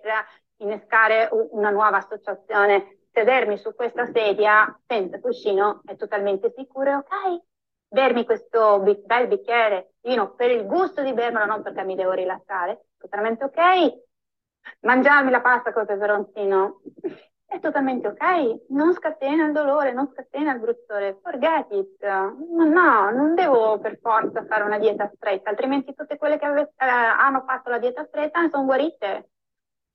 innescare 0.58 1.30
una 1.32 1.70
nuova 1.70 1.98
associazione. 1.98 3.00
Sedermi 3.12 3.58
su 3.58 3.74
questa 3.74 4.06
sedia 4.12 4.78
senza 4.86 5.20
cuscino 5.20 5.82
è 5.86 5.96
totalmente 5.96 6.54
sicuro, 6.56 6.98
ok? 6.98 7.42
Bermi 7.88 8.26
questo 8.26 8.80
bel 8.80 9.28
bicchiere 9.28 9.94
di 10.02 10.10
vino 10.10 10.34
per 10.34 10.52
il 10.52 10.66
gusto 10.66 11.02
di 11.02 11.14
bermelo, 11.14 11.46
non 11.46 11.62
perché 11.62 11.84
mi 11.84 11.96
devo 11.96 12.12
rilassare, 12.12 12.88
totalmente 12.98 13.46
ok. 13.46 14.04
Mangiarmi 14.82 15.32
la 15.32 15.42
pasta 15.42 15.72
col 15.72 15.86
peperoncino 15.86 16.82
è 17.56 17.60
totalmente 17.60 18.08
ok, 18.08 18.70
non 18.70 18.94
scatena 18.94 19.46
il 19.46 19.54
dolore, 19.54 19.94
non 19.94 20.08
scatena 20.08 20.54
il 20.54 20.60
bruttore, 20.60 21.20
forget 21.22 21.72
it. 21.72 22.06
No, 22.06 23.12
non 23.12 23.34
devo 23.36 23.80
per 23.80 24.00
forza 24.02 24.46
fare 24.46 24.64
una 24.64 24.78
dieta 24.78 25.10
stretta, 25.16 25.50
altrimenti 25.50 25.94
tutte 25.94 26.18
quelle 26.18 26.38
che 26.38 26.46
ave- 26.46 26.74
eh, 26.78 26.86
hanno 26.86 27.44
fatto 27.46 27.70
la 27.70 27.80
dieta 27.80 28.06
stretta 28.06 28.48
sono 28.50 28.66
guarite. 28.66 29.30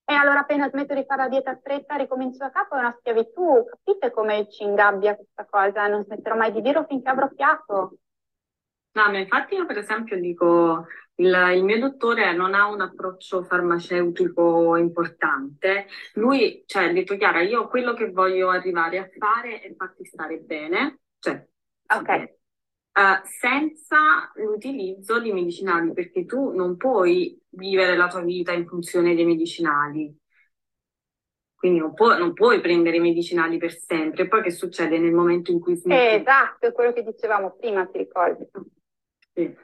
E 0.04 0.14
allora 0.14 0.40
appena 0.40 0.68
smetto 0.68 0.94
di 0.94 1.04
fare 1.06 1.22
la 1.22 1.28
dieta 1.28 1.54
stretta 1.54 1.94
ricomincio 1.94 2.38
da 2.38 2.50
capo, 2.50 2.74
è 2.74 2.78
una 2.80 2.90
schiavitù. 2.98 3.64
Capite 3.64 4.10
come 4.10 4.48
ci 4.48 4.64
ingabbia 4.64 5.14
questa 5.14 5.46
cosa? 5.48 5.86
Non 5.86 6.02
smetterò 6.04 6.34
mai 6.36 6.50
di 6.52 6.62
dirlo 6.62 6.84
finché 6.84 7.08
avrò 7.08 7.28
fiato. 7.28 7.98
No, 8.92 9.08
ma 9.08 9.18
infatti 9.18 9.54
io 9.54 9.66
per 9.66 9.78
esempio 9.78 10.18
dico, 10.18 10.86
il, 11.20 11.52
il, 11.54 11.64
mio 11.64 11.78
dottore 11.78 12.32
non 12.34 12.54
ha 12.54 12.66
un 12.66 12.80
approccio 12.80 13.42
farmaceutico 13.42 14.76
importante, 14.76 15.86
lui, 16.14 16.62
cioè, 16.66 16.84
ha 16.84 16.92
detto 16.92 17.16
Chiara, 17.16 17.42
io 17.42 17.68
quello 17.68 17.94
che 17.94 18.10
voglio 18.10 18.48
arrivare 18.48 18.98
a 18.98 19.08
fare 19.18 19.60
è 19.60 19.74
farti 19.76 20.04
stare 20.04 20.38
bene, 20.38 21.00
cioè, 21.18 21.46
ok. 21.94 22.38
Uh, 22.92 23.24
senza 23.24 24.32
l'utilizzo 24.34 25.20
di 25.20 25.32
medicinali, 25.32 25.92
perché 25.92 26.24
tu 26.24 26.50
non 26.52 26.76
puoi 26.76 27.40
vivere 27.50 27.96
la 27.96 28.08
tua 28.08 28.22
vita 28.22 28.52
in 28.52 28.66
funzione 28.66 29.14
dei 29.14 29.24
medicinali. 29.24 30.18
Quindi 31.54 31.78
non, 31.78 31.92
può, 31.92 32.16
non, 32.16 32.32
puoi 32.32 32.60
prendere 32.60 32.96
i 32.96 33.00
medicinali 33.00 33.58
per 33.58 33.72
sempre. 33.72 34.26
Poi 34.26 34.42
che 34.42 34.50
succede 34.50 34.98
nel 34.98 35.12
momento 35.12 35.52
in 35.52 35.60
cui 35.60 35.76
smetti? 35.76 36.20
Esatto, 36.20 36.66
è 36.66 36.72
quello 36.72 36.92
che 36.92 37.04
dicevamo 37.04 37.54
prima, 37.58 37.86
ti 37.86 37.98
ricordi? 37.98 38.48
Sì. 39.34 39.56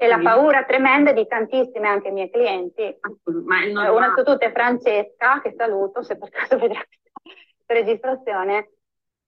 E 0.00 0.06
la 0.06 0.20
paura 0.20 0.64
tremenda 0.64 1.10
di 1.10 1.26
tantissime 1.26 1.88
anche 1.88 2.12
mie 2.12 2.30
clienti. 2.30 2.82
È 2.82 2.96
eh, 2.96 3.88
Una 3.88 4.14
su 4.16 4.22
tutte 4.22 4.46
è 4.46 4.52
Francesca, 4.52 5.40
che 5.40 5.54
saluto, 5.56 6.02
se 6.02 6.16
per 6.16 6.28
caso 6.28 6.56
vedrà 6.58 6.80
questa 6.86 7.74
registrazione, 7.74 8.70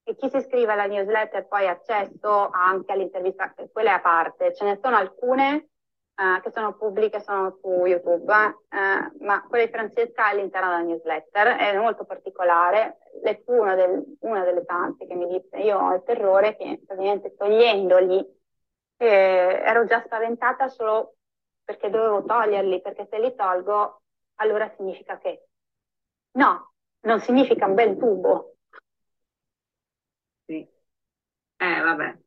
e 0.03 0.15
chi 0.15 0.29
si 0.29 0.37
iscrive 0.37 0.71
alla 0.71 0.85
newsletter 0.85 1.45
poi 1.47 1.67
ha 1.67 1.71
accesso 1.71 2.49
anche 2.51 2.91
all'intervista, 2.93 3.53
quelle 3.71 3.89
a 3.89 3.99
parte. 3.99 4.53
Ce 4.53 4.63
ne 4.63 4.79
sono 4.81 4.95
alcune 4.95 5.67
uh, 6.15 6.41
che 6.41 6.51
sono 6.51 6.73
pubbliche, 6.75 7.19
sono 7.19 7.57
su 7.61 7.85
YouTube, 7.85 8.33
uh, 8.33 9.23
ma 9.25 9.45
quella 9.47 9.65
di 9.65 9.71
Francesca 9.71 10.27
è 10.27 10.31
all'interno 10.31 10.69
della 10.69 10.81
newsletter, 10.83 11.47
è 11.57 11.77
molto 11.77 12.05
particolare. 12.05 12.97
Fu 13.43 13.53
una, 13.53 13.75
del, 13.75 14.03
una 14.21 14.43
delle 14.45 14.63
tante 14.63 15.05
che 15.05 15.15
mi 15.15 15.27
disse, 15.27 15.57
io 15.57 15.77
ho 15.77 15.93
il 15.95 16.03
terrore 16.03 16.55
che 16.55 16.81
praticamente 16.85 17.35
togliendogli 17.35 18.25
e 19.01 19.61
ero 19.65 19.85
già 19.85 20.03
spaventata 20.05 20.67
solo 20.67 21.15
perché 21.63 21.89
dovevo 21.89 22.23
toglierli, 22.23 22.81
perché 22.81 23.07
se 23.09 23.19
li 23.19 23.33
tolgo 23.33 24.03
allora 24.35 24.71
significa 24.75 25.17
che 25.17 25.47
no, 26.33 26.73
non 27.01 27.19
significa 27.19 27.65
un 27.65 27.73
bel 27.73 27.97
tubo. 27.97 28.57
Sì. 30.45 30.67
Eh, 31.57 31.79
vabbè, 31.81 32.17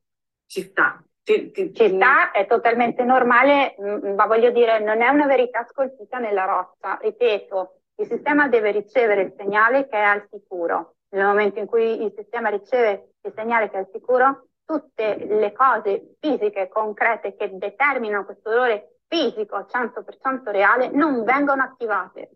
ci 0.46 0.62
sta. 0.62 1.00
Ci, 1.22 1.52
ci, 1.54 1.72
ci 1.72 1.88
sta, 1.94 2.32
è 2.32 2.46
totalmente 2.46 3.04
normale, 3.04 3.76
mm, 3.80 4.14
ma 4.14 4.26
voglio 4.26 4.50
dire, 4.50 4.80
non 4.80 5.00
è 5.00 5.08
una 5.08 5.26
verità 5.26 5.64
scolpita 5.64 6.18
nella 6.18 6.44
roccia. 6.44 6.98
Ripeto, 7.00 7.82
il 7.96 8.06
sistema 8.06 8.48
deve 8.48 8.72
ricevere 8.72 9.22
il 9.22 9.34
segnale 9.36 9.86
che 9.86 9.96
è 9.96 10.02
al 10.02 10.26
sicuro. 10.28 10.96
Nel 11.10 11.24
momento 11.24 11.60
in 11.60 11.66
cui 11.66 12.02
il 12.02 12.12
sistema 12.16 12.48
riceve 12.48 13.14
il 13.20 13.32
segnale 13.32 13.70
che 13.70 13.76
è 13.76 13.78
al 13.78 13.90
sicuro, 13.92 14.48
tutte 14.64 15.16
le 15.26 15.52
cose 15.52 16.16
fisiche, 16.20 16.68
concrete 16.68 17.36
che 17.36 17.56
determinano 17.56 18.24
questo 18.24 18.50
dolore 18.50 18.98
fisico 19.06 19.66
100% 19.70 20.50
reale 20.50 20.88
non 20.88 21.22
vengono 21.24 21.62
attivate. 21.62 22.30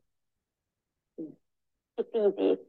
I 1.17 2.07
fisi. 2.11 2.67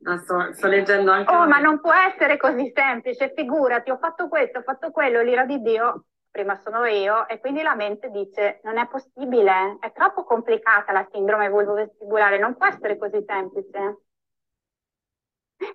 No, 0.00 0.18
sto, 0.18 0.52
sto, 0.52 0.66
leggendo 0.66 1.12
anche. 1.12 1.32
Oh, 1.32 1.46
ma 1.46 1.58
non 1.58 1.80
può 1.80 1.92
essere 1.92 2.36
così 2.36 2.72
semplice. 2.74 3.32
Figurati, 3.34 3.90
ho 3.90 3.98
fatto 3.98 4.28
questo, 4.28 4.58
ho 4.58 4.62
fatto 4.62 4.90
quello, 4.90 5.22
l'ira 5.22 5.44
di 5.44 5.62
Dio, 5.62 6.06
prima 6.30 6.56
sono 6.56 6.84
io, 6.86 7.28
e 7.28 7.38
quindi 7.38 7.62
la 7.62 7.76
mente 7.76 8.10
dice: 8.10 8.60
Non 8.64 8.78
è 8.78 8.88
possibile, 8.88 9.78
è 9.80 9.92
troppo 9.92 10.24
complicata 10.24 10.92
la 10.92 11.06
sindrome 11.12 11.48
vulvo-vestibulare, 11.48 12.38
non 12.38 12.56
può 12.56 12.66
essere 12.66 12.98
così 12.98 13.22
semplice 13.24 14.00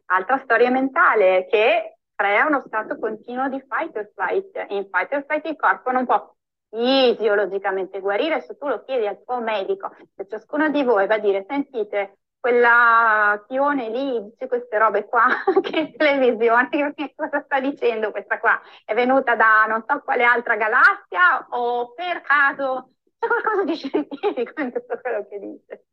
altra 0.05 0.37
storia 0.39 0.69
mentale 0.69 1.47
che 1.49 1.97
crea 2.15 2.47
uno 2.47 2.63
stato 2.65 2.97
continuo 2.97 3.47
di 3.47 3.63
fight 3.67 3.95
or 3.95 4.11
flight. 4.13 4.65
In 4.69 4.87
fight 4.91 5.13
or 5.13 5.25
flight 5.25 5.45
il 5.45 5.55
corpo 5.55 5.91
non 5.91 6.05
può 6.05 6.35
fisiologicamente 6.69 7.99
guarire 7.99 8.41
se 8.41 8.57
tu 8.57 8.67
lo 8.67 8.83
chiedi 8.83 9.07
al 9.07 9.23
tuo 9.23 9.39
medico. 9.39 9.95
Se 10.15 10.27
ciascuno 10.27 10.69
di 10.69 10.83
voi 10.83 11.07
va 11.07 11.15
a 11.15 11.19
dire, 11.19 11.45
sentite, 11.47 12.17
quella 12.39 13.43
Chione 13.47 13.89
lì 13.89 14.23
dice 14.23 14.47
queste 14.47 14.77
robe 14.77 15.05
qua, 15.05 15.25
che 15.61 15.77
in 15.79 15.95
televisione, 15.95 16.93
che 16.93 17.13
cosa 17.15 17.41
sta 17.41 17.59
dicendo 17.59 18.11
questa 18.11 18.39
qua? 18.39 18.59
È 18.85 18.93
venuta 18.93 19.35
da 19.35 19.65
non 19.67 19.83
so 19.87 20.01
quale 20.01 20.23
altra 20.23 20.55
galassia 20.55 21.47
o 21.49 21.93
per 21.93 22.21
caso 22.21 22.93
c'è 23.19 23.27
qualcosa 23.27 23.63
di 23.63 23.75
scientifico 23.75 24.61
in 24.61 24.71
tutto 24.71 24.99
quello 25.01 25.27
che 25.27 25.39
dice? 25.39 25.85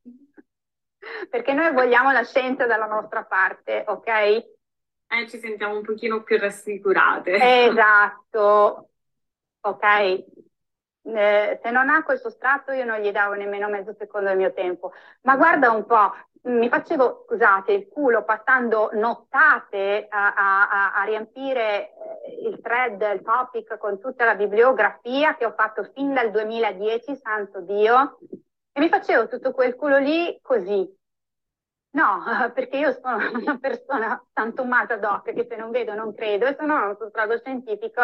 Perché 1.29 1.53
noi 1.53 1.73
vogliamo 1.73 2.13
la 2.13 2.25
scienza 2.25 2.67
dalla 2.67 2.87
nostra 2.87 3.25
parte, 3.25 3.85
ok? 3.87 4.09
Eh, 4.09 5.29
ci 5.29 5.39
sentiamo 5.39 5.77
un 5.77 5.83
pochino 5.83 6.23
più 6.23 6.39
rassicurate. 6.39 7.67
Esatto, 7.67 8.91
ok? 9.61 10.25
Eh, 11.07 11.61
se 11.63 11.71
non 11.71 11.91
ha 11.91 12.03
quel 12.03 12.19
sostrato 12.19 12.73
io 12.73 12.85
non 12.85 12.99
gli 12.99 13.11
davo 13.11 13.35
nemmeno 13.35 13.69
mezzo 13.69 13.95
secondo 13.99 14.29
del 14.29 14.39
mio 14.39 14.53
tempo. 14.53 14.93
Ma 15.23 15.37
guarda 15.37 15.71
un 15.71 15.85
po', 15.85 16.13
mi 16.45 16.69
facevo, 16.69 17.25
scusate, 17.27 17.73
il 17.73 17.89
culo 17.89 18.25
passando 18.25 18.91
nottate 18.95 20.07
a, 20.09 20.35
a, 20.35 20.95
a, 20.95 21.05
riempire 21.05 21.91
eh, 21.91 22.49
il 22.49 22.61
thread, 22.61 23.01
il 23.15 23.23
topic 23.23 23.77
con 23.79 24.01
tutta 24.01 24.25
la 24.25 24.35
bibliografia 24.35 25.37
che 25.37 25.45
ho 25.45 25.53
fatto 25.53 25.91
fin 25.95 26.13
dal 26.13 26.31
2010, 26.31 27.17
santo 27.17 27.61
Dio, 27.61 28.19
e 28.77 28.81
mi 28.81 28.89
facevo 28.89 29.29
tutto 29.29 29.53
quel 29.53 29.77
culo 29.77 29.99
lì 29.99 30.37
così. 30.43 30.93
No, 31.91 32.23
perché 32.53 32.79
io 32.79 32.93
sono 32.93 33.17
una 33.39 33.59
persona 33.59 34.23
tanto 34.33 34.65
mata 34.65 34.97
doc 34.97 35.33
che 35.33 35.47
se 35.49 35.57
non 35.57 35.71
vedo 35.71 35.95
non 35.95 36.13
credo 36.13 36.47
e 36.47 36.57
sono 36.59 36.89
un 36.89 36.97
sostrato 36.99 37.39
scientifico 37.39 38.03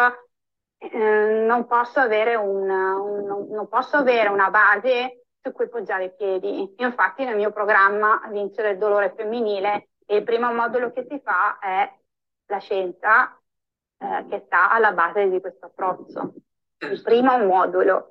eh, 0.77 1.43
non, 1.45 1.67
posso 1.67 1.99
avere 1.99 2.35
un, 2.35 2.69
un, 2.69 3.47
non 3.49 3.67
posso 3.67 3.97
avere 3.97 4.29
una 4.29 4.49
base 4.49 5.25
su 5.41 5.51
cui 5.51 5.67
poggiare 5.67 6.05
i 6.05 6.15
piedi. 6.15 6.73
Infatti 6.77 7.25
nel 7.25 7.35
mio 7.35 7.51
programma 7.51 8.21
Vincere 8.29 8.71
il 8.71 8.77
dolore 8.77 9.13
femminile 9.15 9.89
il 10.07 10.23
primo 10.23 10.51
modulo 10.53 10.91
che 10.91 11.05
si 11.09 11.19
fa 11.23 11.59
è 11.59 11.93
la 12.47 12.59
scienza 12.59 13.37
eh, 13.97 14.25
che 14.29 14.43
sta 14.45 14.71
alla 14.71 14.93
base 14.93 15.29
di 15.29 15.39
questo 15.41 15.67
approccio. 15.67 16.33
Il 16.79 17.01
primo 17.01 17.37
modulo. 17.37 18.10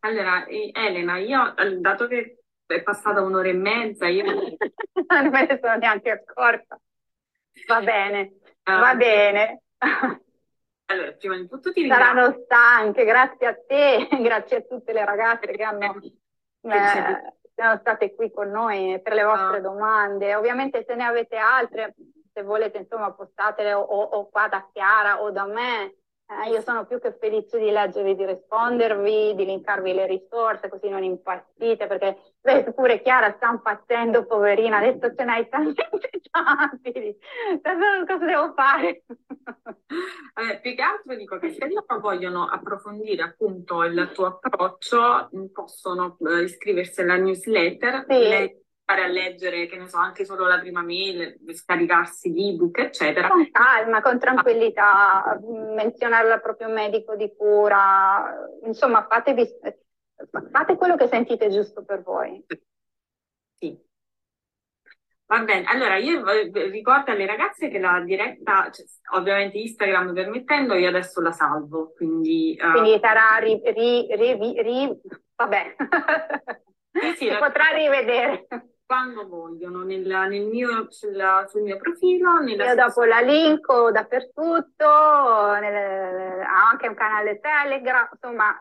Allora, 0.00 0.46
Elena, 0.48 1.18
io, 1.18 1.54
dato 1.78 2.06
che 2.06 2.42
è 2.66 2.82
passata 2.82 3.20
un'ora 3.22 3.48
e 3.48 3.54
mezza, 3.54 4.06
io... 4.06 4.24
non 4.24 4.56
me 5.30 5.46
ne 5.46 5.58
sono 5.60 5.76
neanche 5.76 6.10
accorta. 6.10 6.78
Va 7.66 7.80
bene, 7.80 8.38
uh, 8.64 8.78
va 8.78 8.94
bene. 8.94 9.62
Allora, 10.90 11.12
prima 11.12 11.36
di 11.36 11.48
tutto 11.48 11.72
ti 11.72 11.80
ringrazio. 11.80 12.06
Saranno 12.06 12.42
stanche, 12.44 13.04
grazie 13.04 13.46
a 13.46 13.54
te, 13.66 14.08
grazie 14.22 14.56
a 14.58 14.62
tutte 14.62 14.92
le 14.92 15.04
ragazze 15.04 15.52
che 15.52 15.62
hanno... 15.62 16.00
Eh, 16.60 17.34
sono 17.54 17.78
state 17.78 18.14
qui 18.14 18.30
con 18.30 18.50
noi 18.50 19.00
per 19.00 19.14
le 19.14 19.22
vostre 19.22 19.58
ah. 19.58 19.60
domande. 19.60 20.34
Ovviamente 20.34 20.84
se 20.86 20.96
ne 20.96 21.04
avete 21.04 21.36
altre, 21.36 21.94
se 22.32 22.42
volete 22.42 22.78
insomma 22.78 23.12
postatele 23.12 23.72
o, 23.72 23.84
o 23.84 24.28
qua 24.28 24.48
da 24.48 24.68
Chiara 24.72 25.22
o 25.22 25.30
da 25.30 25.46
me, 25.46 25.94
eh, 26.30 26.50
io 26.50 26.60
sono 26.60 26.84
più 26.84 27.00
che 27.00 27.16
felice 27.18 27.58
di 27.58 27.70
leggervi, 27.70 28.14
di 28.14 28.26
rispondervi, 28.26 29.34
di 29.34 29.44
linkarvi 29.46 29.94
le 29.94 30.06
risorse, 30.06 30.68
così 30.68 30.90
non 30.90 31.02
impazzite, 31.02 31.86
perché 31.86 32.34
beh, 32.40 32.72
pure 32.74 33.00
Chiara 33.00 33.32
sta 33.36 33.48
impazzendo, 33.50 34.26
poverina, 34.26 34.76
adesso 34.76 35.14
ce 35.14 35.24
n'hai 35.24 35.48
talmente 35.48 36.10
tanti, 36.30 37.18
cosa 38.06 38.24
devo 38.24 38.52
fare? 38.54 39.02
Eh, 40.38 40.60
più 40.60 40.74
che 40.76 40.82
altro 40.82 41.16
dico 41.16 41.38
che 41.38 41.50
se 41.50 41.66
loro 41.66 41.98
vogliono 42.00 42.46
approfondire 42.46 43.22
appunto 43.22 43.82
il 43.82 44.10
tuo 44.14 44.26
approccio, 44.26 45.30
possono 45.52 46.16
eh, 46.20 46.42
iscriversi 46.42 47.00
alla 47.00 47.16
newsletter. 47.16 48.04
Sì. 48.06 48.18
Le 48.18 48.62
a 48.90 49.06
leggere, 49.06 49.66
che 49.66 49.76
ne 49.76 49.86
so, 49.86 49.98
anche 49.98 50.24
solo 50.24 50.46
la 50.46 50.58
prima 50.58 50.82
mail, 50.82 51.38
scaricarsi 51.52 52.32
l'ebook, 52.32 52.78
eccetera. 52.78 53.28
Con 53.28 53.50
calma, 53.50 54.00
con 54.00 54.18
tranquillità, 54.18 55.38
menzionare 55.74 56.32
al 56.32 56.40
proprio 56.40 56.70
medico 56.70 57.14
di 57.14 57.30
cura, 57.36 58.48
insomma, 58.64 59.06
fatevi, 59.06 59.46
fate 60.50 60.76
quello 60.76 60.96
che 60.96 61.06
sentite 61.06 61.50
giusto 61.50 61.84
per 61.84 62.02
voi. 62.02 62.42
Sì. 63.58 63.78
Va 65.26 65.40
bene, 65.40 65.66
allora 65.66 65.96
io 65.96 66.24
ricordo 66.70 67.10
alle 67.10 67.26
ragazze 67.26 67.68
che 67.68 67.78
la 67.78 68.00
diretta, 68.00 68.70
cioè, 68.70 68.86
ovviamente 69.16 69.58
Instagram 69.58 70.14
permettendo, 70.14 70.72
io 70.72 70.88
adesso 70.88 71.20
la 71.20 71.32
salvo, 71.32 71.92
quindi... 71.94 72.58
Uh... 72.58 72.70
Quindi 72.70 72.98
sarà 72.98 73.36
ri, 73.36 73.60
ri, 73.62 74.06
ri, 74.16 74.62
ri 74.62 75.00
vabbè, 75.36 75.76
sì, 76.92 77.08
sì, 77.08 77.16
si 77.16 77.28
la... 77.28 77.36
potrà 77.36 77.64
rivedere 77.74 78.46
quando 78.88 79.28
vogliono, 79.28 79.82
nel, 79.82 80.00
nel 80.00 80.46
mio, 80.46 80.86
sul, 80.88 81.44
sul, 81.48 81.60
mio 81.60 81.76
profilo. 81.76 82.40
Io 82.40 82.74
dopo 82.74 83.04
la 83.04 83.20
linko 83.20 83.90
dappertutto, 83.90 85.58
nel, 85.60 86.40
anche 86.40 86.88
un 86.88 86.94
canale 86.94 87.38
Telegram, 87.38 88.08
insomma, 88.10 88.58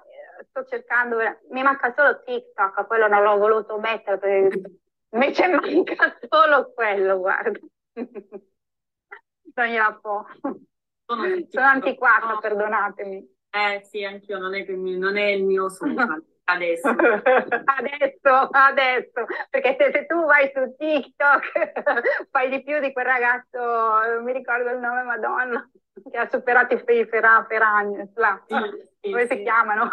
sto 0.49 0.65
cercando, 0.65 1.15
mi 1.51 1.63
manca 1.63 1.93
solo 1.95 2.21
TikTok, 2.23 2.87
quello 2.87 3.07
non 3.07 3.23
l'ho 3.23 3.37
voluto 3.37 3.79
mettere 3.79 4.17
perché 4.17 4.61
invece 5.15 5.47
manca 5.47 6.17
solo 6.27 6.73
quello, 6.73 7.19
guarda. 7.19 7.59
non 7.93 9.65
gliela 9.65 9.97
può. 10.01 10.25
Sono, 11.05 11.23
Sono 11.47 11.65
antiquata, 11.67 12.33
no. 12.33 12.39
perdonatemi. 12.39 13.35
Eh 13.49 13.81
sì, 13.85 14.03
anch'io, 14.03 14.39
non 14.39 14.53
è, 14.53 14.65
non 14.67 15.15
è 15.15 15.27
il 15.27 15.45
mio 15.45 15.69
social. 15.69 16.21
Adesso. 16.49 16.87
adesso, 17.77 18.47
adesso, 18.51 19.25
perché 19.49 19.75
se, 19.77 19.91
se, 19.91 20.05
tu 20.05 20.25
vai 20.25 20.49
su 20.53 20.75
TikTok 20.77 21.73
fai 22.31 22.49
di 22.49 22.63
più 22.63 22.79
di 22.79 22.93
quel 22.93 23.05
ragazzo, 23.05 23.59
non 23.59 24.23
mi 24.23 24.31
ricordo 24.31 24.69
il 24.69 24.79
nome, 24.79 25.03
Madonna, 25.03 25.69
che 26.09 26.17
ha 26.17 26.29
superato 26.29 26.73
i 26.73 27.05
Ferra, 27.05 27.45
Ferragnes, 27.49 28.15
là. 28.15 28.41
Sì, 28.47 28.55
sì, 29.01 29.11
come 29.11 29.27
sì. 29.27 29.35
si 29.35 29.43
chiamano? 29.43 29.91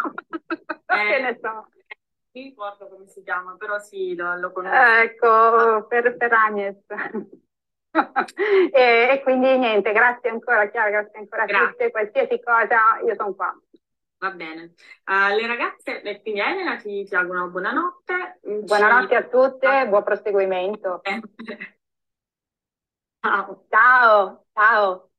Eh, 0.87 1.07
che 1.07 1.19
ne 1.19 1.39
so. 1.41 1.49
Non 1.49 1.65
mi 2.31 2.43
ricordo 2.43 2.87
come 2.87 3.07
si 3.07 3.21
chiama, 3.21 3.55
però 3.57 3.77
sì, 3.79 4.15
lo, 4.15 4.37
lo 4.37 4.53
conosco. 4.53 5.01
Ecco, 5.01 5.87
per 5.87 6.15
Ferragnes. 6.17 6.85
e, 8.71 9.09
e, 9.11 9.21
quindi 9.23 9.57
niente, 9.57 9.91
grazie 9.91 10.29
ancora 10.29 10.69
Chiara, 10.69 10.89
grazie 10.89 11.19
ancora 11.19 11.43
a 11.43 11.67
tutte, 11.67 11.91
qualsiasi 11.91 12.41
cosa, 12.41 12.99
io 13.05 13.13
sono 13.13 13.33
qua. 13.33 13.53
Va 14.17 14.31
bene. 14.31 14.73
Uh, 15.05 15.35
le 15.35 15.47
ragazze, 15.47 16.01
le 16.03 16.21
quindi 16.21 16.39
Elena 16.39 16.77
ti, 16.77 17.03
ti 17.03 17.15
auguro 17.15 17.49
buonanotte. 17.49 18.39
Buonanotte 18.63 19.15
a 19.15 19.27
tutte, 19.27 19.67
ah. 19.67 19.85
buon 19.85 20.03
proseguimento. 20.03 21.01
ciao. 23.21 23.65
Ciao, 23.69 24.45
ciao. 24.53 25.09